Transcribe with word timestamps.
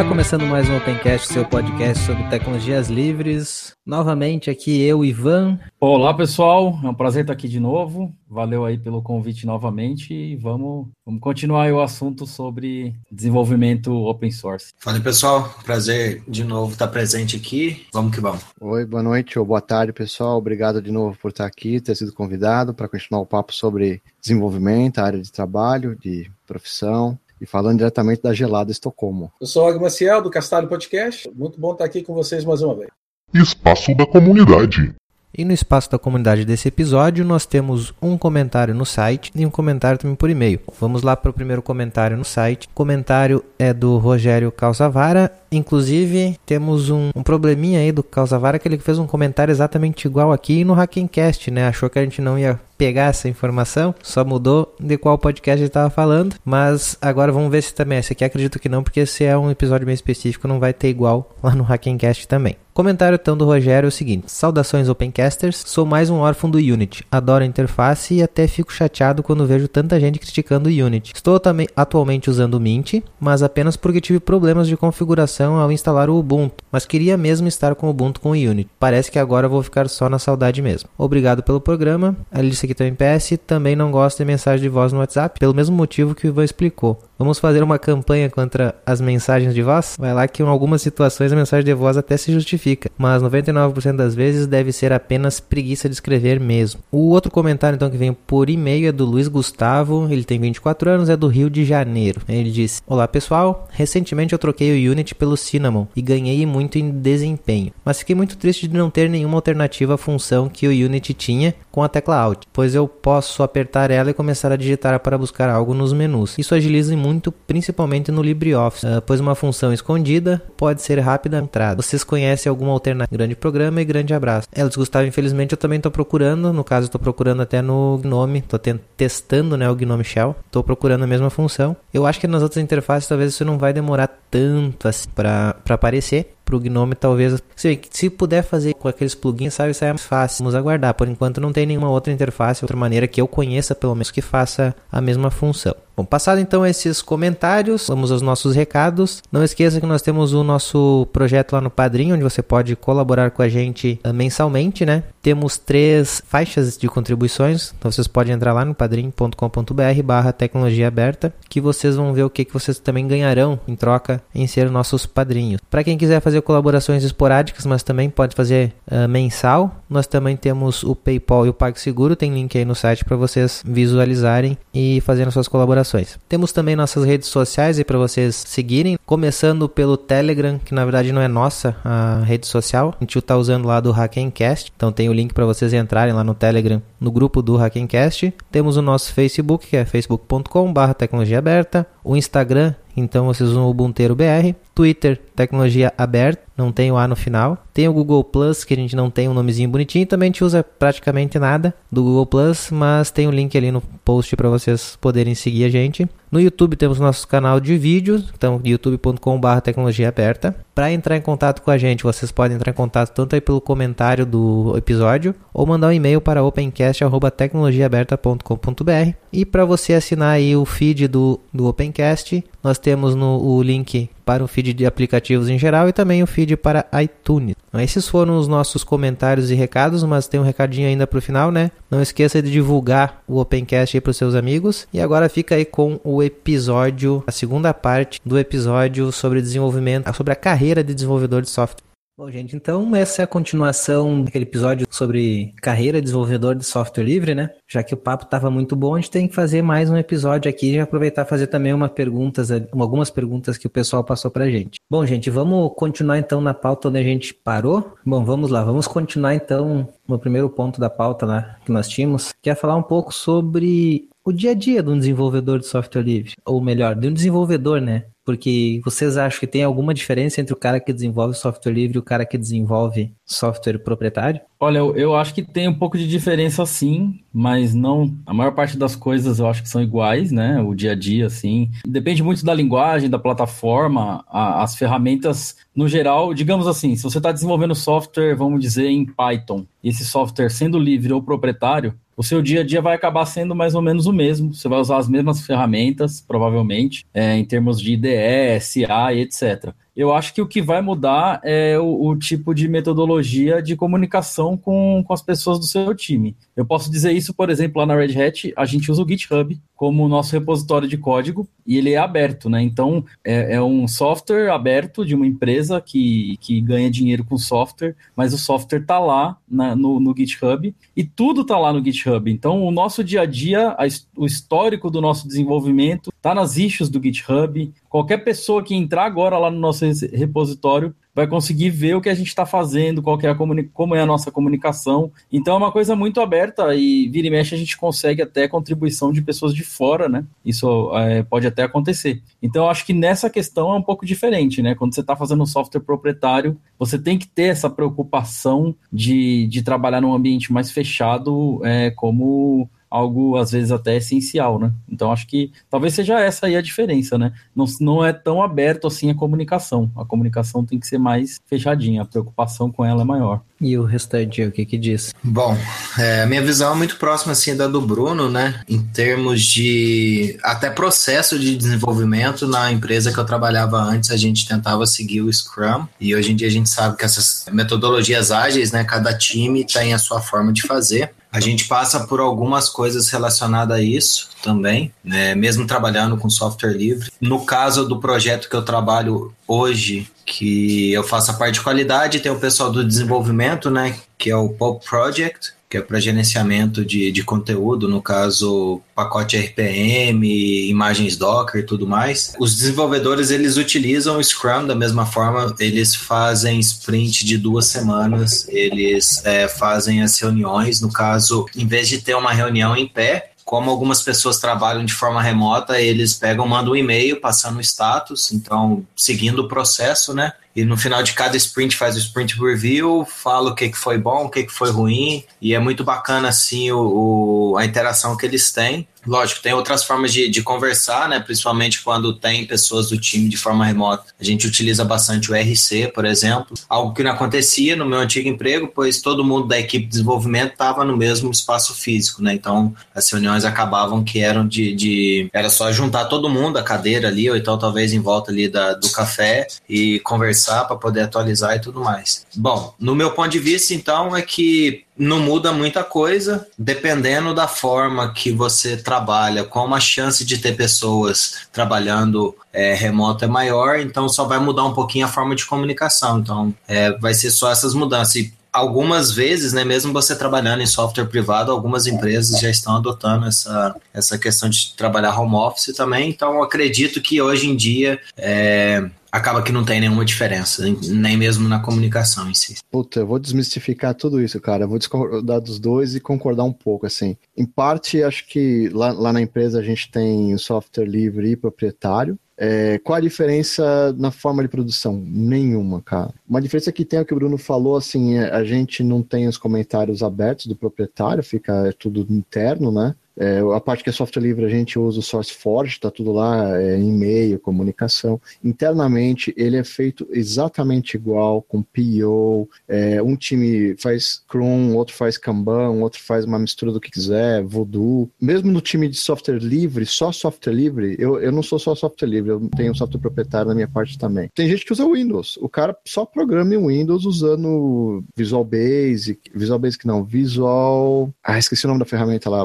Está 0.00 0.08
começando 0.08 0.46
mais 0.46 0.66
um 0.66 0.78
Opencast, 0.78 1.30
seu 1.30 1.44
podcast 1.44 2.06
sobre 2.06 2.24
tecnologias 2.30 2.88
livres. 2.88 3.74
Novamente 3.84 4.48
aqui 4.48 4.80
eu, 4.80 5.04
Ivan. 5.04 5.60
Olá 5.78 6.14
pessoal, 6.14 6.80
é 6.82 6.88
um 6.88 6.94
prazer 6.94 7.24
estar 7.24 7.34
aqui 7.34 7.46
de 7.46 7.60
novo. 7.60 8.10
Valeu 8.26 8.64
aí 8.64 8.78
pelo 8.78 9.02
convite 9.02 9.44
novamente 9.44 10.14
e 10.14 10.36
vamos, 10.36 10.88
vamos 11.04 11.20
continuar 11.20 11.70
o 11.70 11.82
assunto 11.82 12.26
sobre 12.26 12.96
desenvolvimento 13.12 13.92
open 13.92 14.30
source. 14.30 14.72
Fala 14.78 14.98
pessoal, 15.00 15.54
prazer 15.66 16.22
de 16.26 16.44
novo 16.44 16.72
estar 16.72 16.88
presente 16.88 17.36
aqui. 17.36 17.86
Vamos 17.92 18.14
que 18.14 18.22
vamos. 18.22 18.42
Oi, 18.58 18.86
boa 18.86 19.02
noite 19.02 19.38
ou 19.38 19.44
boa 19.44 19.60
tarde 19.60 19.92
pessoal. 19.92 20.38
Obrigado 20.38 20.80
de 20.80 20.90
novo 20.90 21.14
por 21.20 21.28
estar 21.28 21.44
aqui, 21.44 21.78
ter 21.78 21.94
sido 21.94 22.14
convidado 22.14 22.72
para 22.72 22.88
continuar 22.88 23.20
o 23.20 23.26
papo 23.26 23.52
sobre 23.52 24.00
desenvolvimento, 24.18 24.98
área 24.98 25.20
de 25.20 25.30
trabalho, 25.30 25.94
de 25.94 26.30
profissão 26.46 27.18
e 27.40 27.46
falando 27.46 27.78
diretamente 27.78 28.22
da 28.22 28.32
gelada 28.32 28.70
Estocolmo. 28.70 29.32
Eu 29.40 29.46
sou 29.46 29.64
o 29.64 29.68
Og 29.68 29.80
Maciel, 29.80 30.20
do 30.20 30.30
Castalho 30.30 30.68
Podcast. 30.68 31.30
Muito 31.34 31.58
bom 31.58 31.72
estar 31.72 31.84
aqui 31.84 32.02
com 32.02 32.12
vocês 32.14 32.44
mais 32.44 32.60
uma 32.62 32.76
vez. 32.76 32.90
Espaço 33.32 33.94
da 33.94 34.06
comunidade. 34.06 34.94
E 35.32 35.44
no 35.44 35.52
espaço 35.52 35.90
da 35.90 35.98
comunidade 35.98 36.44
desse 36.44 36.68
episódio, 36.68 37.24
nós 37.24 37.46
temos 37.46 37.94
um 38.02 38.18
comentário 38.18 38.74
no 38.74 38.84
site 38.84 39.30
e 39.34 39.46
um 39.46 39.50
comentário 39.50 39.98
também 39.98 40.16
por 40.16 40.28
e-mail. 40.28 40.60
Vamos 40.80 41.02
lá 41.02 41.16
para 41.16 41.30
o 41.30 41.34
primeiro 41.34 41.62
comentário 41.62 42.16
no 42.16 42.24
site. 42.24 42.66
O 42.66 42.74
comentário 42.74 43.44
é 43.58 43.72
do 43.72 43.96
Rogério 43.98 44.50
Calzavara. 44.50 45.32
Inclusive, 45.52 46.36
temos 46.44 46.90
um, 46.90 47.10
um 47.14 47.22
probleminha 47.22 47.80
aí 47.80 47.92
do 47.92 48.02
Calzavara 48.02 48.58
que 48.58 48.66
ele 48.66 48.78
fez 48.78 48.98
um 48.98 49.06
comentário 49.06 49.52
exatamente 49.52 50.06
igual 50.06 50.32
aqui 50.32 50.64
no 50.64 50.74
Hackencast, 50.74 51.50
né? 51.50 51.68
Achou 51.68 51.88
que 51.88 51.98
a 51.98 52.02
gente 52.02 52.20
não 52.20 52.38
ia 52.38 52.58
pegar 52.76 53.10
essa 53.10 53.28
informação, 53.28 53.94
só 54.02 54.24
mudou 54.24 54.74
de 54.80 54.96
qual 54.96 55.18
podcast 55.18 55.60
ele 55.60 55.66
estava 55.66 55.90
falando, 55.90 56.36
mas 56.42 56.96
agora 57.02 57.30
vamos 57.30 57.50
ver 57.50 57.62
se 57.62 57.74
também, 57.74 57.98
esse 57.98 58.14
aqui 58.14 58.24
acredito 58.24 58.58
que 58.58 58.70
não, 58.70 58.82
porque 58.82 59.00
esse 59.00 59.22
é 59.22 59.36
um 59.36 59.50
episódio 59.50 59.84
bem 59.84 59.94
específico, 59.94 60.48
não 60.48 60.58
vai 60.58 60.72
ter 60.72 60.88
igual 60.88 61.30
lá 61.42 61.54
no 61.54 61.62
Hackencast 61.62 62.26
também. 62.26 62.56
Comentário 62.80 63.18
então 63.20 63.36
do 63.36 63.44
Rogério 63.44 63.86
é 63.86 63.88
o 63.88 63.92
seguinte: 63.92 64.32
Saudações 64.32 64.88
Opencasters, 64.88 65.64
sou 65.66 65.84
mais 65.84 66.08
um 66.08 66.16
órfão 66.16 66.48
do 66.48 66.56
Unity. 66.56 67.04
Adoro 67.12 67.44
a 67.44 67.46
interface 67.46 68.14
e 68.14 68.22
até 68.22 68.46
fico 68.46 68.72
chateado 68.72 69.22
quando 69.22 69.46
vejo 69.46 69.68
tanta 69.68 70.00
gente 70.00 70.18
criticando 70.18 70.70
o 70.70 70.72
Unity. 70.72 71.12
Estou 71.14 71.38
atualmente 71.76 72.30
usando 72.30 72.54
o 72.54 72.60
Mint, 72.60 73.02
mas 73.20 73.42
apenas 73.42 73.76
porque 73.76 74.00
tive 74.00 74.18
problemas 74.18 74.66
de 74.66 74.78
configuração 74.78 75.58
ao 75.58 75.70
instalar 75.70 76.08
o 76.08 76.18
Ubuntu, 76.18 76.64
mas 76.72 76.86
queria 76.86 77.18
mesmo 77.18 77.46
estar 77.46 77.74
com 77.74 77.86
o 77.86 77.90
Ubuntu 77.90 78.18
com 78.18 78.30
o 78.30 78.32
Unity. 78.32 78.70
Parece 78.80 79.10
que 79.10 79.18
agora 79.18 79.46
vou 79.46 79.62
ficar 79.62 79.86
só 79.86 80.08
na 80.08 80.18
saudade 80.18 80.62
mesmo. 80.62 80.88
Obrigado 80.96 81.42
pelo 81.42 81.60
programa. 81.60 82.16
Ele 82.34 82.48
disse 82.48 82.64
aqui 82.64 82.74
também 82.74 82.94
PS, 82.94 83.38
também 83.46 83.76
não 83.76 83.90
gosta 83.90 84.24
de 84.24 84.26
mensagem 84.26 84.62
de 84.62 84.70
voz 84.70 84.90
no 84.90 85.00
WhatsApp, 85.00 85.38
pelo 85.38 85.52
mesmo 85.52 85.76
motivo 85.76 86.14
que 86.14 86.26
o 86.26 86.28
Ivan 86.28 86.44
explicou. 86.44 86.98
Vamos 87.20 87.38
fazer 87.38 87.62
uma 87.62 87.78
campanha 87.78 88.30
contra 88.30 88.74
as 88.86 88.98
mensagens 88.98 89.54
de 89.54 89.60
voz? 89.60 89.94
Vai 89.98 90.14
lá 90.14 90.26
que 90.26 90.42
em 90.42 90.46
algumas 90.46 90.80
situações 90.80 91.30
a 91.30 91.36
mensagem 91.36 91.66
de 91.66 91.74
voz 91.74 91.98
até 91.98 92.16
se 92.16 92.32
justifica, 92.32 92.90
mas 92.96 93.22
99% 93.22 93.94
das 93.94 94.14
vezes 94.14 94.46
deve 94.46 94.72
ser 94.72 94.90
apenas 94.90 95.38
preguiça 95.38 95.86
de 95.86 95.94
escrever 95.94 96.40
mesmo. 96.40 96.80
O 96.90 97.10
outro 97.10 97.30
comentário 97.30 97.76
então 97.76 97.90
que 97.90 97.98
vem 97.98 98.14
por 98.14 98.48
e-mail 98.48 98.88
é 98.88 98.92
do 98.92 99.04
Luiz 99.04 99.28
Gustavo, 99.28 100.08
ele 100.10 100.24
tem 100.24 100.40
24 100.40 100.88
anos, 100.88 101.10
é 101.10 101.16
do 101.16 101.28
Rio 101.28 101.50
de 101.50 101.62
Janeiro. 101.62 102.22
Ele 102.26 102.50
disse: 102.50 102.80
Olá 102.86 103.06
pessoal, 103.06 103.68
recentemente 103.70 104.32
eu 104.32 104.38
troquei 104.38 104.88
o 104.88 104.90
Unity 104.90 105.14
pelo 105.14 105.36
Cinnamon 105.36 105.88
e 105.94 106.00
ganhei 106.00 106.46
muito 106.46 106.78
em 106.78 106.90
desempenho, 106.90 107.70
mas 107.84 107.98
fiquei 107.98 108.16
muito 108.16 108.38
triste 108.38 108.66
de 108.66 108.78
não 108.78 108.88
ter 108.88 109.10
nenhuma 109.10 109.36
alternativa 109.36 109.92
à 109.92 109.98
função 109.98 110.48
que 110.48 110.66
o 110.66 110.70
Unity 110.70 111.12
tinha 111.12 111.54
com 111.70 111.82
a 111.82 111.88
tecla 111.88 112.16
Alt, 112.16 112.44
pois 112.50 112.74
eu 112.74 112.88
posso 112.88 113.42
apertar 113.42 113.90
ela 113.90 114.08
e 114.08 114.14
começar 114.14 114.50
a 114.50 114.56
digitar 114.56 114.98
para 115.00 115.18
buscar 115.18 115.50
algo 115.50 115.74
nos 115.74 115.92
menus. 115.92 116.38
Isso 116.38 116.54
agiliza 116.54 116.96
muito 116.96 117.09
muito, 117.10 117.32
principalmente 117.32 118.12
no 118.12 118.22
LibreOffice, 118.22 118.86
uh, 118.86 119.02
pois 119.04 119.20
uma 119.20 119.34
função 119.34 119.72
escondida 119.72 120.40
pode 120.56 120.80
ser 120.80 120.98
rápida 121.00 121.38
entrada. 121.38 121.82
Vocês 121.82 122.04
conhecem 122.04 122.48
alguma 122.48 122.72
alternativa? 122.72 123.16
Grande 123.16 123.34
programa 123.34 123.80
e 123.80 123.84
grande 123.84 124.14
abraço. 124.14 124.48
Elas 124.52 124.76
Gustavo, 124.76 125.06
infelizmente 125.06 125.52
eu 125.52 125.58
também 125.58 125.76
estou 125.76 125.90
procurando, 125.90 126.52
no 126.52 126.62
caso 126.62 126.86
estou 126.86 127.00
procurando 127.00 127.42
até 127.42 127.60
no 127.60 127.98
Gnome, 127.98 128.38
estou 128.38 128.58
testando 128.96 129.56
né, 129.56 129.68
o 129.68 129.74
Gnome 129.74 130.04
Shell, 130.04 130.36
estou 130.46 130.62
procurando 130.62 131.02
a 131.02 131.06
mesma 131.06 131.28
função. 131.28 131.76
Eu 131.92 132.06
acho 132.06 132.20
que 132.20 132.28
nas 132.28 132.42
outras 132.42 132.62
interfaces 132.62 133.08
talvez 133.08 133.32
isso 133.32 133.44
não 133.44 133.58
vai 133.58 133.72
demorar 133.72 134.08
tanto 134.30 134.86
assim 134.86 135.08
para 135.10 135.56
aparecer 135.68 136.34
para 136.50 136.56
o 136.56 136.60
Gnome 136.60 136.94
talvez 136.96 137.40
se, 137.54 137.80
se 137.90 138.10
puder 138.10 138.42
fazer 138.42 138.74
com 138.74 138.88
aqueles 138.88 139.14
plugins 139.14 139.54
sabe 139.54 139.70
isso 139.70 139.84
é 139.84 139.88
mais 139.88 140.04
fácil 140.04 140.38
vamos 140.38 140.54
aguardar 140.54 140.94
por 140.94 141.08
enquanto 141.08 141.40
não 141.40 141.52
tem 141.52 141.64
nenhuma 141.64 141.88
outra 141.88 142.12
interface 142.12 142.64
outra 142.64 142.76
maneira 142.76 143.06
que 143.06 143.20
eu 143.20 143.28
conheça 143.28 143.74
pelo 143.74 143.94
menos 143.94 144.10
que 144.10 144.20
faça 144.20 144.74
a 144.90 145.00
mesma 145.00 145.30
função 145.30 145.74
Bom, 146.00 146.04
passado 146.06 146.40
então 146.40 146.64
esses 146.64 147.02
comentários, 147.02 147.88
vamos 147.88 148.10
aos 148.10 148.22
nossos 148.22 148.56
recados. 148.56 149.22
Não 149.30 149.44
esqueça 149.44 149.78
que 149.82 149.86
nós 149.86 150.00
temos 150.00 150.32
o 150.32 150.42
nosso 150.42 151.06
projeto 151.12 151.52
lá 151.52 151.60
no 151.60 151.68
Padrinho, 151.68 152.14
onde 152.14 152.24
você 152.24 152.40
pode 152.40 152.74
colaborar 152.74 153.32
com 153.32 153.42
a 153.42 153.50
gente 153.50 154.00
uh, 154.02 154.10
mensalmente, 154.10 154.86
né? 154.86 155.02
Temos 155.20 155.58
três 155.58 156.22
faixas 156.26 156.78
de 156.78 156.88
contribuições, 156.88 157.74
então 157.78 157.92
vocês 157.92 158.06
podem 158.06 158.32
entrar 158.32 158.54
lá 158.54 158.64
no 158.64 158.74
padrim.com.br 158.74 160.02
barra 160.02 160.32
tecnologia 160.32 160.88
aberta, 160.88 161.34
que 161.46 161.60
vocês 161.60 161.96
vão 161.96 162.14
ver 162.14 162.22
o 162.22 162.30
que, 162.30 162.46
que 162.46 162.54
vocês 162.54 162.78
também 162.78 163.06
ganharão 163.06 163.60
em 163.68 163.76
troca 163.76 164.22
em 164.34 164.46
ser 164.46 164.70
nossos 164.70 165.04
padrinhos. 165.04 165.60
Para 165.68 165.84
quem 165.84 165.98
quiser 165.98 166.22
fazer 166.22 166.40
colaborações 166.40 167.04
esporádicas, 167.04 167.66
mas 167.66 167.82
também 167.82 168.08
pode 168.08 168.34
fazer 168.34 168.72
uh, 168.90 169.06
mensal, 169.06 169.82
nós 169.90 170.06
também 170.06 170.34
temos 170.34 170.82
o 170.82 170.96
PayPal 170.96 171.44
e 171.44 171.50
o 171.50 171.54
PagSeguro, 171.54 172.16
tem 172.16 172.32
link 172.32 172.56
aí 172.56 172.64
no 172.64 172.74
site 172.74 173.04
para 173.04 173.18
vocês 173.18 173.62
visualizarem 173.66 174.56
e 174.72 175.02
fazerem 175.02 175.30
suas 175.30 175.46
colaborações. 175.46 175.89
Temos 176.28 176.52
também 176.52 176.76
nossas 176.76 177.04
redes 177.04 177.28
sociais 177.28 177.78
aí 177.78 177.84
para 177.84 177.98
vocês 177.98 178.34
seguirem, 178.34 178.98
começando 179.04 179.68
pelo 179.68 179.96
Telegram, 179.96 180.58
que 180.58 180.74
na 180.74 180.84
verdade 180.84 181.12
não 181.12 181.22
é 181.22 181.28
nossa 181.28 181.76
a 181.84 182.22
rede 182.24 182.46
social, 182.46 182.94
a 183.00 183.04
gente 183.04 183.18
está 183.18 183.36
usando 183.36 183.66
lá 183.66 183.80
do 183.80 183.90
Hackencast, 183.90 184.72
então 184.76 184.92
tem 184.92 185.08
o 185.08 185.12
link 185.12 185.32
para 185.32 185.46
vocês 185.46 185.72
entrarem 185.72 186.14
lá 186.14 186.22
no 186.22 186.34
Telegram, 186.34 186.82
no 187.00 187.10
grupo 187.10 187.42
do 187.42 187.56
Hackencast. 187.56 188.32
Temos 188.50 188.76
o 188.76 188.82
nosso 188.82 189.12
Facebook, 189.12 189.66
que 189.66 189.76
é 189.76 189.84
facebook.com/barra 189.84 190.94
tecnologia 190.94 191.38
aberta, 191.38 191.86
o 192.04 192.16
Instagram 192.16 192.74
então 192.96 193.26
vocês 193.26 193.50
usam 193.50 193.64
o 193.64 193.70
Ubuntu 193.70 194.14
BR, 194.14 194.54
Twitter, 194.74 195.20
tecnologia 195.34 195.92
aberta, 195.96 196.42
não 196.56 196.70
tem 196.70 196.92
o 196.92 196.96
A 196.96 197.08
no 197.08 197.16
final. 197.16 197.58
Tem 197.72 197.88
o 197.88 197.92
Google 197.92 198.22
Plus, 198.22 198.64
que 198.64 198.74
a 198.74 198.76
gente 198.76 198.94
não 198.94 199.10
tem 199.10 199.28
um 199.28 199.34
nomezinho 199.34 199.68
bonitinho, 199.68 200.06
também 200.06 200.26
a 200.26 200.30
gente 200.30 200.44
usa 200.44 200.62
praticamente 200.62 201.38
nada 201.38 201.74
do 201.90 202.02
Google 202.02 202.26
Plus, 202.26 202.70
mas 202.70 203.10
tem 203.10 203.26
o 203.26 203.30
um 203.30 203.32
link 203.32 203.56
ali 203.56 203.70
no 203.70 203.80
post 204.04 204.36
para 204.36 204.48
vocês 204.48 204.96
poderem 205.00 205.34
seguir 205.34 205.64
a 205.64 205.70
gente. 205.70 206.08
No 206.30 206.40
YouTube 206.40 206.76
temos 206.76 207.00
nosso 207.00 207.26
canal 207.26 207.58
de 207.58 207.76
vídeos, 207.76 208.32
então 208.32 208.60
youtube.com.br 208.64 209.60
tecnologia 209.64 210.08
aberta. 210.08 210.54
Para 210.72 210.92
entrar 210.92 211.16
em 211.16 211.20
contato 211.20 211.60
com 211.60 211.72
a 211.72 211.78
gente, 211.78 212.04
vocês 212.04 212.30
podem 212.30 212.56
entrar 212.56 212.70
em 212.70 212.74
contato 212.74 213.12
tanto 213.12 213.34
aí 213.34 213.40
pelo 213.40 213.60
comentário 213.60 214.24
do 214.24 214.72
episódio 214.76 215.34
ou 215.52 215.66
mandar 215.66 215.88
um 215.88 215.92
e-mail 215.92 216.20
para 216.20 216.44
opencast@tecnologiaaberta.com.br. 216.44 219.14
E 219.32 219.44
para 219.44 219.64
você 219.64 219.94
assinar 219.94 220.34
aí 220.34 220.54
o 220.54 220.64
feed 220.64 221.08
do, 221.08 221.40
do 221.52 221.66
Opencast, 221.66 222.44
nós 222.62 222.78
temos 222.78 223.16
no 223.16 223.42
o 223.42 223.60
link 223.60 224.08
para 224.30 224.44
o 224.44 224.46
feed 224.46 224.72
de 224.72 224.86
aplicativos 224.86 225.48
em 225.48 225.58
geral 225.58 225.88
e 225.88 225.92
também 225.92 226.22
o 226.22 226.26
feed 226.26 226.56
para 226.56 226.86
iTunes. 227.02 227.56
Então, 227.66 227.80
esses 227.80 228.06
foram 228.06 228.38
os 228.38 228.46
nossos 228.46 228.84
comentários 228.84 229.50
e 229.50 229.56
recados, 229.56 230.04
mas 230.04 230.28
tem 230.28 230.38
um 230.38 230.44
recadinho 230.44 230.86
ainda 230.86 231.04
para 231.04 231.18
o 231.18 231.20
final, 231.20 231.50
né? 231.50 231.72
Não 231.90 232.00
esqueça 232.00 232.40
de 232.40 232.48
divulgar 232.48 233.24
o 233.26 233.40
Opencast 233.40 234.00
para 234.00 234.10
os 234.12 234.16
seus 234.16 234.36
amigos. 234.36 234.86
E 234.92 235.00
agora 235.00 235.28
fica 235.28 235.56
aí 235.56 235.64
com 235.64 235.98
o 236.04 236.22
episódio, 236.22 237.24
a 237.26 237.32
segunda 237.32 237.74
parte 237.74 238.20
do 238.24 238.38
episódio 238.38 239.10
sobre 239.10 239.42
desenvolvimento, 239.42 240.14
sobre 240.14 240.32
a 240.32 240.36
carreira 240.36 240.84
de 240.84 240.94
desenvolvedor 240.94 241.42
de 241.42 241.50
software. 241.50 241.89
Bom, 242.20 242.30
gente, 242.30 242.54
então 242.54 242.94
essa 242.94 243.22
é 243.22 243.24
a 243.24 243.26
continuação 243.26 244.22
daquele 244.22 244.44
episódio 244.44 244.86
sobre 244.90 245.54
carreira 245.62 246.02
de 246.02 246.04
desenvolvedor 246.04 246.54
de 246.54 246.66
software 246.66 247.02
livre, 247.02 247.34
né? 247.34 247.48
Já 247.66 247.82
que 247.82 247.94
o 247.94 247.96
papo 247.96 248.24
estava 248.24 248.50
muito 248.50 248.76
bom, 248.76 248.94
a 248.94 249.00
gente 249.00 249.10
tem 249.10 249.26
que 249.26 249.34
fazer 249.34 249.62
mais 249.62 249.88
um 249.88 249.96
episódio 249.96 250.46
aqui 250.46 250.72
e 250.72 250.78
aproveitar 250.78 251.24
fazer 251.24 251.46
também 251.46 251.72
perguntas, 251.88 252.50
algumas 252.72 253.08
perguntas 253.08 253.56
que 253.56 253.66
o 253.66 253.70
pessoal 253.70 254.04
passou 254.04 254.30
pra 254.30 254.50
gente. 254.50 254.78
Bom, 254.90 255.06
gente, 255.06 255.30
vamos 255.30 255.72
continuar 255.74 256.18
então 256.18 256.42
na 256.42 256.52
pauta 256.52 256.88
onde 256.88 256.98
a 256.98 257.02
gente 257.02 257.32
parou? 257.32 257.94
Bom, 258.04 258.22
vamos 258.22 258.50
lá, 258.50 258.62
vamos 258.62 258.86
continuar 258.86 259.34
então 259.34 259.88
no 260.06 260.18
primeiro 260.18 260.50
ponto 260.50 260.78
da 260.78 260.90
pauta 260.90 261.24
né, 261.24 261.56
que 261.64 261.72
nós 261.72 261.88
tínhamos, 261.88 262.34
que 262.42 262.50
é 262.50 262.54
falar 262.54 262.76
um 262.76 262.82
pouco 262.82 263.14
sobre 263.14 264.10
o 264.22 264.30
dia 264.30 264.50
a 264.50 264.54
dia 264.54 264.82
de 264.82 264.90
um 264.90 264.98
desenvolvedor 264.98 265.58
de 265.58 265.66
software 265.66 266.02
livre, 266.02 266.34
ou 266.44 266.60
melhor, 266.60 266.94
de 266.94 267.08
um 267.08 267.14
desenvolvedor, 267.14 267.80
né? 267.80 268.04
Porque 268.30 268.80
vocês 268.84 269.16
acham 269.16 269.40
que 269.40 269.46
tem 269.48 269.64
alguma 269.64 269.92
diferença 269.92 270.40
entre 270.40 270.54
o 270.54 270.56
cara 270.56 270.78
que 270.78 270.92
desenvolve 270.92 271.34
software 271.34 271.72
livre 271.72 271.96
e 271.96 271.98
o 271.98 272.02
cara 272.02 272.24
que 272.24 272.38
desenvolve 272.38 273.12
software 273.26 273.78
proprietário? 273.78 274.40
Olha, 274.60 274.78
eu, 274.78 274.96
eu 274.96 275.16
acho 275.16 275.34
que 275.34 275.42
tem 275.42 275.66
um 275.66 275.74
pouco 275.74 275.98
de 275.98 276.06
diferença 276.06 276.64
sim, 276.64 277.18
mas 277.32 277.74
não. 277.74 278.14
A 278.24 278.32
maior 278.32 278.52
parte 278.52 278.78
das 278.78 278.94
coisas 278.94 279.40
eu 279.40 279.48
acho 279.48 279.64
que 279.64 279.68
são 279.68 279.82
iguais, 279.82 280.30
né? 280.30 280.60
O 280.60 280.76
dia 280.76 280.92
a 280.92 280.94
dia, 280.94 281.26
assim. 281.26 281.72
Depende 281.84 282.22
muito 282.22 282.44
da 282.44 282.54
linguagem, 282.54 283.10
da 283.10 283.18
plataforma, 283.18 284.24
a, 284.28 284.62
as 284.62 284.76
ferramentas, 284.76 285.56
no 285.74 285.88
geral, 285.88 286.32
digamos 286.32 286.68
assim, 286.68 286.94
se 286.94 287.02
você 287.02 287.18
está 287.18 287.32
desenvolvendo 287.32 287.74
software, 287.74 288.36
vamos 288.36 288.60
dizer, 288.60 288.86
em 288.86 289.04
Python, 289.04 289.66
esse 289.82 290.04
software 290.04 290.50
sendo 290.50 290.78
livre 290.78 291.12
ou 291.12 291.20
proprietário, 291.20 291.94
o 292.20 292.22
seu 292.22 292.42
dia 292.42 292.60
a 292.60 292.62
dia 292.62 292.82
vai 292.82 292.94
acabar 292.94 293.24
sendo 293.24 293.54
mais 293.54 293.74
ou 293.74 293.80
menos 293.80 294.04
o 294.04 294.12
mesmo. 294.12 294.52
Você 294.52 294.68
vai 294.68 294.78
usar 294.78 294.98
as 294.98 295.08
mesmas 295.08 295.40
ferramentas, 295.40 296.20
provavelmente, 296.20 297.06
é, 297.14 297.38
em 297.38 297.46
termos 297.46 297.80
de 297.80 297.94
IDE, 297.94 298.60
SA 298.60 299.14
e 299.14 299.20
etc. 299.20 299.72
Eu 299.96 300.14
acho 300.14 300.32
que 300.32 300.40
o 300.40 300.46
que 300.46 300.62
vai 300.62 300.80
mudar 300.80 301.40
é 301.42 301.78
o, 301.78 302.08
o, 302.08 302.16
tipo 302.16 302.54
de 302.54 302.68
metodologia 302.68 303.62
de 303.62 303.76
comunicação 303.76 304.56
com, 304.56 305.02
com 305.06 305.12
as 305.12 305.22
pessoas 305.22 305.58
do 305.58 305.66
seu 305.66 305.94
time. 305.94 306.36
Eu 306.56 306.64
posso 306.64 306.90
dizer 306.90 307.12
isso, 307.12 307.34
por 307.34 307.50
exemplo, 307.50 307.80
lá 307.80 307.86
na 307.86 307.96
Red 307.96 308.20
Hat, 308.20 308.52
a 308.56 308.64
gente 308.64 308.90
usa 308.90 309.02
o 309.02 309.08
GitHub 309.08 309.58
como 309.80 310.06
nosso 310.08 310.32
repositório 310.32 310.86
de 310.86 310.98
código 310.98 311.48
e 311.66 311.78
ele 311.78 311.94
é 311.94 311.96
aberto, 311.96 312.50
né? 312.50 312.62
Então 312.62 313.02
é, 313.24 313.54
é, 313.54 313.62
um 313.62 313.88
software 313.88 314.50
aberto 314.50 315.06
de 315.06 315.14
uma 315.14 315.26
empresa 315.26 315.80
que, 315.80 316.36
que 316.38 316.60
ganha 316.60 316.90
dinheiro 316.90 317.24
com 317.24 317.38
software, 317.38 317.96
mas 318.14 318.34
o 318.34 318.38
software 318.38 318.80
está 318.80 318.98
lá 318.98 319.38
na, 319.48 319.74
no, 319.74 319.98
no, 319.98 320.14
GitHub 320.14 320.74
e 320.94 321.02
tudo 321.02 321.40
está 321.40 321.58
lá 321.58 321.72
no 321.72 321.82
GitHub. 321.82 322.30
Então 322.30 322.62
o 322.62 322.70
nosso 322.70 323.02
dia 323.02 323.22
a 323.22 323.26
dia, 323.26 323.70
a, 323.70 323.86
o 324.14 324.26
histórico 324.26 324.90
do 324.90 325.00
nosso 325.00 325.26
desenvolvimento 325.26 326.12
está 326.14 326.34
nas 326.34 326.58
issues 326.58 326.90
do 326.90 327.02
GitHub. 327.02 327.72
Qualquer 327.90 328.18
pessoa 328.18 328.62
que 328.62 328.72
entrar 328.72 329.04
agora 329.04 329.36
lá 329.36 329.50
no 329.50 329.58
nosso 329.58 329.84
repositório 330.12 330.94
vai 331.12 331.26
conseguir 331.26 331.70
ver 331.70 331.96
o 331.96 332.00
que 332.00 332.08
a 332.08 332.14
gente 332.14 332.28
está 332.28 332.46
fazendo, 332.46 333.02
qual 333.02 333.18
é 333.20 333.28
a 333.28 333.34
como 333.34 333.96
é 333.96 334.00
a 334.00 334.06
nossa 334.06 334.30
comunicação. 334.30 335.10
Então 335.30 335.54
é 335.54 335.56
uma 335.56 335.72
coisa 335.72 335.96
muito 335.96 336.20
aberta 336.20 336.72
e 336.72 337.08
vira 337.08 337.26
e 337.26 337.30
mexe 337.30 337.52
a 337.52 337.58
gente 337.58 337.76
consegue 337.76 338.22
até 338.22 338.46
contribuição 338.46 339.10
de 339.10 339.20
pessoas 339.20 339.52
de 339.52 339.64
fora, 339.64 340.08
né? 340.08 340.24
Isso 340.44 340.90
é, 340.94 341.24
pode 341.24 341.48
até 341.48 341.64
acontecer. 341.64 342.22
Então 342.40 342.64
eu 342.64 342.70
acho 342.70 342.86
que 342.86 342.92
nessa 342.92 343.28
questão 343.28 343.72
é 343.72 343.76
um 343.76 343.82
pouco 343.82 344.06
diferente, 344.06 344.62
né? 344.62 344.76
Quando 344.76 344.94
você 344.94 345.00
está 345.00 345.16
fazendo 345.16 345.42
um 345.42 345.46
software 345.46 345.80
proprietário, 345.80 346.56
você 346.78 346.96
tem 346.96 347.18
que 347.18 347.26
ter 347.26 347.48
essa 347.48 347.68
preocupação 347.68 348.72
de, 348.92 349.48
de 349.48 349.62
trabalhar 349.62 350.00
num 350.00 350.14
ambiente 350.14 350.52
mais 350.52 350.70
fechado, 350.70 351.60
é, 351.64 351.90
como 351.90 352.70
algo 352.90 353.36
às 353.36 353.52
vezes 353.52 353.70
até 353.70 353.96
essencial, 353.96 354.58
né? 354.58 354.72
Então 354.90 355.12
acho 355.12 355.26
que 355.26 355.52
talvez 355.70 355.94
seja 355.94 356.18
essa 356.18 356.46
aí 356.46 356.56
a 356.56 356.62
diferença, 356.62 357.16
né? 357.16 357.32
Não, 357.54 357.64
não 357.80 358.04
é 358.04 358.12
tão 358.12 358.42
aberto 358.42 358.88
assim 358.88 359.10
a 359.10 359.14
comunicação. 359.14 359.90
A 359.96 360.04
comunicação 360.04 360.64
tem 360.64 360.78
que 360.78 360.86
ser 360.86 360.98
mais 360.98 361.40
fechadinha, 361.46 362.02
a 362.02 362.04
preocupação 362.04 362.70
com 362.70 362.84
ela 362.84 363.02
é 363.02 363.04
maior. 363.04 363.42
E 363.60 363.76
o 363.76 363.84
restante, 363.84 364.42
o 364.42 364.50
que 364.50 364.64
que 364.64 364.78
diz? 364.78 365.14
Bom, 365.22 365.56
é, 365.98 366.22
a 366.22 366.26
minha 366.26 366.40
visão 366.40 366.72
é 366.72 366.76
muito 366.76 366.96
próxima 366.96 367.32
assim 367.32 367.54
da 367.54 367.68
do 367.68 367.80
Bruno, 367.80 368.28
né? 368.28 368.62
Em 368.68 368.80
termos 368.80 369.42
de 369.42 370.38
até 370.42 370.70
processo 370.70 371.38
de 371.38 371.56
desenvolvimento 371.56 372.48
na 372.48 372.72
empresa 372.72 373.12
que 373.12 373.18
eu 373.18 373.24
trabalhava 373.24 373.76
antes, 373.76 374.10
a 374.10 374.16
gente 374.16 374.48
tentava 374.48 374.86
seguir 374.86 375.20
o 375.20 375.32
Scrum 375.32 375.86
e 376.00 376.14
hoje 376.14 376.32
em 376.32 376.36
dia 376.36 376.48
a 376.48 376.50
gente 376.50 376.70
sabe 376.70 376.96
que 376.96 377.04
essas 377.04 377.44
metodologias 377.52 378.32
ágeis, 378.32 378.72
né? 378.72 378.82
Cada 378.82 379.16
time 379.16 379.64
tem 379.64 379.92
a 379.92 379.98
sua 379.98 380.20
forma 380.20 380.52
de 380.52 380.62
fazer. 380.62 381.12
A 381.32 381.38
gente 381.38 381.68
passa 381.68 382.00
por 382.06 382.18
algumas 382.18 382.68
coisas 382.68 383.08
relacionadas 383.08 383.78
a 383.78 383.80
isso 383.80 384.30
também, 384.42 384.92
né? 385.04 385.34
mesmo 385.34 385.66
trabalhando 385.66 386.16
com 386.16 386.28
software 386.28 386.72
livre. 386.72 387.10
No 387.20 387.44
caso 387.44 387.86
do 387.86 388.00
projeto 388.00 388.48
que 388.48 388.56
eu 388.56 388.62
trabalho 388.62 389.32
hoje, 389.46 390.10
que 390.26 390.92
eu 390.92 391.04
faço 391.04 391.30
a 391.30 391.34
parte 391.34 391.54
de 391.54 391.60
qualidade, 391.60 392.20
tem 392.20 392.32
o 392.32 392.40
pessoal 392.40 392.70
do 392.70 392.84
desenvolvimento, 392.84 393.70
né? 393.70 393.96
que 394.18 394.30
é 394.30 394.36
o 394.36 394.48
Pop 394.48 394.84
Project, 394.84 395.52
que 395.70 395.76
é 395.76 395.80
para 395.80 396.00
gerenciamento 396.00 396.84
de, 396.84 397.12
de 397.12 397.22
conteúdo, 397.22 397.88
no 397.88 398.02
caso, 398.02 398.80
pacote 398.92 399.38
RPM, 399.38 400.68
imagens 400.68 401.16
Docker 401.16 401.60
e 401.60 401.64
tudo 401.64 401.86
mais. 401.86 402.34
Os 402.40 402.56
desenvolvedores, 402.56 403.30
eles 403.30 403.56
utilizam 403.56 404.18
o 404.18 404.24
Scrum 404.24 404.66
da 404.66 404.74
mesma 404.74 405.06
forma, 405.06 405.54
eles 405.60 405.94
fazem 405.94 406.58
sprint 406.58 407.24
de 407.24 407.38
duas 407.38 407.66
semanas, 407.66 408.48
eles 408.48 409.24
é, 409.24 409.46
fazem 409.46 410.02
as 410.02 410.18
reuniões, 410.18 410.80
no 410.80 410.92
caso, 410.92 411.46
em 411.56 411.68
vez 411.68 411.88
de 411.88 411.98
ter 411.98 412.16
uma 412.16 412.32
reunião 412.32 412.76
em 412.76 412.88
pé, 412.88 413.30
como 413.44 413.70
algumas 413.70 414.02
pessoas 414.02 414.38
trabalham 414.38 414.84
de 414.84 414.92
forma 414.92 415.22
remota, 415.22 415.80
eles 415.80 416.14
pegam, 416.14 416.46
mandam 416.46 416.72
um 416.72 416.76
e-mail 416.76 417.20
passando 417.20 417.58
o 417.58 417.60
status, 417.60 418.32
então 418.32 418.84
seguindo 418.96 419.40
o 419.40 419.48
processo, 419.48 420.14
né? 420.14 420.32
E 420.54 420.64
no 420.64 420.76
final 420.76 421.02
de 421.02 421.12
cada 421.12 421.36
sprint 421.36 421.76
faz 421.76 421.94
o 421.94 421.98
sprint 421.98 422.40
review, 422.40 423.06
fala 423.08 423.50
o 423.50 423.54
que, 423.54 423.68
que 423.68 423.78
foi 423.78 423.98
bom, 423.98 424.24
o 424.24 424.28
que, 424.28 424.44
que 424.44 424.52
foi 424.52 424.70
ruim, 424.70 425.24
e 425.40 425.54
é 425.54 425.58
muito 425.58 425.84
bacana 425.84 426.28
assim 426.28 426.72
o, 426.72 427.52
o 427.52 427.56
a 427.56 427.64
interação 427.64 428.16
que 428.16 428.26
eles 428.26 428.50
têm. 428.50 428.86
Lógico, 429.06 429.42
tem 429.42 429.52
outras 429.52 429.84
formas 429.84 430.12
de, 430.12 430.28
de 430.28 430.42
conversar, 430.42 431.08
né? 431.08 431.20
Principalmente 431.20 431.82
quando 431.82 432.12
tem 432.12 432.46
pessoas 432.46 432.90
do 432.90 432.98
time 432.98 433.28
de 433.28 433.36
forma 433.36 433.64
remota. 433.64 434.04
A 434.20 434.24
gente 434.24 434.46
utiliza 434.46 434.84
bastante 434.84 435.30
o 435.30 435.34
RC, 435.34 435.92
por 435.94 436.04
exemplo. 436.04 436.56
Algo 436.68 436.92
que 436.92 437.02
não 437.02 437.12
acontecia 437.12 437.76
no 437.76 437.86
meu 437.86 437.98
antigo 437.98 438.28
emprego, 438.28 438.70
pois 438.74 439.00
todo 439.00 439.24
mundo 439.24 439.48
da 439.48 439.58
equipe 439.58 439.84
de 439.84 439.90
desenvolvimento 439.90 440.52
estava 440.52 440.84
no 440.84 440.96
mesmo 440.96 441.30
espaço 441.30 441.74
físico, 441.74 442.22
né? 442.22 442.34
Então 442.34 442.74
as 442.94 443.10
reuniões 443.10 443.44
acabavam 443.44 444.04
que 444.04 444.20
eram 444.20 444.46
de, 444.46 444.74
de. 444.74 445.30
Era 445.32 445.48
só 445.48 445.72
juntar 445.72 446.06
todo 446.06 446.28
mundo, 446.28 446.58
a 446.58 446.62
cadeira 446.62 447.08
ali, 447.08 447.28
ou 447.30 447.36
então 447.36 447.58
talvez 447.58 447.92
em 447.92 448.00
volta 448.00 448.30
ali 448.30 448.48
da, 448.48 448.74
do 448.74 448.90
café 448.90 449.46
e 449.68 450.00
conversar 450.00 450.64
para 450.64 450.76
poder 450.76 451.02
atualizar 451.02 451.56
e 451.56 451.60
tudo 451.60 451.80
mais. 451.80 452.26
Bom, 452.34 452.74
no 452.78 452.94
meu 452.94 453.12
ponto 453.12 453.30
de 453.30 453.38
vista, 453.38 453.74
então, 453.74 454.16
é 454.16 454.22
que 454.22 454.84
não 455.00 455.18
muda 455.18 455.50
muita 455.50 455.82
coisa, 455.82 456.46
dependendo 456.58 457.34
da 457.34 457.48
forma 457.48 458.12
que 458.12 458.30
você 458.30 458.76
trabalha, 458.90 459.44
como 459.44 459.72
a 459.72 459.78
chance 459.78 460.24
de 460.24 460.36
ter 460.36 460.56
pessoas 460.56 461.46
trabalhando 461.52 462.36
é, 462.52 462.74
remoto 462.74 463.24
é 463.24 463.28
maior, 463.28 463.78
então 463.78 464.08
só 464.08 464.24
vai 464.24 464.40
mudar 464.40 464.64
um 464.64 464.74
pouquinho 464.74 465.06
a 465.06 465.08
forma 465.08 465.36
de 465.36 465.46
comunicação. 465.46 466.18
Então, 466.18 466.52
é, 466.66 466.90
vai 466.98 467.14
ser 467.14 467.30
só 467.30 467.52
essas 467.52 467.72
mudanças. 467.72 468.16
E 468.16 468.34
algumas 468.52 469.12
vezes, 469.12 469.52
né, 469.52 469.64
mesmo 469.64 469.92
você 469.92 470.16
trabalhando 470.16 470.62
em 470.62 470.66
software 470.66 471.06
privado, 471.06 471.52
algumas 471.52 471.86
empresas 471.86 472.40
já 472.40 472.50
estão 472.50 472.76
adotando 472.76 473.26
essa, 473.26 473.74
essa 473.92 474.18
questão 474.18 474.48
de 474.48 474.74
trabalhar 474.76 475.18
home 475.18 475.34
office 475.34 475.74
também. 475.74 476.10
Então, 476.10 476.42
acredito 476.42 477.00
que 477.00 477.20
hoje 477.20 477.48
em 477.48 477.56
dia 477.56 478.00
é, 478.16 478.88
acaba 479.10 479.42
que 479.42 479.52
não 479.52 479.64
tem 479.64 479.80
nenhuma 479.80 480.04
diferença, 480.04 480.64
nem 480.82 481.16
mesmo 481.16 481.48
na 481.48 481.60
comunicação 481.60 482.30
em 482.30 482.34
si. 482.34 482.56
Puta, 482.70 483.00
eu 483.00 483.06
vou 483.06 483.18
desmistificar 483.18 483.94
tudo 483.94 484.20
isso, 484.20 484.40
cara. 484.40 484.64
Eu 484.64 484.68
vou 484.68 484.78
discordar 484.78 485.40
dos 485.40 485.58
dois 485.58 485.94
e 485.94 486.00
concordar 486.00 486.44
um 486.44 486.52
pouco, 486.52 486.86
assim. 486.86 487.16
Em 487.36 487.44
parte, 487.44 488.02
acho 488.02 488.26
que 488.26 488.68
lá, 488.70 488.92
lá 488.92 489.12
na 489.12 489.20
empresa 489.20 489.58
a 489.58 489.62
gente 489.62 489.90
tem 489.90 490.36
software 490.38 490.86
livre 490.86 491.30
e 491.30 491.36
proprietário. 491.36 492.18
É, 492.42 492.78
qual 492.78 492.96
a 492.96 493.00
diferença 493.02 493.94
na 493.98 494.10
forma 494.10 494.42
de 494.42 494.48
produção? 494.48 494.98
Nenhuma, 495.04 495.82
cara. 495.82 496.14
Uma 496.26 496.40
diferença 496.40 496.72
que 496.72 496.86
tem 496.86 496.98
é 496.98 497.02
o 497.02 497.04
que 497.04 497.12
o 497.12 497.16
Bruno 497.16 497.36
falou, 497.36 497.76
assim, 497.76 498.16
é, 498.16 498.30
a 498.30 498.42
gente 498.42 498.82
não 498.82 499.02
tem 499.02 499.28
os 499.28 499.36
comentários 499.36 500.02
abertos 500.02 500.46
do 500.46 500.56
proprietário, 500.56 501.22
fica 501.22 501.68
é 501.68 501.72
tudo 501.72 502.06
interno, 502.08 502.72
né? 502.72 502.94
É, 503.20 503.40
a 503.54 503.60
parte 503.60 503.84
que 503.84 503.90
é 503.90 503.92
software 503.92 504.22
livre, 504.22 504.46
a 504.46 504.48
gente 504.48 504.78
usa 504.78 504.98
o 504.98 505.02
SourceForge, 505.02 505.74
está 505.74 505.90
tudo 505.90 506.10
lá, 506.10 506.58
é, 506.58 506.80
e-mail, 506.80 507.38
comunicação. 507.38 508.18
Internamente, 508.42 509.34
ele 509.36 509.58
é 509.58 509.64
feito 509.64 510.08
exatamente 510.10 510.94
igual, 510.94 511.42
com 511.42 511.62
PO. 511.62 512.48
É, 512.66 513.02
um 513.02 513.14
time 513.14 513.76
faz 513.76 514.20
Scrum, 514.20 514.74
outro 514.74 514.94
faz 514.94 515.18
Kanban, 515.18 515.68
outro 515.82 516.00
faz 516.02 516.24
uma 516.24 516.38
mistura 516.38 516.72
do 516.72 516.80
que 516.80 516.90
quiser, 516.90 517.42
Voodoo. 517.44 518.10
Mesmo 518.18 518.50
no 518.50 518.60
time 518.62 518.88
de 518.88 518.96
software 518.96 519.38
livre, 519.38 519.84
só 519.84 520.10
software 520.10 520.54
livre, 520.54 520.96
eu, 520.98 521.20
eu 521.20 521.30
não 521.30 521.42
sou 521.42 521.58
só 521.58 521.74
software 521.74 522.08
livre, 522.08 522.30
eu 522.30 522.48
tenho 522.56 522.74
software 522.74 523.00
proprietário 523.00 523.48
na 523.48 523.54
minha 523.54 523.68
parte 523.68 523.98
também. 523.98 524.30
Tem 524.34 524.48
gente 524.48 524.64
que 524.64 524.72
usa 524.72 524.88
Windows. 524.88 525.36
O 525.42 525.48
cara 525.48 525.76
só 525.84 526.06
programa 526.06 526.54
em 526.54 526.66
Windows 526.66 527.04
usando 527.04 528.02
Visual 528.16 528.44
Basic, 528.44 529.30
Visual 529.34 529.58
Basic 529.58 529.86
não, 529.86 530.02
Visual... 530.02 531.12
Ah, 531.22 531.38
esqueci 531.38 531.66
o 531.66 531.68
nome 531.68 531.80
da 531.80 531.84
ferramenta 531.84 532.30
lá 532.30 532.44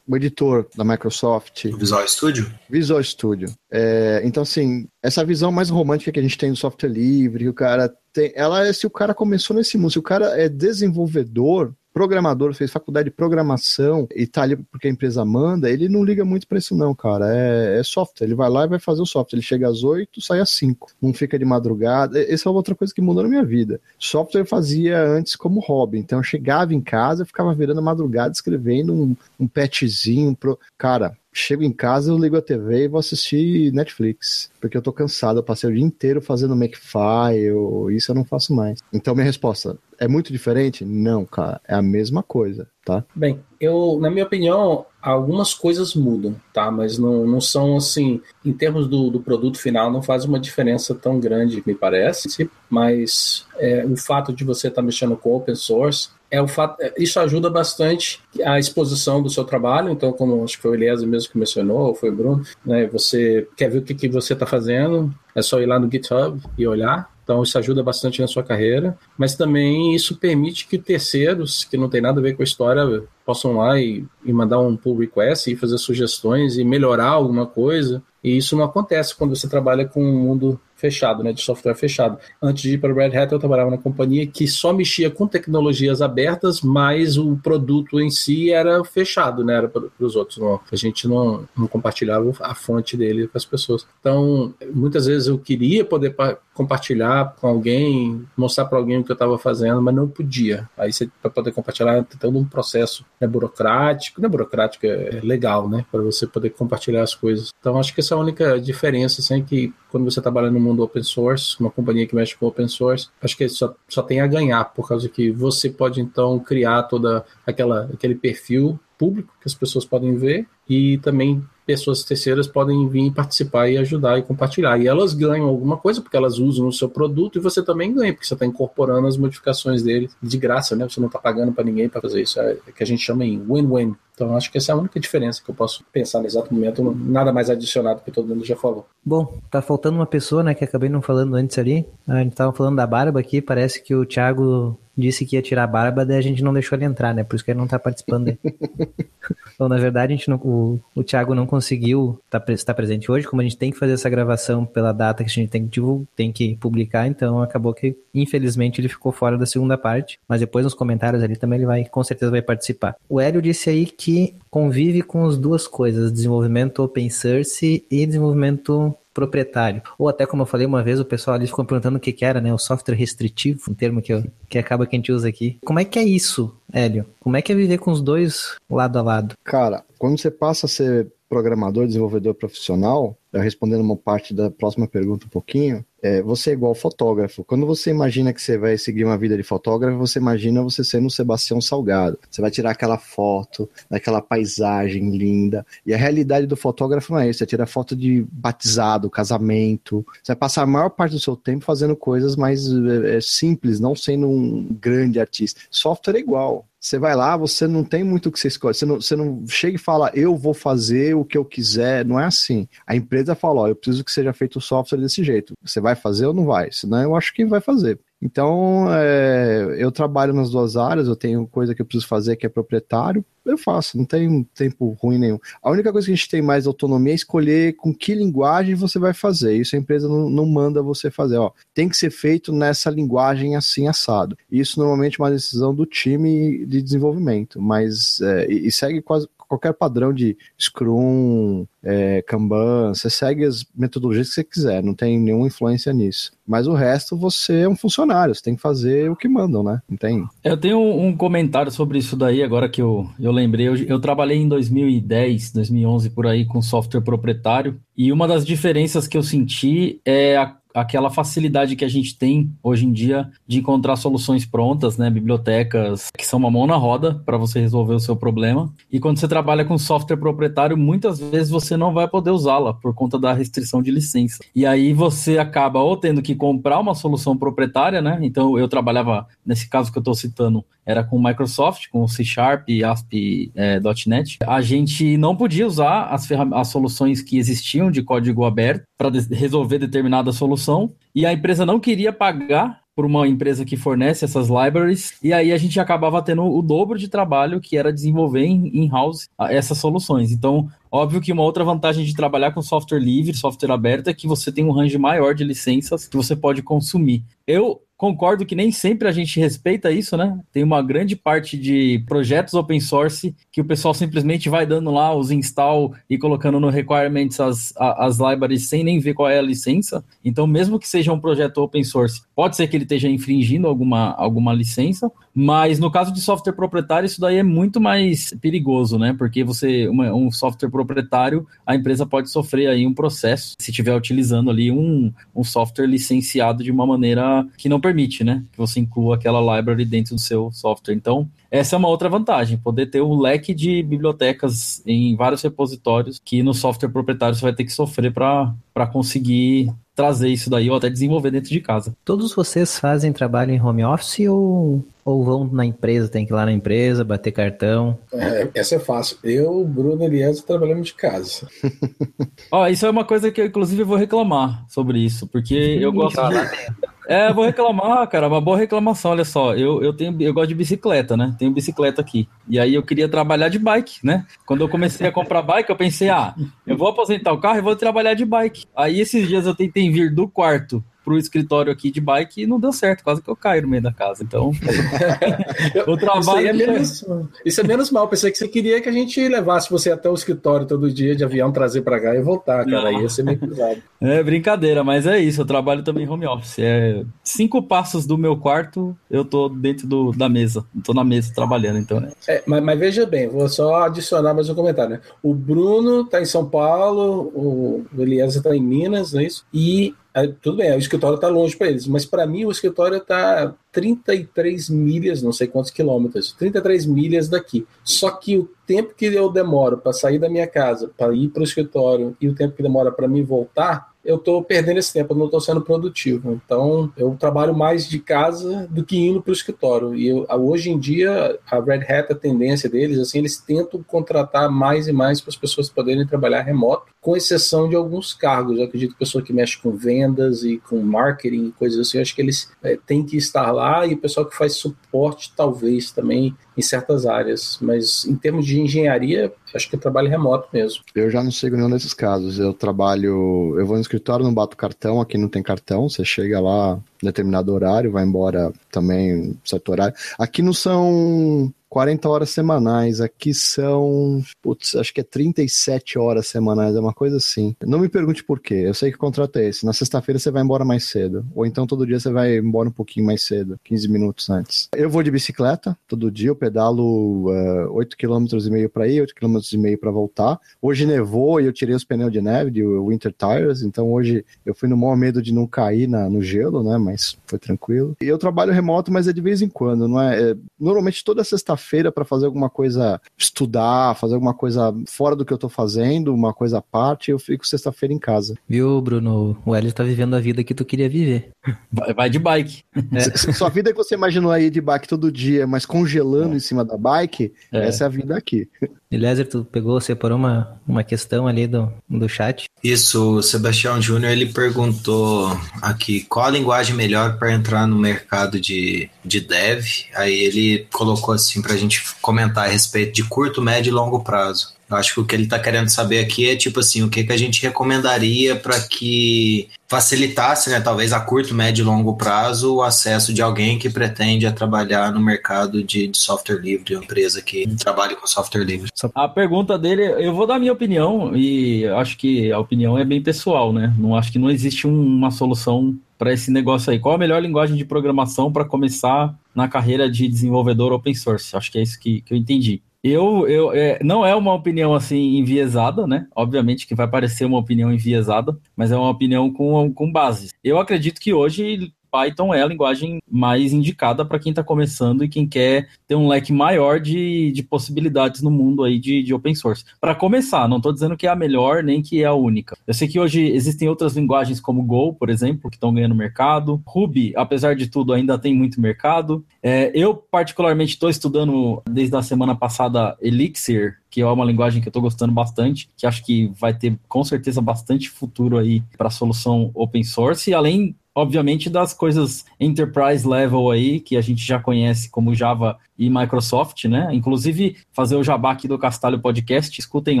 o 0.06 0.16
editor 0.16 0.66
da 0.76 0.84
Microsoft. 0.84 1.66
O 1.66 1.76
Visual 1.76 2.06
Studio? 2.06 2.52
Visual 2.68 3.02
Studio. 3.02 3.52
É, 3.70 4.20
então, 4.24 4.42
assim, 4.42 4.88
essa 5.02 5.24
visão 5.24 5.52
mais 5.52 5.70
romântica 5.70 6.12
que 6.12 6.18
a 6.18 6.22
gente 6.22 6.38
tem 6.38 6.50
do 6.50 6.56
software 6.56 6.90
livre, 6.90 7.48
o 7.48 7.54
cara 7.54 7.92
tem. 8.12 8.32
Ela 8.34 8.66
é 8.66 8.72
se 8.72 8.86
o 8.86 8.90
cara 8.90 9.14
começou 9.14 9.56
nesse 9.56 9.78
mundo, 9.78 9.92
se 9.92 9.98
o 9.98 10.02
cara 10.02 10.40
é 10.40 10.48
desenvolvedor, 10.48 11.74
programador, 11.92 12.54
fez 12.54 12.70
faculdade 12.70 13.10
de 13.10 13.14
programação 13.14 14.08
e 14.14 14.26
tá 14.26 14.42
ali 14.42 14.56
porque 14.56 14.88
a 14.88 14.90
empresa 14.90 15.24
manda, 15.24 15.70
ele 15.70 15.88
não 15.88 16.04
liga 16.04 16.24
muito 16.24 16.46
para 16.46 16.58
isso 16.58 16.74
não, 16.74 16.94
cara. 16.94 17.26
É, 17.34 17.78
é, 17.78 17.82
software, 17.82 18.26
ele 18.26 18.34
vai 18.34 18.48
lá 18.48 18.64
e 18.64 18.68
vai 18.68 18.78
fazer 18.78 19.02
o 19.02 19.06
software. 19.06 19.38
Ele 19.38 19.46
chega 19.46 19.68
às 19.68 19.82
8, 19.82 20.20
sai 20.20 20.40
às 20.40 20.50
5. 20.50 20.92
Não 21.00 21.12
fica 21.12 21.38
de 21.38 21.44
madrugada. 21.44 22.20
Essa 22.22 22.48
é 22.48 22.52
outra 22.52 22.74
coisa 22.74 22.94
que 22.94 23.00
mudou 23.00 23.22
na 23.22 23.28
minha 23.28 23.44
vida. 23.44 23.80
Software 23.98 24.42
eu 24.42 24.46
fazia 24.46 25.02
antes 25.02 25.36
como 25.36 25.60
hobby. 25.60 25.98
Então 25.98 26.18
eu 26.18 26.22
chegava 26.22 26.74
em 26.74 26.80
casa, 26.80 27.22
eu 27.22 27.26
ficava 27.26 27.54
virando 27.54 27.82
madrugada 27.82 28.32
escrevendo 28.32 28.92
um, 28.92 29.16
um 29.38 29.48
patchzinho 29.48 30.34
pro... 30.36 30.58
Cara, 30.78 31.16
chego 31.32 31.62
em 31.62 31.72
casa, 31.72 32.10
eu 32.10 32.18
ligo 32.18 32.36
a 32.36 32.42
TV 32.42 32.84
e 32.84 32.88
vou 32.88 32.98
assistir 32.98 33.72
Netflix. 33.72 34.50
Porque 34.60 34.76
eu 34.76 34.82
tô 34.82 34.92
cansado, 34.92 35.38
eu 35.38 35.42
passei 35.42 35.70
o 35.70 35.72
dia 35.72 35.84
inteiro 35.84 36.20
fazendo 36.20 36.56
Makefile, 36.56 37.96
isso 37.96 38.10
eu 38.10 38.14
não 38.14 38.24
faço 38.24 38.54
mais. 38.54 38.80
Então, 38.92 39.14
minha 39.14 39.24
resposta, 39.24 39.78
é 39.98 40.08
muito 40.08 40.32
diferente? 40.32 40.84
Não, 40.84 41.24
cara, 41.24 41.60
é 41.66 41.74
a 41.74 41.82
mesma 41.82 42.22
coisa, 42.22 42.66
tá? 42.84 43.04
Bem, 43.14 43.40
eu, 43.60 43.98
na 44.00 44.10
minha 44.10 44.24
opinião, 44.24 44.86
algumas 45.00 45.54
coisas 45.54 45.94
mudam, 45.94 46.34
tá? 46.52 46.70
Mas 46.70 46.98
não, 46.98 47.26
não 47.26 47.40
são 47.40 47.76
assim, 47.76 48.20
em 48.44 48.52
termos 48.52 48.88
do, 48.88 49.10
do 49.10 49.20
produto 49.20 49.58
final, 49.58 49.90
não 49.90 50.02
faz 50.02 50.24
uma 50.24 50.40
diferença 50.40 50.94
tão 50.94 51.20
grande, 51.20 51.62
me 51.66 51.74
parece. 51.74 52.50
Mas 52.68 53.46
é, 53.56 53.84
o 53.84 53.96
fato 53.96 54.32
de 54.32 54.44
você 54.44 54.68
estar 54.68 54.80
tá 54.80 54.86
mexendo 54.86 55.16
com 55.16 55.36
open 55.36 55.54
source 55.54 56.08
é 56.30 56.40
o 56.40 56.46
fato, 56.46 56.80
é, 56.80 56.94
isso 56.96 57.18
ajuda 57.18 57.50
bastante 57.50 58.20
a 58.44 58.58
exposição 58.58 59.22
do 59.22 59.28
seu 59.28 59.44
trabalho. 59.44 59.90
Então, 59.90 60.12
como 60.12 60.44
acho 60.44 60.56
que 60.56 60.62
foi 60.62 60.70
o 60.70 60.74
Eliezer 60.74 61.08
mesmo 61.08 61.30
que 61.30 61.38
mencionou, 61.38 61.88
ou 61.88 61.94
foi 61.94 62.10
o 62.10 62.14
Bruno, 62.14 62.42
né? 62.64 62.86
Você 62.86 63.48
quer 63.56 63.68
ver 63.68 63.78
o 63.78 63.82
que, 63.82 63.94
que 63.94 64.08
você 64.08 64.32
está 64.32 64.46
fazendo, 64.46 65.12
é 65.34 65.42
só 65.42 65.60
ir 65.60 65.66
lá 65.66 65.78
no 65.78 65.90
GitHub 65.90 66.40
e 66.56 66.66
olhar. 66.66 67.10
Então, 67.24 67.42
isso 67.42 67.56
ajuda 67.58 67.82
bastante 67.82 68.20
na 68.20 68.26
sua 68.26 68.42
carreira, 68.42 68.98
mas 69.16 69.36
também 69.36 69.94
isso 69.94 70.16
permite 70.16 70.66
que 70.66 70.76
terceiros, 70.76 71.62
que 71.62 71.76
não 71.76 71.88
tem 71.88 72.00
nada 72.00 72.18
a 72.18 72.22
ver 72.22 72.34
com 72.34 72.42
a 72.42 72.44
história, 72.44 73.04
possam 73.24 73.56
lá 73.58 73.78
e, 73.78 74.04
e 74.24 74.32
mandar 74.32 74.58
um 74.58 74.76
pull 74.76 74.98
request 74.98 75.48
e 75.48 75.54
fazer 75.54 75.78
sugestões 75.78 76.58
e 76.58 76.64
melhorar 76.64 77.10
alguma 77.10 77.46
coisa. 77.46 78.02
E 78.22 78.36
isso 78.36 78.56
não 78.56 78.64
acontece 78.64 79.14
quando 79.14 79.36
você 79.36 79.48
trabalha 79.48 79.86
com 79.86 80.02
um 80.02 80.18
mundo 80.18 80.60
fechado, 80.80 81.22
né, 81.22 81.32
de 81.32 81.42
software 81.42 81.74
fechado. 81.74 82.18
Antes 82.42 82.62
de 82.62 82.74
ir 82.74 82.78
para 82.78 82.92
o 82.92 82.96
Red 82.96 83.16
Hat, 83.16 83.32
eu 83.32 83.38
trabalhava 83.38 83.70
na 83.70 83.78
companhia 83.78 84.26
que 84.26 84.48
só 84.48 84.72
mexia 84.72 85.10
com 85.10 85.26
tecnologias 85.26 86.00
abertas, 86.00 86.62
mas 86.62 87.18
o 87.18 87.36
produto 87.36 88.00
em 88.00 88.10
si 88.10 88.50
era 88.50 88.82
fechado, 88.82 89.44
né, 89.44 89.56
era 89.56 89.68
para 89.68 89.84
os 90.00 90.16
outros. 90.16 90.38
Não, 90.38 90.60
a 90.70 90.76
gente 90.76 91.06
não, 91.06 91.46
não 91.56 91.66
compartilhava 91.66 92.32
a 92.40 92.54
fonte 92.54 92.96
dele 92.96 93.28
com 93.28 93.36
as 93.36 93.44
pessoas. 93.44 93.86
Então, 94.00 94.54
muitas 94.72 95.06
vezes 95.06 95.28
eu 95.28 95.38
queria 95.38 95.84
poder 95.84 96.16
compartilhar 96.60 97.34
com 97.40 97.48
alguém, 97.48 98.22
mostrar 98.36 98.66
para 98.66 98.76
alguém 98.76 98.98
o 98.98 99.04
que 99.04 99.10
eu 99.10 99.14
estava 99.14 99.38
fazendo, 99.38 99.80
mas 99.80 99.94
não 99.94 100.06
podia. 100.06 100.68
Aí 100.76 100.92
você 100.92 101.08
para 101.22 101.30
poder 101.30 101.52
compartilhar 101.52 102.04
tem 102.04 102.18
todo 102.18 102.38
um 102.38 102.44
processo 102.44 103.02
né, 103.18 103.26
burocrático, 103.26 104.20
não 104.20 104.26
é 104.26 104.30
burocrático, 104.30 104.84
é 104.86 105.20
legal, 105.22 105.70
né, 105.70 105.86
para 105.90 106.02
você 106.02 106.26
poder 106.26 106.50
compartilhar 106.50 107.02
as 107.02 107.14
coisas. 107.14 107.48
Então, 107.58 107.78
acho 107.78 107.94
que 107.94 108.00
essa 108.00 108.14
é 108.14 108.16
a 108.16 108.20
única 108.20 108.60
diferença, 108.60 109.22
assim, 109.22 109.42
que 109.42 109.72
quando 109.90 110.04
você 110.04 110.20
trabalha 110.20 110.50
no 110.50 110.60
mundo 110.60 110.82
open 110.82 111.02
source, 111.02 111.56
uma 111.58 111.70
companhia 111.70 112.06
que 112.06 112.14
mexe 112.14 112.36
com 112.36 112.46
open 112.46 112.68
source, 112.68 113.08
acho 113.22 113.36
que 113.36 113.48
só, 113.48 113.74
só 113.88 114.02
tem 114.02 114.20
a 114.20 114.26
ganhar, 114.26 114.62
por 114.66 114.86
causa 114.86 115.08
que 115.08 115.30
você 115.30 115.70
pode 115.70 115.98
então 115.98 116.38
criar 116.38 116.82
toda 116.82 117.24
aquela 117.46 117.88
aquele 117.94 118.14
perfil 118.14 118.78
público 118.98 119.32
que 119.40 119.48
as 119.48 119.54
pessoas 119.54 119.86
podem 119.86 120.14
ver 120.14 120.46
e 120.68 120.98
também 120.98 121.42
pessoas 121.70 122.02
terceiras 122.02 122.48
podem 122.48 122.88
vir 122.88 123.12
participar 123.12 123.68
e 123.68 123.78
ajudar 123.78 124.18
e 124.18 124.22
compartilhar. 124.22 124.76
E 124.80 124.88
elas 124.88 125.14
ganham 125.14 125.46
alguma 125.46 125.76
coisa 125.76 126.00
porque 126.00 126.16
elas 126.16 126.36
usam 126.38 126.66
o 126.66 126.72
seu 126.72 126.88
produto 126.88 127.38
e 127.38 127.40
você 127.40 127.62
também 127.62 127.94
ganha, 127.94 128.12
porque 128.12 128.26
você 128.26 128.34
está 128.34 128.44
incorporando 128.44 129.06
as 129.06 129.16
modificações 129.16 129.80
dele 129.80 130.10
de 130.20 130.36
graça, 130.36 130.74
né? 130.74 130.88
Você 130.88 130.98
não 130.98 131.06
está 131.06 131.20
pagando 131.20 131.52
para 131.52 131.62
ninguém 131.62 131.88
para 131.88 132.00
fazer 132.00 132.22
isso. 132.22 132.40
É 132.40 132.54
o 132.66 132.72
que 132.72 132.82
a 132.82 132.86
gente 132.86 133.02
chama 133.02 133.24
em 133.24 133.38
win-win. 133.38 133.94
Então 134.12 134.36
acho 134.36 134.50
que 134.50 134.58
essa 134.58 134.72
é 134.72 134.74
a 134.74 134.78
única 134.78 134.98
diferença 134.98 135.40
que 135.42 135.48
eu 135.48 135.54
posso 135.54 135.84
pensar 135.92 136.18
no 136.18 136.26
exato 136.26 136.52
momento. 136.52 136.82
Nada 136.82 137.32
mais 137.32 137.48
adicionado 137.48 138.02
que 138.04 138.10
todo 138.10 138.26
mundo 138.26 138.44
já 138.44 138.56
falou. 138.56 138.84
Bom, 139.04 139.38
tá 139.48 139.62
faltando 139.62 139.96
uma 139.96 140.06
pessoa, 140.06 140.42
né, 140.42 140.54
que 140.54 140.64
acabei 140.64 140.88
não 140.88 141.00
falando 141.00 141.36
antes 141.36 141.56
ali. 141.56 141.86
A 142.06 142.18
gente 142.18 142.34
tava 142.34 142.52
falando 142.52 142.76
da 142.76 142.86
barba 142.86 143.20
aqui, 143.20 143.40
parece 143.40 143.80
que 143.80 143.94
o 143.94 144.04
Thiago 144.04 144.76
disse 145.00 145.24
que 145.24 145.36
ia 145.36 145.42
tirar 145.42 145.64
a 145.64 145.66
barba, 145.66 146.04
daí 146.04 146.18
a 146.18 146.22
gente 146.22 146.42
não 146.42 146.52
deixou 146.52 146.76
ele 146.76 146.84
entrar, 146.84 147.14
né? 147.14 147.24
Por 147.24 147.36
isso 147.36 147.44
que 147.44 147.50
ele 147.50 147.58
não 147.58 147.66
tá 147.66 147.78
participando. 147.78 148.36
então, 149.54 149.68
na 149.68 149.76
verdade, 149.76 150.12
a 150.12 150.16
gente 150.16 150.28
não, 150.28 150.36
o, 150.36 150.80
o 150.94 151.02
Thiago 151.02 151.34
não 151.34 151.46
conseguiu 151.46 152.20
estar 152.26 152.40
tá, 152.40 152.52
estar 152.52 152.74
presente 152.74 153.10
hoje, 153.10 153.26
como 153.26 153.40
a 153.40 153.44
gente 153.44 153.56
tem 153.56 153.70
que 153.70 153.78
fazer 153.78 153.94
essa 153.94 154.08
gravação 154.10 154.64
pela 154.64 154.92
data 154.92 155.24
que 155.24 155.30
a 155.30 155.32
gente 155.32 155.48
tem 155.48 155.66
que, 155.66 155.80
tem 156.14 156.32
que 156.32 156.56
publicar, 156.56 157.06
então 157.06 157.42
acabou 157.42 157.74
que, 157.74 157.96
infelizmente, 158.14 158.80
ele 158.80 158.88
ficou 158.88 159.12
fora 159.12 159.36
da 159.36 159.46
segunda 159.46 159.76
parte, 159.76 160.18
mas 160.28 160.40
depois 160.40 160.64
nos 160.64 160.74
comentários 160.74 161.22
ali 161.22 161.36
também 161.36 161.58
ele 161.58 161.66
vai, 161.66 161.84
com 161.84 162.04
certeza 162.04 162.30
vai 162.30 162.42
participar. 162.42 162.96
O 163.08 163.20
Hélio 163.20 163.42
disse 163.42 163.70
aí 163.70 163.86
que 163.86 164.36
convive 164.50 165.02
com 165.02 165.24
as 165.24 165.38
duas 165.38 165.66
coisas, 165.66 166.12
desenvolvimento 166.12 166.82
open 166.82 167.08
source 167.08 167.84
e 167.90 168.06
desenvolvimento 168.06 168.94
proprietário. 169.12 169.82
Ou 169.98 170.08
até 170.08 170.26
como 170.26 170.42
eu 170.42 170.46
falei 170.46 170.66
uma 170.66 170.82
vez, 170.82 171.00
o 171.00 171.04
pessoal 171.04 171.34
ali 171.36 171.46
ficou 171.46 171.64
perguntando 171.64 171.98
o 171.98 172.00
que, 172.00 172.12
que 172.12 172.24
era, 172.24 172.40
né? 172.40 172.52
O 172.52 172.58
software 172.58 172.94
restritivo, 172.94 173.70
um 173.70 173.74
termo 173.74 174.00
que, 174.02 174.12
eu, 174.12 174.24
que 174.48 174.58
acaba 174.58 174.86
que 174.86 174.96
a 174.96 174.98
gente 174.98 175.12
usa 175.12 175.28
aqui. 175.28 175.58
Como 175.64 175.78
é 175.78 175.84
que 175.84 175.98
é 175.98 176.04
isso, 176.04 176.54
Hélio? 176.72 177.06
Como 177.20 177.36
é 177.36 177.42
que 177.42 177.52
é 177.52 177.54
viver 177.54 177.78
com 177.78 177.90
os 177.90 178.00
dois 178.00 178.56
lado 178.68 178.98
a 178.98 179.02
lado? 179.02 179.34
Cara, 179.44 179.84
quando 179.98 180.18
você 180.18 180.30
passa 180.30 180.66
a 180.66 180.68
ser 180.68 181.12
programador, 181.28 181.86
desenvolvedor 181.86 182.34
profissional, 182.34 183.16
respondendo 183.32 183.82
uma 183.82 183.96
parte 183.96 184.34
da 184.34 184.50
próxima 184.50 184.88
pergunta 184.88 185.26
um 185.26 185.28
pouquinho, 185.28 185.84
é, 186.02 186.22
você 186.22 186.50
é 186.50 186.52
igual 186.52 186.74
fotógrafo. 186.74 187.44
Quando 187.44 187.66
você 187.66 187.90
imagina 187.90 188.32
que 188.32 188.40
você 188.40 188.56
vai 188.56 188.78
seguir 188.78 189.04
uma 189.04 189.18
vida 189.18 189.36
de 189.36 189.42
fotógrafo, 189.42 189.98
você 189.98 190.18
imagina 190.18 190.62
você 190.62 190.82
sendo 190.82 191.06
o 191.06 191.10
Sebastião 191.10 191.60
Salgado. 191.60 192.18
Você 192.30 192.40
vai 192.40 192.50
tirar 192.50 192.70
aquela 192.70 192.98
foto, 192.98 193.68
daquela 193.88 194.22
paisagem 194.22 195.16
linda. 195.16 195.64
E 195.84 195.92
a 195.92 195.96
realidade 195.96 196.46
do 196.46 196.56
fotógrafo 196.56 197.12
não 197.12 197.20
é 197.20 197.28
isso. 197.28 197.40
Você 197.40 197.46
tira 197.46 197.66
foto 197.66 197.94
de 197.94 198.26
batizado, 198.32 199.10
casamento. 199.10 200.04
Você 200.22 200.32
vai 200.32 200.36
passar 200.36 200.62
a 200.62 200.66
maior 200.66 200.90
parte 200.90 201.12
do 201.12 201.20
seu 201.20 201.36
tempo 201.36 201.64
fazendo 201.64 201.94
coisas 201.96 202.36
mais 202.36 202.66
é, 202.66 203.16
é 203.16 203.20
simples, 203.20 203.80
não 203.80 203.94
sendo 203.94 204.28
um 204.28 204.66
grande 204.80 205.20
artista. 205.20 205.60
Software 205.70 206.16
é 206.16 206.20
igual. 206.20 206.66
Você 206.80 206.98
vai 206.98 207.14
lá, 207.14 207.36
você 207.36 207.68
não 207.68 207.84
tem 207.84 208.02
muito 208.02 208.30
o 208.30 208.32
que 208.32 208.40
você 208.40 208.48
escolhe. 208.48 208.74
Você 208.74 208.86
não, 208.86 209.00
você 209.00 209.14
não 209.14 209.44
chega 209.46 209.76
e 209.76 209.78
fala, 209.78 210.10
eu 210.14 210.34
vou 210.34 210.54
fazer 210.54 211.14
o 211.14 211.26
que 211.26 211.36
eu 211.36 211.44
quiser. 211.44 212.06
Não 212.06 212.18
é 212.18 212.24
assim. 212.24 212.66
A 212.86 212.96
empresa 212.96 213.34
fala, 213.34 213.60
ó, 213.60 213.68
eu 213.68 213.76
preciso 213.76 214.02
que 214.02 214.10
seja 214.10 214.32
feito 214.32 214.56
o 214.56 214.62
software 214.62 214.98
desse 214.98 215.22
jeito. 215.22 215.52
Você 215.62 215.78
vai 215.78 215.94
fazer 215.94 216.24
ou 216.26 216.32
não 216.32 216.46
vai? 216.46 216.72
Senão 216.72 217.02
eu 217.02 217.14
acho 217.14 217.34
que 217.34 217.44
vai 217.44 217.60
fazer. 217.60 218.00
Então, 218.22 218.86
é, 218.90 219.76
eu 219.78 219.90
trabalho 219.92 220.32
nas 220.32 220.50
duas 220.50 220.76
áreas, 220.76 221.06
eu 221.06 221.16
tenho 221.16 221.46
coisa 221.46 221.74
que 221.74 221.82
eu 221.82 221.86
preciso 221.86 222.06
fazer 222.06 222.36
que 222.36 222.44
é 222.44 222.50
proprietário, 222.50 223.24
eu 223.44 223.58
faço, 223.58 223.96
não 223.96 224.04
tem 224.04 224.42
tempo 224.54 224.96
ruim 225.02 225.18
nenhum. 225.18 225.38
A 225.62 225.70
única 225.70 225.92
coisa 225.92 226.06
que 226.06 226.12
a 226.12 226.16
gente 226.16 226.28
tem 226.28 226.42
mais 226.42 226.66
autonomia 226.66 227.12
é 227.12 227.16
escolher 227.16 227.74
com 227.76 227.94
que 227.94 228.14
linguagem 228.14 228.74
você 228.74 228.98
vai 228.98 229.14
fazer. 229.14 229.54
Isso 229.56 229.74
a 229.74 229.78
empresa 229.78 230.08
não, 230.08 230.28
não 230.28 230.46
manda 230.46 230.82
você 230.82 231.10
fazer, 231.10 231.38
ó. 231.38 231.50
Tem 231.74 231.88
que 231.88 231.96
ser 231.96 232.10
feito 232.10 232.52
nessa 232.52 232.90
linguagem 232.90 233.56
assim 233.56 233.88
assado. 233.88 234.36
Isso 234.50 234.78
normalmente 234.78 235.20
é 235.20 235.24
uma 235.24 235.30
decisão 235.30 235.74
do 235.74 235.86
time 235.86 236.64
de 236.66 236.82
desenvolvimento, 236.82 237.60
mas 237.60 238.20
é, 238.20 238.50
e 238.50 238.70
segue 238.70 239.02
quase 239.02 239.28
qualquer 239.50 239.72
padrão 239.72 240.12
de 240.12 240.38
Scrum, 240.56 241.66
é, 241.82 242.22
Kanban, 242.22 242.94
você 242.94 243.10
segue 243.10 243.44
as 243.44 243.66
metodologias 243.74 244.28
que 244.28 244.34
você 244.34 244.44
quiser, 244.44 244.80
não 244.80 244.94
tem 244.94 245.18
nenhuma 245.18 245.48
influência 245.48 245.92
nisso. 245.92 246.30
Mas 246.46 246.68
o 246.68 246.72
resto 246.72 247.16
você 247.16 247.62
é 247.62 247.68
um 247.68 247.74
funcionário, 247.74 248.32
você 248.32 248.42
tem 248.42 248.54
que 248.54 248.62
fazer 248.62 249.10
o 249.10 249.16
que 249.16 249.28
mandam, 249.28 249.64
né? 249.64 249.82
Não 249.88 249.96
tem. 249.96 250.24
Eu 250.44 250.56
tenho 250.56 250.78
um 250.78 251.16
comentário 251.16 251.72
sobre 251.72 251.98
isso 251.98 252.16
daí, 252.16 252.44
agora 252.44 252.68
que 252.68 252.80
eu, 252.80 253.08
eu 253.18 253.29
lembrei. 253.32 253.68
Eu, 253.68 253.76
eu 253.76 254.00
trabalhei 254.00 254.38
em 254.38 254.48
2010, 254.48 255.52
2011 255.52 256.10
por 256.10 256.26
aí 256.26 256.44
com 256.44 256.60
software 256.62 257.00
proprietário, 257.00 257.80
e 257.96 258.12
uma 258.12 258.26
das 258.26 258.44
diferenças 258.44 259.06
que 259.06 259.16
eu 259.16 259.22
senti 259.22 260.00
é 260.04 260.36
a 260.36 260.56
aquela 260.74 261.10
facilidade 261.10 261.76
que 261.76 261.84
a 261.84 261.88
gente 261.88 262.16
tem 262.16 262.52
hoje 262.62 262.86
em 262.86 262.92
dia 262.92 263.30
de 263.46 263.58
encontrar 263.58 263.96
soluções 263.96 264.46
prontas, 264.46 264.96
né, 264.96 265.10
bibliotecas 265.10 266.08
que 266.16 266.26
são 266.26 266.38
uma 266.38 266.50
mão 266.50 266.66
na 266.66 266.76
roda 266.76 267.20
para 267.26 267.36
você 267.36 267.60
resolver 267.60 267.94
o 267.94 268.00
seu 268.00 268.16
problema. 268.16 268.72
E 268.90 268.98
quando 268.98 269.18
você 269.18 269.28
trabalha 269.28 269.64
com 269.64 269.76
software 269.78 270.16
proprietário, 270.16 270.76
muitas 270.76 271.18
vezes 271.18 271.50
você 271.50 271.76
não 271.76 271.92
vai 271.92 272.08
poder 272.08 272.30
usá-la 272.30 272.72
por 272.72 272.94
conta 272.94 273.18
da 273.18 273.32
restrição 273.32 273.82
de 273.82 273.90
licença. 273.90 274.38
E 274.54 274.64
aí 274.64 274.92
você 274.92 275.38
acaba 275.38 275.80
ou 275.80 275.96
tendo 275.96 276.22
que 276.22 276.34
comprar 276.34 276.78
uma 276.78 276.94
solução 276.94 277.36
proprietária, 277.36 278.00
né? 278.00 278.18
Então 278.22 278.58
eu 278.58 278.68
trabalhava 278.68 279.26
nesse 279.44 279.68
caso 279.68 279.90
que 279.90 279.98
eu 279.98 280.00
estou 280.00 280.14
citando, 280.14 280.64
era 280.90 281.04
com 281.04 281.22
Microsoft, 281.22 281.88
com 281.90 282.06
C 282.06 282.24
Sharp, 282.24 282.68
ASP.NET. 282.84 284.38
É, 284.40 284.44
a 284.46 284.60
gente 284.60 285.16
não 285.16 285.36
podia 285.36 285.66
usar 285.66 286.06
as, 286.06 286.28
as 286.30 286.68
soluções 286.68 287.22
que 287.22 287.38
existiam 287.38 287.90
de 287.90 288.02
código 288.02 288.44
aberto 288.44 288.84
para 288.98 289.10
resolver 289.30 289.78
determinada 289.78 290.32
solução 290.32 290.92
e 291.14 291.24
a 291.24 291.32
empresa 291.32 291.64
não 291.64 291.80
queria 291.80 292.12
pagar 292.12 292.80
por 292.94 293.06
uma 293.06 293.26
empresa 293.26 293.64
que 293.64 293.78
fornece 293.78 294.26
essas 294.26 294.48
libraries, 294.48 295.14
e 295.22 295.32
aí 295.32 295.52
a 295.52 295.56
gente 295.56 295.80
acabava 295.80 296.20
tendo 296.20 296.44
o 296.44 296.60
dobro 296.60 296.98
de 296.98 297.08
trabalho 297.08 297.60
que 297.60 297.76
era 297.76 297.92
desenvolver 297.92 298.44
in-house 298.44 299.28
essas 299.48 299.78
soluções. 299.78 300.30
Então, 300.32 300.68
óbvio 300.92 301.20
que 301.20 301.32
uma 301.32 301.42
outra 301.42 301.64
vantagem 301.64 302.04
de 302.04 302.14
trabalhar 302.14 302.50
com 302.52 302.60
software 302.60 302.98
livre, 302.98 303.34
software 303.34 303.72
aberto, 303.72 304.08
é 304.08 304.12
que 304.12 304.26
você 304.26 304.52
tem 304.52 304.66
um 304.66 304.70
range 304.70 304.98
maior 304.98 305.34
de 305.34 305.44
licenças 305.44 306.06
que 306.06 306.16
você 306.16 306.36
pode 306.36 306.62
consumir. 306.62 307.24
Eu 307.46 307.80
concordo 308.00 308.46
que 308.46 308.56
nem 308.56 308.72
sempre 308.72 309.06
a 309.06 309.12
gente 309.12 309.38
respeita 309.38 309.90
isso, 309.90 310.16
né? 310.16 310.40
Tem 310.50 310.62
uma 310.62 310.80
grande 310.80 311.14
parte 311.14 311.58
de 311.58 312.02
projetos 312.06 312.54
open 312.54 312.80
source 312.80 313.36
que 313.52 313.60
o 313.60 313.64
pessoal 313.64 313.92
simplesmente 313.92 314.48
vai 314.48 314.64
dando 314.64 314.90
lá 314.90 315.14
os 315.14 315.30
install 315.30 315.92
e 316.08 316.16
colocando 316.16 316.58
no 316.58 316.70
requirements 316.70 317.38
as, 317.38 317.74
as 317.76 318.16
libraries 318.18 318.70
sem 318.70 318.82
nem 318.82 318.98
ver 319.00 319.12
qual 319.12 319.28
é 319.28 319.38
a 319.38 319.42
licença. 319.42 320.02
Então, 320.24 320.46
mesmo 320.46 320.78
que 320.78 320.88
seja 320.88 321.12
um 321.12 321.20
projeto 321.20 321.58
open 321.58 321.84
source, 321.84 322.22
pode 322.34 322.56
ser 322.56 322.68
que 322.68 322.76
ele 322.78 322.84
esteja 322.84 323.06
infringindo 323.06 323.66
alguma, 323.66 324.14
alguma 324.14 324.54
licença, 324.54 325.12
mas 325.34 325.78
no 325.78 325.90
caso 325.90 326.10
de 326.10 326.22
software 326.22 326.54
proprietário, 326.54 327.04
isso 327.04 327.20
daí 327.20 327.36
é 327.36 327.42
muito 327.42 327.82
mais 327.82 328.32
perigoso, 328.40 328.98
né? 328.98 329.14
Porque 329.16 329.44
você, 329.44 329.86
uma, 329.88 330.10
um 330.10 330.32
software 330.32 330.70
proprietário, 330.70 331.46
a 331.66 331.76
empresa 331.76 332.06
pode 332.06 332.30
sofrer 332.30 332.68
aí 332.68 332.86
um 332.86 332.94
processo 332.94 333.56
se 333.58 333.70
estiver 333.70 333.94
utilizando 333.94 334.50
ali 334.50 334.70
um, 334.70 335.12
um 335.36 335.44
software 335.44 335.86
licenciado 335.86 336.64
de 336.64 336.70
uma 336.70 336.86
maneira 336.86 337.46
que 337.58 337.68
não 337.68 337.78
permite, 337.90 338.22
né? 338.22 338.44
Que 338.52 338.58
você 338.58 338.78
inclua 338.78 339.16
aquela 339.16 339.56
library 339.56 339.84
dentro 339.84 340.14
do 340.14 340.20
seu 340.20 340.50
software. 340.52 340.94
Então, 340.94 341.28
essa 341.50 341.74
é 341.74 341.78
uma 341.78 341.88
outra 341.88 342.08
vantagem, 342.08 342.56
poder 342.56 342.86
ter 342.86 343.00
o 343.00 343.10
um 343.10 343.20
leque 343.20 343.52
de 343.52 343.82
bibliotecas 343.82 344.82
em 344.86 345.16
vários 345.16 345.42
repositórios 345.42 346.20
que 346.24 346.42
no 346.42 346.54
software 346.54 346.88
proprietário 346.88 347.34
você 347.34 347.42
vai 347.42 347.52
ter 347.52 347.64
que 347.64 347.72
sofrer 347.72 348.12
para 348.12 348.86
conseguir 348.92 349.72
trazer 349.96 350.28
isso 350.28 350.48
daí 350.48 350.70
ou 350.70 350.76
até 350.76 350.88
desenvolver 350.88 351.30
dentro 351.30 351.50
de 351.50 351.60
casa. 351.60 351.94
Todos 352.04 352.32
vocês 352.32 352.78
fazem 352.78 353.12
trabalho 353.12 353.50
em 353.50 353.60
home 353.60 353.84
office 353.84 354.28
ou, 354.28 354.84
ou 355.04 355.24
vão 355.24 355.44
na 355.44 355.66
empresa, 355.66 356.08
tem 356.08 356.24
que 356.24 356.32
ir 356.32 356.36
lá 356.36 356.46
na 356.46 356.52
empresa, 356.52 357.04
bater 357.04 357.32
cartão? 357.32 357.98
É, 358.12 358.48
essa 358.54 358.76
é 358.76 358.78
fácil. 358.78 359.18
Eu, 359.22 359.64
Bruno 359.64 360.02
e 360.02 360.06
Eliezer 360.06 360.44
trabalhamos 360.44 360.86
de 360.86 360.94
casa. 360.94 361.48
Ó, 362.50 362.66
isso 362.68 362.86
é 362.86 362.90
uma 362.90 363.04
coisa 363.04 363.30
que 363.30 363.40
eu 363.40 363.46
inclusive 363.46 363.82
vou 363.82 363.96
reclamar 363.96 364.64
sobre 364.68 365.00
isso, 365.00 365.26
porque 365.26 365.54
eu 365.54 365.92
gosto 365.92 366.16
de... 366.28 366.90
É, 367.10 367.32
vou 367.32 367.44
reclamar, 367.44 368.06
cara, 368.06 368.28
uma 368.28 368.40
boa 368.40 368.56
reclamação, 368.56 369.10
olha 369.10 369.24
só. 369.24 369.56
Eu, 369.56 369.82
eu 369.82 369.92
tenho 369.92 370.16
eu 370.22 370.32
gosto 370.32 370.50
de 370.50 370.54
bicicleta, 370.54 371.16
né? 371.16 371.34
Tenho 371.36 371.50
bicicleta 371.50 372.00
aqui. 372.00 372.28
E 372.48 372.56
aí 372.56 372.72
eu 372.72 372.84
queria 372.84 373.08
trabalhar 373.08 373.48
de 373.48 373.58
bike, 373.58 373.98
né? 374.04 374.24
Quando 374.46 374.60
eu 374.60 374.68
comecei 374.68 375.08
a 375.08 375.10
comprar 375.10 375.42
bike, 375.42 375.68
eu 375.68 375.74
pensei, 375.74 376.08
ah, 376.08 376.36
eu 376.64 376.76
vou 376.76 376.86
aposentar 376.86 377.32
o 377.32 377.40
carro 377.40 377.58
e 377.58 377.62
vou 377.62 377.74
trabalhar 377.74 378.14
de 378.14 378.24
bike. 378.24 378.64
Aí 378.76 379.00
esses 379.00 379.26
dias 379.26 379.44
eu 379.44 379.56
tentei 379.56 379.90
vir 379.90 380.14
do 380.14 380.28
quarto 380.28 380.84
pro 381.04 381.18
escritório 381.18 381.72
aqui 381.72 381.90
de 381.90 382.00
bike 382.00 382.42
e 382.42 382.46
não 382.46 382.60
deu 382.60 382.72
certo, 382.72 383.02
quase 383.02 383.22
que 383.22 383.28
eu 383.28 383.36
caio 383.36 383.62
no 383.62 383.68
meio 383.68 383.82
da 383.82 383.92
casa. 383.92 384.22
Então, 384.22 384.50
o 385.86 385.96
trabalho. 385.96 386.20
Isso 386.20 386.30
é, 386.30 386.52
menos, 386.52 387.04
isso 387.44 387.60
é 387.60 387.64
menos 387.64 387.90
mal. 387.90 388.08
Pensei 388.08 388.30
que 388.30 388.38
você 388.38 388.48
queria 388.48 388.80
que 388.80 388.88
a 388.88 388.92
gente 388.92 389.26
levasse 389.28 389.70
você 389.70 389.90
até 389.90 390.08
o 390.08 390.14
escritório 390.14 390.66
todo 390.66 390.92
dia 390.92 391.14
de 391.16 391.24
avião, 391.24 391.52
trazer 391.52 391.82
para 391.82 392.00
cá 392.00 392.14
e 392.14 392.22
voltar, 392.22 392.64
cara. 392.64 392.88
Aí 392.88 393.02
ia 393.02 393.08
ser 393.08 393.22
meio 393.22 393.38
pesado. 393.38 393.82
É 394.02 394.22
brincadeira, 394.22 394.82
mas 394.82 395.06
é 395.06 395.20
isso. 395.20 395.42
Eu 395.42 395.44
trabalho 395.44 395.82
também 395.82 396.08
home 396.08 396.26
office. 396.26 396.58
É 396.58 397.04
cinco 397.22 397.62
passos 397.62 398.06
do 398.06 398.16
meu 398.16 398.34
quarto, 398.34 398.96
eu 399.10 399.26
tô 399.26 399.48
dentro 399.48 399.86
do, 399.86 400.10
da 400.12 400.26
mesa. 400.26 400.64
Tô 400.82 400.94
na 400.94 401.04
mesa 401.04 401.34
trabalhando, 401.34 401.78
então. 401.78 402.00
Né? 402.00 402.10
É, 402.26 402.42
mas, 402.46 402.62
mas, 402.62 402.78
veja 402.78 403.04
bem, 403.04 403.28
vou 403.28 403.46
só 403.48 403.82
adicionar 403.82 404.32
mais 404.32 404.48
um 404.48 404.54
comentário, 404.54 404.92
né? 404.92 405.00
O 405.22 405.34
Bruno 405.34 406.04
tá 406.04 406.20
em 406.20 406.24
São 406.24 406.48
Paulo, 406.48 407.30
o 407.34 407.84
Eliezer 407.98 408.42
tá 408.42 408.56
em 408.56 408.62
Minas, 408.62 409.12
não 409.12 409.20
é 409.20 409.24
isso? 409.24 409.44
E 409.52 409.94
é, 410.12 410.26
tudo 410.26 410.56
bem, 410.56 410.74
o 410.74 410.78
escritório 410.78 411.14
está 411.14 411.28
longe 411.28 411.56
para 411.56 411.68
eles, 411.68 411.86
mas 411.86 412.04
para 412.04 412.26
mim 412.26 412.44
o 412.44 412.50
escritório 412.50 412.98
está 412.98 413.54
33 413.70 414.68
milhas, 414.68 415.22
não 415.22 415.32
sei 415.32 415.46
quantos 415.46 415.70
quilômetros, 415.70 416.32
33 416.32 416.86
milhas 416.86 417.28
daqui. 417.28 417.66
Só 417.84 418.10
que 418.10 418.36
o 418.36 418.50
tempo 418.66 418.94
que 418.94 419.06
eu 419.06 419.30
demoro 419.30 419.78
para 419.78 419.92
sair 419.92 420.18
da 420.18 420.28
minha 420.28 420.48
casa, 420.48 420.90
para 420.96 421.14
ir 421.14 421.28
para 421.28 421.40
o 421.40 421.44
escritório 421.44 422.16
e 422.20 422.28
o 422.28 422.34
tempo 422.34 422.56
que 422.56 422.62
demora 422.62 422.90
para 422.90 423.06
mim 423.06 423.22
voltar, 423.22 423.89
eu 424.10 424.16
estou 424.16 424.42
perdendo 424.42 424.78
esse 424.78 424.92
tempo, 424.92 425.12
eu 425.12 425.18
não 425.18 425.26
estou 425.26 425.40
sendo 425.40 425.60
produtivo. 425.60 426.32
Então, 426.44 426.92
eu 426.96 427.16
trabalho 427.18 427.54
mais 427.54 427.88
de 427.88 427.98
casa 427.98 428.66
do 428.70 428.84
que 428.84 428.98
indo 428.98 429.22
para 429.22 429.30
o 429.30 429.34
escritório. 429.34 429.94
E 429.94 430.08
eu, 430.08 430.26
hoje 430.28 430.70
em 430.70 430.78
dia, 430.78 431.38
a 431.50 431.60
Red 431.60 431.84
Hat, 431.88 432.12
a 432.12 432.14
tendência 432.14 432.68
deles, 432.68 432.98
assim, 432.98 433.18
eles 433.18 433.36
tentam 433.38 433.82
contratar 433.82 434.50
mais 434.50 434.88
e 434.88 434.92
mais 434.92 435.20
para 435.20 435.30
as 435.30 435.36
pessoas 435.36 435.68
poderem 435.68 436.06
trabalhar 436.06 436.42
remoto, 436.42 436.86
com 437.00 437.16
exceção 437.16 437.68
de 437.68 437.76
alguns 437.76 438.12
cargos. 438.12 438.58
Eu 438.58 438.64
acredito 438.64 438.92
que 438.92 438.98
pessoa 438.98 439.22
que 439.22 439.32
mexe 439.32 439.58
com 439.60 439.70
vendas 439.70 440.42
e 440.42 440.58
com 440.58 440.80
marketing 440.80 441.46
e 441.46 441.52
coisas 441.52 441.78
assim, 441.78 441.98
eu 441.98 442.02
acho 442.02 442.14
que 442.14 442.20
eles 442.20 442.50
é, 442.62 442.76
têm 442.84 443.04
que 443.04 443.16
estar 443.16 443.50
lá 443.52 443.86
e 443.86 443.94
o 443.94 443.98
pessoal 443.98 444.26
que 444.26 444.36
faz 444.36 444.54
suporte, 444.54 445.32
talvez 445.36 445.90
também 445.90 446.34
em 446.60 446.62
certas 446.62 447.06
áreas. 447.06 447.58
Mas 447.60 448.04
em 448.04 448.14
termos 448.14 448.46
de 448.46 448.60
engenharia, 448.60 449.32
acho 449.54 449.68
que 449.68 449.76
é 449.76 449.78
trabalho 449.78 450.08
remoto 450.08 450.48
mesmo. 450.52 450.82
Eu 450.94 451.10
já 451.10 451.24
não 451.24 451.30
sigo 451.30 451.56
nenhum 451.56 451.70
desses 451.70 451.94
casos. 451.94 452.38
Eu 452.38 452.52
trabalho, 452.52 453.54
eu 453.58 453.66
vou 453.66 453.76
no 453.76 453.82
escritório, 453.82 454.24
não 454.24 454.32
bato 454.32 454.56
cartão, 454.56 455.00
aqui 455.00 455.18
não 455.18 455.28
tem 455.28 455.42
cartão, 455.42 455.88
você 455.88 456.04
chega 456.04 456.40
lá 456.40 456.78
em 457.02 457.06
determinado 457.06 457.52
horário, 457.52 457.90
vai 457.90 458.04
embora 458.04 458.52
também 458.70 459.36
certo 459.44 459.72
horário. 459.72 459.94
Aqui 460.18 460.42
não 460.42 460.52
são 460.52 461.52
40 461.70 462.08
horas 462.08 462.30
semanais. 462.30 463.00
Aqui 463.00 463.32
são, 463.32 464.22
putz, 464.42 464.74
acho 464.74 464.92
que 464.92 465.00
é 465.00 465.04
37 465.04 465.98
horas 465.98 466.26
semanais, 466.26 466.74
é 466.74 466.80
uma 466.80 466.92
coisa 466.92 467.16
assim. 467.16 467.54
Não 467.64 467.78
me 467.78 467.88
pergunte 467.88 468.24
por 468.24 468.40
quê, 468.40 468.54
eu 468.66 468.74
sei 468.74 468.90
que 468.90 468.96
o 468.96 469.00
contrato 469.00 469.38
é 469.38 469.48
esse. 469.48 469.64
Na 469.64 469.72
sexta-feira 469.72 470.18
você 470.18 470.30
vai 470.30 470.42
embora 470.42 470.64
mais 470.64 470.84
cedo, 470.84 471.24
ou 471.32 471.46
então 471.46 471.66
todo 471.66 471.86
dia 471.86 472.00
você 472.00 472.10
vai 472.10 472.36
embora 472.36 472.68
um 472.68 472.72
pouquinho 472.72 473.06
mais 473.06 473.22
cedo, 473.22 473.58
15 473.62 473.88
minutos 473.88 474.28
antes. 474.28 474.68
Eu 474.74 474.90
vou 474.90 475.02
de 475.02 475.12
bicicleta, 475.12 475.78
todo 475.86 476.10
dia 476.10 476.28
eu 476.30 476.36
pedalo 476.36 477.30
uh, 477.30 477.72
8 477.72 477.96
km 477.96 478.26
e 478.32 478.50
meio 478.50 478.68
para 478.68 478.88
ir, 478.88 479.00
8 479.00 479.14
km 479.14 479.38
e 479.52 479.56
meio 479.56 479.78
para 479.78 479.92
voltar. 479.92 480.40
Hoje 480.60 480.84
nevou 480.84 481.40
e 481.40 481.46
eu 481.46 481.52
tirei 481.52 481.74
os 481.74 481.84
pneus 481.84 482.10
de 482.10 482.20
neve, 482.20 482.50
de 482.50 482.64
winter 482.64 483.14
tires, 483.16 483.62
então 483.62 483.92
hoje 483.92 484.24
eu 484.44 484.54
fui 484.54 484.68
no 484.68 484.76
maior 484.76 484.96
medo 484.96 485.22
de 485.22 485.32
não 485.32 485.46
cair 485.46 485.86
na, 485.86 486.10
no 486.10 486.20
gelo, 486.20 486.64
né, 486.64 486.76
mas 486.78 487.16
foi 487.26 487.38
tranquilo. 487.38 487.96
E 488.02 488.08
eu 488.08 488.18
trabalho 488.18 488.52
remoto, 488.52 488.90
mas 488.90 489.06
é 489.06 489.12
de 489.12 489.20
vez 489.20 489.40
em 489.40 489.48
quando, 489.48 489.86
não 489.86 490.00
é? 490.00 490.32
é 490.32 490.36
normalmente 490.58 491.04
toda 491.04 491.22
sexta 491.22 491.59
sexta-feira 491.60 491.92
para 491.92 492.04
fazer 492.04 492.26
alguma 492.26 492.48
coisa, 492.48 493.00
estudar, 493.16 493.94
fazer 493.94 494.14
alguma 494.14 494.34
coisa 494.34 494.74
fora 494.86 495.14
do 495.14 495.24
que 495.24 495.32
eu 495.32 495.38
tô 495.38 495.48
fazendo, 495.48 496.14
uma 496.14 496.32
coisa 496.32 496.58
à 496.58 496.62
parte, 496.62 497.10
eu 497.10 497.18
fico 497.18 497.46
sexta-feira 497.46 497.92
em 497.92 497.98
casa. 497.98 498.36
Viu, 498.48 498.80
Bruno? 498.80 499.36
O 499.44 499.54
Hélio 499.54 499.72
tá 499.72 499.84
vivendo 499.84 500.16
a 500.16 500.20
vida 500.20 500.42
que 500.42 500.54
tu 500.54 500.64
queria 500.64 500.88
viver. 500.88 501.30
Vai, 501.70 501.94
vai 501.94 502.10
de 502.10 502.18
bike. 502.18 502.64
É. 502.92 503.32
Sua 503.32 503.48
vida 503.48 503.70
que 503.70 503.76
você 503.76 503.94
imaginou 503.94 504.32
aí 504.32 504.50
de 504.50 504.60
bike 504.60 504.88
todo 504.88 505.12
dia, 505.12 505.46
mas 505.46 505.64
congelando 505.64 506.34
é. 506.34 506.36
em 506.36 506.40
cima 506.40 506.64
da 506.64 506.76
bike, 506.76 507.32
é. 507.52 507.68
essa 507.68 507.84
é 507.84 507.86
a 507.86 507.90
vida 507.90 508.16
aqui. 508.16 508.48
Eliezer, 508.92 509.28
tu 509.28 509.44
pegou, 509.44 509.80
separou 509.80 510.18
uma, 510.18 510.60
uma 510.66 510.82
questão 510.82 511.28
ali 511.28 511.46
do, 511.46 511.72
do 511.88 512.08
chat. 512.08 512.46
Isso, 512.62 513.18
o 513.18 513.22
Sebastião 513.22 513.80
Júnior, 513.80 514.10
ele 514.10 514.26
perguntou 514.26 515.30
aqui, 515.62 516.00
qual 516.02 516.26
a 516.26 516.30
linguagem 516.30 516.74
melhor 516.74 517.16
para 517.16 517.32
entrar 517.32 517.68
no 517.68 517.78
mercado 517.78 518.40
de, 518.40 518.90
de 519.04 519.20
dev? 519.20 519.64
Aí 519.94 520.12
ele 520.12 520.66
colocou 520.72 521.14
assim 521.14 521.40
para 521.40 521.54
a 521.54 521.56
gente 521.56 521.82
comentar 522.02 522.46
a 522.46 522.50
respeito 522.50 522.92
de 522.92 523.04
curto, 523.04 523.40
médio 523.40 523.70
e 523.70 523.72
longo 523.72 524.02
prazo. 524.02 524.54
Acho 524.70 524.94
que 524.94 525.00
o 525.00 525.04
que 525.04 525.14
ele 525.14 525.24
está 525.24 525.38
querendo 525.38 525.68
saber 525.68 525.98
aqui 525.98 526.28
é 526.28 526.36
tipo 526.36 526.60
assim, 526.60 526.82
o 526.82 526.88
que, 526.88 527.04
que 527.04 527.12
a 527.12 527.16
gente 527.16 527.42
recomendaria 527.42 528.36
para 528.36 528.60
que 528.60 529.48
facilitasse, 529.68 530.50
né, 530.50 530.60
talvez 530.60 530.92
a 530.92 530.98
curto, 530.98 531.32
médio 531.32 531.62
e 531.62 531.64
longo 531.64 531.96
prazo, 531.96 532.56
o 532.56 532.62
acesso 532.62 533.14
de 533.14 533.22
alguém 533.22 533.56
que 533.56 533.70
pretende 533.70 534.30
trabalhar 534.32 534.92
no 534.92 535.00
mercado 535.00 535.62
de, 535.62 535.86
de 535.86 535.96
software 535.96 536.40
livre, 536.40 536.74
uma 536.74 536.82
empresa 536.82 537.22
que 537.22 537.46
trabalha 537.56 537.94
com 537.94 538.04
software 538.04 538.42
livre. 538.42 538.68
A 538.94 539.08
pergunta 539.08 539.56
dele, 539.56 539.82
eu 540.04 540.12
vou 540.12 540.26
dar 540.26 540.40
minha 540.40 540.52
opinião 540.52 541.14
e 541.14 541.66
acho 541.68 541.96
que 541.96 542.32
a 542.32 542.38
opinião 542.40 542.76
é 542.76 542.84
bem 542.84 543.00
pessoal, 543.00 543.52
né? 543.52 543.72
Não 543.78 543.94
acho 543.94 544.10
que 544.10 544.18
não 544.18 544.28
existe 544.28 544.66
um, 544.66 544.82
uma 544.82 545.12
solução 545.12 545.78
para 545.96 546.12
esse 546.12 546.32
negócio 546.32 546.72
aí. 546.72 546.78
Qual 546.78 546.94
a 546.94 546.98
melhor 546.98 547.22
linguagem 547.22 547.56
de 547.56 547.64
programação 547.64 548.32
para 548.32 548.44
começar 548.44 549.14
na 549.34 549.46
carreira 549.46 549.88
de 549.88 550.08
desenvolvedor 550.08 550.72
open 550.72 550.94
source? 550.94 551.36
Acho 551.36 551.52
que 551.52 551.58
é 551.58 551.62
isso 551.62 551.78
que, 551.78 552.00
que 552.00 552.12
eu 552.12 552.18
entendi. 552.18 552.62
Eu, 552.82 553.28
eu 553.28 553.52
é, 553.52 553.78
não 553.82 554.06
é 554.06 554.14
uma 554.14 554.32
opinião 554.32 554.74
assim 554.74 555.18
enviesada, 555.18 555.86
né? 555.86 556.06
Obviamente 556.16 556.66
que 556.66 556.74
vai 556.74 556.88
parecer 556.88 557.26
uma 557.26 557.38
opinião 557.38 557.72
enviesada, 557.72 558.38
mas 558.56 558.72
é 558.72 558.76
uma 558.76 558.88
opinião 558.88 559.30
com, 559.30 559.72
com 559.72 559.92
base. 559.92 560.30
Eu 560.42 560.58
acredito 560.58 561.00
que 561.00 561.12
hoje 561.12 561.72
Python 561.90 562.32
é 562.32 562.42
a 562.42 562.46
linguagem 562.46 563.00
mais 563.10 563.52
indicada 563.52 564.04
para 564.04 564.18
quem 564.18 564.30
está 564.30 564.42
começando 564.42 565.04
e 565.04 565.08
quem 565.08 565.26
quer 565.26 565.68
ter 565.86 565.94
um 565.94 566.08
leque 566.08 566.32
maior 566.32 566.78
de, 566.78 567.32
de 567.32 567.42
possibilidades 567.42 568.22
no 568.22 568.30
mundo 568.30 568.64
aí 568.64 568.78
de, 568.78 569.02
de 569.02 569.12
open 569.12 569.34
source. 569.34 569.64
Para 569.80 569.94
começar, 569.94 570.48
não 570.48 570.58
estou 570.58 570.72
dizendo 570.72 570.96
que 570.96 571.06
é 571.06 571.10
a 571.10 571.16
melhor 571.16 571.62
nem 571.62 571.82
que 571.82 572.02
é 572.02 572.06
a 572.06 572.14
única. 572.14 572.56
Eu 572.66 572.74
sei 572.74 572.86
que 572.86 573.00
hoje 573.00 573.20
existem 573.26 573.68
outras 573.68 573.96
linguagens 573.96 574.40
como 574.40 574.62
Go, 574.62 574.94
por 574.94 575.10
exemplo, 575.10 575.50
que 575.50 575.56
estão 575.56 575.74
ganhando 575.74 575.94
mercado. 575.94 576.62
Ruby, 576.66 577.12
apesar 577.16 577.54
de 577.56 577.66
tudo, 577.66 577.92
ainda 577.92 578.18
tem 578.18 578.34
muito 578.34 578.60
mercado. 578.60 579.24
É, 579.42 579.70
eu, 579.74 579.94
particularmente, 579.94 580.74
estou 580.74 580.90
estudando 580.90 581.62
desde 581.68 581.96
a 581.96 582.02
semana 582.02 582.34
passada 582.34 582.96
Elixir, 583.00 583.76
que 583.90 584.00
é 584.00 584.06
uma 584.06 584.24
linguagem 584.24 584.62
que 584.62 584.68
eu 584.68 584.70
estou 584.70 584.82
gostando 584.82 585.12
bastante, 585.12 585.68
que 585.76 585.86
acho 585.86 586.04
que 586.04 586.30
vai 586.38 586.54
ter 586.54 586.78
com 586.88 587.02
certeza 587.02 587.40
bastante 587.40 587.90
futuro 587.90 588.38
aí 588.38 588.62
para 588.78 588.88
a 588.88 588.90
solução 588.90 589.50
open 589.54 589.82
source, 589.82 590.32
além 590.32 590.76
obviamente, 590.94 591.48
das 591.48 591.72
coisas 591.72 592.24
enterprise 592.38 593.06
level 593.06 593.50
aí, 593.50 593.80
que 593.80 593.96
a 593.96 594.00
gente 594.00 594.24
já 594.24 594.38
conhece 594.38 594.90
como 594.90 595.14
Java 595.14 595.58
e 595.78 595.88
Microsoft, 595.88 596.64
né? 596.64 596.88
Inclusive, 596.92 597.56
fazer 597.72 597.96
o 597.96 598.04
jabá 598.04 598.32
aqui 598.32 598.46
do 598.46 598.58
Castalho 598.58 599.00
Podcast, 599.00 599.58
escutem 599.58 600.00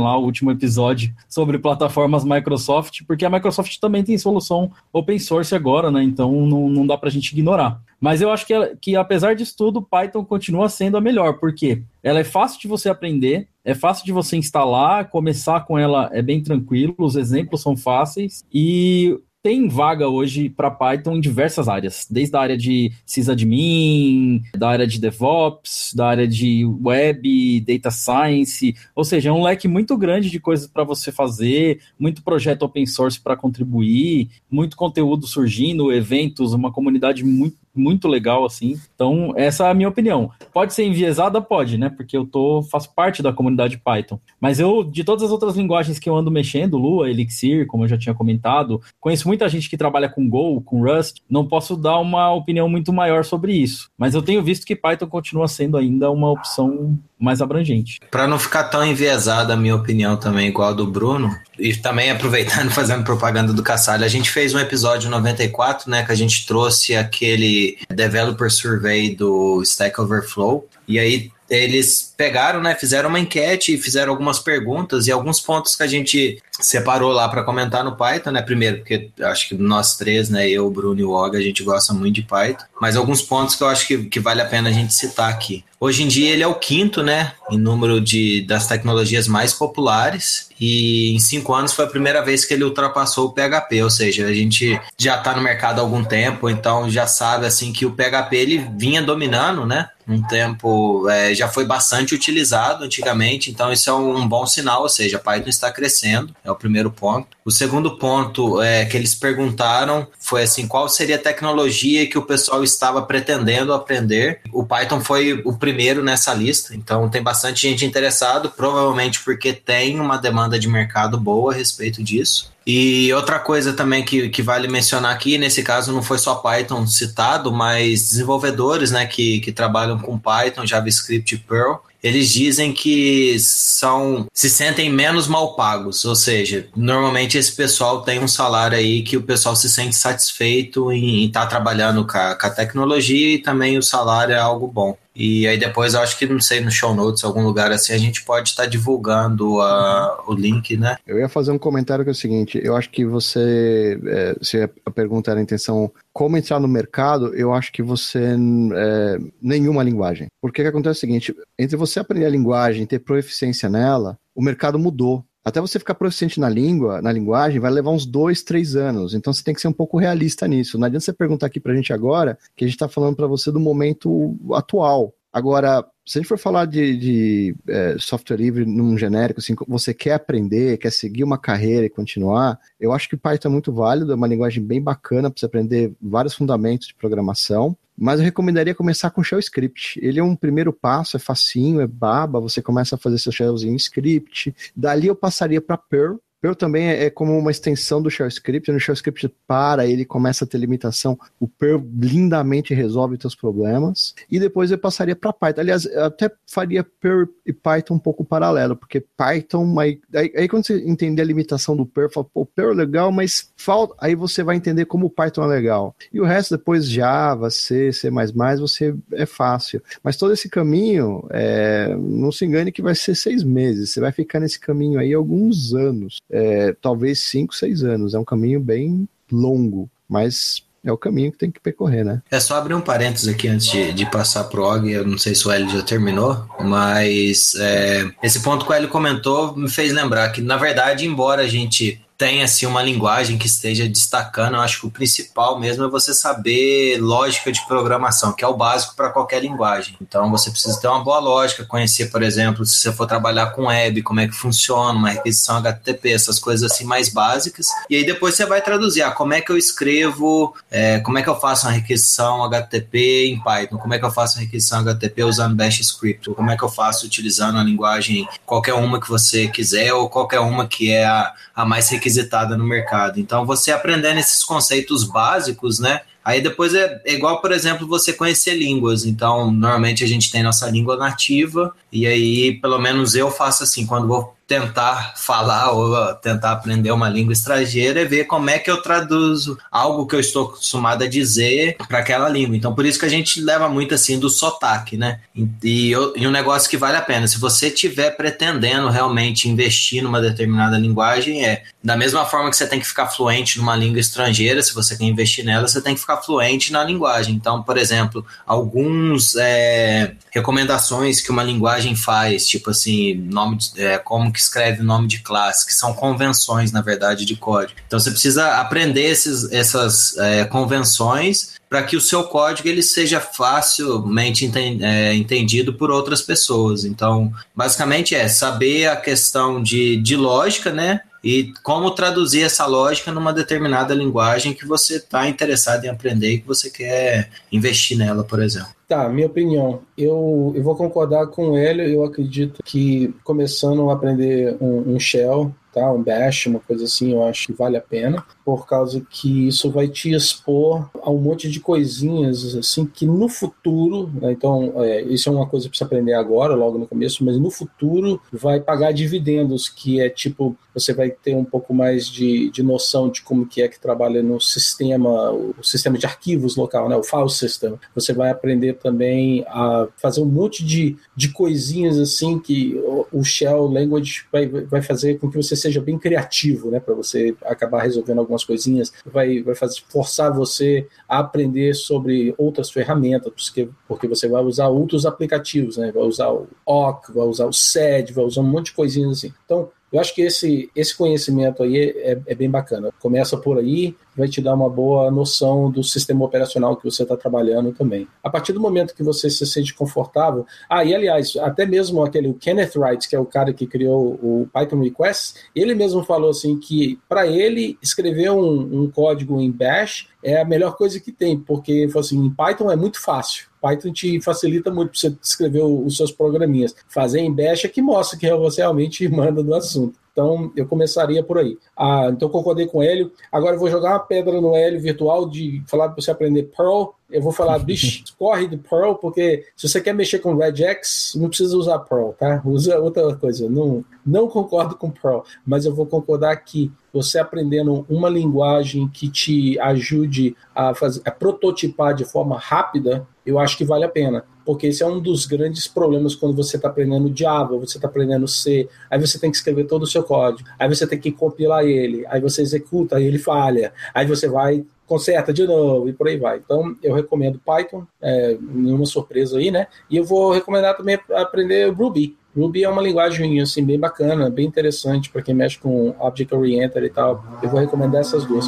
lá 0.00 0.16
o 0.16 0.24
último 0.24 0.50
episódio 0.50 1.14
sobre 1.28 1.58
plataformas 1.58 2.24
Microsoft, 2.24 3.02
porque 3.06 3.24
a 3.24 3.30
Microsoft 3.30 3.78
também 3.78 4.02
tem 4.02 4.18
solução 4.18 4.70
open 4.92 5.18
source 5.18 5.54
agora, 5.54 5.90
né? 5.90 6.02
Então 6.02 6.46
não, 6.46 6.68
não 6.68 6.86
dá 6.86 6.98
pra 6.98 7.10
gente 7.10 7.32
ignorar. 7.32 7.80
Mas 8.00 8.22
eu 8.22 8.30
acho 8.30 8.46
que, 8.46 8.54
que 8.80 8.96
apesar 8.96 9.34
disso 9.34 9.54
tudo, 9.56 9.82
Python 9.82 10.24
continua 10.24 10.68
sendo 10.68 10.96
a 10.96 11.00
melhor, 11.00 11.34
porque 11.34 11.82
ela 12.02 12.20
é 12.20 12.24
fácil 12.24 12.60
de 12.60 12.66
você 12.66 12.88
aprender, 12.88 13.48
é 13.64 13.74
fácil 13.74 14.04
de 14.06 14.12
você 14.12 14.36
instalar, 14.36 15.10
começar 15.10 15.60
com 15.60 15.78
ela 15.78 16.08
é 16.12 16.22
bem 16.22 16.42
tranquilo, 16.42 16.94
os 16.98 17.14
exemplos 17.14 17.60
são 17.60 17.76
fáceis 17.76 18.44
e 18.52 19.20
tem 19.42 19.68
vaga 19.68 20.06
hoje 20.06 20.50
para 20.50 20.70
Python 20.70 21.16
em 21.16 21.20
diversas 21.20 21.68
áreas, 21.68 22.06
desde 22.10 22.36
a 22.36 22.40
área 22.40 22.56
de 22.56 22.92
sysadmin, 23.06 24.42
da 24.56 24.68
área 24.68 24.86
de 24.86 25.00
DevOps, 25.00 25.92
da 25.94 26.08
área 26.08 26.28
de 26.28 26.64
web, 26.64 27.60
data 27.60 27.90
science, 27.90 28.74
ou 28.94 29.02
seja, 29.02 29.30
é 29.30 29.32
um 29.32 29.42
leque 29.42 29.66
muito 29.66 29.96
grande 29.96 30.30
de 30.30 30.38
coisas 30.38 30.66
para 30.66 30.84
você 30.84 31.10
fazer, 31.10 31.80
muito 31.98 32.22
projeto 32.22 32.62
open 32.62 32.84
source 32.84 33.18
para 33.18 33.36
contribuir, 33.36 34.28
muito 34.50 34.76
conteúdo 34.76 35.26
surgindo, 35.26 35.92
eventos, 35.92 36.52
uma 36.52 36.70
comunidade 36.70 37.24
muito 37.24 37.56
muito 37.80 38.06
legal, 38.06 38.44
assim. 38.44 38.78
Então, 38.94 39.32
essa 39.36 39.66
é 39.66 39.70
a 39.70 39.74
minha 39.74 39.88
opinião. 39.88 40.30
Pode 40.52 40.74
ser 40.74 40.84
enviesada? 40.84 41.40
Pode, 41.40 41.78
né? 41.78 41.88
Porque 41.88 42.16
eu 42.16 42.26
tô, 42.26 42.62
faço 42.62 42.94
parte 42.94 43.22
da 43.22 43.32
comunidade 43.32 43.78
Python. 43.78 44.20
Mas 44.40 44.60
eu, 44.60 44.84
de 44.84 45.02
todas 45.02 45.24
as 45.24 45.30
outras 45.30 45.56
linguagens 45.56 45.98
que 45.98 46.08
eu 46.08 46.16
ando 46.16 46.30
mexendo, 46.30 46.76
Lua, 46.76 47.08
Elixir, 47.08 47.66
como 47.66 47.84
eu 47.84 47.88
já 47.88 47.98
tinha 47.98 48.14
comentado, 48.14 48.80
conheço 49.00 49.26
muita 49.26 49.48
gente 49.48 49.68
que 49.68 49.76
trabalha 49.76 50.08
com 50.08 50.28
Go, 50.28 50.60
com 50.60 50.82
Rust, 50.82 51.18
não 51.28 51.46
posso 51.46 51.76
dar 51.76 51.98
uma 51.98 52.32
opinião 52.32 52.68
muito 52.68 52.92
maior 52.92 53.24
sobre 53.24 53.52
isso. 53.52 53.90
Mas 53.96 54.14
eu 54.14 54.22
tenho 54.22 54.42
visto 54.42 54.66
que 54.66 54.76
Python 54.76 55.06
continua 55.06 55.48
sendo 55.48 55.76
ainda 55.76 56.10
uma 56.10 56.30
opção 56.30 56.98
mais 57.20 57.42
abrangente. 57.42 58.00
Para 58.10 58.26
não 58.26 58.38
ficar 58.38 58.64
tão 58.64 58.84
enviesada 58.84 59.52
a 59.52 59.56
minha 59.56 59.76
opinião 59.76 60.16
também, 60.16 60.48
igual 60.48 60.70
a 60.70 60.72
do 60.72 60.86
Bruno, 60.86 61.36
e 61.58 61.76
também 61.76 62.10
aproveitando, 62.10 62.70
fazendo 62.70 63.04
propaganda 63.04 63.52
do 63.52 63.62
Cassalho, 63.62 64.04
a 64.04 64.08
gente 64.08 64.30
fez 64.30 64.54
um 64.54 64.58
episódio 64.58 65.10
94, 65.10 65.90
né, 65.90 66.02
que 66.02 66.10
a 66.10 66.14
gente 66.14 66.46
trouxe 66.46 66.96
aquele 66.96 67.69
Developer 67.94 68.50
Survey 68.50 69.14
do 69.14 69.62
Stack 69.62 70.00
Overflow, 70.00 70.68
e 70.86 70.98
aí 70.98 71.30
eles 71.48 72.09
pegaram, 72.20 72.60
né, 72.60 72.74
fizeram 72.74 73.08
uma 73.08 73.18
enquete 73.18 73.72
e 73.72 73.78
fizeram 73.80 74.12
algumas 74.12 74.38
perguntas 74.38 75.06
e 75.06 75.10
alguns 75.10 75.40
pontos 75.40 75.74
que 75.74 75.82
a 75.82 75.86
gente 75.86 76.38
separou 76.60 77.12
lá 77.12 77.26
para 77.26 77.42
comentar 77.42 77.82
no 77.82 77.96
Python, 77.96 78.30
né? 78.30 78.42
Primeiro, 78.42 78.76
porque 78.78 79.08
acho 79.22 79.48
que 79.48 79.54
nós 79.54 79.96
três, 79.96 80.28
né, 80.28 80.46
eu, 80.46 80.70
Bruno 80.70 81.00
e 81.00 81.04
o 81.04 81.12
Og, 81.12 81.34
a 81.34 81.40
gente 81.40 81.62
gosta 81.62 81.94
muito 81.94 82.16
de 82.16 82.22
Python, 82.22 82.66
mas 82.78 82.94
alguns 82.94 83.22
pontos 83.22 83.56
que 83.56 83.62
eu 83.62 83.68
acho 83.68 83.86
que, 83.86 84.04
que 84.04 84.20
vale 84.20 84.42
a 84.42 84.44
pena 84.44 84.68
a 84.68 84.72
gente 84.72 84.92
citar 84.92 85.30
aqui. 85.30 85.64
Hoje 85.82 86.02
em 86.02 86.08
dia 86.08 86.30
ele 86.30 86.42
é 86.42 86.46
o 86.46 86.56
quinto, 86.56 87.02
né, 87.02 87.32
em 87.50 87.56
número 87.56 88.02
de, 88.02 88.42
das 88.42 88.66
tecnologias 88.66 89.26
mais 89.26 89.54
populares 89.54 90.50
e 90.60 91.14
em 91.14 91.18
cinco 91.18 91.54
anos 91.54 91.72
foi 91.72 91.86
a 91.86 91.88
primeira 91.88 92.22
vez 92.22 92.44
que 92.44 92.52
ele 92.52 92.64
ultrapassou 92.64 93.28
o 93.28 93.32
PHP, 93.32 93.82
ou 93.82 93.88
seja, 93.88 94.26
a 94.26 94.34
gente 94.34 94.78
já 94.98 95.16
está 95.16 95.34
no 95.34 95.40
mercado 95.40 95.78
há 95.78 95.82
algum 95.82 96.04
tempo, 96.04 96.50
então 96.50 96.90
já 96.90 97.06
sabe 97.06 97.46
assim 97.46 97.72
que 97.72 97.86
o 97.86 97.92
PHP 97.92 98.36
ele 98.36 98.58
vinha 98.76 99.00
dominando, 99.00 99.64
né, 99.64 99.88
um 100.06 100.20
tempo 100.22 101.08
é, 101.08 101.34
já 101.34 101.48
foi 101.48 101.64
bastante 101.64 102.09
utilizado 102.14 102.84
antigamente, 102.84 103.50
então 103.50 103.72
isso 103.72 103.88
é 103.88 103.92
um 103.92 104.26
bom 104.26 104.46
sinal, 104.46 104.82
ou 104.82 104.88
seja, 104.88 105.18
Python 105.18 105.48
está 105.48 105.70
crescendo, 105.70 106.34
é 106.44 106.50
o 106.50 106.56
primeiro 106.56 106.90
ponto. 106.90 107.28
O 107.44 107.50
segundo 107.50 107.96
ponto 107.96 108.60
é 108.60 108.84
que 108.84 108.96
eles 108.96 109.14
perguntaram 109.14 110.06
foi 110.18 110.42
assim, 110.42 110.66
qual 110.66 110.88
seria 110.88 111.16
a 111.16 111.18
tecnologia 111.18 112.06
que 112.06 112.18
o 112.18 112.22
pessoal 112.22 112.62
estava 112.62 113.02
pretendendo 113.02 113.72
aprender? 113.72 114.40
O 114.52 114.64
Python 114.64 115.00
foi 115.00 115.42
o 115.44 115.56
primeiro 115.56 116.02
nessa 116.02 116.32
lista, 116.34 116.74
então 116.74 117.08
tem 117.08 117.22
bastante 117.22 117.62
gente 117.68 117.84
interessado, 117.84 118.50
provavelmente 118.50 119.20
porque 119.20 119.52
tem 119.52 119.98
uma 120.00 120.16
demanda 120.16 120.58
de 120.58 120.68
mercado 120.68 121.18
boa 121.18 121.52
a 121.52 121.56
respeito 121.56 122.02
disso. 122.02 122.50
E 122.66 123.12
outra 123.12 123.38
coisa 123.38 123.72
também 123.72 124.04
que, 124.04 124.28
que 124.28 124.42
vale 124.42 124.68
mencionar 124.68 125.12
aqui, 125.12 125.38
nesse 125.38 125.62
caso 125.62 125.92
não 125.92 126.02
foi 126.02 126.18
só 126.18 126.36
Python 126.36 126.86
citado, 126.86 127.52
mas 127.52 128.10
desenvolvedores 128.10 128.90
né, 128.90 129.06
que, 129.06 129.40
que 129.40 129.50
trabalham 129.50 129.98
com 129.98 130.18
Python, 130.18 130.66
JavaScript 130.66 131.34
e 131.34 131.38
Perl, 131.38 131.80
eles 132.02 132.30
dizem 132.30 132.72
que 132.72 133.36
são 133.38 134.26
se 134.32 134.48
sentem 134.48 134.90
menos 134.90 135.28
mal 135.28 135.54
pagos, 135.54 136.04
ou 136.04 136.16
seja, 136.16 136.66
normalmente 136.74 137.36
esse 137.36 137.52
pessoal 137.52 138.02
tem 138.02 138.18
um 138.18 138.28
salário 138.28 138.76
aí 138.76 139.02
que 139.02 139.16
o 139.16 139.22
pessoal 139.22 139.54
se 139.54 139.68
sente 139.68 139.94
satisfeito 139.94 140.90
em 140.90 141.26
estar 141.26 141.42
tá 141.42 141.46
trabalhando 141.46 142.06
com 142.06 142.16
a, 142.16 142.34
com 142.34 142.46
a 142.46 142.50
tecnologia 142.50 143.34
e 143.34 143.38
também 143.38 143.76
o 143.76 143.82
salário 143.82 144.34
é 144.34 144.38
algo 144.38 144.66
bom. 144.66 144.96
E 145.14 145.46
aí 145.46 145.58
depois 145.58 145.94
eu 145.94 146.00
acho 146.00 146.18
que, 146.18 146.26
não 146.26 146.40
sei, 146.40 146.60
no 146.60 146.70
show 146.70 146.94
notes, 146.94 147.24
algum 147.24 147.42
lugar 147.42 147.72
assim, 147.72 147.92
a 147.92 147.98
gente 147.98 148.24
pode 148.24 148.50
estar 148.50 148.66
divulgando 148.66 149.60
a, 149.60 150.24
o 150.26 150.34
link, 150.34 150.76
né? 150.76 150.96
Eu 151.06 151.18
ia 151.18 151.28
fazer 151.28 151.50
um 151.50 151.58
comentário 151.58 152.04
que 152.04 152.10
é 152.10 152.12
o 152.12 152.14
seguinte, 152.14 152.60
eu 152.62 152.76
acho 152.76 152.90
que 152.90 153.04
você, 153.04 154.00
é, 154.06 154.36
se 154.40 154.62
a 154.84 154.90
pergunta 154.90 155.30
era 155.30 155.40
a 155.40 155.42
intenção 155.42 155.90
como 156.12 156.36
entrar 156.36 156.60
no 156.60 156.68
mercado, 156.68 157.34
eu 157.34 157.52
acho 157.52 157.72
que 157.72 157.82
você 157.82 158.20
é, 158.20 159.18
nenhuma 159.40 159.82
linguagem. 159.82 160.28
Porque 160.40 160.62
que 160.62 160.68
acontece 160.68 160.98
é 160.98 160.98
o 160.98 161.00
seguinte, 161.00 161.34
entre 161.58 161.76
você 161.76 162.00
aprender 162.00 162.26
a 162.26 162.30
linguagem 162.30 162.82
e 162.82 162.86
ter 162.86 163.00
proficiência 163.00 163.68
nela, 163.68 164.16
o 164.34 164.42
mercado 164.42 164.78
mudou 164.78 165.24
até 165.44 165.60
você 165.60 165.78
ficar 165.78 165.94
proficiente 165.94 166.38
na 166.38 166.48
língua, 166.48 167.00
na 167.00 167.10
linguagem, 167.10 167.60
vai 167.60 167.70
levar 167.70 167.90
uns 167.90 168.04
dois, 168.04 168.42
três 168.42 168.76
anos. 168.76 169.14
Então 169.14 169.32
você 169.32 169.42
tem 169.42 169.54
que 169.54 169.60
ser 169.60 169.68
um 169.68 169.72
pouco 169.72 169.98
realista 169.98 170.46
nisso. 170.46 170.78
Não 170.78 170.86
adianta 170.86 171.04
você 171.04 171.12
perguntar 171.12 171.46
aqui 171.46 171.58
pra 171.58 171.74
gente 171.74 171.92
agora, 171.92 172.38
que 172.54 172.64
a 172.64 172.68
gente 172.68 172.76
está 172.76 172.88
falando 172.88 173.16
para 173.16 173.26
você 173.26 173.50
do 173.50 173.60
momento 173.60 174.36
atual. 174.52 175.14
Agora, 175.32 175.84
se 176.10 176.18
a 176.18 176.20
gente 176.20 176.28
for 176.28 176.38
falar 176.38 176.64
de, 176.64 176.96
de 176.96 177.56
é, 177.68 177.94
software 177.96 178.36
livre 178.36 178.66
num 178.66 178.98
genérico, 178.98 179.38
assim, 179.38 179.54
você 179.68 179.94
quer 179.94 180.14
aprender, 180.14 180.76
quer 180.76 180.90
seguir 180.90 181.22
uma 181.22 181.38
carreira 181.38 181.86
e 181.86 181.88
continuar, 181.88 182.58
eu 182.80 182.92
acho 182.92 183.08
que 183.08 183.16
Python 183.16 183.48
é 183.48 183.52
muito 183.52 183.72
válido, 183.72 184.10
é 184.10 184.16
uma 184.16 184.26
linguagem 184.26 184.60
bem 184.60 184.82
bacana 184.82 185.30
para 185.30 185.38
você 185.38 185.46
aprender 185.46 185.92
vários 186.02 186.34
fundamentos 186.34 186.88
de 186.88 186.94
programação. 186.94 187.76
Mas 187.96 188.18
eu 188.18 188.24
recomendaria 188.24 188.74
começar 188.74 189.10
com 189.10 189.22
Shell 189.22 189.38
Script. 189.38 190.00
Ele 190.02 190.18
é 190.18 190.24
um 190.24 190.34
primeiro 190.34 190.72
passo, 190.72 191.16
é 191.16 191.20
facinho, 191.20 191.80
é 191.80 191.86
baba, 191.86 192.40
você 192.40 192.60
começa 192.60 192.96
a 192.96 192.98
fazer 192.98 193.18
seu 193.18 193.30
shellzinho 193.30 193.76
script. 193.76 194.52
Dali 194.74 195.06
eu 195.06 195.14
passaria 195.14 195.60
para 195.60 195.78
Perl, 195.78 196.16
Perl 196.40 196.54
também 196.54 196.88
é, 196.88 197.04
é 197.04 197.10
como 197.10 197.36
uma 197.36 197.50
extensão 197.50 198.00
do 198.00 198.10
Shell 198.10 198.28
Script. 198.28 198.72
No 198.72 198.80
Shell 198.80 198.94
Script 198.94 199.28
para, 199.46 199.86
ele 199.86 200.04
começa 200.04 200.44
a 200.44 200.48
ter 200.48 200.58
limitação. 200.58 201.18
O 201.38 201.46
Perl 201.46 201.84
lindamente 201.98 202.72
resolve 202.74 203.14
os 203.14 203.20
seus 203.20 203.34
problemas. 203.34 204.14
E 204.30 204.40
depois 204.40 204.70
eu 204.70 204.78
passaria 204.78 205.14
para 205.14 205.32
Python. 205.32 205.60
Aliás, 205.60 205.84
eu 205.84 206.04
até 206.04 206.30
faria 206.46 206.82
Perl 206.82 207.28
e 207.44 207.52
Python 207.52 207.94
um 207.94 207.98
pouco 207.98 208.24
paralelo, 208.24 208.76
porque 208.76 209.04
Python, 209.16 209.78
aí, 209.78 210.00
aí, 210.14 210.32
aí 210.36 210.48
quando 210.48 210.66
você 210.66 210.82
entender 210.86 211.22
a 211.22 211.26
limitação 211.26 211.76
do 211.76 211.84
Perl, 211.84 212.10
fala, 212.10 212.26
pô, 212.32 212.46
Perl 212.46 212.72
é 212.72 212.74
legal, 212.74 213.12
mas 213.12 213.50
falta. 213.56 213.94
Aí 213.98 214.14
você 214.14 214.42
vai 214.42 214.56
entender 214.56 214.86
como 214.86 215.06
o 215.06 215.10
Python 215.10 215.44
é 215.44 215.48
legal. 215.48 215.94
E 216.12 216.20
o 216.20 216.24
resto, 216.24 216.56
depois 216.56 216.88
Java, 216.88 217.50
C, 217.50 217.92
C, 217.92 218.10
você 218.58 218.94
é 219.12 219.26
fácil. 219.26 219.82
Mas 220.02 220.16
todo 220.16 220.32
esse 220.32 220.48
caminho, 220.48 221.26
é, 221.30 221.94
não 221.96 222.32
se 222.32 222.44
engane 222.44 222.72
que 222.72 222.82
vai 222.82 222.94
ser 222.94 223.14
seis 223.14 223.42
meses. 223.42 223.90
Você 223.90 224.00
vai 224.00 224.12
ficar 224.12 224.40
nesse 224.40 224.58
caminho 224.58 224.98
aí 224.98 225.12
alguns 225.12 225.74
anos 225.74 226.20
é, 226.30 226.74
talvez 226.80 227.20
5, 227.24 227.54
6 227.54 227.82
anos. 227.84 228.14
É 228.14 228.18
um 228.18 228.24
caminho 228.24 228.60
bem 228.60 229.08
longo, 229.30 229.88
mas 230.08 230.62
é 230.84 230.90
o 230.90 230.96
caminho 230.96 231.30
que 231.30 231.38
tem 231.38 231.50
que 231.50 231.60
percorrer, 231.60 232.04
né? 232.04 232.22
É 232.30 232.40
só 232.40 232.56
abrir 232.56 232.74
um 232.74 232.80
parênteses 232.80 233.28
aqui 233.28 233.48
antes 233.48 233.70
de, 233.70 233.92
de 233.92 234.06
passar 234.10 234.44
pro 234.44 234.64
Og, 234.64 234.90
eu 234.90 235.06
não 235.06 235.18
sei 235.18 235.34
se 235.34 235.46
o 235.46 235.50
Hélio 235.50 235.68
já 235.68 235.82
terminou, 235.82 236.46
mas 236.60 237.54
é, 237.56 238.10
esse 238.22 238.40
ponto 238.40 238.64
que 238.64 238.72
o 238.72 238.74
Hélio 238.74 238.88
comentou 238.88 239.54
me 239.54 239.68
fez 239.68 239.92
lembrar 239.92 240.30
que, 240.30 240.40
na 240.40 240.56
verdade, 240.56 241.06
embora 241.06 241.42
a 241.42 241.46
gente 241.46 242.00
tem 242.20 242.42
assim 242.42 242.66
uma 242.66 242.82
linguagem 242.82 243.38
que 243.38 243.46
esteja 243.46 243.88
destacando, 243.88 244.52
eu 244.52 244.60
acho 244.60 244.80
que 244.80 244.86
o 244.86 244.90
principal 244.90 245.58
mesmo 245.58 245.84
é 245.84 245.88
você 245.88 246.12
saber 246.12 246.98
lógica 247.00 247.50
de 247.50 247.66
programação, 247.66 248.34
que 248.34 248.44
é 248.44 248.46
o 248.46 248.52
básico 248.52 248.94
para 248.94 249.08
qualquer 249.08 249.40
linguagem. 249.40 249.96
Então 250.02 250.30
você 250.30 250.50
precisa 250.50 250.78
ter 250.78 250.86
uma 250.86 251.02
boa 251.02 251.18
lógica, 251.18 251.64
conhecer, 251.64 252.10
por 252.10 252.22
exemplo, 252.22 252.66
se 252.66 252.76
você 252.76 252.92
for 252.92 253.06
trabalhar 253.06 253.52
com 253.52 253.68
web, 253.68 254.02
como 254.02 254.20
é 254.20 254.28
que 254.28 254.34
funciona, 254.34 254.98
uma 254.98 255.08
requisição 255.08 255.56
HTTP, 255.56 256.12
essas 256.12 256.38
coisas 256.38 256.70
assim 256.70 256.84
mais 256.84 257.08
básicas. 257.08 257.68
E 257.88 257.96
aí 257.96 258.04
depois 258.04 258.34
você 258.34 258.44
vai 258.44 258.60
traduzir, 258.60 259.00
ah, 259.00 259.12
como 259.12 259.32
é 259.32 259.40
que 259.40 259.50
eu 259.50 259.56
escrevo, 259.56 260.54
é, 260.70 261.00
como 261.00 261.16
é 261.16 261.22
que 261.22 261.28
eu 261.30 261.40
faço 261.40 261.68
uma 261.68 261.72
requisição 261.72 262.44
HTTP 262.44 263.28
em 263.28 263.42
Python, 263.42 263.78
como 263.78 263.94
é 263.94 263.98
que 263.98 264.04
eu 264.04 264.10
faço 264.10 264.36
uma 264.36 264.44
requisição 264.44 264.80
HTTP 264.80 265.24
usando 265.24 265.56
Bash 265.56 265.80
Script, 265.80 266.28
ou 266.28 266.36
como 266.36 266.50
é 266.50 266.56
que 266.58 266.64
eu 266.64 266.68
faço 266.68 267.06
utilizando 267.06 267.56
a 267.56 267.62
linguagem 267.64 268.28
qualquer 268.44 268.74
uma 268.74 269.00
que 269.00 269.08
você 269.08 269.48
quiser 269.48 269.94
ou 269.94 270.10
qualquer 270.10 270.40
uma 270.40 270.66
que 270.66 270.90
é 270.92 271.06
a, 271.06 271.32
a 271.56 271.64
mais 271.64 271.88
requisitada 271.88 272.09
requisitada 272.10 272.56
no 272.56 272.64
mercado. 272.64 273.20
Então, 273.20 273.46
você 273.46 273.70
aprendendo 273.70 274.18
esses 274.18 274.42
conceitos 274.42 275.04
básicos, 275.04 275.78
né? 275.78 276.00
Aí 276.24 276.42
depois 276.42 276.74
é, 276.74 277.00
é, 277.06 277.14
igual, 277.14 277.40
por 277.40 277.52
exemplo, 277.52 277.86
você 277.86 278.12
conhecer 278.12 278.54
línguas. 278.54 279.06
Então, 279.06 279.50
normalmente 279.50 280.04
a 280.04 280.06
gente 280.06 280.30
tem 280.30 280.42
nossa 280.42 280.68
língua 280.68 280.96
nativa, 280.96 281.74
e 281.90 282.06
aí, 282.06 282.60
pelo 282.60 282.78
menos 282.78 283.14
eu 283.14 283.30
faço 283.30 283.62
assim, 283.62 283.86
quando 283.86 284.08
vou 284.08 284.34
tentar 284.50 285.14
falar 285.16 285.70
ou 285.70 286.12
tentar 286.16 286.50
aprender 286.50 286.90
uma 286.90 287.08
língua 287.08 287.32
estrangeira 287.32 288.00
é 288.00 288.04
ver 288.04 288.24
como 288.24 288.50
é 288.50 288.58
que 288.58 288.68
eu 288.68 288.82
traduzo 288.82 289.56
algo 289.70 290.08
que 290.08 290.16
eu 290.16 290.18
estou 290.18 290.46
acostumado 290.46 291.04
a 291.04 291.06
dizer 291.06 291.76
para 291.86 292.00
aquela 292.00 292.28
língua. 292.28 292.56
Então, 292.56 292.74
por 292.74 292.84
isso 292.84 292.98
que 292.98 293.06
a 293.06 293.08
gente 293.08 293.40
leva 293.40 293.68
muito 293.68 293.94
assim 293.94 294.18
do 294.18 294.28
sotaque, 294.28 294.96
né? 294.96 295.20
E, 295.62 295.92
e 295.92 296.26
um 296.26 296.32
negócio 296.32 296.68
que 296.68 296.76
vale 296.76 296.96
a 296.96 297.00
pena. 297.00 297.28
Se 297.28 297.38
você 297.38 297.68
estiver 297.68 298.10
pretendendo 298.16 298.88
realmente 298.88 299.48
investir 299.48 300.02
numa 300.02 300.20
determinada 300.20 300.76
linguagem, 300.76 301.44
é 301.46 301.62
da 301.82 301.96
mesma 301.96 302.26
forma 302.26 302.50
que 302.50 302.56
você 302.56 302.66
tem 302.66 302.80
que 302.80 302.86
ficar 302.88 303.06
fluente 303.06 303.56
numa 303.56 303.76
língua 303.76 304.00
estrangeira, 304.00 304.64
se 304.64 304.74
você 304.74 304.96
quer 304.96 305.04
investir 305.04 305.44
nela, 305.44 305.68
você 305.68 305.80
tem 305.80 305.94
que 305.94 306.00
ficar 306.00 306.16
fluente 306.16 306.72
na 306.72 306.82
linguagem. 306.82 307.36
Então, 307.36 307.62
por 307.62 307.78
exemplo, 307.78 308.26
alguns 308.44 309.36
é, 309.36 310.14
recomendações 310.32 311.20
que 311.20 311.30
uma 311.30 311.44
linguagem 311.44 311.94
faz, 311.94 312.48
tipo 312.48 312.70
assim, 312.70 313.14
nome 313.14 313.58
de, 313.58 313.80
é, 313.80 313.96
como 313.96 314.32
que 314.32 314.39
escreve 314.40 314.82
o 314.82 314.84
nome 314.84 315.06
de 315.06 315.20
classe, 315.20 315.66
que 315.66 315.74
são 315.74 315.92
convenções, 315.94 316.72
na 316.72 316.80
verdade, 316.80 317.24
de 317.24 317.36
código. 317.36 317.78
Então, 317.86 317.98
você 317.98 318.10
precisa 318.10 318.56
aprender 318.56 319.04
esses, 319.04 319.50
essas 319.52 320.16
é, 320.18 320.44
convenções 320.44 321.54
para 321.68 321.84
que 321.84 321.96
o 321.96 322.00
seu 322.00 322.24
código 322.24 322.68
ele 322.68 322.82
seja 322.82 323.20
facilmente 323.20 324.50
é, 324.82 325.14
entendido 325.14 325.72
por 325.72 325.90
outras 325.90 326.20
pessoas. 326.20 326.84
Então, 326.84 327.32
basicamente 327.54 328.14
é 328.14 328.26
saber 328.28 328.88
a 328.88 328.96
questão 328.96 329.62
de, 329.62 329.96
de 329.96 330.16
lógica, 330.16 330.72
né? 330.72 331.00
E 331.22 331.52
como 331.62 331.90
traduzir 331.92 332.42
essa 332.42 332.66
lógica 332.66 333.12
numa 333.12 333.32
determinada 333.32 333.94
linguagem 333.94 334.54
que 334.54 334.66
você 334.66 334.96
está 334.96 335.28
interessado 335.28 335.84
em 335.84 335.88
aprender 335.88 336.32
e 336.32 336.38
que 336.40 336.46
você 336.46 336.70
quer 336.70 337.30
investir 337.52 337.96
nela, 337.96 338.24
por 338.24 338.42
exemplo. 338.42 338.79
Tá, 338.90 339.08
minha 339.08 339.28
opinião. 339.28 339.82
Eu, 339.96 340.52
eu 340.52 340.64
vou 340.64 340.74
concordar 340.74 341.28
com 341.28 341.56
ele. 341.56 341.94
Eu 341.94 342.02
acredito 342.02 342.60
que 342.64 343.14
começando 343.22 343.88
a 343.88 343.92
aprender 343.92 344.56
um, 344.60 344.96
um 344.96 344.98
shell, 344.98 345.54
tá? 345.72 345.92
Um 345.92 346.02
bash, 346.02 346.46
uma 346.46 346.60
coisa 346.60 346.84
assim, 346.84 347.12
eu 347.12 347.24
acho 347.24 347.46
que 347.46 347.52
vale 347.52 347.76
a 347.76 347.80
pena, 347.80 348.24
por 348.44 348.66
causa 348.66 349.00
que 349.08 349.48
isso 349.48 349.70
vai 349.70 349.88
te 349.88 350.12
expor 350.12 350.90
a 351.02 351.10
um 351.10 351.18
monte 351.18 351.48
de 351.48 351.60
coisinhas 351.60 352.56
assim 352.56 352.84
que 352.84 353.06
no 353.06 353.28
futuro, 353.28 354.10
né? 354.20 354.32
então 354.32 354.72
é, 354.82 355.02
isso 355.02 355.28
é 355.28 355.32
uma 355.32 355.46
coisa 355.46 355.68
para 355.68 355.78
você 355.78 355.84
aprender 355.84 356.14
agora, 356.14 356.54
logo 356.54 356.78
no 356.78 356.86
começo, 356.86 357.24
mas 357.24 357.38
no 357.38 357.50
futuro 357.50 358.20
vai 358.32 358.60
pagar 358.60 358.92
dividendos, 358.92 359.68
que 359.68 360.00
é 360.00 360.08
tipo 360.08 360.56
você 360.74 360.92
vai 360.92 361.10
ter 361.10 361.34
um 361.34 361.44
pouco 361.44 361.74
mais 361.74 362.06
de, 362.06 362.48
de 362.50 362.62
noção 362.62 363.10
de 363.10 363.22
como 363.22 363.46
que 363.46 363.60
é 363.60 363.68
que 363.68 363.80
trabalha 363.80 364.22
no 364.22 364.40
sistema, 364.40 365.30
o 365.32 365.54
sistema 365.62 365.98
de 365.98 366.06
arquivos 366.06 366.56
local, 366.56 366.88
né? 366.88 366.96
O 366.96 367.02
file 367.02 367.28
system. 367.28 367.78
Você 367.94 368.12
vai 368.12 368.30
aprender 368.30 368.74
também 368.82 369.44
a 369.48 369.86
fazer 369.96 370.20
um 370.20 370.26
monte 370.26 370.64
de, 370.64 370.96
de 371.14 371.30
coisinhas 371.32 371.98
assim 371.98 372.38
que 372.38 372.80
o, 373.12 373.22
shell 373.22 373.66
language 373.66 374.24
vai, 374.32 374.46
vai 374.46 374.82
fazer 374.82 375.18
com 375.18 375.30
que 375.30 375.36
você 375.36 375.54
seja 375.54 375.80
bem 375.80 375.98
criativo, 375.98 376.70
né, 376.70 376.80
para 376.80 376.94
você 376.94 377.34
acabar 377.44 377.82
resolvendo 377.82 378.18
algumas 378.18 378.44
coisinhas, 378.44 378.92
vai, 379.04 379.42
vai 379.42 379.54
fazer, 379.54 379.80
forçar 379.88 380.32
você 380.32 380.86
a 381.08 381.18
aprender 381.18 381.74
sobre 381.74 382.34
outras 382.36 382.70
ferramentas, 382.70 383.32
porque, 383.32 383.68
porque 383.86 384.08
você 384.08 384.28
vai 384.28 384.42
usar 384.42 384.68
outros 384.68 385.06
aplicativos, 385.06 385.76
né, 385.76 385.92
vai 385.92 386.02
usar 386.02 386.30
o 386.30 386.48
OC, 386.64 387.12
vai 387.12 387.26
usar 387.26 387.46
o 387.46 387.52
SED, 387.52 388.12
vai 388.12 388.24
usar 388.24 388.40
um 388.40 388.44
monte 388.44 388.66
de 388.66 388.72
coisinhas 388.72 389.18
assim. 389.18 389.32
Então, 389.44 389.70
eu 389.92 390.00
acho 390.00 390.14
que 390.14 390.22
esse, 390.22 390.70
esse 390.74 390.96
conhecimento 390.96 391.62
aí 391.62 391.76
é, 391.76 392.18
é, 392.26 392.34
bem 392.34 392.48
bacana. 392.48 392.90
Começa 393.00 393.36
por 393.36 393.58
aí, 393.58 393.94
vai 394.16 394.28
te 394.28 394.40
dar 394.40 394.54
uma 394.54 394.68
boa 394.68 395.10
noção 395.10 395.70
do 395.70 395.82
sistema 395.82 396.24
operacional 396.24 396.76
que 396.76 396.84
você 396.84 397.02
está 397.02 397.16
trabalhando 397.16 397.72
também. 397.72 398.06
A 398.22 398.30
partir 398.30 398.52
do 398.52 398.60
momento 398.60 398.94
que 398.94 399.02
você 399.02 399.28
se 399.28 399.44
sente 399.46 399.74
confortável. 399.74 400.46
Ah, 400.68 400.84
e 400.84 400.94
aliás, 400.94 401.36
até 401.36 401.66
mesmo 401.66 402.04
aquele 402.04 402.32
Kenneth 402.34 402.72
Wright, 402.76 403.08
que 403.08 403.16
é 403.16 403.20
o 403.20 403.26
cara 403.26 403.52
que 403.52 403.66
criou 403.66 404.14
o 404.22 404.48
Python 404.52 404.80
Request, 404.80 405.34
ele 405.54 405.74
mesmo 405.74 406.04
falou 406.04 406.30
assim 406.30 406.58
que 406.58 406.98
para 407.08 407.26
ele 407.26 407.76
escrever 407.82 408.30
um, 408.30 408.82
um 408.82 408.90
código 408.90 409.40
em 409.40 409.50
Bash 409.50 410.08
é 410.22 410.40
a 410.40 410.44
melhor 410.44 410.76
coisa 410.76 411.00
que 411.00 411.10
tem, 411.10 411.38
porque 411.38 411.88
assim, 411.96 412.18
em 412.18 412.30
Python 412.30 412.70
é 412.70 412.76
muito 412.76 413.00
fácil. 413.02 413.49
Python 413.60 413.92
te 413.92 414.20
facilita 414.20 414.70
muito 414.70 414.90
para 414.90 415.00
você 415.00 415.16
escrever 415.22 415.62
os 415.62 415.96
seus 415.96 416.10
programinhas. 416.12 416.74
Fazer 416.88 417.20
em 417.20 417.32
Bash 417.32 417.64
é 417.64 417.68
que 417.68 417.82
mostra 417.82 418.18
que 418.18 418.30
você 418.34 418.62
realmente 418.62 419.06
manda 419.10 419.42
no 419.42 419.54
assunto. 419.54 419.98
Então, 420.12 420.52
eu 420.56 420.66
começaria 420.66 421.22
por 421.22 421.38
aí. 421.38 421.56
Ah, 421.76 422.08
então, 422.10 422.28
concordei 422.28 422.66
com 422.66 422.78
o 422.78 422.82
Hélio. 422.82 423.12
Agora, 423.30 423.54
eu 423.54 423.60
vou 423.60 423.70
jogar 423.70 423.90
uma 423.90 424.00
pedra 424.00 424.40
no 424.40 424.54
Hélio 424.56 424.80
virtual 424.80 425.28
de 425.28 425.62
falar 425.66 425.88
para 425.88 426.02
você 426.02 426.10
aprender 426.10 426.50
Perl. 426.56 426.94
Eu 427.08 427.22
vou 427.22 427.32
falar, 427.32 427.58
bicho, 427.60 428.04
corre 428.18 428.46
de 428.46 428.56
Perl, 428.56 428.96
porque 428.96 429.46
se 429.56 429.68
você 429.68 429.80
quer 429.80 429.94
mexer 429.94 430.18
com 430.18 430.36
Regex, 430.36 431.12
não 431.16 431.28
precisa 431.28 431.56
usar 431.56 431.78
Perl, 431.80 432.12
tá? 432.18 432.42
Usa 432.44 432.78
outra 432.78 433.14
coisa. 433.16 433.48
Não, 433.48 433.84
não 434.04 434.28
concordo 434.28 434.76
com 434.76 434.90
Perl, 434.90 435.22
mas 435.46 435.64
eu 435.64 435.74
vou 435.74 435.86
concordar 435.86 436.36
que 436.36 436.70
você 436.92 437.18
aprendendo 437.18 437.86
uma 437.88 438.08
linguagem 438.08 438.88
que 438.88 439.08
te 439.08 439.58
ajude 439.60 440.36
a, 440.54 440.74
fazer, 440.74 441.00
a 441.04 441.10
prototipar 441.10 441.94
de 441.94 442.04
forma 442.04 442.36
rápida, 442.36 443.06
eu 443.30 443.38
acho 443.38 443.56
que 443.56 443.64
vale 443.64 443.84
a 443.84 443.88
pena. 443.88 444.24
Porque 444.44 444.66
esse 444.66 444.82
é 444.82 444.86
um 444.86 445.00
dos 445.00 445.26
grandes 445.26 445.68
problemas 445.68 446.14
quando 446.14 446.34
você 446.34 446.56
está 446.56 446.68
aprendendo 446.68 447.12
Java, 447.14 447.56
você 447.56 447.78
está 447.78 447.86
aprendendo 447.88 448.26
C, 448.26 448.68
aí 448.90 448.98
você 448.98 449.18
tem 449.18 449.30
que 449.30 449.36
escrever 449.36 449.64
todo 449.64 449.82
o 449.82 449.86
seu 449.86 450.02
código, 450.02 450.48
aí 450.58 450.68
você 450.68 450.86
tem 450.86 450.98
que 450.98 451.12
compilar 451.12 451.64
ele, 451.64 452.04
aí 452.08 452.20
você 452.20 452.42
executa, 452.42 452.96
aí 452.96 453.04
ele 453.04 453.18
falha, 453.18 453.72
aí 453.94 454.06
você 454.06 454.28
vai 454.28 454.64
conserta 454.86 455.32
de 455.32 455.46
novo 455.46 455.88
e 455.88 455.92
por 455.92 456.08
aí 456.08 456.16
vai. 456.16 456.38
Então, 456.38 456.76
eu 456.82 456.92
recomendo 456.92 457.38
Python, 457.38 457.86
é, 458.02 458.36
nenhuma 458.40 458.84
surpresa 458.84 459.38
aí, 459.38 459.48
né? 459.48 459.68
E 459.88 459.96
eu 459.96 460.04
vou 460.04 460.32
recomendar 460.32 460.76
também 460.76 460.98
aprender 461.14 461.72
Ruby. 461.72 462.16
Ruby 462.36 462.64
é 462.64 462.68
uma 462.68 462.82
linguagem 462.82 463.40
assim 463.40 463.64
bem 463.64 463.78
bacana, 463.78 464.30
bem 464.30 464.46
interessante 464.46 465.10
para 465.10 465.22
quem 465.22 465.34
mexe 465.34 465.58
com 465.58 465.94
Object 465.98 466.34
Oriented 466.34 466.86
e 466.86 466.90
tal. 466.90 467.24
Eu 467.42 467.48
vou 467.48 467.60
recomendar 467.60 468.00
essas 468.00 468.24
duas. 468.24 468.46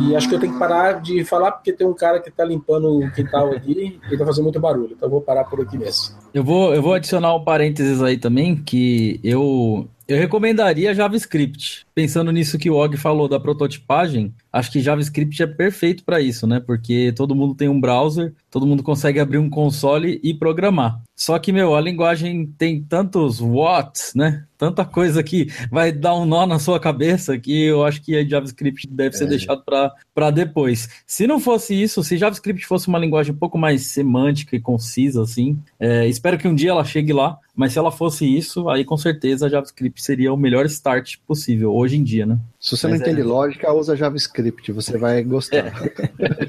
E 0.00 0.16
acho 0.16 0.28
que 0.28 0.34
eu 0.34 0.40
tenho 0.40 0.52
que 0.52 0.58
parar 0.58 1.00
de 1.00 1.24
falar 1.24 1.52
porque 1.52 1.72
tem 1.72 1.86
um 1.86 1.94
cara 1.94 2.18
que 2.20 2.28
está 2.28 2.44
limpando 2.44 2.98
o 2.98 3.10
quintal 3.12 3.52
aqui 3.52 4.00
e 4.10 4.12
está 4.12 4.26
fazendo 4.26 4.44
muito 4.44 4.60
barulho. 4.60 4.92
Então 4.96 5.06
eu 5.06 5.10
vou 5.10 5.20
parar 5.20 5.44
por 5.44 5.60
aqui 5.60 5.78
mesmo. 5.78 6.16
Eu 6.32 6.42
vou, 6.42 6.74
eu 6.74 6.82
vou 6.82 6.94
adicionar 6.94 7.34
um 7.34 7.44
parênteses 7.44 8.02
aí 8.02 8.18
também 8.18 8.56
que 8.56 9.20
eu 9.22 9.88
eu 10.06 10.18
recomendaria 10.18 10.94
JavaScript. 10.94 11.86
Pensando 11.94 12.30
nisso 12.30 12.58
que 12.58 12.70
o 12.70 12.74
Og 12.74 12.96
falou 12.96 13.28
da 13.28 13.40
prototipagem, 13.40 14.34
acho 14.52 14.70
que 14.70 14.80
JavaScript 14.80 15.42
é 15.42 15.46
perfeito 15.46 16.04
para 16.04 16.20
isso, 16.20 16.46
né? 16.46 16.60
Porque 16.60 17.12
todo 17.16 17.34
mundo 17.34 17.54
tem 17.54 17.68
um 17.68 17.80
browser, 17.80 18.34
todo 18.50 18.66
mundo 18.66 18.82
consegue 18.82 19.20
abrir 19.20 19.38
um 19.38 19.50
console 19.50 20.20
e 20.22 20.34
programar. 20.34 21.00
Só 21.16 21.38
que, 21.38 21.52
meu, 21.52 21.74
a 21.74 21.80
linguagem 21.80 22.46
tem 22.58 22.82
tantos 22.82 23.40
whats, 23.40 24.12
né? 24.14 24.44
Tanta 24.64 24.82
coisa 24.82 25.22
que 25.22 25.48
vai 25.70 25.92
dar 25.92 26.14
um 26.14 26.24
nó 26.24 26.46
na 26.46 26.58
sua 26.58 26.80
cabeça 26.80 27.38
que 27.38 27.66
eu 27.66 27.84
acho 27.84 28.00
que 28.00 28.16
a 28.16 28.26
JavaScript 28.26 28.88
deve 28.88 29.14
ser 29.14 29.24
é. 29.24 29.26
deixado 29.26 29.62
para 29.62 30.30
depois. 30.30 30.88
Se 31.06 31.26
não 31.26 31.38
fosse 31.38 31.74
isso, 31.74 32.02
se 32.02 32.16
JavaScript 32.16 32.64
fosse 32.64 32.88
uma 32.88 32.98
linguagem 32.98 33.34
um 33.34 33.36
pouco 33.36 33.58
mais 33.58 33.82
semântica 33.82 34.56
e 34.56 34.60
concisa, 34.60 35.20
assim, 35.20 35.58
é, 35.78 36.08
espero 36.08 36.38
que 36.38 36.48
um 36.48 36.54
dia 36.54 36.70
ela 36.70 36.82
chegue 36.82 37.12
lá, 37.12 37.38
mas 37.54 37.74
se 37.74 37.78
ela 37.78 37.92
fosse 37.92 38.24
isso, 38.24 38.70
aí 38.70 38.86
com 38.86 38.96
certeza 38.96 39.44
a 39.44 39.48
JavaScript 39.50 40.02
seria 40.02 40.32
o 40.32 40.36
melhor 40.36 40.64
start 40.64 41.16
possível 41.26 41.72
hoje 41.72 41.96
em 41.96 42.02
dia, 42.02 42.24
né? 42.24 42.38
Se 42.58 42.76
você 42.76 42.88
Mas 42.88 42.98
não 42.98 43.06
entende 43.06 43.20
é... 43.20 43.24
lógica, 43.24 43.72
usa 43.72 43.94
JavaScript, 43.94 44.72
você 44.72 44.96
vai 44.96 45.22
gostar. 45.22 45.58
É. 45.58 45.72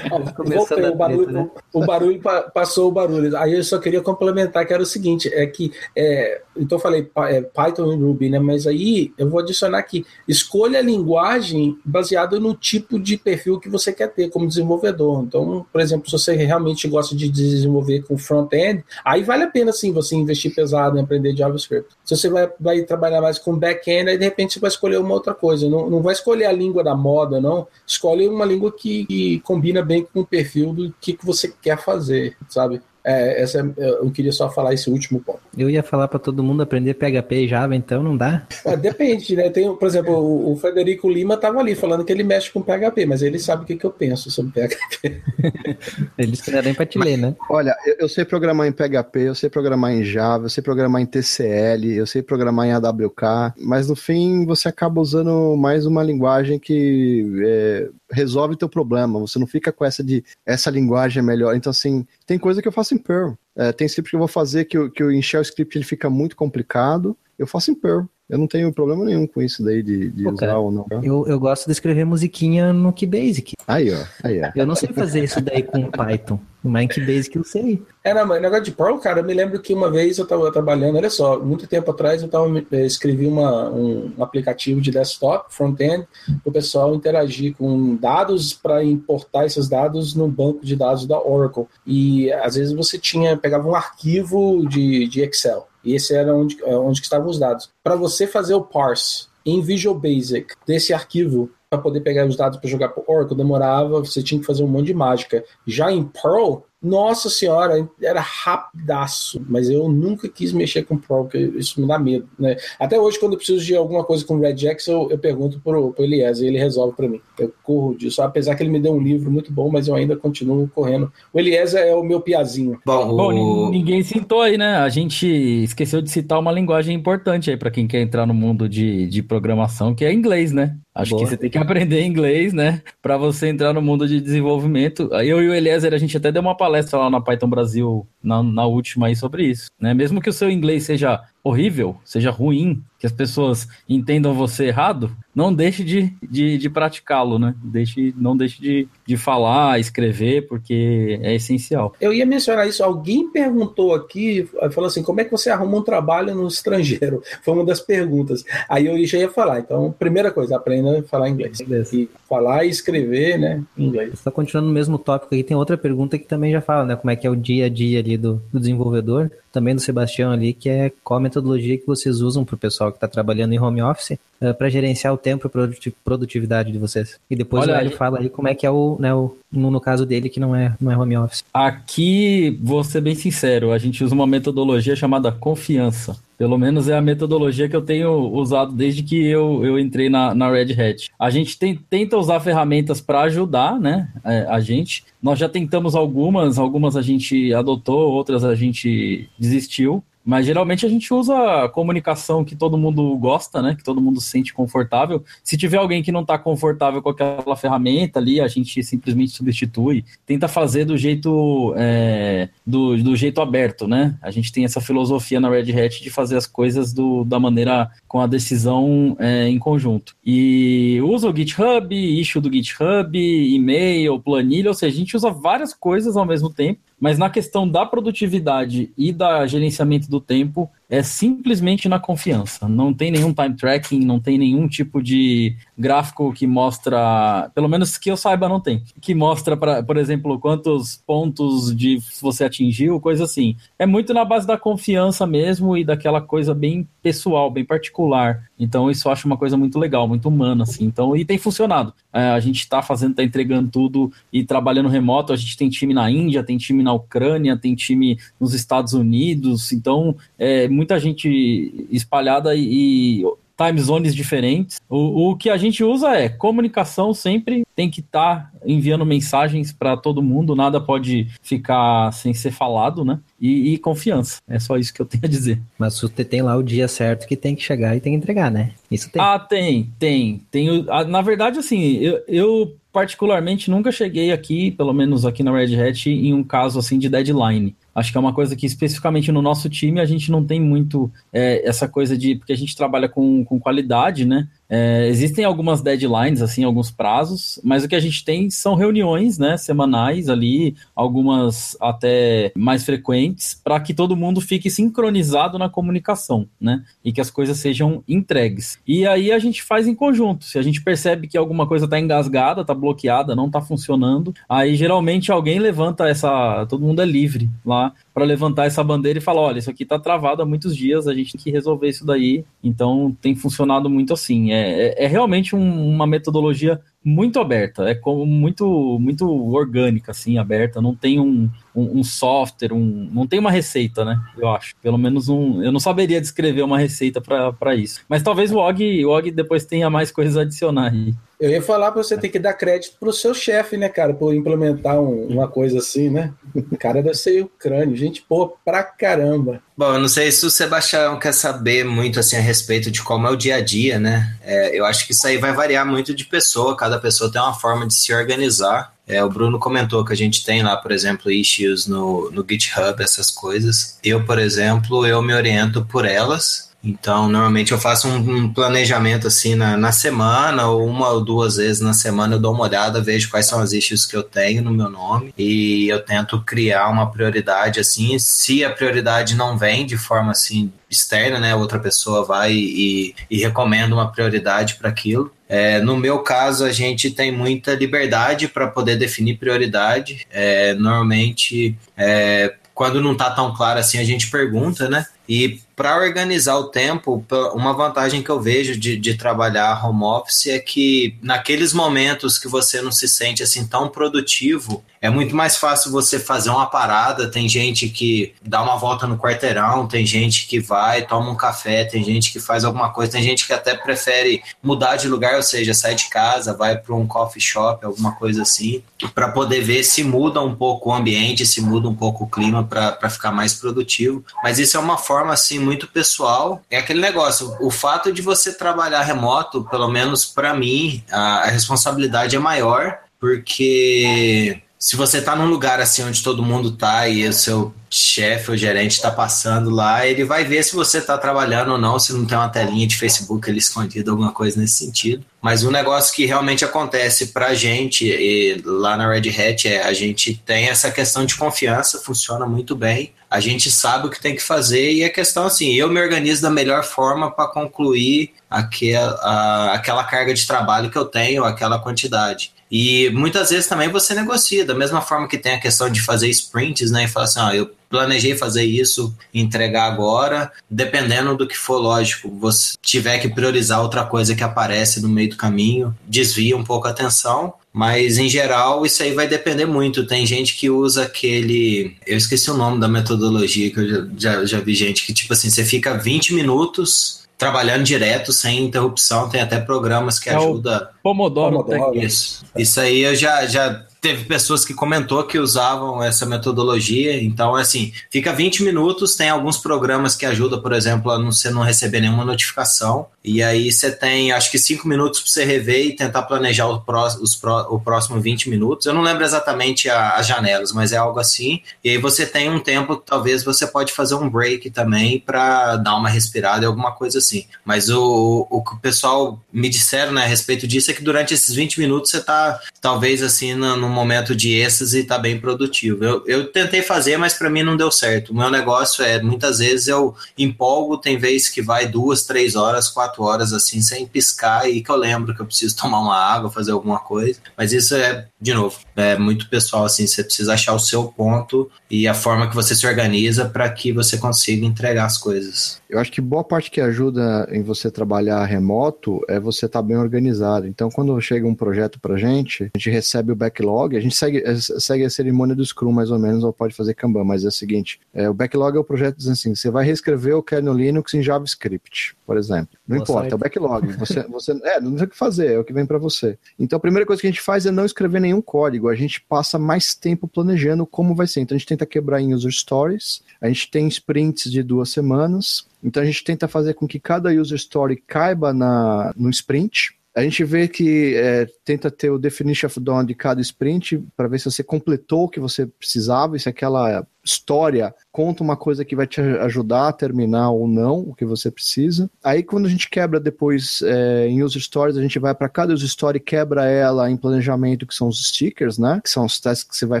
Voltei, 0.44 0.84
o 0.84 0.94
barulho, 0.94 1.32
né? 1.32 1.50
o 1.72 1.86
barulho 1.86 2.20
passou 2.52 2.88
o 2.88 2.92
barulho. 2.92 3.36
Aí 3.36 3.54
eu 3.54 3.64
só 3.64 3.78
queria 3.78 4.00
complementar 4.00 4.66
que 4.66 4.72
era 4.72 4.82
o 4.82 4.86
seguinte, 4.86 5.28
é 5.32 5.46
que 5.46 5.72
é, 5.96 6.42
então 6.56 6.76
eu 6.76 6.82
falei 6.82 7.10
é, 7.28 7.40
Python 7.70 7.92
e 7.92 7.96
Ruby, 7.96 8.28
né? 8.28 8.38
Mas 8.38 8.66
aí 8.66 9.12
eu 9.16 9.28
vou 9.28 9.40
adicionar 9.40 9.78
aqui, 9.78 10.04
escolha 10.28 10.78
a 10.78 10.82
linguagem 10.82 11.78
baseada 11.84 12.38
no 12.38 12.54
tipo 12.54 12.98
de 12.98 13.16
perfil 13.16 13.58
que 13.58 13.68
você 13.68 13.92
quer 13.92 14.08
ter 14.08 14.28
como 14.28 14.46
desenvolvedor. 14.46 15.22
Então, 15.22 15.66
por 15.72 15.80
exemplo, 15.80 16.06
se 16.10 16.12
você 16.12 16.34
realmente 16.34 16.86
gosta 16.88 17.16
de 17.16 17.28
desenvolver 17.28 18.02
com 18.02 18.18
front-end, 18.18 18.84
aí 19.04 19.22
vale 19.22 19.44
a 19.44 19.50
pena 19.50 19.72
sim 19.72 19.92
você 19.92 20.14
investir 20.14 20.54
pesado 20.54 20.98
em 20.98 21.02
aprender 21.02 21.34
JavaScript. 21.34 21.90
Se 22.04 22.16
você 22.16 22.28
vai, 22.28 22.50
vai 22.60 22.82
trabalhar 22.82 23.20
mais 23.20 23.38
com 23.38 23.56
back-end, 23.56 24.10
aí 24.10 24.18
de 24.18 24.24
repente 24.24 24.54
você 24.54 24.60
vai 24.60 24.68
escolher 24.68 24.98
uma 24.98 25.14
outra 25.14 25.34
coisa 25.34 25.68
não, 25.68 25.88
não 25.88 26.02
vai 26.02 26.12
escolher 26.12 26.46
a 26.46 26.52
língua 26.52 26.82
da 26.82 26.94
moda, 26.94 27.40
não. 27.40 27.66
Escolhe 27.86 28.28
uma 28.28 28.44
língua 28.44 28.72
que, 28.72 29.06
que 29.06 29.40
combina 29.40 29.82
bem 29.82 30.06
com 30.12 30.20
o 30.20 30.26
perfil 30.26 30.72
do 30.72 30.94
que, 31.00 31.12
que 31.12 31.24
você 31.24 31.52
quer 31.62 31.82
fazer, 31.82 32.36
sabe? 32.48 32.80
É, 33.04 33.42
essa, 33.42 33.60
é, 33.78 33.88
eu 33.88 34.10
queria 34.10 34.32
só 34.32 34.50
falar 34.50 34.74
esse 34.74 34.90
último 34.90 35.20
ponto. 35.20 35.40
Eu 35.56 35.70
ia 35.70 35.82
falar 35.82 36.08
para 36.08 36.18
todo 36.18 36.42
mundo 36.42 36.62
aprender 36.62 36.94
PHP 36.94 37.44
e 37.44 37.48
Java, 37.48 37.74
então 37.74 38.02
não 38.02 38.16
dá? 38.16 38.46
É, 38.64 38.76
depende, 38.76 39.34
né? 39.36 39.48
Tem, 39.48 39.74
por 39.74 39.88
exemplo, 39.88 40.14
o, 40.14 40.52
o 40.52 40.56
Federico 40.56 41.08
Lima 41.08 41.34
estava 41.34 41.60
ali 41.60 41.74
falando 41.74 42.04
que 42.04 42.12
ele 42.12 42.22
mexe 42.22 42.50
com 42.50 42.62
PHP, 42.62 43.06
mas 43.06 43.22
ele 43.22 43.38
sabe 43.38 43.62
o 43.62 43.66
que, 43.66 43.76
que 43.76 43.86
eu 43.86 43.90
penso 43.90 44.30
sobre 44.30 44.52
PHP. 44.52 45.22
Eles 46.18 46.46
não 46.46 46.62
nem 46.62 46.74
para 46.74 46.86
te 46.86 46.98
ler, 46.98 47.16
né? 47.16 47.34
Olha, 47.48 47.74
eu, 47.86 47.96
eu, 48.00 48.08
sei 48.08 48.24
programar 48.24 48.66
em 48.66 48.72
PHP, 48.72 49.20
eu 49.20 49.34
sei 49.34 49.48
programar 49.48 49.92
em 49.92 50.04
Java, 50.04 50.44
eu 50.44 50.50
sei 50.50 50.62
programar 50.62 51.00
em 51.00 51.06
TCL, 51.06 51.94
eu 51.94 52.06
sei 52.06 52.22
programar 52.22 52.66
em 52.66 52.72
AWK, 52.72 53.54
mas 53.58 53.88
no 53.88 53.96
fim 53.96 54.44
você 54.44 54.68
acaba 54.68 55.00
usando 55.00 55.56
mais 55.56 55.86
uma 55.86 56.02
linguagem 56.02 56.58
que 56.58 57.26
é, 57.44 57.88
resolve 58.10 58.54
o 58.54 58.56
teu 58.56 58.68
problema. 58.68 59.18
Você 59.20 59.38
não 59.38 59.46
fica 59.46 59.72
com 59.72 59.84
essa 59.84 60.02
de 60.02 60.24
essa 60.44 60.70
linguagem 60.70 61.20
é 61.20 61.22
melhor. 61.22 61.54
Então, 61.54 61.70
assim, 61.70 62.06
tem 62.26 62.38
coisa 62.38 62.60
que 62.60 62.68
eu 62.68 62.72
faço 62.72 62.94
em 62.94 62.98
Perl. 62.98 63.34
É, 63.56 63.72
tem 63.72 63.86
script 63.86 64.10
que 64.10 64.16
eu 64.16 64.20
vou 64.20 64.28
fazer 64.28 64.64
que, 64.64 64.78
o, 64.78 64.90
que 64.90 65.02
o 65.02 65.10
em 65.10 65.22
Shell 65.22 65.42
Script 65.42 65.76
ele 65.76 65.84
fica 65.84 66.08
muito 66.08 66.36
complicado, 66.36 67.16
eu 67.38 67.46
faço 67.46 67.70
em 67.70 67.74
Perl. 67.74 68.06
Eu 68.30 68.38
não 68.38 68.46
tenho 68.46 68.72
problema 68.72 69.04
nenhum 69.04 69.26
com 69.26 69.42
isso 69.42 69.64
daí 69.64 69.82
de, 69.82 70.08
de 70.10 70.22
Pô, 70.22 70.30
usar 70.30 70.46
cara, 70.46 70.58
ou 70.60 70.70
não. 70.70 70.86
Eu, 71.02 71.26
eu 71.26 71.40
gosto 71.40 71.66
de 71.66 71.72
escrever 71.72 72.04
musiquinha 72.04 72.72
no 72.72 72.92
Keybasic. 72.92 73.54
Aí, 73.66 73.92
ó. 73.92 74.04
Aí, 74.22 74.40
ó. 74.40 74.52
Eu 74.54 74.64
não 74.64 74.76
sei 74.76 74.88
fazer 74.92 75.24
isso 75.24 75.40
daí 75.40 75.64
com 75.64 75.90
Python, 75.90 76.38
mas 76.62 76.84
em 76.84 76.88
Keybasic 76.88 77.36
eu 77.36 77.42
sei. 77.42 77.82
É, 78.04 78.14
não, 78.14 78.24
mas 78.24 78.40
negócio 78.40 78.64
de 78.64 78.70
Perl, 78.70 78.98
cara, 78.98 79.18
eu 79.18 79.24
me 79.24 79.34
lembro 79.34 79.60
que 79.60 79.74
uma 79.74 79.90
vez 79.90 80.16
eu 80.16 80.22
estava 80.22 80.50
trabalhando, 80.52 80.96
olha 80.96 81.10
só, 81.10 81.40
muito 81.40 81.66
tempo 81.66 81.90
atrás 81.90 82.22
eu 82.22 82.28
tava, 82.28 82.46
eh, 82.70 82.86
escrevi 82.86 83.26
uma, 83.26 83.68
um, 83.68 84.12
um 84.16 84.22
aplicativo 84.22 84.80
de 84.80 84.92
desktop, 84.92 85.52
front-end, 85.52 86.06
para 86.26 86.50
o 86.50 86.52
pessoal 86.52 86.94
interagir 86.94 87.56
com 87.56 87.96
dados 87.96 88.54
para 88.54 88.84
importar 88.84 89.44
esses 89.44 89.68
dados 89.68 90.14
no 90.14 90.28
banco 90.28 90.64
de 90.64 90.76
dados 90.76 91.04
da 91.04 91.20
Oracle. 91.20 91.66
E 91.84 92.32
às 92.32 92.54
vezes 92.54 92.72
você 92.72 92.96
tinha, 92.96 93.36
pegava 93.40 93.68
um 93.68 93.74
arquivo 93.74 94.66
de, 94.68 95.06
de 95.08 95.22
Excel, 95.22 95.66
e 95.84 95.94
esse 95.94 96.14
era 96.14 96.34
onde, 96.34 96.62
eh, 96.62 96.76
onde 96.76 97.00
estavam 97.00 97.28
os 97.28 97.38
dados. 97.38 97.70
Para 97.82 97.96
você 97.96 98.26
fazer 98.26 98.54
o 98.54 98.62
parse 98.62 99.26
em 99.44 99.60
Visual 99.62 99.94
Basic 99.94 100.54
desse 100.66 100.92
arquivo 100.92 101.50
para 101.68 101.78
poder 101.78 102.00
pegar 102.00 102.26
os 102.26 102.36
dados 102.36 102.58
para 102.58 102.68
jogar 102.68 102.88
para 102.88 103.04
Oracle 103.06 103.36
demorava, 103.36 104.00
você 104.00 104.22
tinha 104.22 104.40
que 104.40 104.46
fazer 104.46 104.64
um 104.64 104.68
monte 104.68 104.86
de 104.86 104.94
mágica. 104.94 105.44
Já 105.66 105.90
em 105.90 106.04
Perl, 106.04 106.64
nossa 106.82 107.28
senhora, 107.28 107.86
era 108.02 108.20
rapidaço, 108.20 109.44
mas 109.48 109.68
eu 109.68 109.88
nunca 109.88 110.28
quis 110.28 110.52
mexer 110.52 110.82
com 110.84 110.96
Perl, 110.96 111.24
porque 111.24 111.38
isso 111.38 111.80
me 111.80 111.86
dá 111.86 111.98
medo, 111.98 112.26
né? 112.38 112.56
Até 112.78 112.98
hoje, 112.98 113.18
quando 113.18 113.32
eu 113.32 113.36
preciso 113.36 113.64
de 113.64 113.76
alguma 113.76 114.02
coisa 114.02 114.24
com 114.24 114.38
Regex, 114.38 114.86
eu, 114.86 115.08
eu 115.10 115.18
pergunto 115.18 115.60
pro, 115.60 115.92
pro 115.92 116.04
Eliezer 116.04 116.46
e 116.46 116.48
ele 116.48 116.58
resolve 116.58 116.96
para 116.96 117.08
mim. 117.08 117.20
Eu 117.38 117.52
corro 117.62 117.94
disso, 117.94 118.22
apesar 118.22 118.54
que 118.54 118.62
ele 118.62 118.70
me 118.70 118.80
deu 118.80 118.92
um 118.92 119.00
livro 119.00 119.30
muito 119.30 119.52
bom, 119.52 119.70
mas 119.70 119.88
eu 119.88 119.94
ainda 119.94 120.16
continuo 120.16 120.68
correndo. 120.68 121.12
O 121.32 121.38
Eliezer 121.38 121.82
é 121.82 121.94
o 121.94 122.02
meu 122.02 122.20
piazinho. 122.20 122.78
Bom, 122.84 123.16
Bom, 123.16 123.34
o... 123.34 123.70
ninguém 123.70 124.02
citou 124.02 124.40
aí, 124.40 124.56
né? 124.56 124.76
A 124.76 124.88
gente 124.88 125.26
esqueceu 125.26 126.00
de 126.00 126.10
citar 126.10 126.38
uma 126.38 126.52
linguagem 126.52 126.96
importante 126.96 127.50
aí 127.50 127.56
para 127.56 127.70
quem 127.70 127.86
quer 127.86 128.00
entrar 128.00 128.26
no 128.26 128.34
mundo 128.34 128.68
de, 128.68 129.06
de 129.06 129.22
programação, 129.22 129.94
que 129.94 130.04
é 130.04 130.12
inglês, 130.12 130.50
né? 130.50 130.76
Acho 130.94 131.12
Boa. 131.12 131.22
que 131.22 131.30
você 131.30 131.36
tem 131.36 131.50
que 131.50 131.56
aprender 131.58 132.04
inglês, 132.04 132.52
né? 132.52 132.82
Para 133.00 133.16
você 133.16 133.48
entrar 133.48 133.72
no 133.72 133.82
mundo 133.82 134.06
de 134.06 134.20
desenvolvimento. 134.20 135.10
Eu 135.14 135.42
e 135.42 135.48
o 135.48 135.54
Eliezer, 135.54 135.94
a 135.94 135.98
gente 135.98 136.16
até 136.16 136.32
deu 136.32 136.42
uma 136.42 136.56
palestra 136.56 136.98
lá 136.98 137.10
na 137.10 137.20
Python 137.20 137.48
Brasil, 137.48 138.06
na, 138.22 138.42
na 138.42 138.66
última 138.66 139.06
aí, 139.06 139.16
sobre 139.16 139.44
isso. 139.44 139.70
Né? 139.78 139.94
Mesmo 139.94 140.20
que 140.20 140.30
o 140.30 140.32
seu 140.32 140.50
inglês 140.50 140.84
seja 140.84 141.22
horrível, 141.42 141.96
seja 142.04 142.30
ruim, 142.30 142.82
que 142.98 143.06
as 143.06 143.12
pessoas 143.12 143.66
entendam 143.88 144.34
você 144.34 144.66
errado, 144.66 145.10
não 145.34 145.54
deixe 145.54 145.82
de, 145.82 146.12
de, 146.22 146.58
de 146.58 146.68
praticá-lo, 146.68 147.38
né? 147.38 147.54
Deixe, 147.62 148.14
não 148.16 148.36
deixe 148.36 148.60
de, 148.60 148.88
de 149.06 149.16
falar, 149.16 149.80
escrever, 149.80 150.46
porque 150.46 151.18
é 151.22 151.34
essencial. 151.34 151.94
Eu 151.98 152.12
ia 152.12 152.26
mencionar 152.26 152.68
isso. 152.68 152.84
Alguém 152.84 153.30
perguntou 153.30 153.94
aqui, 153.94 154.46
falou 154.72 154.88
assim: 154.88 155.02
como 155.02 155.20
é 155.20 155.24
que 155.24 155.30
você 155.30 155.48
arruma 155.48 155.78
um 155.78 155.82
trabalho 155.82 156.34
no 156.34 156.46
estrangeiro? 156.46 157.22
Foi 157.42 157.54
uma 157.54 157.64
das 157.64 157.80
perguntas. 157.80 158.44
Aí 158.68 158.86
eu 158.86 159.06
já 159.06 159.18
ia 159.18 159.30
falar. 159.30 159.60
Então, 159.60 159.94
primeira 159.98 160.30
coisa, 160.30 160.56
aprenda 160.56 160.98
a 160.98 161.02
falar 161.02 161.30
inglês. 161.30 161.58
Beleza. 161.58 161.96
E 161.96 162.10
falar 162.28 162.66
e 162.66 162.68
escrever, 162.68 163.38
né? 163.38 163.62
Inglês. 163.78 164.18
Só 164.18 164.30
continuando 164.30 164.68
no 164.68 164.74
mesmo 164.74 164.98
tópico 164.98 165.34
aí, 165.34 165.42
tem 165.42 165.56
outra 165.56 165.78
pergunta 165.78 166.18
que 166.18 166.26
também 166.26 166.52
já 166.52 166.60
fala, 166.60 166.84
né? 166.84 166.96
Como 166.96 167.10
é 167.10 167.16
que 167.16 167.26
é 167.26 167.30
o 167.30 167.36
dia 167.36 167.64
a 167.64 167.68
dia 167.70 168.00
ali 168.00 168.09
do, 168.16 168.42
do 168.52 168.58
desenvolvedor, 168.58 169.30
também 169.52 169.74
do 169.74 169.80
Sebastião 169.80 170.30
ali, 170.32 170.52
que 170.52 170.68
é 170.68 170.92
qual 171.02 171.18
a 171.18 171.22
metodologia 171.22 171.76
que 171.78 171.86
vocês 171.86 172.20
usam 172.20 172.44
para 172.44 172.54
o 172.54 172.58
pessoal 172.58 172.90
que 172.90 172.96
está 172.96 173.08
trabalhando 173.08 173.52
em 173.52 173.58
home 173.60 173.82
office 173.82 174.18
para 174.56 174.70
gerenciar 174.70 175.12
o 175.12 175.18
tempo 175.18 175.46
e 175.46 175.50
produti- 175.50 175.94
produtividade 176.02 176.72
de 176.72 176.78
vocês. 176.78 177.18
E 177.30 177.36
depois 177.36 177.64
Olha, 177.64 177.74
o 177.74 177.76
Hélio 177.76 177.96
fala 177.96 178.20
aí 178.20 178.30
como 178.30 178.48
é 178.48 178.54
que 178.54 178.64
é 178.64 178.70
o, 178.70 178.96
né, 178.98 179.14
o 179.14 179.36
no, 179.52 179.80
caso 179.80 180.06
dele 180.06 180.28
que 180.30 180.40
não 180.40 180.54
é, 180.56 180.74
não 180.80 180.90
é 180.90 180.96
home 180.96 181.16
office. 181.16 181.44
Aqui, 181.52 182.58
vou 182.62 182.82
ser 182.84 183.00
bem 183.00 183.14
sincero, 183.14 183.72
a 183.72 183.78
gente 183.78 184.02
usa 184.02 184.14
uma 184.14 184.26
metodologia 184.26 184.94
chamada 184.96 185.30
confiança. 185.32 186.16
Pelo 186.38 186.56
menos 186.56 186.88
é 186.88 186.96
a 186.96 187.02
metodologia 187.02 187.68
que 187.68 187.76
eu 187.76 187.82
tenho 187.82 188.12
usado 188.32 188.72
desde 188.72 189.02
que 189.02 189.26
eu, 189.26 189.62
eu 189.62 189.78
entrei 189.78 190.08
na, 190.08 190.34
na 190.34 190.50
Red 190.50 190.72
Hat. 190.72 191.10
A 191.18 191.28
gente 191.28 191.58
tem- 191.58 191.78
tenta 191.90 192.16
usar 192.16 192.40
ferramentas 192.40 192.98
para 192.98 193.20
ajudar 193.22 193.78
né, 193.78 194.08
é, 194.24 194.46
a 194.48 194.58
gente. 194.58 195.04
Nós 195.22 195.38
já 195.38 195.50
tentamos 195.50 195.94
algumas, 195.94 196.56
algumas 196.58 196.96
a 196.96 197.02
gente 197.02 197.52
adotou, 197.52 198.10
outras 198.12 198.42
a 198.42 198.54
gente 198.54 199.28
desistiu. 199.40 200.04
Mas 200.24 200.44
geralmente 200.44 200.84
a 200.84 200.88
gente 200.88 201.12
usa 201.14 201.64
a 201.64 201.68
comunicação 201.68 202.44
que 202.44 202.54
todo 202.54 202.76
mundo 202.76 203.16
gosta, 203.16 203.62
né? 203.62 203.74
Que 203.74 203.82
todo 203.82 204.00
mundo 204.00 204.20
se 204.20 204.28
sente 204.28 204.52
confortável. 204.52 205.24
Se 205.42 205.56
tiver 205.56 205.78
alguém 205.78 206.02
que 206.02 206.12
não 206.12 206.20
está 206.20 206.38
confortável 206.38 207.00
com 207.00 207.08
aquela 207.08 207.56
ferramenta 207.56 208.18
ali, 208.18 208.40
a 208.40 208.46
gente 208.46 208.82
simplesmente 208.84 209.32
substitui. 209.32 210.04
Tenta 210.26 210.46
fazer 210.46 210.84
do 210.84 210.96
jeito 210.96 211.72
é, 211.76 212.50
do, 212.66 212.96
do 213.02 213.16
jeito 213.16 213.40
aberto, 213.40 213.88
né? 213.88 214.16
A 214.20 214.30
gente 214.30 214.52
tem 214.52 214.64
essa 214.64 214.80
filosofia 214.80 215.40
na 215.40 215.48
Red 215.48 215.72
Hat 215.72 216.02
de 216.02 216.10
fazer 216.10 216.36
as 216.36 216.46
coisas 216.46 216.92
do, 216.92 217.24
da 217.24 217.40
maneira 217.40 217.90
com 218.06 218.20
a 218.20 218.26
decisão 218.26 219.16
é, 219.18 219.48
em 219.48 219.58
conjunto. 219.58 220.14
E 220.24 221.00
usa 221.02 221.30
o 221.30 221.36
GitHub, 221.36 221.94
issue 221.94 222.42
do 222.42 222.52
GitHub, 222.52 223.18
e-mail, 223.18 224.20
planilha, 224.20 224.68
ou 224.68 224.74
seja, 224.74 224.94
a 224.94 224.98
gente 224.98 225.16
usa 225.16 225.30
várias 225.30 225.72
coisas 225.72 226.16
ao 226.16 226.26
mesmo 226.26 226.50
tempo. 226.50 226.80
Mas 227.00 227.16
na 227.16 227.30
questão 227.30 227.66
da 227.66 227.86
produtividade 227.86 228.92
e 228.96 229.10
da 229.10 229.46
gerenciamento 229.46 230.08
do 230.10 230.20
tempo, 230.20 230.70
é 230.90 231.04
simplesmente 231.04 231.88
na 231.88 232.00
confiança. 232.00 232.68
Não 232.68 232.92
tem 232.92 233.12
nenhum 233.12 233.32
time 233.32 233.54
tracking, 233.54 234.00
não 234.00 234.18
tem 234.18 234.36
nenhum 234.36 234.66
tipo 234.66 235.00
de 235.00 235.54
gráfico 235.78 236.32
que 236.32 236.48
mostra, 236.48 237.48
pelo 237.54 237.68
menos 237.68 237.96
que 237.96 238.10
eu 238.10 238.16
saiba, 238.16 238.48
não 238.48 238.60
tem, 238.60 238.82
que 239.00 239.14
mostra, 239.14 239.56
pra, 239.56 239.82
por 239.82 239.96
exemplo, 239.96 240.38
quantos 240.40 241.00
pontos 241.06 241.74
de 241.74 242.00
você 242.20 242.44
atingiu, 242.44 243.00
coisa 243.00 243.24
assim. 243.24 243.56
É 243.78 243.86
muito 243.86 244.12
na 244.12 244.24
base 244.24 244.46
da 244.46 244.58
confiança 244.58 245.26
mesmo 245.26 245.76
e 245.76 245.84
daquela 245.84 246.20
coisa 246.20 246.52
bem 246.52 246.86
pessoal, 247.00 247.50
bem 247.50 247.64
particular. 247.64 248.50
Então 248.58 248.90
isso 248.90 249.06
eu 249.06 249.12
acho 249.12 249.26
uma 249.26 249.36
coisa 249.36 249.56
muito 249.56 249.78
legal, 249.78 250.08
muito 250.08 250.28
humana, 250.28 250.64
assim. 250.64 250.84
Então, 250.84 251.16
e 251.16 251.24
tem 251.24 251.38
funcionado. 251.38 251.94
É, 252.12 252.30
a 252.30 252.40
gente 252.40 252.58
está 252.60 252.82
fazendo, 252.82 253.12
está 253.12 253.22
entregando 253.22 253.70
tudo 253.70 254.12
e 254.32 254.44
trabalhando 254.44 254.88
remoto. 254.88 255.32
A 255.32 255.36
gente 255.36 255.56
tem 255.56 255.68
time 255.68 255.94
na 255.94 256.10
Índia, 256.10 256.42
tem 256.42 256.58
time 256.58 256.82
na 256.82 256.92
Ucrânia, 256.92 257.56
tem 257.56 257.74
time 257.74 258.18
nos 258.40 258.52
Estados 258.52 258.92
Unidos. 258.92 259.72
Então, 259.72 260.16
é, 260.36 260.68
muita 260.80 260.98
gente 260.98 261.86
espalhada 261.90 262.54
e, 262.56 263.20
e 263.20 263.24
time 263.54 263.78
zones 263.78 264.14
diferentes. 264.14 264.80
O, 264.88 265.32
o 265.32 265.36
que 265.36 265.50
a 265.50 265.58
gente 265.58 265.84
usa 265.84 266.16
é 266.16 266.30
comunicação 266.30 267.12
sempre, 267.12 267.66
tem 267.76 267.90
que 267.90 268.00
estar 268.00 268.50
enviando 268.64 269.04
mensagens 269.04 269.72
para 269.72 269.94
todo 269.94 270.22
mundo, 270.22 270.56
nada 270.56 270.80
pode 270.80 271.28
ficar 271.42 272.10
sem 272.12 272.32
ser 272.32 272.50
falado, 272.50 273.04
né? 273.04 273.20
E, 273.38 273.74
e 273.74 273.78
confiança. 273.78 274.40
É 274.48 274.58
só 274.58 274.78
isso 274.78 274.94
que 274.94 275.02
eu 275.02 275.06
tenho 275.06 275.26
a 275.26 275.28
dizer. 275.28 275.60
Mas 275.78 276.00
você 276.00 276.24
tem 276.24 276.40
lá 276.40 276.56
o 276.56 276.62
dia 276.62 276.88
certo 276.88 277.26
que 277.26 277.36
tem 277.36 277.54
que 277.54 277.62
chegar 277.62 277.94
e 277.94 278.00
tem 278.00 278.14
que 278.14 278.18
entregar, 278.18 278.50
né? 278.50 278.72
Isso 278.90 279.10
tem. 279.10 279.20
Ah, 279.20 279.38
tem, 279.38 279.92
tem. 279.98 280.40
tem 280.50 280.86
na 281.08 281.20
verdade, 281.20 281.58
assim, 281.58 281.98
eu, 281.98 282.24
eu 282.26 282.76
particularmente 282.92 283.70
nunca 283.70 283.92
cheguei 283.92 284.32
aqui, 284.32 284.70
pelo 284.70 284.92
menos 284.92 285.24
aqui 285.24 285.42
na 285.42 285.52
Red 285.52 285.80
Hat, 285.80 286.08
em 286.08 286.32
um 286.32 286.42
caso 286.42 286.78
assim 286.78 286.98
de 286.98 287.08
deadline. 287.08 287.76
Acho 287.94 288.12
que 288.12 288.16
é 288.18 288.20
uma 288.20 288.32
coisa 288.32 288.54
que 288.54 288.66
especificamente 288.66 289.32
no 289.32 289.42
nosso 289.42 289.68
time 289.68 290.00
a 290.00 290.04
gente 290.04 290.30
não 290.30 290.44
tem 290.44 290.60
muito 290.60 291.10
é, 291.32 291.66
essa 291.68 291.88
coisa 291.88 292.16
de. 292.16 292.36
Porque 292.36 292.52
a 292.52 292.56
gente 292.56 292.76
trabalha 292.76 293.08
com, 293.08 293.44
com 293.44 293.58
qualidade, 293.58 294.24
né? 294.24 294.48
É, 294.70 295.08
existem 295.08 295.44
algumas 295.44 295.82
deadlines, 295.82 296.40
assim, 296.40 296.62
alguns 296.62 296.92
prazos, 296.92 297.60
mas 297.64 297.82
o 297.82 297.88
que 297.88 297.96
a 297.96 298.00
gente 298.00 298.24
tem 298.24 298.48
são 298.48 298.76
reuniões, 298.76 299.36
né, 299.36 299.56
semanais 299.56 300.28
ali, 300.28 300.76
algumas 300.94 301.76
até 301.80 302.52
mais 302.56 302.84
frequentes, 302.84 303.60
para 303.64 303.80
que 303.80 303.92
todo 303.92 304.16
mundo 304.16 304.40
fique 304.40 304.70
sincronizado 304.70 305.58
na 305.58 305.68
comunicação, 305.68 306.46
né, 306.60 306.84
e 307.04 307.12
que 307.12 307.20
as 307.20 307.30
coisas 307.30 307.58
sejam 307.58 308.04
entregues. 308.06 308.78
E 308.86 309.04
aí 309.04 309.32
a 309.32 309.40
gente 309.40 309.60
faz 309.60 309.88
em 309.88 309.94
conjunto. 309.94 310.44
Se 310.44 310.56
a 310.56 310.62
gente 310.62 310.80
percebe 310.80 311.26
que 311.26 311.36
alguma 311.36 311.66
coisa 311.66 311.86
está 311.86 311.98
engasgada, 311.98 312.60
está 312.60 312.72
bloqueada, 312.72 313.34
não 313.34 313.46
está 313.46 313.60
funcionando, 313.60 314.32
aí 314.48 314.76
geralmente 314.76 315.32
alguém 315.32 315.58
levanta 315.58 316.08
essa, 316.08 316.64
todo 316.66 316.86
mundo 316.86 317.02
é 317.02 317.06
livre 317.06 317.50
lá 317.66 317.92
para 318.12 318.24
levantar 318.24 318.66
essa 318.66 318.82
bandeira 318.82 319.18
e 319.18 319.22
falar, 319.22 319.40
olha, 319.42 319.58
isso 319.58 319.70
aqui 319.70 319.84
está 319.84 319.98
travado 319.98 320.42
há 320.42 320.46
muitos 320.46 320.76
dias, 320.76 321.06
a 321.06 321.14
gente 321.14 321.32
tem 321.32 321.40
que 321.42 321.50
resolver 321.50 321.88
isso 321.88 322.04
daí. 322.04 322.44
Então 322.62 323.16
tem 323.20 323.34
funcionado 323.34 323.88
muito 323.88 324.12
assim. 324.12 324.52
É, 324.52 324.88
é, 324.98 325.04
é 325.04 325.06
realmente 325.06 325.54
um- 325.54 325.88
uma 325.88 326.06
metodologia 326.06 326.80
muito 327.04 327.40
aberta, 327.40 327.88
é 327.88 327.94
como 327.94 328.26
muito 328.26 328.98
muito 329.00 329.26
orgânica 329.54 330.10
assim, 330.10 330.36
aberta. 330.38 330.80
Não 330.82 330.94
tem 330.94 331.18
um, 331.18 331.48
um, 331.74 332.00
um 332.00 332.04
software, 332.04 332.72
um, 332.74 333.08
não 333.12 333.26
tem 333.26 333.38
uma 333.38 333.50
receita, 333.50 334.04
né? 334.04 334.20
Eu 334.36 334.48
acho. 334.48 334.74
Pelo 334.82 334.98
menos 334.98 335.28
um, 335.28 335.62
eu 335.62 335.72
não 335.72 335.80
saberia 335.80 336.20
descrever 336.20 336.62
uma 336.62 336.78
receita 336.78 337.20
para 337.20 337.74
isso. 337.74 338.00
Mas 338.08 338.22
talvez 338.22 338.50
o 338.52 338.58
Og, 338.58 339.04
o 339.04 339.10
Og 339.16 339.30
depois 339.30 339.64
tenha 339.64 339.88
mais 339.88 340.10
coisas 340.10 340.36
a 340.36 340.42
adicionar 340.42 340.92
aí. 340.92 341.14
Eu 341.40 341.48
ia 341.50 341.62
falar 341.62 341.90
pra 341.90 342.02
você 342.02 342.18
ter 342.18 342.28
que 342.28 342.38
dar 342.38 342.52
crédito 342.52 342.96
pro 343.00 343.12
seu 343.12 343.32
chefe, 343.32 343.76
né, 343.78 343.88
cara, 343.88 344.12
por 344.12 344.34
implementar 344.34 345.00
um- 345.00 345.26
uma 345.28 345.48
coisa 345.48 345.78
assim, 345.78 346.10
né? 346.10 346.32
O 346.54 346.76
cara 346.76 347.02
deve 347.02 347.14
ser 347.16 347.42
ucrânio, 347.42 347.96
gente 347.96 348.22
boa 348.28 348.52
pra 348.62 348.82
caramba. 348.82 349.62
Bom, 349.76 349.94
eu 349.94 349.98
não 350.00 350.08
sei 350.08 350.30
se 350.30 350.44
o 350.44 350.50
Sebastião 350.50 351.18
quer 351.18 351.32
saber 351.32 351.84
muito 351.84 352.20
assim 352.20 352.36
a 352.36 352.40
respeito 352.40 352.90
de 352.90 353.02
como 353.02 353.26
é 353.26 353.30
o 353.30 353.36
dia 353.36 353.56
a 353.56 353.60
dia, 353.62 353.98
né? 353.98 354.36
É, 354.42 354.78
eu 354.78 354.84
acho 354.84 355.06
que 355.06 355.12
isso 355.12 355.26
aí 355.26 355.38
vai 355.38 355.52
variar 355.54 355.86
muito 355.86 356.14
de 356.14 356.24
pessoa, 356.26 356.76
cada 356.76 356.98
pessoa 356.98 357.32
tem 357.32 357.40
uma 357.40 357.54
forma 357.54 357.86
de 357.86 357.94
se 357.94 358.12
organizar. 358.12 358.92
É, 359.08 359.24
o 359.24 359.28
Bruno 359.30 359.58
comentou 359.58 360.04
que 360.04 360.12
a 360.12 360.16
gente 360.16 360.44
tem 360.44 360.62
lá, 360.62 360.76
por 360.76 360.92
exemplo, 360.92 361.32
issues 361.32 361.86
no, 361.86 362.30
no 362.30 362.44
GitHub, 362.48 363.02
essas 363.02 363.30
coisas. 363.30 363.98
Eu, 364.04 364.24
por 364.24 364.38
exemplo, 364.38 365.04
eu 365.06 365.20
me 365.22 365.32
oriento 365.34 365.84
por 365.86 366.04
elas 366.04 366.69
então, 366.82 367.28
normalmente 367.28 367.72
eu 367.72 367.78
faço 367.78 368.08
um, 368.08 368.52
planejamento 368.52 369.26
assim 369.26 369.54
na, 369.54 369.76
na, 369.76 369.92
semana, 369.92 370.66
ou 370.66 370.86
uma 370.86 371.10
ou 371.10 371.22
duas 371.22 371.56
vezes 371.56 371.82
na 371.82 371.92
semana 371.92 372.36
eu 372.36 372.38
dou 372.38 372.54
uma 372.54 372.64
olhada, 372.64 373.02
vejo 373.02 373.28
quais 373.30 373.46
são 373.46 373.60
as 373.60 373.72
issues 373.72 374.06
que 374.06 374.16
eu 374.16 374.22
tenho 374.22 374.62
no 374.62 374.70
meu 374.70 374.88
nome 374.88 375.34
e 375.36 375.88
eu 375.88 376.02
tento 376.02 376.40
criar 376.40 376.88
uma 376.88 377.10
prioridade 377.10 377.78
assim. 377.78 378.18
Se 378.18 378.64
a 378.64 378.70
prioridade 378.70 379.36
não 379.36 379.58
vem 379.58 379.84
de 379.84 379.98
forma 379.98 380.32
assim 380.32 380.72
externa, 380.90 381.38
né, 381.38 381.54
outra 381.54 381.78
pessoa 381.78 382.24
vai 382.24 382.52
e, 382.52 383.14
e 383.30 383.38
recomenda 383.38 383.94
uma 383.94 384.10
prioridade 384.10 384.74
para 384.74 384.88
aquilo. 384.88 385.32
É, 385.48 385.80
no 385.80 385.96
meu 385.96 386.20
caso, 386.20 386.64
a 386.64 386.72
gente 386.72 387.10
tem 387.10 387.30
muita 387.30 387.74
liberdade 387.74 388.48
para 388.48 388.68
poder 388.68 388.96
definir 388.96 389.36
prioridade. 389.36 390.26
É, 390.30 390.74
normalmente, 390.74 391.76
é, 391.96 392.54
quando 392.72 393.00
não 393.00 393.12
está 393.12 393.30
tão 393.30 393.54
claro 393.54 393.78
assim, 393.78 393.98
a 393.98 394.04
gente 394.04 394.30
pergunta, 394.30 394.88
né? 394.88 395.04
E 395.30 395.60
para 395.80 395.96
organizar 395.96 396.58
o 396.58 396.64
tempo, 396.64 397.24
uma 397.54 397.72
vantagem 397.72 398.20
que 398.20 398.28
eu 398.28 398.38
vejo 398.38 398.78
de, 398.78 398.98
de 398.98 399.14
trabalhar 399.14 399.82
home 399.82 400.02
office 400.02 400.48
é 400.48 400.58
que 400.58 401.16
naqueles 401.22 401.72
momentos 401.72 402.36
que 402.36 402.48
você 402.48 402.82
não 402.82 402.92
se 402.92 403.08
sente 403.08 403.42
assim 403.42 403.66
tão 403.66 403.88
produtivo, 403.88 404.84
é 405.00 405.08
muito 405.08 405.34
mais 405.34 405.56
fácil 405.56 405.90
você 405.90 406.18
fazer 406.18 406.50
uma 406.50 406.66
parada. 406.66 407.30
Tem 407.30 407.48
gente 407.48 407.88
que 407.88 408.34
dá 408.44 408.62
uma 408.62 408.76
volta 408.76 409.06
no 409.06 409.16
quarteirão, 409.16 409.86
tem 409.86 410.04
gente 410.04 410.46
que 410.46 410.60
vai, 410.60 411.06
toma 411.06 411.30
um 411.30 411.36
café, 411.36 411.84
tem 411.84 412.04
gente 412.04 412.30
que 412.30 412.38
faz 412.38 412.62
alguma 412.62 412.90
coisa, 412.90 413.12
tem 413.12 413.22
gente 413.22 413.46
que 413.46 413.52
até 413.54 413.74
prefere 413.74 414.42
mudar 414.62 414.96
de 414.96 415.08
lugar, 415.08 415.36
ou 415.36 415.42
seja, 415.42 415.72
sai 415.72 415.94
de 415.94 416.10
casa, 416.10 416.52
vai 416.52 416.76
para 416.76 416.94
um 416.94 417.06
coffee 417.06 417.40
shop, 417.40 417.86
alguma 417.86 418.12
coisa 418.16 418.42
assim, 418.42 418.82
para 419.14 419.28
poder 419.28 419.62
ver 419.62 419.82
se 419.82 420.04
muda 420.04 420.42
um 420.42 420.54
pouco 420.54 420.90
o 420.90 420.92
ambiente, 420.92 421.46
se 421.46 421.62
muda 421.62 421.88
um 421.88 421.94
pouco 421.94 422.24
o 422.24 422.28
clima 422.28 422.62
para 422.64 423.08
ficar 423.08 423.32
mais 423.32 423.54
produtivo. 423.54 424.22
Mas 424.44 424.58
isso 424.58 424.76
é 424.76 424.80
uma 424.80 424.98
forma 424.98 425.19
assim 425.28 425.58
muito 425.58 425.88
pessoal. 425.88 426.62
É 426.70 426.78
aquele 426.78 427.00
negócio, 427.00 427.54
o 427.60 427.70
fato 427.70 428.12
de 428.12 428.22
você 428.22 428.56
trabalhar 428.56 429.02
remoto, 429.02 429.64
pelo 429.64 429.88
menos 429.88 430.24
para 430.24 430.54
mim, 430.54 431.04
a, 431.10 431.40
a 431.40 431.46
responsabilidade 431.46 432.36
é 432.36 432.38
maior, 432.38 432.98
porque 433.18 434.62
se 434.80 434.96
você 434.96 435.20
tá 435.20 435.36
num 435.36 435.44
lugar 435.44 435.78
assim 435.78 436.02
onde 436.02 436.22
todo 436.22 436.42
mundo 436.42 436.72
tá 436.72 437.06
e 437.06 437.28
o 437.28 437.32
seu 437.34 437.74
chefe 437.90 438.50
ou 438.50 438.56
gerente 438.56 438.92
está 438.92 439.10
passando 439.10 439.68
lá, 439.68 440.06
ele 440.06 440.24
vai 440.24 440.42
ver 440.42 440.62
se 440.64 440.74
você 440.74 440.98
está 440.98 441.18
trabalhando 441.18 441.72
ou 441.72 441.78
não, 441.78 441.98
se 441.98 442.14
não 442.14 442.24
tem 442.24 442.38
uma 442.38 442.48
telinha 442.48 442.86
de 442.86 442.96
Facebook 442.96 443.50
ali 443.50 443.58
escondida, 443.58 444.10
alguma 444.10 444.32
coisa 444.32 444.58
nesse 444.58 444.76
sentido. 444.76 445.22
Mas 445.42 445.64
um 445.64 445.70
negócio 445.70 446.14
que 446.14 446.24
realmente 446.24 446.64
acontece 446.64 447.26
para 447.26 447.48
a 447.48 447.54
gente 447.54 448.62
lá 448.64 448.96
na 448.96 449.06
Red 449.06 449.28
Hat 449.28 449.68
é 449.68 449.82
a 449.82 449.92
gente 449.92 450.40
tem 450.46 450.68
essa 450.68 450.90
questão 450.90 451.26
de 451.26 451.36
confiança, 451.36 452.00
funciona 452.00 452.46
muito 452.46 452.74
bem. 452.74 453.12
A 453.30 453.38
gente 453.38 453.70
sabe 453.70 454.06
o 454.06 454.10
que 454.10 454.20
tem 454.20 454.34
que 454.34 454.42
fazer 454.42 454.92
e 454.92 455.04
a 455.04 455.10
questão 455.10 455.44
assim, 455.44 455.74
eu 455.74 455.90
me 455.90 456.00
organizo 456.00 456.40
da 456.40 456.50
melhor 456.50 456.84
forma 456.84 457.30
para 457.30 457.48
concluir 457.48 458.32
aquela, 458.48 459.12
a, 459.20 459.74
aquela 459.74 460.04
carga 460.04 460.32
de 460.32 460.46
trabalho 460.46 460.90
que 460.90 460.96
eu 460.96 461.04
tenho, 461.04 461.44
aquela 461.44 461.78
quantidade. 461.78 462.52
E 462.70 463.10
muitas 463.10 463.50
vezes 463.50 463.66
também 463.66 463.88
você 463.88 464.14
negocia, 464.14 464.64
da 464.64 464.74
mesma 464.74 465.00
forma 465.00 465.26
que 465.26 465.36
tem 465.36 465.54
a 465.54 465.60
questão 465.60 465.90
de 465.90 466.00
fazer 466.00 466.28
sprints, 466.28 466.90
né? 466.90 467.04
E 467.04 467.08
falar 467.08 467.24
assim, 467.24 467.40
ó, 467.40 467.50
eu 467.52 467.70
planejei 467.88 468.36
fazer 468.36 468.62
isso, 468.62 469.12
entregar 469.34 469.86
agora, 469.86 470.52
dependendo 470.70 471.36
do 471.36 471.48
que 471.48 471.58
for 471.58 471.78
lógico, 471.78 472.30
você 472.38 472.76
tiver 472.80 473.18
que 473.18 473.28
priorizar 473.28 473.82
outra 473.82 474.04
coisa 474.04 474.34
que 474.34 474.44
aparece 474.44 475.02
no 475.02 475.08
meio 475.08 475.30
do 475.30 475.36
caminho, 475.36 475.92
desvia 476.06 476.56
um 476.56 476.62
pouco 476.62 476.86
a 476.86 476.92
atenção, 476.92 477.54
mas 477.72 478.16
em 478.16 478.28
geral 478.28 478.86
isso 478.86 479.02
aí 479.02 479.12
vai 479.12 479.26
depender 479.26 479.66
muito. 479.66 480.06
Tem 480.06 480.24
gente 480.24 480.56
que 480.56 480.70
usa 480.70 481.04
aquele. 481.04 481.96
Eu 482.06 482.16
esqueci 482.16 482.50
o 482.50 482.56
nome 482.56 482.80
da 482.80 482.88
metodologia, 482.88 483.70
que 483.70 483.80
eu 483.80 483.88
já, 483.88 484.06
já, 484.16 484.44
já 484.44 484.60
vi 484.60 484.74
gente 484.74 485.04
que, 485.04 485.12
tipo 485.12 485.32
assim, 485.32 485.50
você 485.50 485.64
fica 485.64 485.94
20 485.98 486.34
minutos 486.34 487.19
trabalhando 487.40 487.84
direto, 487.84 488.34
sem 488.34 488.62
interrupção. 488.62 489.30
Tem 489.30 489.40
até 489.40 489.58
programas 489.58 490.20
que 490.20 490.28
é 490.28 490.34
ajudam. 490.34 490.86
Pomodoro. 491.02 491.64
Pomodoro. 491.64 491.98
Isso. 491.98 492.44
Isso 492.54 492.78
aí 492.78 493.00
eu 493.00 493.16
já, 493.16 493.46
já 493.46 493.82
teve 494.00 494.24
pessoas 494.24 494.64
que 494.64 494.72
comentou 494.72 495.22
que 495.24 495.38
usavam 495.38 496.02
essa 496.02 496.24
metodologia. 496.24 497.22
Então, 497.22 497.54
assim, 497.54 497.92
fica 498.10 498.32
20 498.32 498.62
minutos, 498.62 499.14
tem 499.14 499.28
alguns 499.28 499.58
programas 499.58 500.16
que 500.16 500.24
ajudam, 500.24 500.60
por 500.60 500.72
exemplo, 500.72 501.10
a 501.10 501.18
não, 501.18 501.30
você 501.30 501.50
não 501.50 501.62
receber 501.62 502.00
nenhuma 502.00 502.24
notificação. 502.24 503.06
E 503.22 503.42
aí 503.42 503.70
você 503.70 503.90
tem, 503.90 504.32
acho 504.32 504.50
que 504.50 504.58
5 504.58 504.88
minutos 504.88 505.20
para 505.20 505.30
você 505.30 505.44
rever 505.44 505.86
e 505.86 505.96
tentar 505.96 506.22
planejar 506.22 506.66
o, 506.66 506.80
pró, 506.80 507.06
os 507.20 507.36
pró, 507.36 507.66
o 507.70 507.78
próximo 507.78 508.18
20 508.20 508.48
minutos. 508.48 508.86
Eu 508.86 508.94
não 508.94 509.02
lembro 509.02 509.22
exatamente 509.22 509.90
as 509.90 510.26
janelas, 510.26 510.72
mas 510.72 510.92
é 510.92 510.96
algo 510.96 511.20
assim. 511.20 511.60
E 511.84 511.90
aí 511.90 511.98
você 511.98 512.24
tem 512.24 512.48
um 512.48 512.58
tempo 512.58 512.96
que 512.96 513.04
talvez 513.04 513.44
você 513.44 513.66
pode 513.66 513.92
fazer 513.92 514.14
um 514.14 514.28
break 514.28 514.70
também 514.70 515.20
para 515.20 515.76
dar 515.76 515.96
uma 515.96 516.08
respirada 516.08 516.64
e 516.64 516.66
alguma 516.66 516.92
coisa 516.92 517.18
assim. 517.18 517.44
Mas 517.64 517.90
o, 517.90 518.46
o 518.48 518.62
que 518.62 518.74
o 518.74 518.78
pessoal 518.78 519.38
me 519.52 519.68
disseram 519.68 520.12
né, 520.12 520.22
a 520.22 520.26
respeito 520.26 520.66
disso 520.66 520.90
é 520.90 520.94
que 520.94 521.02
durante 521.02 521.34
esses 521.34 521.54
20 521.54 521.78
minutos 521.78 522.10
você 522.10 522.18
está 522.18 522.58
talvez 522.80 523.22
assim 523.22 523.54
no 523.90 523.94
momento 523.96 524.34
de 524.34 524.54
êxtase 524.54 525.00
e 525.00 525.04
tá 525.04 525.18
bem 525.18 525.38
produtivo. 525.38 526.04
Eu, 526.04 526.24
eu 526.26 526.46
tentei 526.52 526.80
fazer, 526.80 527.16
mas 527.18 527.34
para 527.34 527.50
mim 527.50 527.64
não 527.64 527.76
deu 527.76 527.90
certo. 527.90 528.30
O 528.30 528.36
meu 528.36 528.48
negócio 528.48 529.04
é, 529.04 529.20
muitas 529.20 529.58
vezes 529.58 529.88
eu 529.88 530.14
empolgo, 530.38 530.96
tem 530.96 531.18
vezes 531.18 531.48
que 531.48 531.60
vai 531.60 531.86
duas, 531.86 532.24
três 532.24 532.54
horas, 532.54 532.88
quatro 532.88 533.24
horas 533.24 533.52
assim, 533.52 533.82
sem 533.82 534.06
piscar, 534.06 534.70
e 534.70 534.80
que 534.80 534.90
eu 534.90 534.96
lembro 534.96 535.34
que 535.34 535.42
eu 535.42 535.46
preciso 535.46 535.76
tomar 535.76 536.00
uma 536.00 536.16
água, 536.16 536.50
fazer 536.50 536.70
alguma 536.70 537.00
coisa. 537.00 537.40
Mas 537.56 537.72
isso 537.72 537.94
é, 537.96 538.26
de 538.40 538.54
novo, 538.54 538.78
é 539.00 539.18
muito 539.18 539.48
pessoal, 539.48 539.84
assim, 539.84 540.06
você 540.06 540.22
precisa 540.22 540.54
achar 540.54 540.74
o 540.74 540.78
seu 540.78 541.04
ponto 541.04 541.70
e 541.90 542.06
a 542.06 542.14
forma 542.14 542.48
que 542.48 542.54
você 542.54 542.74
se 542.74 542.86
organiza 542.86 543.46
para 543.46 543.68
que 543.70 543.92
você 543.92 544.16
consiga 544.16 544.64
entregar 544.64 545.06
as 545.06 545.18
coisas. 545.18 545.80
Eu 545.88 545.98
acho 545.98 546.12
que 546.12 546.20
boa 546.20 546.44
parte 546.44 546.70
que 546.70 546.80
ajuda 546.80 547.48
em 547.50 547.62
você 547.62 547.90
trabalhar 547.90 548.44
remoto 548.44 549.20
é 549.28 549.40
você 549.40 549.66
estar 549.66 549.80
tá 549.80 549.86
bem 549.86 549.96
organizado. 549.96 550.66
Então, 550.66 550.88
quando 550.88 551.20
chega 551.20 551.46
um 551.46 551.54
projeto 551.54 551.98
pra 551.98 552.16
gente, 552.16 552.70
a 552.74 552.78
gente 552.78 552.90
recebe 552.90 553.32
o 553.32 553.36
backlog 553.36 553.80
a 553.96 554.00
gente 554.00 554.16
segue, 554.16 554.38
é, 554.38 554.54
segue 554.56 555.04
a 555.04 555.10
cerimônia 555.10 555.54
do 555.54 555.64
Scrum 555.64 555.92
mais 555.92 556.10
ou 556.10 556.18
menos, 556.18 556.44
ou 556.44 556.52
pode 556.52 556.74
fazer 556.74 556.94
Kanban, 556.94 557.24
mas 557.24 557.44
é 557.44 557.48
o 557.48 557.52
seguinte, 557.52 558.00
é, 558.12 558.28
o 558.28 558.34
backlog 558.34 558.76
é 558.76 558.80
o 558.80 558.84
projeto 558.84 559.16
dizendo 559.16 559.32
assim, 559.32 559.54
você 559.54 559.70
vai 559.70 559.84
reescrever 559.84 560.36
o 560.36 560.42
kernel 560.42 560.74
Linux 560.74 561.14
em 561.14 561.22
JavaScript, 561.22 562.16
por 562.26 562.36
exemplo. 562.36 562.70
Não 562.86 562.98
Boa 562.98 563.04
importa, 563.04 563.28
é 563.28 563.34
o 563.34 563.38
backlog. 563.38 563.92
Você, 563.94 564.22
você, 564.28 564.52
é, 564.64 564.80
não 564.80 564.94
tem 564.94 565.04
o 565.04 565.08
que 565.08 565.16
fazer, 565.16 565.52
é 565.52 565.58
o 565.58 565.64
que 565.64 565.72
vem 565.72 565.86
para 565.86 565.98
você. 565.98 566.38
Então 566.58 566.76
a 566.76 566.80
primeira 566.80 567.06
coisa 567.06 567.20
que 567.20 567.26
a 567.26 567.30
gente 567.30 567.40
faz 567.40 567.66
é 567.66 567.70
não 567.70 567.84
escrever 567.84 568.20
nenhum 568.20 568.42
código, 568.42 568.88
a 568.90 568.94
gente 568.94 569.20
passa 569.20 569.58
mais 569.58 569.94
tempo 569.94 570.28
planejando 570.28 570.86
como 570.86 571.14
vai 571.14 571.26
ser. 571.26 571.40
Então 571.40 571.54
a 571.54 571.58
gente 571.58 571.68
tenta 571.68 571.86
quebrar 571.86 572.20
em 572.20 572.34
user 572.34 572.52
stories, 572.52 573.22
a 573.40 573.48
gente 573.48 573.70
tem 573.70 573.88
sprints 573.88 574.50
de 574.50 574.62
duas 574.62 574.90
semanas, 574.90 575.66
então 575.82 576.02
a 576.02 576.06
gente 576.06 576.22
tenta 576.24 576.48
fazer 576.48 576.74
com 576.74 576.86
que 576.86 577.00
cada 577.00 577.30
user 577.30 577.56
story 577.56 578.02
caiba 578.06 578.52
na, 578.52 579.12
no 579.16 579.30
sprint, 579.30 579.94
a 580.14 580.22
gente 580.22 580.42
vê 580.42 580.66
que 580.66 581.14
é, 581.14 581.46
tenta 581.64 581.90
ter 581.90 582.10
o 582.10 582.18
definition 582.18 582.66
of 582.66 582.80
done 582.80 583.06
de 583.06 583.14
cada 583.14 583.40
sprint 583.40 584.02
para 584.16 584.26
ver 584.26 584.40
se 584.40 584.50
você 584.50 584.62
completou 584.62 585.24
o 585.24 585.28
que 585.28 585.38
você 585.38 585.66
precisava 585.66 586.36
e 586.36 586.40
se 586.40 586.48
aquela 586.48 587.06
história 587.30 587.94
conta 588.10 588.42
uma 588.42 588.56
coisa 588.56 588.84
que 588.84 588.96
vai 588.96 589.06
te 589.06 589.20
ajudar 589.20 589.88
a 589.88 589.92
terminar 589.92 590.50
ou 590.50 590.66
não 590.66 590.98
o 591.00 591.14
que 591.14 591.24
você 591.24 591.50
precisa. 591.50 592.10
Aí 592.22 592.42
quando 592.42 592.66
a 592.66 592.68
gente 592.68 592.88
quebra 592.90 593.20
depois 593.20 593.80
é, 593.82 594.26
em 594.26 594.42
user 594.42 594.60
stories, 594.60 594.96
a 594.96 595.02
gente 595.02 595.18
vai 595.18 595.34
para 595.34 595.48
cada 595.48 595.72
user 595.72 595.86
story 595.86 596.20
quebra 596.20 596.66
ela 596.66 597.10
em 597.10 597.16
planejamento 597.16 597.86
que 597.86 597.94
são 597.94 598.08
os 598.08 598.26
stickers, 598.26 598.78
né? 598.78 599.00
Que 599.02 599.10
são 599.10 599.24
os 599.24 599.38
testes 599.40 599.68
que 599.68 599.76
você 599.76 599.86
vai 599.86 600.00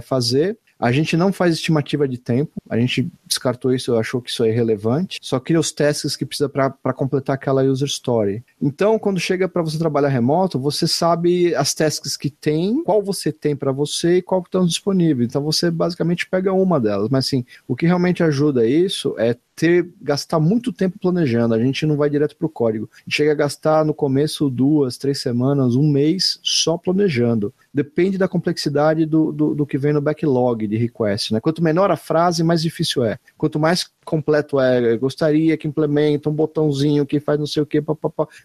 fazer. 0.00 0.58
A 0.80 0.90
gente 0.90 1.16
não 1.16 1.32
faz 1.32 1.54
estimativa 1.54 2.08
de 2.08 2.16
tempo, 2.16 2.52
a 2.68 2.78
gente 2.78 3.10
descartou 3.26 3.74
isso, 3.74 3.94
achou 3.96 4.22
que 4.22 4.30
isso 4.30 4.42
é 4.42 4.48
irrelevante, 4.48 5.18
só 5.20 5.38
cria 5.38 5.60
os 5.60 5.70
testes 5.70 6.16
que 6.16 6.24
precisa 6.24 6.48
para 6.48 6.92
completar 6.94 7.34
aquela 7.34 7.62
user 7.62 7.86
story. 7.86 8.42
Então, 8.60 8.98
quando 8.98 9.20
chega 9.20 9.46
para 9.46 9.62
você 9.62 9.78
trabalhar 9.78 10.08
remoto, 10.08 10.58
você 10.58 10.88
sabe 10.88 11.54
as 11.54 11.74
tasks 11.74 12.16
que 12.16 12.30
tem, 12.30 12.82
qual 12.82 13.02
você 13.02 13.30
tem 13.30 13.54
para 13.54 13.72
você 13.72 14.16
e 14.16 14.22
qual 14.22 14.40
estão 14.40 14.64
disponíveis. 14.64 15.28
Então, 15.28 15.42
você 15.42 15.70
basicamente 15.70 16.26
pega 16.26 16.52
uma 16.52 16.80
delas. 16.80 17.10
Mas, 17.10 17.26
assim, 17.26 17.44
o 17.68 17.76
que 17.76 17.86
realmente 17.86 18.22
ajuda 18.22 18.66
isso 18.66 19.14
é 19.18 19.36
ter 19.60 19.90
gastar 20.00 20.40
muito 20.40 20.72
tempo 20.72 20.98
planejando. 20.98 21.52
A 21.52 21.58
gente 21.58 21.84
não 21.84 21.94
vai 21.94 22.08
direto 22.08 22.34
para 22.34 22.46
o 22.46 22.48
código. 22.48 22.88
A 22.94 23.00
gente 23.04 23.14
chega 23.14 23.32
a 23.32 23.34
gastar 23.34 23.84
no 23.84 23.92
começo 23.92 24.48
duas, 24.48 24.96
três 24.96 25.20
semanas, 25.20 25.76
um 25.76 25.86
mês 25.86 26.40
só 26.42 26.78
planejando. 26.78 27.52
Depende 27.72 28.16
da 28.16 28.26
complexidade 28.26 29.04
do, 29.04 29.30
do, 29.30 29.54
do 29.54 29.66
que 29.66 29.76
vem 29.76 29.92
no 29.92 30.00
backlog 30.00 30.66
de 30.66 30.78
request. 30.78 31.34
Né? 31.34 31.40
Quanto 31.40 31.62
menor 31.62 31.90
a 31.90 31.96
frase, 31.98 32.42
mais 32.42 32.62
difícil 32.62 33.04
é. 33.04 33.18
Quanto 33.36 33.60
mais 33.60 33.86
completo 34.02 34.58
é, 34.58 34.96
gostaria 34.96 35.58
que 35.58 35.68
implementa 35.68 36.30
um 36.30 36.32
botãozinho 36.32 37.04
que 37.04 37.20
faz 37.20 37.38
não 37.38 37.46
sei 37.46 37.62
o 37.62 37.66
que, 37.66 37.82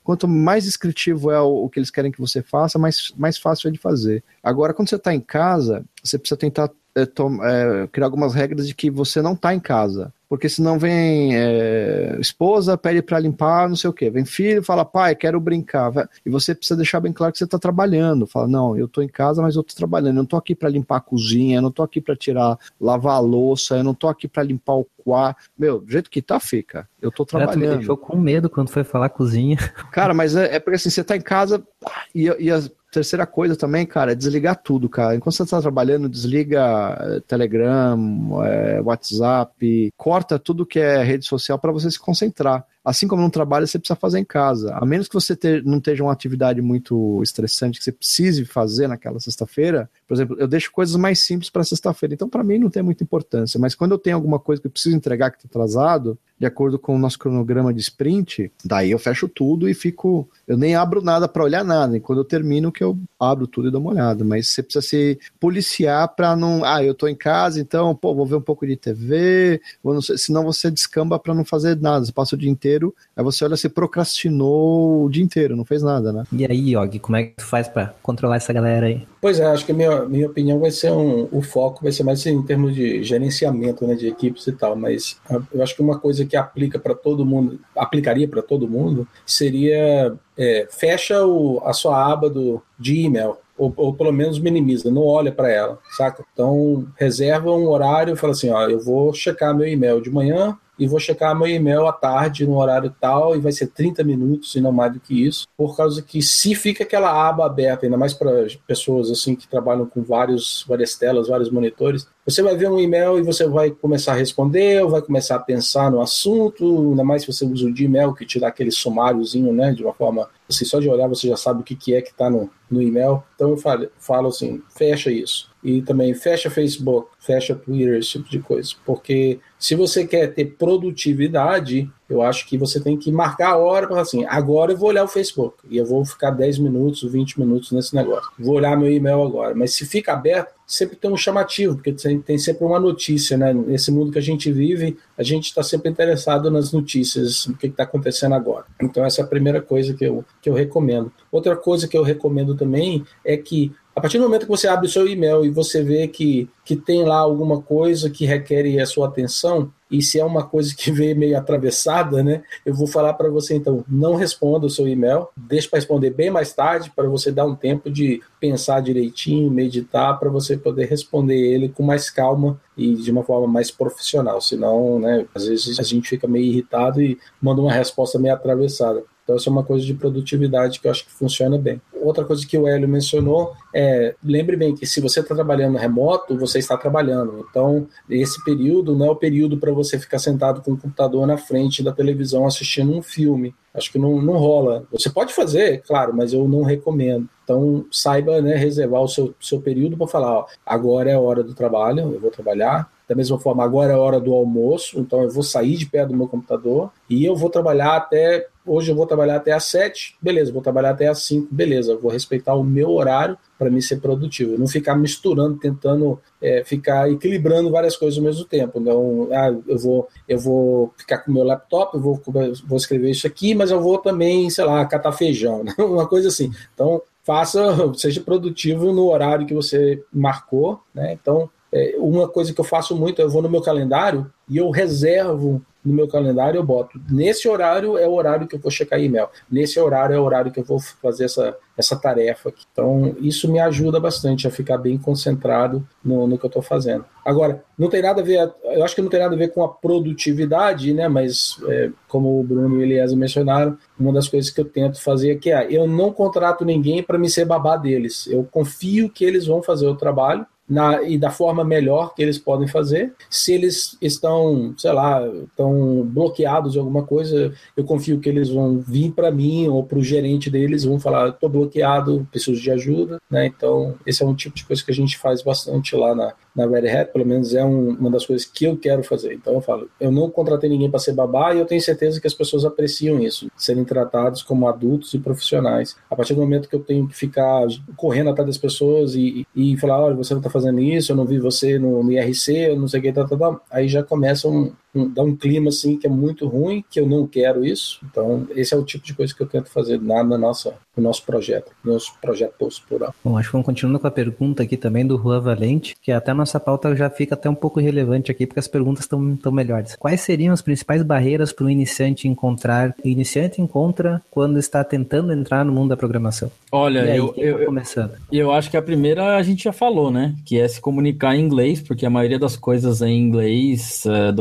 quanto 0.03 0.28
mais 0.28 0.66
descritivo 0.66 1.32
é 1.32 1.39
o, 1.39 1.63
o, 1.63 1.70
que 1.70 1.80
eles 1.80 1.89
querem 1.89 2.11
que 2.11 2.20
você 2.20 2.41
faça, 2.41 2.78
mais, 2.78 3.13
mais 3.16 3.38
fácil 3.38 3.70
é 3.70 3.72
de 3.72 3.78
fazer. 3.78 4.22
Agora, 4.43 4.74
quando 4.74 4.89
você 4.89 4.97
está 4.97 5.16
em 5.16 5.22
casa, 5.22 5.86
você 6.03 6.20
precisa 6.20 6.38
tentar 6.38 6.70
é, 6.93 7.03
é, 7.03 7.88
criar 7.88 8.07
algumas 8.07 8.34
regras 8.34 8.68
de 8.68 8.76
que 8.76 8.89
você 8.89 9.22
não 9.22 9.34
está 9.34 9.53
em 9.53 9.61
casa. 9.61 10.13
Porque 10.36 10.49
senão 10.49 10.77
vem 10.77 11.33
é, 11.33 12.17
esposa, 12.19 12.77
pede 12.77 13.01
para 13.01 13.17
limpar, 13.19 13.69
não 13.69 13.75
sei 13.77 13.89
o 13.89 13.93
que. 13.93 14.09
Vem 14.09 14.25
filho, 14.25 14.61
fala, 14.61 14.83
pai, 14.83 15.15
quero 15.15 15.39
brincar. 15.39 15.93
E 16.25 16.29
você 16.29 16.53
precisa 16.53 16.75
deixar 16.75 16.99
bem 16.99 17.13
claro 17.13 17.31
que 17.31 17.38
você 17.38 17.45
está 17.45 17.57
trabalhando. 17.57 18.27
Fala, 18.27 18.45
não, 18.45 18.77
eu 18.77 18.86
estou 18.86 19.01
em 19.01 19.07
casa, 19.07 19.41
mas 19.41 19.55
eu 19.55 19.61
estou 19.61 19.77
trabalhando. 19.77 20.09
Eu 20.09 20.15
não 20.15 20.23
estou 20.23 20.38
aqui 20.38 20.53
para 20.53 20.67
limpar 20.67 20.97
a 20.97 20.99
cozinha, 21.01 21.59
eu 21.59 21.61
não 21.61 21.69
estou 21.69 21.86
aqui 21.86 22.01
para 22.01 22.17
tirar, 22.17 22.59
lavar 22.81 23.15
a 23.15 23.19
louça, 23.19 23.77
eu 23.77 23.83
não 23.83 23.93
estou 23.93 24.09
aqui 24.09 24.27
para 24.27 24.43
limpar 24.43 24.73
o 24.73 24.86
quarto. 24.97 25.41
Meu, 25.57 25.79
do 25.79 25.89
jeito 25.89 26.09
que 26.09 26.21
tá, 26.21 26.38
fica. 26.38 26.86
Eu 27.01 27.11
tô 27.11 27.25
trabalhando. 27.25 27.53
Tu 27.53 27.59
me 27.69 27.77
deixou 27.77 27.95
com 27.95 28.17
medo 28.17 28.49
quando 28.49 28.69
foi 28.69 28.83
falar 28.83 29.07
cozinha. 29.07 29.57
Cara, 29.93 30.13
mas 30.13 30.36
é, 30.36 30.55
é 30.55 30.59
porque 30.59 30.75
assim, 30.75 30.89
você 30.89 31.01
tá 31.01 31.15
em 31.15 31.21
casa 31.21 31.65
e, 32.13 32.25
e 32.39 32.51
as 32.51 32.69
terceira 32.95 33.25
coisa 33.25 33.57
também, 33.57 33.86
cara, 33.86 34.13
é 34.13 34.15
desligar 34.15 34.55
tudo, 34.55 34.88
cara. 34.88 35.15
Enquanto 35.15 35.36
você 35.36 35.43
está 35.43 35.61
trabalhando, 35.61 36.07
desliga 36.07 36.97
eh, 37.01 37.19
Telegram, 37.27 38.41
é, 38.45 38.81
WhatsApp, 38.81 39.91
corta 39.97 40.24
tudo 40.43 40.65
que 40.65 40.80
é 40.80 41.03
rede 41.03 41.26
social 41.26 41.59
para 41.59 41.71
você 41.71 41.89
se 41.89 41.99
concentrar 41.99 42.65
assim 42.86 43.07
como 43.07 43.23
no 43.23 43.29
trabalho, 43.31 43.65
você 43.65 43.79
precisa 43.79 43.99
fazer 43.99 44.19
em 44.19 44.23
casa. 44.23 44.73
A 44.75 44.86
menos 44.86 45.07
que 45.07 45.15
você 45.15 45.36
não 45.65 45.79
esteja 45.79 46.03
uma 46.03 46.13
atividade 46.13 46.61
muito 46.61 47.21
estressante 47.23 47.79
que 47.79 47.83
você 47.83 47.91
precise 47.91 48.45
fazer 48.45 48.88
naquela 48.88 49.19
sexta-feira. 49.19 49.89
Por 50.07 50.13
exemplo, 50.13 50.38
eu 50.39 50.47
deixo 50.47 50.71
coisas 50.71 50.95
mais 50.95 51.19
simples 51.19 51.49
para 51.49 51.63
sexta-feira. 51.63 52.13
Então, 52.13 52.29
para 52.29 52.43
mim, 52.43 52.59
não 52.59 52.69
tem 52.69 52.83
muita 52.83 53.03
importância. 53.03 53.59
Mas 53.59 53.73
quando 53.73 53.93
eu 53.93 53.97
tenho 53.97 54.15
alguma 54.15 54.39
coisa 54.39 54.61
que 54.61 54.67
eu 54.67 54.71
preciso 54.71 54.95
entregar 54.95 55.31
que 55.31 55.38
está 55.38 55.47
atrasado, 55.49 56.17
de 56.38 56.45
acordo 56.45 56.77
com 56.77 56.95
o 56.95 56.99
nosso 56.99 57.17
cronograma 57.17 57.73
de 57.73 57.79
sprint, 57.79 58.51
daí 58.63 58.91
eu 58.91 58.99
fecho 58.99 59.27
tudo 59.27 59.69
e 59.69 59.73
fico. 59.73 60.29
Eu 60.45 60.57
nem 60.57 60.75
abro 60.75 61.01
nada 61.01 61.27
para 61.27 61.43
olhar 61.43 61.63
nada. 61.63 61.95
E 61.95 61.99
quando 61.99 62.19
eu 62.19 62.25
termino, 62.25 62.71
que 62.71 62.83
eu 62.83 62.97
abro 63.19 63.47
tudo 63.47 63.69
e 63.69 63.71
dou 63.71 63.79
uma 63.79 63.91
olhada. 63.91 64.23
Mas 64.25 64.49
você 64.49 64.61
precisa 64.61 64.86
se 64.86 65.17
policiar 65.39 66.13
para 66.13 66.36
não. 66.36 66.63
Ah, 66.65 66.83
eu 66.83 66.91
estou 66.91 67.07
em 67.07 67.15
casa, 67.15 67.59
então, 67.59 67.95
pô, 67.95 68.13
vou 68.13 68.25
ver 68.25 68.36
um 68.36 68.41
pouco 68.41 68.67
de 68.67 68.75
TV. 68.75 69.61
Não 69.83 70.01
sei, 70.01 70.17
senão 70.17 70.43
você 70.43 70.69
descamba 70.69 71.17
para 71.17 71.33
não 71.33 71.45
fazer 71.45 71.79
nada. 71.79 72.05
Você 72.05 72.11
passa 72.11 72.36
o 72.36 72.38
dia 72.38 72.49
inteiro 72.49 72.74
inteiro, 72.76 72.93
aí 73.15 73.23
você 73.23 73.43
olha, 73.45 73.55
você 73.55 73.69
procrastinou 73.69 75.05
o 75.05 75.09
dia 75.09 75.23
inteiro, 75.23 75.55
não 75.55 75.65
fez 75.65 75.82
nada, 75.82 76.11
né? 76.11 76.23
E 76.32 76.45
aí, 76.45 76.76
Yogi, 76.76 76.99
como 76.99 77.15
é 77.15 77.23
que 77.23 77.36
tu 77.38 77.45
faz 77.45 77.67
para 77.67 77.93
controlar 78.03 78.38
essa 78.38 78.53
galera 78.53 78.88
aí? 78.88 79.07
Pois 79.21 79.39
é, 79.39 79.45
acho 79.45 79.65
que 79.65 79.71
a 79.71 79.76
minha, 79.76 80.05
minha 80.05 80.28
opinião 80.28 80.59
vai 80.59 80.71
ser 80.71 80.91
um, 80.91 81.28
o 81.32 81.41
foco 81.41 81.84
vai 81.84 81.91
ser 81.91 82.03
mais 82.03 82.26
em 82.26 82.41
termos 82.43 82.76
de 82.76 83.03
gerenciamento, 83.03 83.88
né, 83.88 83.95
de 83.95 84.07
equipes 84.07 84.45
e 84.47 84.51
tal, 84.51 84.76
mas 84.76 85.19
eu 85.53 85.63
acho 85.63 85.76
que 85.76 85.82
uma 85.82 85.99
coisa 85.99 86.26
que 86.26 86.36
aplica 86.36 86.78
para 86.78 86.93
todo 86.93 87.26
mundo, 87.26 87.59
aplicaria 87.76 88.28
para 88.28 88.41
todo 88.41 88.67
mundo, 88.67 89.07
seria 89.26 90.13
é, 90.38 90.67
fecha 90.69 91.26
o, 91.26 91.61
a 91.65 91.73
sua 91.73 92.11
aba 92.11 92.30
do, 92.30 92.61
de 92.78 93.01
e-mail, 93.01 93.38
ou, 93.57 93.73
ou, 93.78 93.93
pelo 93.93 94.11
menos 94.11 94.38
minimiza, 94.38 94.91
não 94.91 95.03
olha 95.03 95.32
para 95.32 95.49
ela, 95.49 95.80
saca? 95.95 96.26
Então 96.34 96.86
reserva 96.97 97.51
um 97.51 97.69
horário 97.69 98.13
e 98.13 98.17
fala 98.17 98.34
assim, 98.34 98.49
ó, 98.49 98.67
eu 98.67 98.80
vou 98.80 99.13
checar 99.13 99.55
meu 99.55 99.65
e-mail 99.65 100.01
de 100.01 100.09
manhã, 100.09 100.57
e 100.78 100.88
vou 100.88 100.99
checar 100.99 101.38
meu 101.38 101.47
e-mail 101.47 101.88
à 101.88 101.93
tarde, 101.93 102.45
no 102.45 102.57
horário 102.57 102.93
tal, 102.99 103.36
e 103.36 103.39
vai 103.39 103.51
ser 103.51 103.67
30 103.67 104.03
minutos 104.03 104.55
e 104.55 104.61
não 104.61 104.71
mais 104.71 104.93
do 104.93 104.99
que 104.99 105.26
isso, 105.26 105.47
por 105.57 105.76
causa 105.76 106.01
que 106.01 106.21
se 106.21 106.55
fica 106.55 106.84
aquela 106.84 107.28
aba 107.28 107.45
aberta, 107.45 107.86
ainda 107.86 107.97
mais 107.97 108.13
para 108.13 108.47
pessoas 108.67 109.09
assim 109.09 109.36
que 109.36 109.47
trabalham 109.47 109.86
com 109.86 110.03
vários, 110.03 110.65
várias 110.67 110.95
telas, 110.95 111.28
vários 111.28 111.49
monitores, 111.49 112.07
você 112.26 112.41
vai 112.41 112.57
ver 112.57 112.69
um 112.69 112.80
e-mail 112.80 113.19
e 113.19 113.21
você 113.21 113.47
vai 113.47 113.69
começar 113.69 114.13
a 114.13 114.15
responder, 114.15 114.84
ou 114.84 114.89
vai 114.89 115.01
começar 115.01 115.36
a 115.36 115.39
pensar 115.39 115.91
no 115.91 116.01
assunto, 116.01 116.89
ainda 116.89 117.03
mais 117.03 117.21
se 117.21 117.32
você 117.32 117.45
usa 117.45 117.67
o 117.67 117.73
Gmail, 117.73 118.13
que 118.13 118.26
te 118.26 118.39
dá 118.39 118.47
aquele 118.47 118.71
sumáriozinho, 118.71 119.53
né, 119.53 119.71
de 119.71 119.84
uma 119.84 119.93
forma, 119.93 120.28
assim, 120.49 120.65
só 120.65 120.80
de 120.80 120.89
olhar 120.89 121.07
você 121.07 121.28
já 121.28 121.38
sabe 121.38 121.61
o 121.61 121.63
que, 121.63 121.76
que 121.76 121.93
é 121.93 122.01
que 122.01 122.09
está 122.09 122.30
no, 122.30 122.49
no 122.69 122.82
e-mail. 122.82 123.23
Então 123.36 123.51
eu 123.51 123.57
falo, 123.57 123.88
falo 123.99 124.28
assim, 124.30 124.61
fecha 124.76 125.11
isso. 125.11 125.49
E 125.66 125.82
também 125.82 126.13
fecha 126.13 126.47
Facebook, 126.47 127.09
fecha 127.20 127.55
Twitter, 127.55 127.95
esse 127.95 128.11
tipo 128.11 128.30
de 128.30 128.38
coisa. 128.38 128.70
Porque 128.86 129.39
se 129.57 129.74
você 129.74 130.05
quer 130.05 130.28
ter 130.32 130.45
produtividade, 130.45 131.89
eu 132.07 132.22
acho 132.22 132.47
que 132.47 132.55
você 132.55 132.80
tem 132.80 132.95
que 132.95 133.11
marcar 133.11 133.53
a 133.53 133.57
hora 133.57 133.88
para 133.88 133.99
assim, 133.99 134.24
agora 134.26 134.74
eu 134.74 134.78
vou 134.78 134.89
olhar 134.89 135.03
o 135.03 135.07
Facebook 135.07 135.57
e 135.68 135.78
eu 135.78 135.86
vou 135.88 136.05
ficar 136.05 136.30
10 136.30 136.59
minutos, 136.59 137.01
20 137.11 137.39
minutos 137.39 137.72
nesse 137.72 137.95
negócio. 137.95 138.30
Vou 138.38 138.57
olhar 138.57 138.78
meu 138.78 138.91
e-mail 138.91 139.24
agora. 139.24 139.55
Mas 139.55 139.74
se 139.74 139.88
fica 139.88 140.13
aberto, 140.13 140.53
sempre 140.68 140.95
tem 140.95 141.09
um 141.11 141.18
chamativo, 141.18 141.76
porque 141.76 141.91
tem 141.93 142.38
sempre 142.38 142.63
uma 142.63 142.80
notícia, 142.80 143.36
né? 143.36 143.51
Nesse 143.51 143.91
mundo 143.91 144.11
que 144.11 144.20
a 144.20 144.22
gente 144.22 144.51
vive, 144.51 144.97
a 145.18 145.24
gente 145.24 145.45
está 145.45 145.63
sempre 145.63 145.89
interessado 145.89 146.51
nas 146.51 146.72
notícias, 146.72 147.47
o 147.47 147.57
que 147.57 147.66
está 147.66 147.84
acontecendo 147.84 148.36
agora. 148.36 148.66
Então 148.80 149.03
essa 149.03 149.22
é 149.22 149.24
a 149.24 149.28
primeira 149.28 149.59
coisa 149.59 149.95
que 149.95 150.05
eu, 150.05 150.24
que 150.39 150.47
eu 150.47 150.53
recomendo. 150.53 151.11
Outra 151.32 151.55
coisa 151.55 151.88
que 151.88 151.97
eu 151.97 152.03
recomendo 152.03 152.55
também 152.55 153.03
é 153.24 153.36
que 153.36 153.74
a 153.96 154.02
partir 154.02 154.18
do 154.18 154.26
momento 154.26 154.41
que 154.41 154.50
você 154.50 154.68
abre 154.68 154.88
o 154.88 154.89
seu 154.89 155.08
e-mail 155.08 155.46
e 155.46 155.50
você 155.50 155.82
vê 155.82 156.06
que, 156.08 156.50
que 156.66 156.76
tem 156.76 157.06
lá 157.06 157.18
alguma 157.18 157.62
coisa 157.62 158.10
que 158.10 158.26
requer 158.26 158.66
a 158.82 158.86
sua 158.86 159.08
atenção, 159.08 159.72
e 159.89 160.02
se 160.02 160.20
é 160.20 160.26
uma 160.26 160.46
coisa 160.46 160.76
que 160.76 160.91
veio 160.91 161.16
meio 161.16 161.38
atravessada, 161.38 162.22
né, 162.22 162.43
eu 162.66 162.74
vou 162.74 162.88
falar 162.88 163.14
para 163.14 163.30
você 163.30 163.56
então, 163.56 163.86
não 163.88 164.16
responda 164.16 164.66
o 164.66 164.70
seu 164.70 164.86
e-mail, 164.86 165.28
deixe 165.38 165.70
para 165.70 165.78
responder 165.78 166.10
bem 166.10 166.30
mais 166.30 166.52
tarde, 166.52 166.91
para 166.93 167.08
você 167.08 167.32
dar 167.32 167.46
um 167.46 167.56
tempo 167.56 167.89
de 167.89 168.22
pensar 168.38 168.82
direitinho, 168.82 169.50
meditar, 169.50 170.20
para 170.20 170.30
você 170.30 170.58
poder 170.58 170.89
responder 170.89 171.38
ele 171.38 171.70
com 171.70 171.84
mais 171.84 172.10
calma 172.10 172.60
e 172.76 172.96
de 172.96 173.12
uma 173.12 173.24
forma 173.24 173.48
mais 173.48 173.72
profissional. 173.72 174.41
Senão, 174.41 175.00
né, 175.00 175.26
às 175.34 175.48
vezes 175.48 175.80
a 175.80 175.84
gente 175.84 176.10
fica 176.10 176.28
meio 176.28 176.46
irritado 176.46 177.02
e 177.02 177.18
manda 177.41 177.62
uma 177.62 177.72
resposta 177.72 178.20
meio 178.20 178.34
atravessada. 178.34 179.04
Então, 179.26 179.36
isso 179.36 179.49
é 179.49 179.51
uma 179.51 179.63
coisa 179.63 179.84
de 179.84 179.93
produtividade 179.95 180.80
que 180.80 180.86
eu 180.86 180.91
acho 180.91 181.03
que 181.03 181.11
funciona 181.11 181.57
bem. 181.57 181.82
Outra 181.99 182.23
coisa 182.23 182.45
que 182.45 182.55
o 182.55 182.67
Hélio 182.67 182.88
mencionou 182.88 183.53
é, 183.73 184.13
lembre 184.23 184.55
bem 184.55 184.76
que 184.76 184.86
se 184.86 185.01
você 185.01 185.19
está 185.19 185.34
trabalhando 185.34 185.80
remoto, 185.80 186.38
você 186.38 186.59
está 186.59 186.78
trabalhando. 186.78 187.43
Então, 187.49 187.88
esse 188.07 188.43
período 188.45 188.95
não 188.95 189.07
é 189.07 189.09
o 189.09 189.15
período 189.15 189.57
para 189.57 189.71
você 189.71 189.97
ficar 189.97 190.19
sentado 190.19 190.61
com 190.61 190.73
o 190.73 190.78
computador 190.78 191.26
na 191.26 191.38
frente 191.38 191.82
da 191.82 191.91
televisão 191.91 192.45
assistindo 192.45 192.95
um 192.95 193.01
filme. 193.01 193.55
Acho 193.73 193.91
que 193.91 193.97
não, 193.97 194.21
não 194.21 194.38
rola. 194.38 194.86
Você 194.91 195.09
pode 195.09 195.34
fazer, 195.34 195.82
claro, 195.82 196.15
mas 196.15 196.32
eu 196.32 196.47
não 196.47 196.61
recomendo. 196.61 197.28
Então, 197.43 197.86
saiba 197.91 198.41
né, 198.41 198.55
reservar 198.55 199.01
o 199.01 199.07
seu, 199.07 199.34
seu 199.39 199.59
período 199.59 199.97
para 199.97 200.07
falar: 200.07 200.39
ó, 200.39 200.45
agora 200.65 201.09
é 201.09 201.13
a 201.13 201.19
hora 201.19 201.43
do 201.43 201.53
trabalho, 201.53 202.13
eu 202.13 202.19
vou 202.19 202.32
trabalhar, 202.32 202.89
da 203.07 203.15
mesma 203.15 203.39
forma, 203.39 203.63
agora 203.63 203.93
é 203.93 203.95
a 203.95 203.99
hora 203.99 204.19
do 204.19 204.34
almoço, 204.34 204.99
então 204.99 205.21
eu 205.21 205.30
vou 205.30 205.43
sair 205.43 205.76
de 205.76 205.86
perto 205.86 206.09
do 206.09 206.17
meu 206.17 206.28
computador 206.28 206.91
e 207.09 207.23
eu 207.23 207.36
vou 207.36 207.49
trabalhar 207.49 207.95
até. 207.95 208.47
Hoje 208.66 208.91
eu 208.91 208.95
vou 208.95 209.05
trabalhar 209.05 209.36
até 209.36 209.51
às 209.51 209.66
7, 209.66 210.18
beleza, 210.20 210.51
vou 210.51 210.61
trabalhar 210.61 210.91
até 210.91 211.07
às 211.07 211.20
5, 211.24 211.53
beleza, 211.53 211.95
vou 211.95 212.11
respeitar 212.11 212.55
o 212.55 212.63
meu 212.63 212.89
horário 212.89 213.38
para 213.59 213.70
mim 213.70 213.80
ser 213.80 213.97
produtivo, 213.97 214.57
não 214.57 214.68
ficar 214.68 214.95
misturando, 214.95 215.57
tentando 215.57 216.20
é, 216.41 216.63
ficar 216.63 217.09
equilibrando 217.11 217.70
várias 217.70 217.95
coisas 217.95 218.18
ao 218.18 218.24
mesmo 218.24 218.43
tempo. 218.45 218.80
Então, 218.80 219.30
ah, 219.32 219.55
eu 219.68 219.78
vou, 219.78 220.07
eu 220.28 220.39
vou 220.39 220.93
ficar 220.97 221.20
com 221.20 221.32
o 221.32 221.34
meu 221.34 221.43
laptop, 221.43 221.95
eu 221.95 222.01
vou, 222.01 222.22
vou 222.68 222.78
escrever 222.78 223.11
isso 223.11 223.28
aqui, 223.28 223.53
mas 223.53 223.70
eu 223.70 223.80
vou 223.80 223.99
também, 223.99 224.49
sei 224.49 224.66
lá, 224.66 224.84
catar 224.86 225.11
feijão, 225.11 225.63
né? 225.63 225.74
uma 225.80 226.07
coisa 226.07 226.30
assim. 226.30 226.51
Então, 226.74 227.01
faça, 227.24 227.93
seja 227.95 228.22
produtivo 228.22 228.91
no 228.91 229.11
horário 229.11 229.45
que 229.45 229.53
você 229.53 230.03
marcou, 230.11 230.82
né? 230.93 231.13
Então, 231.13 231.49
uma 231.97 232.28
coisa 232.28 232.53
que 232.53 232.59
eu 232.59 232.65
faço 232.65 232.95
muito, 232.95 233.21
eu 233.21 233.30
vou 233.30 233.41
no 233.41 233.49
meu 233.49 233.61
calendário 233.61 234.32
e 234.49 234.57
eu 234.57 234.69
reservo 234.69 235.61
no 235.86 235.93
meu 235.93 236.07
calendário, 236.07 236.57
eu 236.57 236.63
boto 236.63 236.99
nesse 237.09 237.47
horário 237.47 237.95
é 237.97 238.07
o 238.07 238.13
horário 238.13 238.47
que 238.47 238.55
eu 238.55 238.59
vou 238.59 238.71
checar 238.71 238.99
e-mail, 238.99 239.28
nesse 239.49 239.80
horário 239.80 240.15
é 240.15 240.19
o 240.19 240.23
horário 240.23 240.51
que 240.51 240.59
eu 240.59 240.63
vou 240.63 240.80
fazer 240.80 241.26
essa, 241.26 241.55
essa 241.78 241.95
tarefa 241.95 242.49
aqui. 242.49 242.65
Então, 242.71 243.15
isso 243.19 243.51
me 243.51 243.59
ajuda 243.59 243.99
bastante 243.99 244.47
a 244.47 244.51
ficar 244.51 244.80
bem 244.80 244.97
concentrado 244.97 245.88
no, 246.03 246.26
no 246.26 246.39
que 246.39 246.45
eu 246.45 246.47
estou 246.47 246.63
fazendo. 246.63 247.05
Agora, 247.23 247.63
não 247.78 247.88
tem 247.88 248.01
nada 248.01 248.21
a 248.21 248.23
ver, 248.23 248.51
eu 248.63 248.84
acho 248.84 248.95
que 248.95 249.01
não 249.01 249.09
tem 249.09 249.19
nada 249.19 249.36
a 249.36 249.38
ver 249.38 249.49
com 249.49 249.63
a 249.63 249.69
produtividade, 249.69 250.91
né? 250.91 251.07
Mas, 251.07 251.57
é, 251.67 251.91
como 252.07 252.39
o 252.39 252.43
Bruno 252.43 252.76
e 252.76 252.80
o 252.80 252.82
Eliezer 252.82 253.17
mencionaram, 253.17 253.78
uma 253.99 254.11
das 254.11 254.28
coisas 254.28 254.49
que 254.49 254.59
eu 254.59 254.65
tento 254.65 255.01
fazer 255.01 255.32
aqui 255.32 255.51
é: 255.51 255.67
eu 255.69 255.88
não 255.88 256.11
contrato 256.11 256.65
ninguém 256.65 257.03
para 257.03 257.17
me 257.17 257.30
ser 257.30 257.45
babá 257.45 257.78
deles. 257.78 258.28
Eu 258.28 258.47
confio 258.49 259.09
que 259.09 259.23
eles 259.23 259.45
vão 259.45 259.61
fazer 259.61 259.88
o 259.88 259.95
trabalho 259.95 260.45
na, 260.68 261.03
e 261.03 261.18
da 261.18 261.30
forma 261.30 261.63
melhor 261.63 262.13
que 262.13 262.22
eles 262.22 262.38
podem 262.38 262.68
fazer. 262.68 263.13
Se 263.30 263.53
eles 263.53 263.97
estão, 264.01 264.74
sei 264.78 264.91
lá, 264.91 265.26
estão 265.28 266.03
bloqueados 266.05 266.74
de 266.74 266.80
alguma 266.80 267.03
coisa, 267.03 267.53
eu 267.78 267.84
confio 267.84 268.20
que 268.20 268.30
eles 268.30 268.49
vão 268.49 268.80
vir 268.80 269.11
para 269.11 269.32
mim 269.32 269.68
ou 269.68 269.84
para 269.84 269.99
o 269.99 270.03
gerente 270.03 270.49
deles, 270.49 270.84
vão 270.84 270.99
falar: 270.99 271.30
estou 271.30 271.49
bloqueado, 271.49 272.28
preciso 272.32 272.61
de 272.61 272.72
ajuda. 272.72 273.20
Né? 273.30 273.45
Então, 273.45 273.95
esse 274.05 274.24
é 274.24 274.26
um 274.26 274.36
tipo 274.36 274.55
de 274.55 274.66
coisa 274.66 274.84
que 274.84 274.91
a 274.91 274.95
gente 274.95 275.18
faz 275.18 275.41
bastante 275.41 275.95
lá 275.95 276.16
na, 276.16 276.34
na 276.56 276.66
Red 276.66 276.88
Hat, 276.88 277.12
pelo 277.12 277.26
menos 277.26 277.53
é 277.53 277.64
um, 277.64 277.89
uma 277.89 278.10
das 278.10 278.26
coisas 278.26 278.45
que 278.45 278.66
eu 278.66 278.78
quero 278.78 279.03
fazer. 279.03 279.34
Então, 279.34 279.53
eu 279.53 279.62
falo: 279.62 279.89
eu 279.99 280.12
não 280.12 280.30
contratei 280.30 280.70
ninguém 280.70 280.89
para 280.89 280.99
ser 280.99 281.14
babá 281.14 281.53
e 281.53 281.60
eu 281.60 281.66
tenho 281.66 281.82
certeza 281.82 282.22
que 282.22 282.28
as 282.28 282.34
pessoas 282.34 282.64
apreciam 282.64 283.20
isso, 283.20 283.51
serem 283.58 283.84
tratados 283.84 284.41
como 284.41 284.68
adultos 284.68 285.14
e 285.14 285.20
profissionais. 285.20 285.97
A 286.10 286.16
partir 286.16 286.34
do 286.34 286.41
momento 286.41 286.70
que 286.70 286.76
eu 286.76 286.84
tenho 286.84 287.08
que 287.08 287.16
ficar 287.16 287.66
correndo 287.97 288.30
atrás 288.30 288.47
das 288.47 288.58
pessoas 288.58 289.16
e, 289.16 289.45
e, 289.56 289.76
falar: 289.78 289.99
olha, 289.99 290.16
você 290.16 290.34
não 290.34 290.39
está 290.39 290.49
fazendo 290.49 290.80
isso, 290.80 291.12
eu 291.12 291.16
não 291.16 291.26
vi 291.26 291.39
você 291.39 291.78
no, 291.78 292.03
no 292.03 292.12
IRC, 292.12 292.51
eu 292.51 292.80
não 292.80 292.88
sei 292.88 292.99
o 292.99 293.03
que, 293.03 293.12
tá, 293.12 293.26
tá, 293.26 293.38
tá, 293.38 293.60
aí 293.70 293.88
já 293.88 294.01
começa 294.01 294.47
um, 294.47 294.72
um, 294.96 295.10
dá 295.10 295.22
um 295.22 295.36
clima 295.36 295.70
assim 295.70 295.98
que 295.98 296.08
é 296.08 296.10
muito 296.10 296.48
ruim, 296.48 296.84
que 296.89 297.00
eu 297.00 297.08
não 297.08 297.28
quero 297.28 297.66
isso. 297.66 298.00
Então, 298.10 298.48
esse 298.56 298.74
é 298.74 298.78
o 298.78 298.84
tipo 298.84 299.06
de 299.06 299.14
coisa 299.14 299.34
que 299.34 299.41
eu 299.41 299.48
tento 299.48 299.70
fazer 299.70 300.02
na, 300.02 300.24
na 300.24 300.38
nossa, 300.38 300.76
no 300.96 301.04
nosso 301.04 301.24
projeto, 301.24 301.72
no 301.84 301.93
nosso 301.93 302.14
projeto 302.22 302.54
Post 302.58 302.84
Plural. 302.88 303.14
Bom, 303.24 303.38
acho 303.38 303.50
que 303.50 303.54
vamos 303.54 303.66
continuando 303.66 304.00
com 304.00 304.08
a 304.08 304.12
pergunta 304.12 304.64
aqui 304.64 304.78
também 304.78 305.06
do 305.06 305.18
Juan 305.18 305.41
Valente, 305.41 305.96
que 306.02 306.12
até 306.12 306.32
a 306.32 306.36
nossa 306.36 306.60
pauta 306.60 306.96
já 306.96 307.10
fica 307.10 307.36
até 307.36 307.50
um 307.50 307.56
pouco 307.56 307.80
relevante 307.80 308.32
aqui, 308.32 308.46
porque 308.46 308.60
as 308.60 308.68
perguntas 308.68 309.04
estão 309.04 309.36
tão 309.36 309.52
melhores. 309.52 309.96
Quais 309.96 310.22
seriam 310.22 310.54
as 310.54 310.62
principais 310.62 311.04
barreiras 311.04 311.52
para 311.52 311.66
o 311.66 311.70
iniciante 311.70 312.28
encontrar, 312.28 312.96
o 313.04 313.08
iniciante 313.08 313.62
encontra 313.62 314.22
quando 314.32 314.58
está 314.58 314.84
tentando 314.84 315.34
entrar 315.34 315.66
no 315.66 315.72
mundo 315.72 315.89
da 315.89 315.98
programação? 315.98 316.52
Olha, 316.72 317.04
aí, 317.04 317.18
eu, 317.18 317.34
eu, 317.38 317.60
tá 317.60 317.66
começando? 317.66 318.12
eu 318.32 318.52
acho 318.52 318.70
que 318.70 318.78
a 318.78 318.82
primeira 318.82 319.36
a 319.36 319.43
gente 319.43 319.64
já 319.64 319.74
falou, 319.74 320.12
né? 320.12 320.36
Que 320.46 320.60
é 320.60 320.68
se 320.68 320.80
comunicar 320.80 321.36
em 321.36 321.41
inglês, 321.41 321.82
porque 321.82 322.06
a 322.06 322.10
maioria 322.10 322.39
das 322.39 322.56
coisas 322.56 323.02
é 323.02 323.08
em 323.08 323.20
inglês, 323.20 324.06
é, 324.06 324.32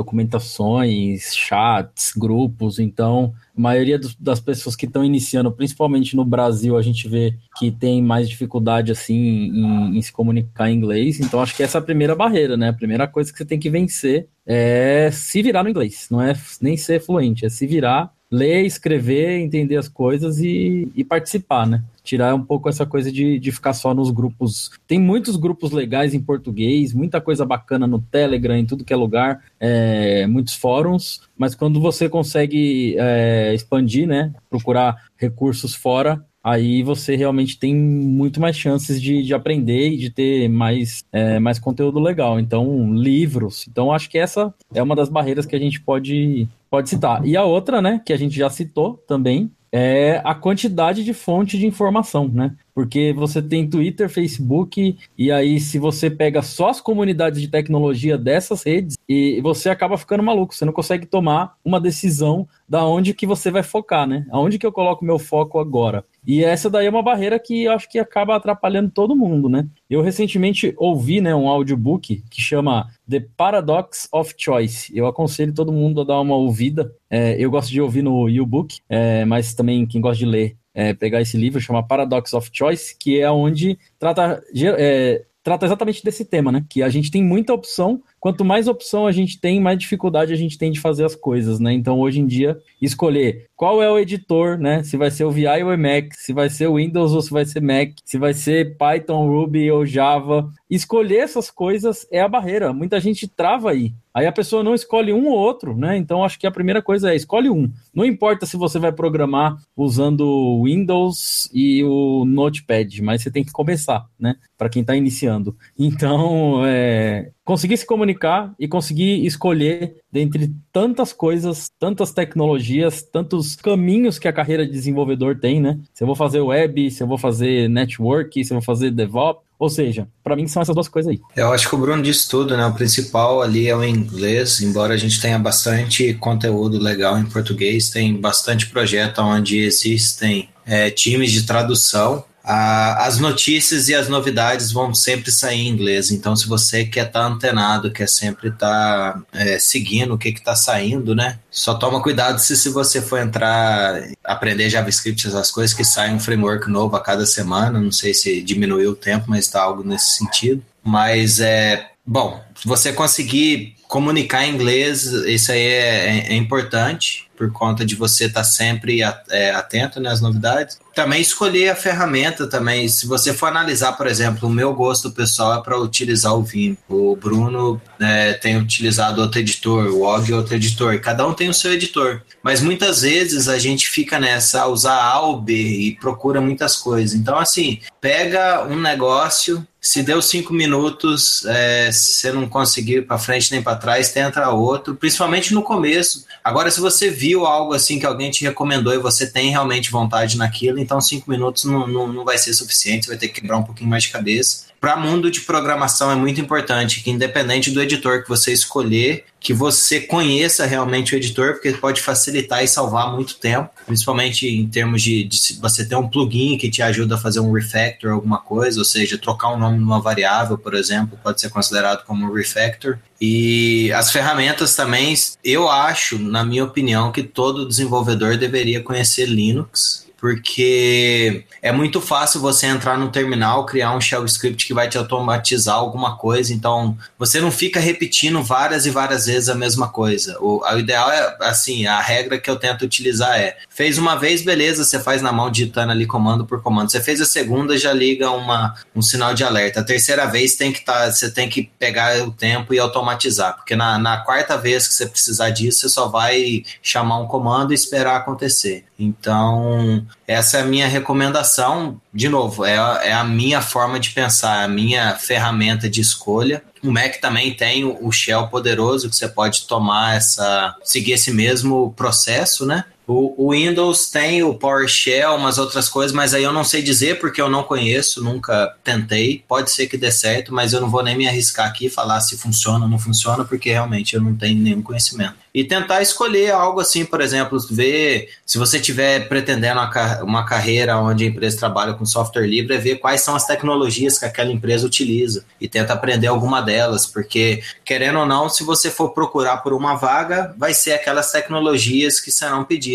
documentações, 0.44 1.34
chats, 1.34 2.12
grupos, 2.16 2.78
então 2.78 3.32
a 3.56 3.60
maioria 3.60 3.98
das 4.20 4.40
pessoas 4.40 4.76
que 4.76 4.86
estão 4.86 5.04
iniciando, 5.04 5.50
principalmente 5.50 6.14
no 6.14 6.24
Brasil, 6.24 6.76
a 6.76 6.82
gente 6.82 7.08
vê 7.08 7.34
que 7.56 7.70
tem 7.70 8.02
mais 8.02 8.28
dificuldade 8.28 8.92
assim 8.92 9.14
em, 9.14 9.96
em, 9.96 10.02
se 10.02 10.12
comunicar 10.12 10.70
em 10.70 10.76
inglês. 10.76 11.20
Então 11.20 11.40
acho 11.40 11.56
que 11.56 11.62
essa 11.62 11.78
é 11.78 11.80
a 11.80 11.82
primeira 11.82 12.14
barreira, 12.14 12.56
né? 12.56 12.68
A 12.68 12.72
primeira 12.72 13.06
coisa 13.06 13.32
que 13.32 13.38
você 13.38 13.44
tem 13.44 13.58
que 13.58 13.70
vencer 13.70 14.28
é 14.46 15.10
se 15.12 15.42
virar 15.42 15.62
no 15.62 15.70
inglês. 15.70 16.08
Não 16.10 16.20
é 16.20 16.34
nem 16.60 16.76
ser 16.76 17.00
fluente, 17.00 17.46
é 17.46 17.48
se 17.48 17.66
virar, 17.66 18.12
ler, 18.30 18.64
escrever, 18.66 19.40
entender 19.40 19.76
as 19.76 19.88
coisas 19.88 20.38
e, 20.38 20.88
e 20.94 21.04
participar, 21.04 21.66
né? 21.66 21.82
Tirar 22.04 22.34
um 22.34 22.44
pouco 22.44 22.68
essa 22.68 22.84
coisa 22.84 23.10
de, 23.10 23.38
de 23.38 23.50
ficar 23.50 23.72
só 23.72 23.94
nos 23.94 24.10
grupos. 24.10 24.70
Tem 24.86 25.00
muitos 25.00 25.36
grupos 25.36 25.72
legais 25.72 26.14
em 26.14 26.20
português, 26.20 26.92
muita 26.92 27.20
coisa 27.20 27.44
bacana 27.44 27.86
no 27.86 27.98
Telegram, 27.98 28.54
em 28.56 28.66
tudo 28.66 28.84
que 28.84 28.92
é 28.92 28.96
lugar, 28.96 29.42
é, 29.58 30.26
muitos 30.26 30.54
fóruns, 30.54 31.22
mas 31.36 31.54
quando 31.54 31.80
você 31.80 32.08
consegue 32.08 32.94
é, 32.98 33.52
expandir, 33.54 34.06
né, 34.06 34.32
procurar 34.50 35.04
recursos 35.16 35.74
fora, 35.74 36.22
aí 36.44 36.82
você 36.82 37.16
realmente 37.16 37.58
tem 37.58 37.74
muito 37.74 38.38
mais 38.38 38.54
chances 38.54 39.00
de, 39.00 39.22
de 39.22 39.32
aprender 39.32 39.88
e 39.88 39.96
de 39.96 40.10
ter 40.10 40.46
mais, 40.46 41.02
é, 41.10 41.38
mais 41.38 41.58
conteúdo 41.58 41.98
legal. 41.98 42.38
Então, 42.38 42.92
livros. 42.92 43.66
Então, 43.66 43.90
acho 43.90 44.10
que 44.10 44.18
essa 44.18 44.52
é 44.74 44.82
uma 44.82 44.94
das 44.94 45.08
barreiras 45.08 45.46
que 45.46 45.56
a 45.56 45.58
gente 45.58 45.80
pode, 45.80 46.46
pode 46.70 46.90
citar. 46.90 47.26
E 47.26 47.34
a 47.34 47.44
outra, 47.44 47.80
né, 47.80 48.02
que 48.04 48.12
a 48.12 48.18
gente 48.18 48.36
já 48.36 48.50
citou 48.50 49.02
também, 49.08 49.50
é 49.76 50.20
a 50.22 50.36
quantidade 50.36 51.02
de 51.02 51.12
fonte 51.12 51.58
de 51.58 51.66
informação, 51.66 52.28
né? 52.28 52.54
Porque 52.72 53.12
você 53.12 53.42
tem 53.42 53.68
Twitter, 53.68 54.08
Facebook, 54.08 54.96
e 55.18 55.32
aí 55.32 55.58
se 55.58 55.80
você 55.80 56.08
pega 56.08 56.42
só 56.42 56.68
as 56.68 56.80
comunidades 56.80 57.40
de 57.40 57.48
tecnologia 57.48 58.16
dessas 58.16 58.62
redes, 58.62 58.96
e 59.08 59.40
você 59.40 59.68
acaba 59.68 59.98
ficando 59.98 60.22
maluco, 60.22 60.54
você 60.54 60.64
não 60.64 60.72
consegue 60.72 61.06
tomar 61.06 61.56
uma 61.64 61.80
decisão 61.80 62.46
da 62.68 62.86
onde 62.86 63.12
que 63.12 63.26
você 63.26 63.50
vai 63.50 63.64
focar, 63.64 64.06
né? 64.06 64.24
Aonde 64.30 64.60
que 64.60 64.66
eu 64.66 64.70
coloco 64.70 65.04
meu 65.04 65.18
foco 65.18 65.58
agora? 65.58 66.04
E 66.24 66.44
essa 66.44 66.70
daí 66.70 66.86
é 66.86 66.90
uma 66.90 67.02
barreira 67.02 67.38
que 67.38 67.64
eu 67.64 67.72
acho 67.72 67.88
que 67.90 67.98
acaba 67.98 68.36
atrapalhando 68.36 68.92
todo 68.92 69.16
mundo, 69.16 69.48
né? 69.48 69.66
Eu 69.94 70.02
recentemente 70.02 70.74
ouvi 70.76 71.20
né, 71.20 71.32
um 71.36 71.48
audiobook 71.48 72.24
que 72.28 72.40
chama 72.40 72.90
The 73.08 73.24
Paradox 73.36 74.08
of 74.12 74.34
Choice. 74.36 74.90
Eu 74.92 75.06
aconselho 75.06 75.54
todo 75.54 75.70
mundo 75.70 76.00
a 76.00 76.04
dar 76.04 76.20
uma 76.20 76.34
ouvida. 76.34 76.92
É, 77.08 77.36
eu 77.38 77.48
gosto 77.48 77.70
de 77.70 77.80
ouvir 77.80 78.02
no 78.02 78.28
e-book, 78.28 78.80
é, 78.88 79.24
mas 79.24 79.54
também 79.54 79.86
quem 79.86 80.00
gosta 80.00 80.18
de 80.18 80.26
ler, 80.26 80.56
é, 80.74 80.92
pegar 80.94 81.22
esse 81.22 81.36
livro, 81.36 81.60
chama 81.60 81.86
Paradox 81.86 82.34
of 82.34 82.50
Choice, 82.52 82.96
que 82.98 83.20
é 83.20 83.30
onde 83.30 83.78
trata, 83.96 84.42
é, 84.76 85.24
trata 85.44 85.66
exatamente 85.66 86.02
desse 86.02 86.24
tema, 86.24 86.50
né? 86.50 86.64
Que 86.68 86.82
a 86.82 86.88
gente 86.88 87.10
tem 87.10 87.22
muita 87.22 87.52
opção, 87.52 88.02
quanto 88.18 88.44
mais 88.44 88.66
opção 88.66 89.06
a 89.06 89.12
gente 89.12 89.38
tem, 89.38 89.60
mais 89.60 89.78
dificuldade 89.78 90.32
a 90.32 90.36
gente 90.36 90.56
tem 90.56 90.72
de 90.72 90.80
fazer 90.80 91.04
as 91.04 91.14
coisas, 91.14 91.60
né? 91.60 91.72
Então, 91.74 92.00
hoje 92.00 92.18
em 92.18 92.26
dia, 92.26 92.58
escolher 92.80 93.46
qual 93.54 93.82
é 93.82 93.90
o 93.90 93.98
editor, 93.98 94.58
né? 94.58 94.82
Se 94.82 94.96
vai 94.96 95.10
ser 95.10 95.24
o 95.24 95.30
VI 95.30 95.62
ou 95.62 95.68
o 95.68 95.72
Emacs, 95.72 96.16
se 96.24 96.32
vai 96.32 96.48
ser 96.48 96.66
o 96.66 96.76
Windows 96.76 97.12
ou 97.12 97.20
se 97.20 97.30
vai 97.30 97.44
ser 97.44 97.60
Mac, 97.60 97.90
se 98.04 98.16
vai 98.18 98.32
ser 98.32 98.76
Python, 98.78 99.28
Ruby 99.28 99.70
ou 99.70 99.84
Java. 99.84 100.48
Escolher 100.68 101.18
essas 101.18 101.50
coisas 101.50 102.06
é 102.10 102.20
a 102.20 102.28
barreira. 102.28 102.72
Muita 102.72 102.98
gente 102.98 103.28
trava 103.28 103.70
aí. 103.70 103.92
Aí 104.14 104.26
a 104.26 104.32
pessoa 104.32 104.62
não 104.62 104.74
escolhe 104.74 105.12
um 105.12 105.26
ou 105.26 105.36
outro, 105.36 105.76
né? 105.76 105.96
Então 105.96 106.24
acho 106.24 106.38
que 106.38 106.46
a 106.46 106.50
primeira 106.50 106.80
coisa 106.80 107.12
é 107.12 107.16
escolhe 107.16 107.50
um. 107.50 107.70
Não 107.92 108.04
importa 108.04 108.46
se 108.46 108.56
você 108.56 108.78
vai 108.78 108.92
programar 108.92 109.56
usando 109.76 110.62
Windows 110.64 111.50
e 111.52 111.84
o 111.84 112.24
Notepad, 112.24 113.02
mas 113.02 113.22
você 113.22 113.30
tem 113.30 113.44
que 113.44 113.52
começar, 113.52 114.06
né? 114.18 114.36
Para 114.56 114.68
quem 114.68 114.80
está 114.80 114.96
iniciando. 114.96 115.56
Então, 115.78 116.64
é, 116.64 117.30
conseguir 117.44 117.76
se 117.76 117.86
comunicar 117.86 118.54
e 118.58 118.66
conseguir 118.66 119.24
escolher 119.26 119.96
dentre 120.10 120.50
tantas 120.72 121.12
coisas, 121.12 121.70
tantas 121.78 122.12
tecnologias, 122.12 123.02
tantos 123.02 123.54
caminhos 123.54 124.18
que 124.18 124.26
a 124.26 124.32
carreira 124.32 124.64
de 124.64 124.72
desenvolvedor 124.72 125.38
tem, 125.38 125.60
né? 125.60 125.78
Se 125.92 126.02
eu 126.02 126.06
vou 126.06 126.16
fazer 126.16 126.40
web, 126.40 126.90
se 126.90 127.02
eu 127.02 127.06
vou 127.06 127.18
fazer 127.18 127.68
network, 127.68 128.42
se 128.42 128.52
eu 128.52 128.56
vou 128.56 128.64
fazer 128.64 128.90
DevOps, 128.90 129.44
ou 129.58 129.68
seja, 129.68 130.08
para 130.22 130.34
mim 130.34 130.48
são 130.48 130.62
essas 130.62 130.74
duas 130.74 130.88
coisas 130.88 131.12
aí. 131.12 131.20
Eu 131.36 131.52
acho 131.52 131.68
que 131.68 131.74
o 131.74 131.78
Bruno 131.78 132.02
disse 132.02 132.28
tudo, 132.28 132.56
né? 132.56 132.66
O 132.66 132.74
principal 132.74 133.40
ali 133.40 133.68
é 133.68 133.76
o 133.76 133.84
inglês, 133.84 134.60
embora 134.60 134.94
a 134.94 134.96
gente 134.96 135.20
tenha 135.20 135.38
bastante 135.38 136.14
conteúdo 136.14 136.78
legal 136.78 137.18
em 137.18 137.24
português, 137.24 137.90
tem 137.90 138.20
bastante 138.20 138.66
projeto 138.66 139.20
onde 139.20 139.58
existem 139.58 140.48
é, 140.66 140.90
times 140.90 141.30
de 141.30 141.44
tradução 141.44 142.24
a, 142.44 143.06
as 143.06 143.18
notícias 143.18 143.88
e 143.88 143.94
as 143.94 144.06
novidades 144.06 144.70
vão 144.70 144.92
sempre 144.92 145.32
sair 145.32 145.60
em 145.60 145.68
inglês. 145.68 146.10
Então, 146.10 146.36
se 146.36 146.46
você 146.46 146.84
quer 146.84 147.06
estar 147.06 147.20
tá 147.20 147.26
antenado, 147.26 147.90
quer 147.90 148.08
sempre 148.08 148.50
estar 148.50 149.14
tá, 149.14 149.22
é, 149.32 149.58
seguindo 149.58 150.12
o 150.12 150.18
que 150.18 150.28
está 150.28 150.54
saindo, 150.54 151.14
né? 151.14 151.38
Só 151.50 151.74
toma 151.74 152.02
cuidado 152.02 152.38
se, 152.38 152.54
se 152.54 152.68
você 152.68 153.00
for 153.00 153.18
entrar, 153.18 154.02
aprender 154.22 154.68
JavaScript, 154.68 155.26
essas 155.26 155.50
coisas, 155.50 155.74
que 155.74 155.84
sai 155.84 156.12
um 156.12 156.20
framework 156.20 156.70
novo 156.70 156.94
a 156.96 157.00
cada 157.00 157.24
semana. 157.24 157.80
Não 157.80 157.92
sei 157.92 158.12
se 158.12 158.42
diminuiu 158.42 158.90
o 158.90 158.96
tempo, 158.96 159.24
mas 159.28 159.46
está 159.46 159.62
algo 159.62 159.82
nesse 159.82 160.18
sentido. 160.18 160.62
Mas 160.82 161.40
é. 161.40 161.88
Bom, 162.06 162.44
se 162.54 162.68
você 162.68 162.92
conseguir 162.92 163.73
comunicar 163.94 164.44
em 164.44 164.52
inglês, 164.52 165.04
isso 165.04 165.52
aí 165.52 165.60
é, 165.60 166.08
é, 166.08 166.32
é 166.32 166.34
importante 166.34 167.30
por 167.36 167.52
conta 167.52 167.84
de 167.84 167.94
você 167.94 168.24
estar 168.24 168.40
tá 168.40 168.44
sempre 168.44 169.02
é, 169.30 169.50
atento 169.52 170.00
né, 170.00 170.10
às 170.10 170.20
novidades. 170.20 170.80
Também 170.92 171.20
escolher 171.20 171.68
a 171.68 171.76
ferramenta 171.76 172.48
também. 172.48 172.88
Se 172.88 173.06
você 173.06 173.32
for 173.32 173.46
analisar, 173.46 173.92
por 173.92 174.08
exemplo, 174.08 174.48
o 174.48 174.52
meu 174.52 174.74
gosto 174.74 175.12
pessoal 175.12 175.60
é 175.60 175.62
para 175.62 175.78
utilizar 175.78 176.34
o 176.34 176.42
Vim. 176.42 176.76
O 176.88 177.14
Bruno 177.14 177.80
é, 178.00 178.32
tem 178.32 178.56
utilizado 178.56 179.20
outro 179.20 179.38
editor, 179.38 179.86
o 179.86 180.02
Og 180.02 180.30
é 180.30 180.34
outro 180.34 180.54
editor. 180.54 180.98
Cada 181.00 181.26
um 181.26 181.32
tem 181.32 181.48
o 181.48 181.54
seu 181.54 181.72
editor. 181.72 182.20
Mas 182.42 182.60
muitas 182.60 183.02
vezes 183.02 183.48
a 183.48 183.58
gente 183.58 183.88
fica 183.88 184.18
nessa, 184.18 184.66
usar 184.66 185.00
A 185.00 185.20
ou 185.20 185.40
B 185.40 185.52
e 185.54 185.96
procura 185.96 186.40
muitas 186.40 186.76
coisas. 186.76 187.14
Então, 187.14 187.38
assim, 187.38 187.80
pega 188.00 188.64
um 188.64 188.80
negócio, 188.80 189.66
se 189.84 190.02
deu 190.02 190.22
cinco 190.22 190.54
minutos, 190.54 191.44
é, 191.44 191.92
se 191.92 192.14
você 192.14 192.32
não 192.32 192.48
conseguir 192.48 193.02
para 193.02 193.18
frente 193.18 193.52
nem 193.52 193.62
para 193.62 193.76
trás, 193.76 194.10
tenta 194.10 194.48
outro, 194.48 194.94
principalmente 194.94 195.52
no 195.52 195.62
começo. 195.62 196.24
Agora, 196.42 196.70
se 196.70 196.80
você 196.80 197.10
viu 197.10 197.44
algo 197.44 197.74
assim 197.74 197.98
que 197.98 198.06
alguém 198.06 198.30
te 198.30 198.44
recomendou 198.44 198.94
e 198.94 198.98
você 198.98 199.30
tem 199.30 199.50
realmente 199.50 199.90
vontade 199.90 200.38
naquilo, 200.38 200.78
então 200.78 201.02
cinco 201.02 201.30
minutos 201.30 201.64
não, 201.64 201.86
não, 201.86 202.10
não 202.10 202.24
vai 202.24 202.38
ser 202.38 202.54
suficiente, 202.54 203.04
você 203.04 203.10
vai 203.10 203.18
ter 203.18 203.28
que 203.28 203.42
quebrar 203.42 203.58
um 203.58 203.62
pouquinho 203.62 203.90
mais 203.90 204.04
de 204.04 204.08
cabeça 204.08 204.64
para 204.84 204.98
mundo 204.98 205.30
de 205.30 205.40
programação 205.40 206.10
é 206.10 206.14
muito 206.14 206.42
importante 206.42 207.02
que 207.02 207.10
independente 207.10 207.70
do 207.70 207.80
editor 207.80 208.22
que 208.22 208.28
você 208.28 208.52
escolher, 208.52 209.24
que 209.40 209.54
você 209.54 209.98
conheça 209.98 210.66
realmente 210.66 211.14
o 211.14 211.16
editor, 211.16 211.54
porque 211.54 211.72
pode 211.72 212.02
facilitar 212.02 212.62
e 212.62 212.68
salvar 212.68 213.10
muito 213.10 213.36
tempo, 213.36 213.70
principalmente 213.86 214.46
em 214.46 214.68
termos 214.68 215.00
de, 215.00 215.24
de 215.24 215.58
você 215.58 215.86
ter 215.86 215.96
um 215.96 216.06
plugin 216.06 216.58
que 216.58 216.68
te 216.68 216.82
ajuda 216.82 217.14
a 217.14 217.18
fazer 217.18 217.40
um 217.40 217.50
refactor 217.50 218.12
alguma 218.12 218.36
coisa, 218.36 218.78
ou 218.78 218.84
seja, 218.84 219.16
trocar 219.16 219.52
o 219.52 219.54
um 219.54 219.58
nome 219.58 219.78
numa 219.78 220.02
variável, 220.02 220.58
por 220.58 220.74
exemplo, 220.74 221.18
pode 221.22 221.40
ser 221.40 221.48
considerado 221.48 222.04
como 222.04 222.26
um 222.26 222.34
refactor. 222.34 222.98
E 223.18 223.90
as 223.92 224.12
ferramentas 224.12 224.76
também, 224.76 225.14
eu 225.42 225.66
acho, 225.66 226.18
na 226.18 226.44
minha 226.44 226.62
opinião, 226.62 227.10
que 227.10 227.22
todo 227.22 227.66
desenvolvedor 227.66 228.36
deveria 228.36 228.82
conhecer 228.82 229.24
Linux 229.24 230.03
porque 230.24 231.44
é 231.60 231.70
muito 231.70 232.00
fácil 232.00 232.40
você 232.40 232.64
entrar 232.64 232.96
no 232.96 233.10
terminal, 233.10 233.66
criar 233.66 233.94
um 233.94 234.00
shell 234.00 234.24
script 234.24 234.66
que 234.66 234.72
vai 234.72 234.88
te 234.88 234.96
automatizar 234.96 235.74
alguma 235.74 236.16
coisa, 236.16 236.54
então 236.54 236.96
você 237.18 237.42
não 237.42 237.50
fica 237.50 237.78
repetindo 237.78 238.42
várias 238.42 238.86
e 238.86 238.90
várias 238.90 239.26
vezes 239.26 239.50
a 239.50 239.54
mesma 239.54 239.86
coisa. 239.86 240.38
O, 240.40 240.64
o 240.64 240.78
ideal 240.78 241.12
é, 241.12 241.36
assim, 241.42 241.86
a 241.86 242.00
regra 242.00 242.38
que 242.38 242.48
eu 242.48 242.56
tento 242.56 242.86
utilizar 242.86 243.38
é, 243.38 243.58
fez 243.68 243.98
uma 243.98 244.14
vez, 244.14 244.40
beleza, 244.40 244.82
você 244.82 244.98
faz 244.98 245.20
na 245.20 245.30
mão 245.30 245.50
digitando 245.50 245.92
ali 245.92 246.06
comando 246.06 246.46
por 246.46 246.62
comando. 246.62 246.90
Você 246.90 247.02
fez 247.02 247.20
a 247.20 247.26
segunda, 247.26 247.76
já 247.76 247.92
liga 247.92 248.30
uma, 248.30 248.74
um 248.96 249.02
sinal 249.02 249.34
de 249.34 249.44
alerta. 249.44 249.80
A 249.80 249.84
terceira 249.84 250.24
vez 250.24 250.54
tem 250.54 250.72
que 250.72 250.82
tá, 250.82 251.12
você 251.12 251.30
tem 251.30 251.50
que 251.50 251.70
pegar 251.78 252.26
o 252.26 252.30
tempo 252.30 252.72
e 252.72 252.78
automatizar, 252.78 253.56
porque 253.56 253.76
na, 253.76 253.98
na 253.98 254.24
quarta 254.24 254.56
vez 254.56 254.88
que 254.88 254.94
você 254.94 255.04
precisar 255.04 255.50
disso, 255.50 255.80
você 255.80 255.90
só 255.90 256.08
vai 256.08 256.64
chamar 256.80 257.18
um 257.18 257.26
comando 257.26 257.72
e 257.72 257.74
esperar 257.74 258.16
acontecer. 258.16 258.86
Então, 258.98 260.06
essa 260.26 260.58
é 260.58 260.60
a 260.62 260.64
minha 260.64 260.86
recomendação. 260.86 262.00
De 262.12 262.28
novo, 262.28 262.64
é, 262.64 262.74
é 262.74 263.12
a 263.12 263.24
minha 263.24 263.60
forma 263.60 263.98
de 263.98 264.10
pensar, 264.10 264.62
a 264.62 264.68
minha 264.68 265.16
ferramenta 265.16 265.88
de 265.90 266.00
escolha. 266.00 266.62
O 266.82 266.92
Mac 266.92 267.16
também 267.20 267.52
tem 267.54 267.84
o 267.84 268.12
Shell 268.12 268.46
poderoso 268.48 269.08
que 269.10 269.16
você 269.16 269.28
pode 269.28 269.66
tomar 269.66 270.16
essa, 270.16 270.76
seguir 270.84 271.12
esse 271.12 271.32
mesmo 271.32 271.92
processo, 271.96 272.64
né? 272.64 272.84
O, 273.06 273.46
o, 273.46 273.52
Windows 273.52 274.08
tem 274.08 274.42
o 274.42 274.54
PowerShell, 274.54 275.34
umas 275.34 275.58
outras 275.58 275.88
coisas, 275.90 276.12
mas 276.12 276.32
aí 276.32 276.42
eu 276.42 276.52
não 276.52 276.64
sei 276.64 276.82
dizer 276.82 277.20
porque 277.20 277.40
eu 277.40 277.50
não 277.50 277.62
conheço, 277.62 278.24
nunca 278.24 278.74
tentei. 278.82 279.44
Pode 279.46 279.70
ser 279.70 279.86
que 279.86 279.98
dê 279.98 280.10
certo, 280.10 280.54
mas 280.54 280.72
eu 280.72 280.80
não 280.80 280.88
vou 280.88 281.02
nem 281.02 281.16
me 281.16 281.28
arriscar 281.28 281.66
aqui 281.66 281.90
falar 281.90 282.20
se 282.20 282.38
funciona 282.38 282.86
ou 282.86 282.90
não 282.90 282.98
funciona, 282.98 283.44
porque 283.44 283.70
realmente 283.70 284.14
eu 284.14 284.22
não 284.22 284.34
tenho 284.34 284.58
nenhum 284.58 284.80
conhecimento. 284.80 285.34
E 285.54 285.62
tentar 285.62 286.02
escolher 286.02 286.50
algo 286.50 286.80
assim, 286.80 287.04
por 287.04 287.20
exemplo, 287.20 287.58
ver 287.70 288.30
se 288.44 288.58
você 288.58 288.78
estiver 288.78 289.28
pretendendo 289.28 289.80
uma, 289.80 290.22
uma 290.24 290.44
carreira 290.44 290.98
onde 290.98 291.24
a 291.24 291.28
empresa 291.28 291.58
trabalha 291.58 291.94
com 291.94 292.04
software 292.04 292.46
livre, 292.46 292.74
é 292.74 292.78
ver 292.78 292.96
quais 292.96 293.20
são 293.20 293.36
as 293.36 293.46
tecnologias 293.46 294.18
que 294.18 294.24
aquela 294.24 294.50
empresa 294.50 294.84
utiliza 294.84 295.44
e 295.60 295.68
tenta 295.68 295.92
aprender 295.92 296.26
alguma 296.26 296.60
delas, 296.60 297.06
porque 297.06 297.62
querendo 297.84 298.18
ou 298.18 298.26
não, 298.26 298.48
se 298.48 298.64
você 298.64 298.90
for 298.90 299.10
procurar 299.10 299.58
por 299.58 299.72
uma 299.72 299.94
vaga, 299.94 300.52
vai 300.58 300.74
ser 300.74 300.92
aquelas 300.92 301.30
tecnologias 301.30 302.18
que 302.18 302.32
serão 302.32 302.64
pedidas 302.64 302.93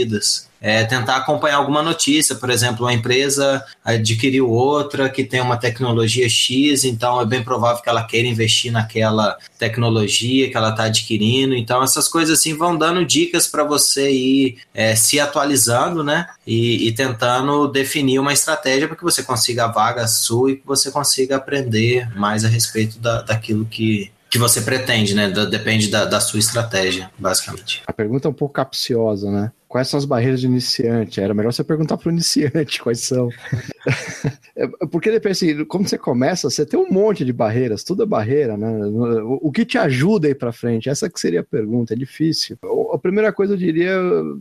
é, 0.62 0.84
tentar 0.84 1.16
acompanhar 1.18 1.58
alguma 1.58 1.82
notícia, 1.82 2.36
por 2.36 2.50
exemplo, 2.50 2.86
uma 2.86 2.94
empresa 2.94 3.64
adquiriu 3.84 4.50
outra 4.50 5.10
que 5.10 5.24
tem 5.24 5.40
uma 5.40 5.58
tecnologia 5.58 6.28
X, 6.28 6.84
então 6.84 7.22
é 7.22 7.26
bem 7.26 7.42
provável 7.42 7.82
que 7.82 7.90
ela 7.90 8.04
queira 8.04 8.28
investir 8.28 8.72
naquela 8.72 9.38
tecnologia 9.58 10.50
que 10.50 10.58
ela 10.58 10.72
está 10.72 10.84
adquirindo. 10.86 11.56
Então, 11.56 11.82
essas 11.82 12.08
coisas 12.08 12.40
assim 12.40 12.58
vão 12.58 12.78
dando 12.78 13.06
dicas 13.06 13.48
para 13.48 13.64
você 13.64 14.12
ir 14.12 14.58
é, 14.74 14.96
se 14.96 15.20
atualizando, 15.20 16.04
né? 16.04 16.28
E, 16.46 16.88
e, 16.88 16.92
tentando 16.92 17.68
definir 17.68 18.20
uma 18.20 18.34
estratégia 18.34 18.88
para 18.88 18.98
que 18.98 19.04
você 19.04 19.24
consiga 19.24 19.66
a 19.66 19.68
vaga 19.68 20.08
sua 20.08 20.52
e 20.52 20.56
que 20.58 20.66
você 20.66 20.92
consiga 20.92 21.38
aprender 21.38 22.10
mais 22.18 22.44
a 22.44 22.48
respeito 22.48 23.00
da, 23.00 23.22
daquilo 23.22 23.66
que, 23.66 24.12
que 24.30 24.38
você 24.38 24.62
pretende, 24.62 25.14
né? 25.14 25.30
Depende 25.30 25.88
da, 25.88 26.06
da, 26.06 26.20
sua 26.20 26.40
estratégia, 26.40 27.10
basicamente. 27.18 27.82
A 27.86 27.94
pergunta 27.94 28.28
é 28.28 28.32
um 28.32 28.34
pouco 28.34 28.56
capciosa, 28.56 29.32
né? 29.32 29.52
Quais 29.70 29.88
são 29.88 30.00
as 30.00 30.06
barreiras 30.06 30.42
de 30.42 30.48
iniciante? 30.48 31.22
Era 31.22 31.32
melhor 31.32 31.54
você 31.54 31.64
perguntar 31.64 31.96
para 31.96 32.10
o 32.10 32.12
iniciante 32.12 32.82
quais 32.82 33.02
são. 33.02 33.30
É, 34.56 34.68
porque 34.88 35.12
depende 35.12 35.32
assim, 35.32 35.66
como 35.66 35.88
você 35.88 35.96
começa, 35.96 36.50
você 36.50 36.66
tem 36.66 36.80
um 36.80 36.92
monte 36.92 37.24
de 37.24 37.32
barreiras, 37.32 37.84
tudo 37.84 38.02
é 38.02 38.06
barreira, 38.06 38.58
né? 38.58 38.68
O 39.24 39.52
que 39.52 39.64
te 39.64 39.78
ajuda 39.78 40.28
a 40.28 40.32
ir 40.32 40.36
para 40.36 40.52
frente? 40.52 40.90
Essa 40.90 41.08
que 41.08 41.20
seria 41.20 41.42
a 41.42 41.44
pergunta, 41.44 41.94
é 41.94 41.98
difícil. 41.98 42.58
A 42.92 42.98
primeira 42.98 43.32
coisa 43.32 43.54
eu 43.54 43.58
diria 43.58 43.94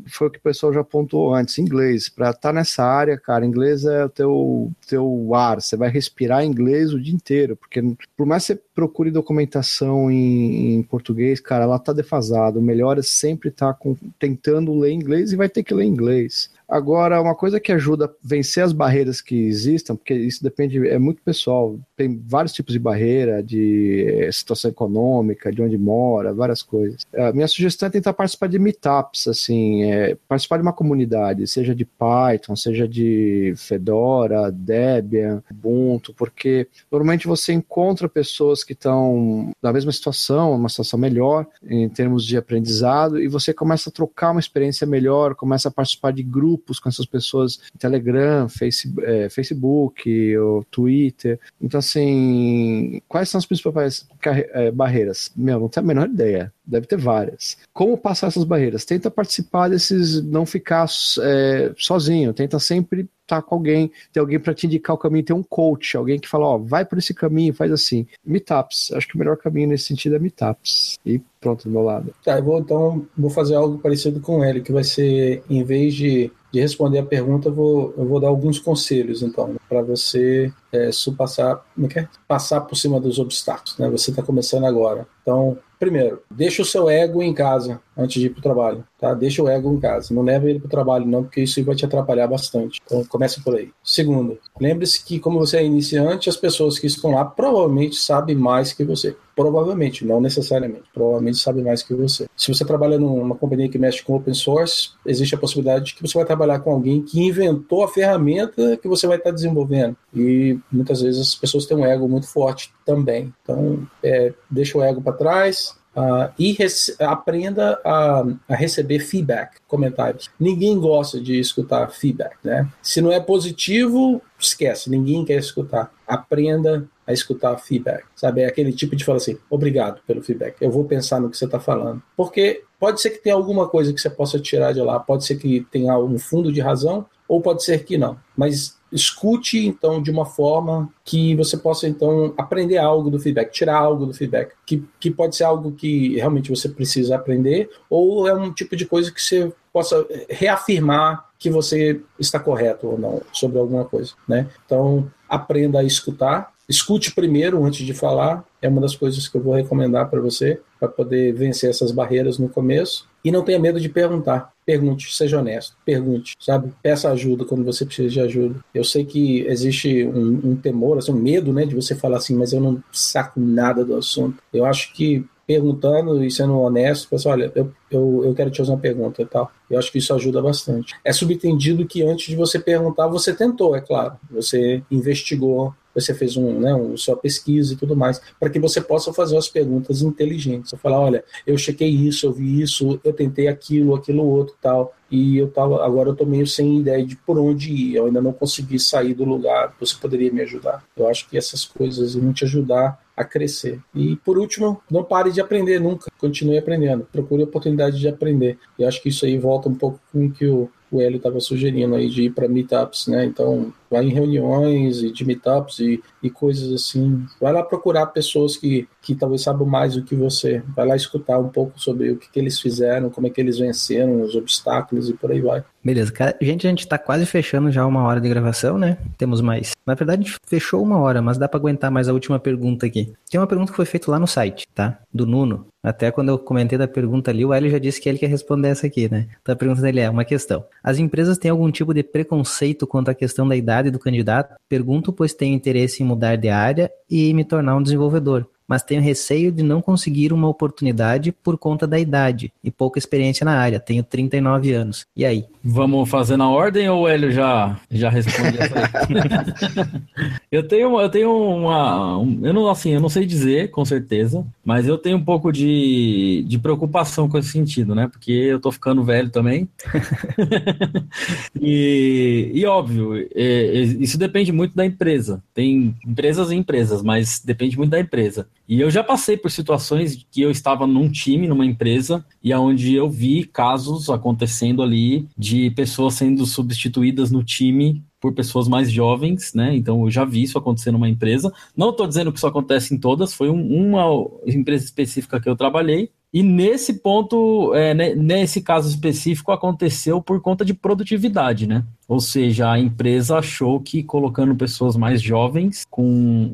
foi 0.07 0.29
o 0.29 0.31
que 0.31 0.39
o 0.39 0.43
pessoal 0.43 0.73
já 0.73 0.81
apontou 0.81 1.35
antes, 1.35 1.59
inglês. 1.59 2.09
Para 2.09 2.31
estar 2.31 2.49
tá 2.49 2.53
nessa 2.53 2.83
área, 2.83 3.19
cara, 3.19 3.45
inglês 3.45 3.85
é 3.85 4.07
o 4.07 4.09
teu, 4.09 4.73
teu 4.89 5.35
ar, 5.35 5.61
você 5.61 5.77
vai 5.77 5.91
respirar 5.91 6.43
inglês 6.43 6.95
o 6.95 7.01
dia 7.01 7.15
inteiro, 7.15 7.55
porque 7.55 7.83
por 8.17 8.27
mais 8.27 8.47
que 8.47 8.55
você 8.55 8.61
procure 8.75 9.11
documentação 9.11 10.11
em, 10.11 10.77
em 10.77 10.83
português, 10.83 11.39
cara, 11.39 11.65
ela 11.65 11.79
tá 11.79 11.93
defasada. 11.93 12.59
O 12.59 12.63
melhor 12.63 12.99
é 12.99 13.03
sempre 13.03 13.51
estar 13.51 13.75
tá 13.75 13.91
tentando 14.19 14.77
ler 14.79 14.93
inglês 14.93 15.18
e 15.19 15.37
vai 15.37 15.49
ter 15.49 15.63
que 15.63 15.75
ler 15.75 15.85
inglês. 15.85 16.51
Agora, 16.69 17.23
uma 17.23 17.35
coisa 17.35 17.59
que 17.59 17.73
ajuda 17.73 18.05
a 18.05 18.11
vencer 18.23 18.63
as 18.63 18.75
barreiras 18.75 19.23
que 19.23 19.35
existam, 19.35 19.97
porque 19.97 20.13
isso 20.13 20.43
depende, 20.43 20.87
é 20.87 20.99
muito 20.99 21.23
pessoal, 21.23 21.79
tem 21.97 22.23
vários 22.27 22.53
tipos 22.53 22.75
de 22.75 22.79
barreira, 22.79 23.43
de 23.43 24.05
eh, 24.07 24.31
situação 24.31 24.71
econômica, 24.71 25.51
de 25.51 25.63
onde 25.63 25.79
mora, 25.79 26.35
várias 26.35 26.63
coisas. 26.63 27.07
A 27.17 27.33
minha 27.33 27.49
sugestão 27.49 27.87
é 27.87 27.91
tentar 27.91 28.13
participar 28.13 28.49
de 28.49 28.59
meetups, 28.59 29.27
assim, 29.29 29.85
é, 29.85 30.15
participar 30.29 30.59
de 30.59 30.63
uma 30.63 30.73
comunidade, 30.75 31.47
seja 31.47 31.75
de 31.75 31.87
Python, 31.87 32.55
seja 32.55 32.87
de 32.87 33.55
Fedora, 33.57 34.53
Debian, 34.53 35.43
Ubuntu, 35.51 36.13
porque 36.13 36.69
normalmente 36.93 37.27
você 37.27 37.55
encontra 37.55 38.11
pessoas 38.11 38.63
que 38.63 38.75
estão 38.75 39.53
na 39.63 39.73
mesma 39.73 39.91
situação, 39.91 40.55
uma 40.55 40.69
situação 40.69 40.99
melhor 40.99 41.47
em 41.67 41.89
termos 41.89 42.27
de 42.27 42.37
aprendizado, 42.37 43.19
e 43.19 43.27
você 43.27 43.55
começa 43.55 43.89
a 43.89 43.93
trocar 43.93 44.33
uma 44.33 44.41
experiência 44.41 44.87
melhor, 44.87 45.35
começa 45.35 45.69
a 45.69 45.73
participar 45.73 46.13
de 46.13 46.23
grupos 46.23 46.58
grupos 46.59 46.81
com 46.81 46.89
essas 46.89 47.07
pessoas 47.07 47.61
Telegram, 47.79 48.49
face, 48.49 48.93
é, 49.03 49.29
Facebook, 49.29 50.37
ou 50.37 50.65
Twitter. 50.65 51.39
Então, 51.61 51.79
assim, 51.79 53.01
quais 53.09 53.29
são 53.29 53.39
as 53.39 53.47
principais 53.47 54.07
é, 54.25 54.71
barreiras? 54.71 55.31
Meu, 55.37 55.61
não 55.61 55.69
tenho 55.69 55.85
a 55.85 55.89
menor 55.89 56.09
ideia. 56.09 56.53
Deve 56.67 56.87
ter 56.87 56.99
várias. 56.99 57.57
Como 57.73 57.97
passar 57.97 58.27
essas 58.27 58.45
barreiras? 58.45 58.85
Tenta 58.85 59.11
participar 59.11 59.71
desses, 59.71 60.23
não 60.23 60.45
ficar 60.45 60.87
é, 61.23 61.73
sozinho. 61.79 62.35
Tenta 62.35 62.59
sempre 62.59 63.09
estar 63.29 63.43
com 63.43 63.55
alguém, 63.55 63.91
ter 64.13 64.21
alguém 64.21 64.39
para 64.39 64.55
te 64.55 64.67
indicar 64.67 64.97
o 64.97 64.99
caminho, 64.99 65.25
ter 65.25 65.33
um 65.33 65.43
coach, 65.43 65.97
alguém 65.97 66.19
que 66.19 66.29
fala, 66.29 66.47
ó, 66.47 66.59
vai 66.59 66.85
por 66.85 66.99
esse 66.99 67.13
caminho, 67.13 67.53
faz 67.53 67.71
assim. 67.71 68.07
Meetups, 68.25 68.91
acho 68.93 69.07
que 69.07 69.15
o 69.15 69.19
melhor 69.19 69.37
caminho 69.37 69.69
nesse 69.69 69.85
sentido 69.85 70.17
é 70.17 70.19
meetups. 70.19 70.99
E 71.05 71.21
pronto, 71.41 71.65
do 71.65 71.71
meu 71.71 71.83
lado. 71.83 72.15
Tá, 72.25 72.39
eu 72.39 72.45
vou 72.45 72.59
então 72.59 73.07
vou 73.17 73.31
fazer 73.31 73.55
algo 73.55 73.79
parecido 73.79 74.21
com 74.21 74.45
ele, 74.45 74.63
que 74.63 74.73
vai 74.73 74.85
ser, 74.85 75.43
em 75.49 75.63
vez 75.63 75.95
de 75.95 76.33
de 76.51 76.61
responder 76.61 76.99
a 76.99 77.05
pergunta, 77.05 77.49
eu 77.49 77.55
vou, 77.55 77.95
eu 77.97 78.07
vou 78.07 78.19
dar 78.19 78.29
alguns 78.29 78.59
conselhos, 78.59 79.23
então, 79.23 79.57
para 79.69 79.83
você 79.83 80.51
é, 80.73 80.89
passar, 81.17 81.63
é, 81.79 81.99
é? 81.99 82.09
passar 82.27 82.63
por 82.63 82.75
cima 82.75 82.99
dos 82.99 83.19
obstáculos. 83.19 83.77
Né? 83.79 83.89
Você 83.91 84.11
está 84.11 84.23
começando 84.23 84.65
agora. 84.65 85.07
Então, 85.21 85.59
primeiro, 85.79 86.23
deixa 86.31 86.63
o 86.63 86.65
seu 86.65 86.89
ego 86.89 87.23
em 87.23 87.33
casa 87.33 87.81
antes 87.97 88.21
de 88.21 88.27
ir 88.27 88.31
para 88.31 88.41
o 88.41 88.43
trabalho. 88.43 88.85
Tá? 88.99 89.15
Deixa 89.15 89.43
o 89.43 89.49
ego 89.49 89.73
em 89.73 89.81
casa. 89.81 90.13
Não 90.13 90.23
leva 90.23 90.49
ele 90.49 90.59
para 90.59 90.67
o 90.67 90.71
trabalho, 90.71 91.07
não, 91.07 91.23
porque 91.25 91.41
isso 91.41 91.63
vai 91.65 91.75
te 91.75 91.85
atrapalhar 91.85 92.27
bastante. 92.27 92.81
Então, 92.85 93.05
começa 93.05 93.41
por 93.43 93.55
aí. 93.55 93.71
Segundo, 93.83 94.39
lembre-se 94.61 95.05
que, 95.05 95.19
como 95.19 95.39
você 95.39 95.59
é 95.59 95.65
iniciante, 95.65 96.29
as 96.29 96.37
pessoas 96.37 96.79
que 96.79 96.87
estão 96.87 97.13
lá 97.13 97.25
provavelmente 97.25 97.97
sabem 97.97 98.37
mais 98.37 98.73
que 98.73 98.85
você. 98.85 99.17
Provavelmente, 99.39 100.05
não 100.05 100.21
necessariamente. 100.21 100.91
Provavelmente 100.93 101.39
sabem 101.39 101.63
mais 101.63 101.81
que 101.81 101.95
você. 101.95 102.27
Se 102.37 102.53
você 102.53 102.65
trabalha 102.65 102.99
numa 102.99 103.37
companhia 103.37 103.69
que 103.69 103.79
mexe 103.79 104.03
com 104.03 104.17
open 104.17 104.35
source, 104.35 104.91
existe 105.07 105.37
a 105.37 105.39
possibilidade 105.39 105.85
de 105.85 105.95
que 105.95 106.03
você 106.03 106.19
vai 106.19 106.27
trabalhar 106.27 106.59
com 106.59 106.73
alguém 106.73 107.03
que 107.03 107.23
inventou 107.23 107.85
a 107.85 107.89
ferramenta 107.89 108.77
que 108.77 108.89
você 108.89 109.07
vai 109.07 109.17
estar 109.17 109.31
desenvolvendo. 109.31 109.97
E 110.13 110.59
muitas 110.73 111.03
vezes 111.03 111.21
as 111.21 111.35
pessoas 111.37 111.67
têm 111.67 111.77
um 111.77 111.87
ego 111.87 112.09
muito 112.09 112.27
forte 112.27 112.75
também. 112.85 113.33
Então, 113.45 113.87
é, 114.03 114.35
deixa 114.51 114.77
o 114.77 114.83
ego 114.83 115.01
para 115.01 115.13
trás, 115.13 115.78
Uh, 115.99 116.31
e 116.39 116.57
aprenda 117.01 117.81
a, 117.85 118.25
a, 118.49 118.55
receber 118.55 119.01
feedback, 119.01 119.57
comentários. 119.67 120.31
Ninguém 120.39 120.79
gosta 120.79 121.21
de 121.21 121.41
escutar 121.41 121.91
feedback, 121.91 122.37
né? 122.45 122.69
Se 122.81 123.01
não 123.01 123.11
é 123.11 123.19
positivo, 123.19 124.23
esquece, 124.39 124.89
ninguém 124.89 125.25
quer 125.25 125.39
escutar. 125.39 125.93
Aprenda 126.07 126.87
a 127.05 127.13
escutar 127.13 127.57
feedback, 127.57 128.05
sabe? 128.15 128.43
É 128.43 128.47
aquele 128.47 128.73
tipo 128.73 128.95
de 128.95 129.05
falar 129.05 129.17
assim, 129.17 129.39
obrigado 129.51 130.01
pelo 130.07 130.23
feedback, 130.23 130.55
eu 130.61 130.71
vou 130.71 130.85
pensar 130.85 131.21
no 131.21 131.31
que 131.31 131.37
você 131.37 131.47
está 131.47 131.59
falando. 131.59 132.01
Porque 132.17 132.63
pode 132.79 133.01
ser 133.01 133.11
que 133.11 133.19
tenha 133.19 133.35
alguma 133.35 133.69
coisa 133.69 133.93
que 133.93 134.01
você 134.01 134.09
possa 134.09 134.39
tirar 134.39 134.73
de 134.73 134.81
lá, 134.81 135.01
pode 135.01 135.25
ser 135.25 135.37
que 135.37 135.67
tenha 135.69 135.99
um 135.99 136.17
fundo 136.17 136.53
de 136.53 136.61
razão, 136.61 137.07
ou 137.29 137.41
pode 137.41 137.63
ser 137.63 137.85
que 137.85 137.99
não. 137.99 138.17
Mas 138.35 138.79
escute 138.91 139.67
então 139.67 140.03
de 140.03 140.11
uma 140.11 140.25
forma 140.25 140.89
que 141.05 141.35
você 141.37 141.57
possa 141.57 141.87
então 141.87 142.33
aprender 142.39 142.79
algo 142.79 143.11
do 143.11 143.21
feedback, 143.21 143.53
tirar 143.53 143.77
algo 143.77 144.07
do 144.07 144.15
feedback, 144.15 144.55
que, 144.65 144.83
que 144.99 145.11
pode 145.11 145.37
ser 145.37 145.45
algo 145.45 145.73
que 145.73 146.17
realmente 146.17 146.51
você 146.51 146.69
precisa 146.69 147.17
aprender, 147.17 147.69
ou 147.91 148.27
é 148.27 148.35
um 148.35 148.53
tipo 148.53 148.75
de 148.75 148.87
coisa 148.87 149.13
que 149.13 149.21
você 149.21 149.53
possa 149.73 150.07
reafirmar 150.31 151.29
que 151.39 151.51
você 151.51 152.01
está 152.19 152.41
correto 152.41 152.89
ou 152.89 152.99
não 152.99 153.23
sobre 153.33 153.59
alguma 153.59 153.85
coisa, 153.85 154.13
né? 154.27 154.49
Então 154.65 155.09
aprenda 155.29 155.81
a 155.81 155.85
escutar, 155.85 156.53
escute 156.69 157.15
primeiro 157.15 157.65
antes 157.65 157.87
de 157.87 157.95
falar, 157.95 158.45
é 158.61 158.69
uma 158.69 158.81
das 158.81 158.97
coisas 158.97 159.29
que 159.29 159.37
eu 159.37 159.43
vou 159.43 159.55
recomendar 159.55 160.09
para 160.09 160.21
você 160.21 160.61
para 160.81 160.89
poder 160.89 161.33
vencer 161.35 161.71
essas 161.71 161.93
barreiras 161.93 162.39
no 162.39 162.49
começo 162.49 163.07
e 163.25 163.31
não 163.31 163.45
tenha 163.45 163.59
medo 163.59 163.81
de 163.81 163.89
perguntar. 163.89 164.53
Pergunte, 164.69 165.17
seja 165.17 165.39
honesto, 165.39 165.75
pergunte, 165.83 166.37
sabe? 166.39 166.71
Peça 166.83 167.11
ajuda 167.11 167.43
quando 167.47 167.65
você 167.65 167.87
precisa 167.87 168.11
de 168.11 168.21
ajuda. 168.21 168.63
Eu 168.75 168.85
sei 168.85 169.03
que 169.03 169.41
existe 169.47 170.05
um, 170.05 170.51
um 170.51 170.57
temor, 170.57 170.99
assim, 170.99 171.11
um 171.11 171.15
medo, 171.15 171.55
né, 171.55 171.65
de 171.65 171.75
você 171.75 171.95
falar 171.95 172.19
assim, 172.19 172.37
mas 172.37 172.53
eu 172.53 172.61
não 172.61 172.85
saco 172.93 173.41
nada 173.41 173.83
do 173.83 173.97
assunto. 173.97 174.43
Eu 174.53 174.67
acho 174.67 174.93
que 174.93 175.25
perguntando 175.47 176.23
e 176.23 176.31
sendo 176.31 176.59
honesto, 176.59 177.09
pessoal, 177.09 177.37
olha, 177.37 177.51
eu, 177.55 177.73
eu, 177.91 178.23
eu 178.25 178.35
quero 178.35 178.51
te 178.51 178.59
fazer 178.59 178.71
uma 178.71 178.79
pergunta 178.79 179.23
e 179.23 179.27
tal. 179.27 179.51
Eu 179.71 179.79
acho 179.79 179.91
que 179.91 179.99
isso 179.99 180.15
ajuda 180.15 180.41
bastante. 180.41 180.95
É 181.05 181.13
subentendido 181.13 181.87
que 181.87 182.03
antes 182.03 182.27
de 182.27 182.37
você 182.37 182.59
perguntar, 182.59 183.07
você 183.07 183.35
tentou, 183.35 183.77
é 183.77 183.81
claro. 183.81 184.17
Você 184.31 184.83
investigou, 184.91 185.75
você 186.01 186.15
fez 186.15 186.37
um, 186.37 186.59
né, 186.59 186.75
um, 186.75 186.97
sua 186.97 187.17
pesquisa 187.17 187.75
e 187.75 187.77
tudo 187.77 187.97
mais, 187.97 188.21
para 188.39 188.51
que 188.51 188.59
você 188.59 188.81
possa 188.81 189.13
fazer 189.13 189.37
as 189.37 189.49
perguntas 189.49 190.03
inteligentes. 190.03 190.71
Você 190.71 190.77
falar, 190.77 191.01
olha, 191.01 191.25
eu 191.47 191.57
chequei 191.59 191.89
isso, 191.89 192.27
eu 192.27 192.33
vi 192.33 192.63
isso, 192.63 193.01
eu 193.03 193.13
tentei 193.13 193.49
aquilo, 193.49 193.95
aquilo 193.95 194.25
outro 194.25 194.55
tal, 194.61 194.95
e 195.11 195.39
eu 195.39 195.49
tava, 195.49 195.85
agora 195.85 196.11
eu 196.11 196.15
tô 196.15 196.25
meio 196.25 196.47
sem 196.47 196.81
ideia 196.81 197.05
de 197.05 197.17
por 197.17 197.39
onde 197.39 197.73
ir, 197.73 197.97
eu 197.97 198.07
ainda 198.07 198.21
não 198.21 198.33
consegui 198.33 198.79
sair 198.79 199.15
do 199.15 199.25
lugar, 199.25 199.75
você 199.81 199.97
poderia 199.97 200.31
me 200.31 200.43
ajudar. 200.43 200.85
Eu 200.97 201.09
acho 201.09 201.29
que 201.29 201.37
essas 201.37 201.65
coisas 201.65 202.15
vão 202.15 202.33
te 202.33 202.45
ajudar 202.45 203.01
a 203.17 203.25
crescer. 203.25 203.81
E 203.95 204.15
por 204.17 204.39
último, 204.39 204.81
não 204.89 205.03
pare 205.03 205.33
de 205.33 205.41
aprender 205.41 205.81
nunca, 205.81 206.11
continue 206.19 206.57
aprendendo, 206.57 207.09
procure 207.11 207.43
a 207.43 207.47
oportunidade 207.79 207.99
de 207.99 208.09
aprender. 208.09 208.59
E 208.79 208.85
acho 208.85 209.01
que 209.01 209.09
isso 209.09 209.25
aí 209.25 209.39
volta 209.39 209.69
um 209.69 209.75
pouco 209.75 210.01
com 210.13 210.27
o 210.27 210.31
que 210.31 210.47
o 210.47 210.71
Hélio 210.93 211.19
estava 211.19 211.41
sugerindo 211.41 211.95
aí 211.95 212.09
de 212.09 212.25
ir 212.25 212.31
para 212.31 212.49
meetups, 212.49 213.07
né? 213.07 213.25
Então, 213.25 213.73
vai 213.91 214.05
em 214.05 214.13
reuniões 214.13 215.03
e 215.03 215.13
de 215.13 215.25
meetups 215.25 215.79
e, 215.81 216.03
e 216.23 216.31
coisas 216.31 216.73
assim. 216.73 217.27
Vai 217.41 217.53
lá 217.53 217.63
procurar 217.63 218.07
pessoas 218.07 218.57
que, 218.57 218.89
que 219.03 219.15
talvez 219.15 219.43
saibam 219.43 219.67
mais 219.67 219.95
do 219.95 220.03
que 220.03 220.15
você. 220.15 220.63
Vai 220.75 220.87
lá 220.87 220.97
escutar 220.97 221.39
um 221.39 221.49
pouco 221.49 221.79
sobre 221.81 222.11
o 222.11 222.17
que, 222.17 222.31
que 222.31 222.39
eles 222.39 222.61
fizeram, 222.61 223.11
como 223.11 223.27
é 223.27 223.31
que 223.31 223.41
eles 223.41 223.59
venceram, 223.59 224.23
os 224.23 224.35
obstáculos 224.35 225.09
e 225.09 225.15
por 225.15 225.31
aí 225.31 225.41
vai. 225.41 225.65
Beleza, 225.85 226.13
cara. 226.13 226.37
Gente, 226.41 226.67
a 226.67 226.71
gente 226.71 226.87
tá 226.87 226.99
quase 226.99 227.25
fechando 227.25 227.71
já 227.71 227.87
uma 227.87 228.03
hora 228.03 228.21
de 228.21 228.29
gravação, 228.29 228.77
né? 228.77 228.99
Temos 229.17 229.41
mais. 229.41 229.73
Na 229.87 229.95
verdade, 229.95 230.23
a 230.23 230.25
gente 230.25 230.37
fechou 230.47 230.83
uma 230.83 230.99
hora, 230.99 231.23
mas 231.23 231.39
dá 231.39 231.49
para 231.49 231.59
aguentar 231.59 231.91
mais 231.91 232.09
a 232.09 232.13
última 232.13 232.39
pergunta 232.39 232.85
aqui. 232.85 233.13
Tem 233.31 233.41
uma 233.41 233.47
pergunta 233.47 233.71
que 233.71 233.77
foi 233.77 233.87
feita 233.87 234.11
lá 234.11 234.19
no 234.19 234.27
site, 234.27 234.67
tá? 234.75 234.99
Do 235.13 235.27
Nuno. 235.27 235.67
Até 235.83 236.11
quando 236.11 236.31
eu 236.31 236.39
comentei 236.39 236.77
da 236.77 236.89
pergunta 236.89 237.31
ali, 237.31 237.45
o 237.45 237.55
Hélio 237.55 237.71
já 237.71 237.79
disse 237.79 238.01
que 238.01 238.09
ele 238.09 238.19
quer 238.19 238.27
responder 238.27 238.69
essa 238.69 238.89
aqui, 238.89 239.09
né? 239.11 239.29
Então 239.41 239.53
a 239.53 239.57
pergunta 239.57 239.81
dele 239.81 240.01
é 240.01 240.11
uma 240.11 240.25
questão. 240.25 240.65
As 240.83 240.99
empresas 240.99 241.39
têm 241.39 241.51
algum 241.51 241.71
tipo 241.71 241.95
de 241.95 242.03
preconceito 242.03 242.87
quanto 242.87 243.11
à 243.11 243.15
questão 243.15 243.47
da 243.47 243.55
idade 243.55 243.78
do 243.85 243.99
candidato? 243.99 244.57
Pergunto, 244.69 245.13
pois 245.13 245.33
tenho 245.33 245.55
interesse 245.55 246.03
em 246.03 246.07
mudar 246.07 246.37
de 246.37 246.49
área 246.49 246.91
e 247.09 247.33
me 247.33 247.45
tornar 247.45 247.77
um 247.77 247.83
desenvolvedor 247.83 248.47
mas 248.69 248.83
tenho 248.83 249.01
receio 249.01 249.51
de 249.51 249.63
não 249.63 249.81
conseguir 249.81 250.31
uma 250.31 250.47
oportunidade 250.47 251.33
por 251.33 251.57
conta 251.57 251.87
da 251.87 251.99
idade 251.99 252.53
e 252.63 252.71
pouca 252.71 252.99
experiência 252.99 253.43
na 253.43 253.59
área. 253.59 253.81
Tenho 253.81 254.05
39 254.05 254.75
anos. 254.75 255.07
E 255.17 255.25
aí? 255.25 255.47
Vamos 255.65 256.09
fazer 256.11 256.37
na 256.37 256.51
ordem 256.51 256.89
ou 256.91 257.03
o 257.03 257.09
Hélio 257.09 257.33
já, 257.33 257.81
já 257.91 258.11
responde 258.11 258.59
essa 258.59 258.79
aí? 258.79 260.03
eu 260.53 260.69
tenho, 260.69 261.01
eu 261.01 261.09
tenho 261.09 261.33
uma. 261.33 262.19
Um, 262.19 262.41
eu 262.43 262.53
não, 262.53 262.69
assim, 262.69 262.91
eu 262.91 263.01
não 263.01 263.09
sei 263.09 263.25
dizer, 263.25 263.71
com 263.71 263.85
certeza, 263.87 264.45
mas 264.69 264.87
eu 264.87 264.99
tenho 264.99 265.17
um 265.17 265.25
pouco 265.25 265.51
de, 265.51 266.45
de 266.47 266.59
preocupação 266.59 267.27
com 267.27 267.39
esse 267.39 267.49
sentido, 267.49 267.95
né? 267.95 268.07
Porque 268.07 268.31
eu 268.31 268.61
tô 268.61 268.71
ficando 268.71 269.03
velho 269.03 269.31
também. 269.31 269.67
e, 271.59 272.51
e 272.53 272.67
óbvio, 272.67 273.17
é, 273.17 273.27
é, 273.35 273.81
isso 273.81 274.19
depende 274.19 274.53
muito 274.53 274.77
da 274.77 274.85
empresa. 274.85 275.43
Tem 275.55 275.97
empresas 276.07 276.51
e 276.51 276.55
empresas, 276.55 277.03
mas 277.03 277.41
depende 277.43 277.79
muito 277.79 277.93
da 277.93 277.99
empresa. 277.99 278.47
E 278.69 278.79
eu 278.79 278.91
já 278.91 279.03
passei 279.03 279.39
por 279.39 279.51
situações 279.51 280.27
que 280.31 280.43
eu 280.43 280.51
estava 280.51 280.87
num 280.87 281.09
time, 281.09 281.49
numa 281.49 281.65
empresa, 281.65 282.23
e 282.45 282.53
aonde 282.53 282.95
eu 282.95 283.09
vi 283.09 283.45
casos 283.45 284.11
acontecendo 284.11 284.83
ali 284.83 285.27
de 285.35 285.71
pessoas 285.71 286.13
sendo 286.13 286.45
substituídas 286.45 287.31
no 287.31 287.43
time 287.43 288.05
por 288.21 288.35
pessoas 288.35 288.69
mais 288.69 288.91
jovens, 288.91 289.55
né? 289.55 289.75
Então 289.75 290.05
eu 290.05 290.11
já 290.11 290.25
vi 290.25 290.43
isso 290.43 290.59
acontecer 290.59 290.91
numa 290.91 291.09
empresa. 291.09 291.53
Não 291.77 291.91
estou 291.91 292.07
dizendo 292.07 292.33
que 292.33 292.39
isso 292.39 292.47
acontece 292.47 292.95
em 292.95 292.99
todas, 292.99 293.33
foi 293.33 293.49
um, 293.49 293.61
uma 293.61 294.05
empresa 294.47 294.85
específica 294.85 295.41
que 295.41 295.49
eu 295.49 295.57
trabalhei, 295.57 296.11
e 296.33 296.43
nesse 296.43 296.95
ponto, 296.95 297.75
é, 297.75 297.95
nesse 298.15 298.61
caso 298.61 298.89
específico, 298.89 299.51
aconteceu 299.51 300.21
por 300.21 300.41
conta 300.41 300.65
de 300.65 300.75
produtividade, 300.75 301.67
né? 301.67 301.85
Ou 302.07 302.21
seja, 302.21 302.71
a 302.71 302.79
empresa 302.79 303.39
achou 303.39 303.81
que 303.81 304.03
colocando 304.03 304.55
pessoas 304.55 304.97
mais 304.97 305.21
jovens, 305.21 305.85
com 305.91 306.03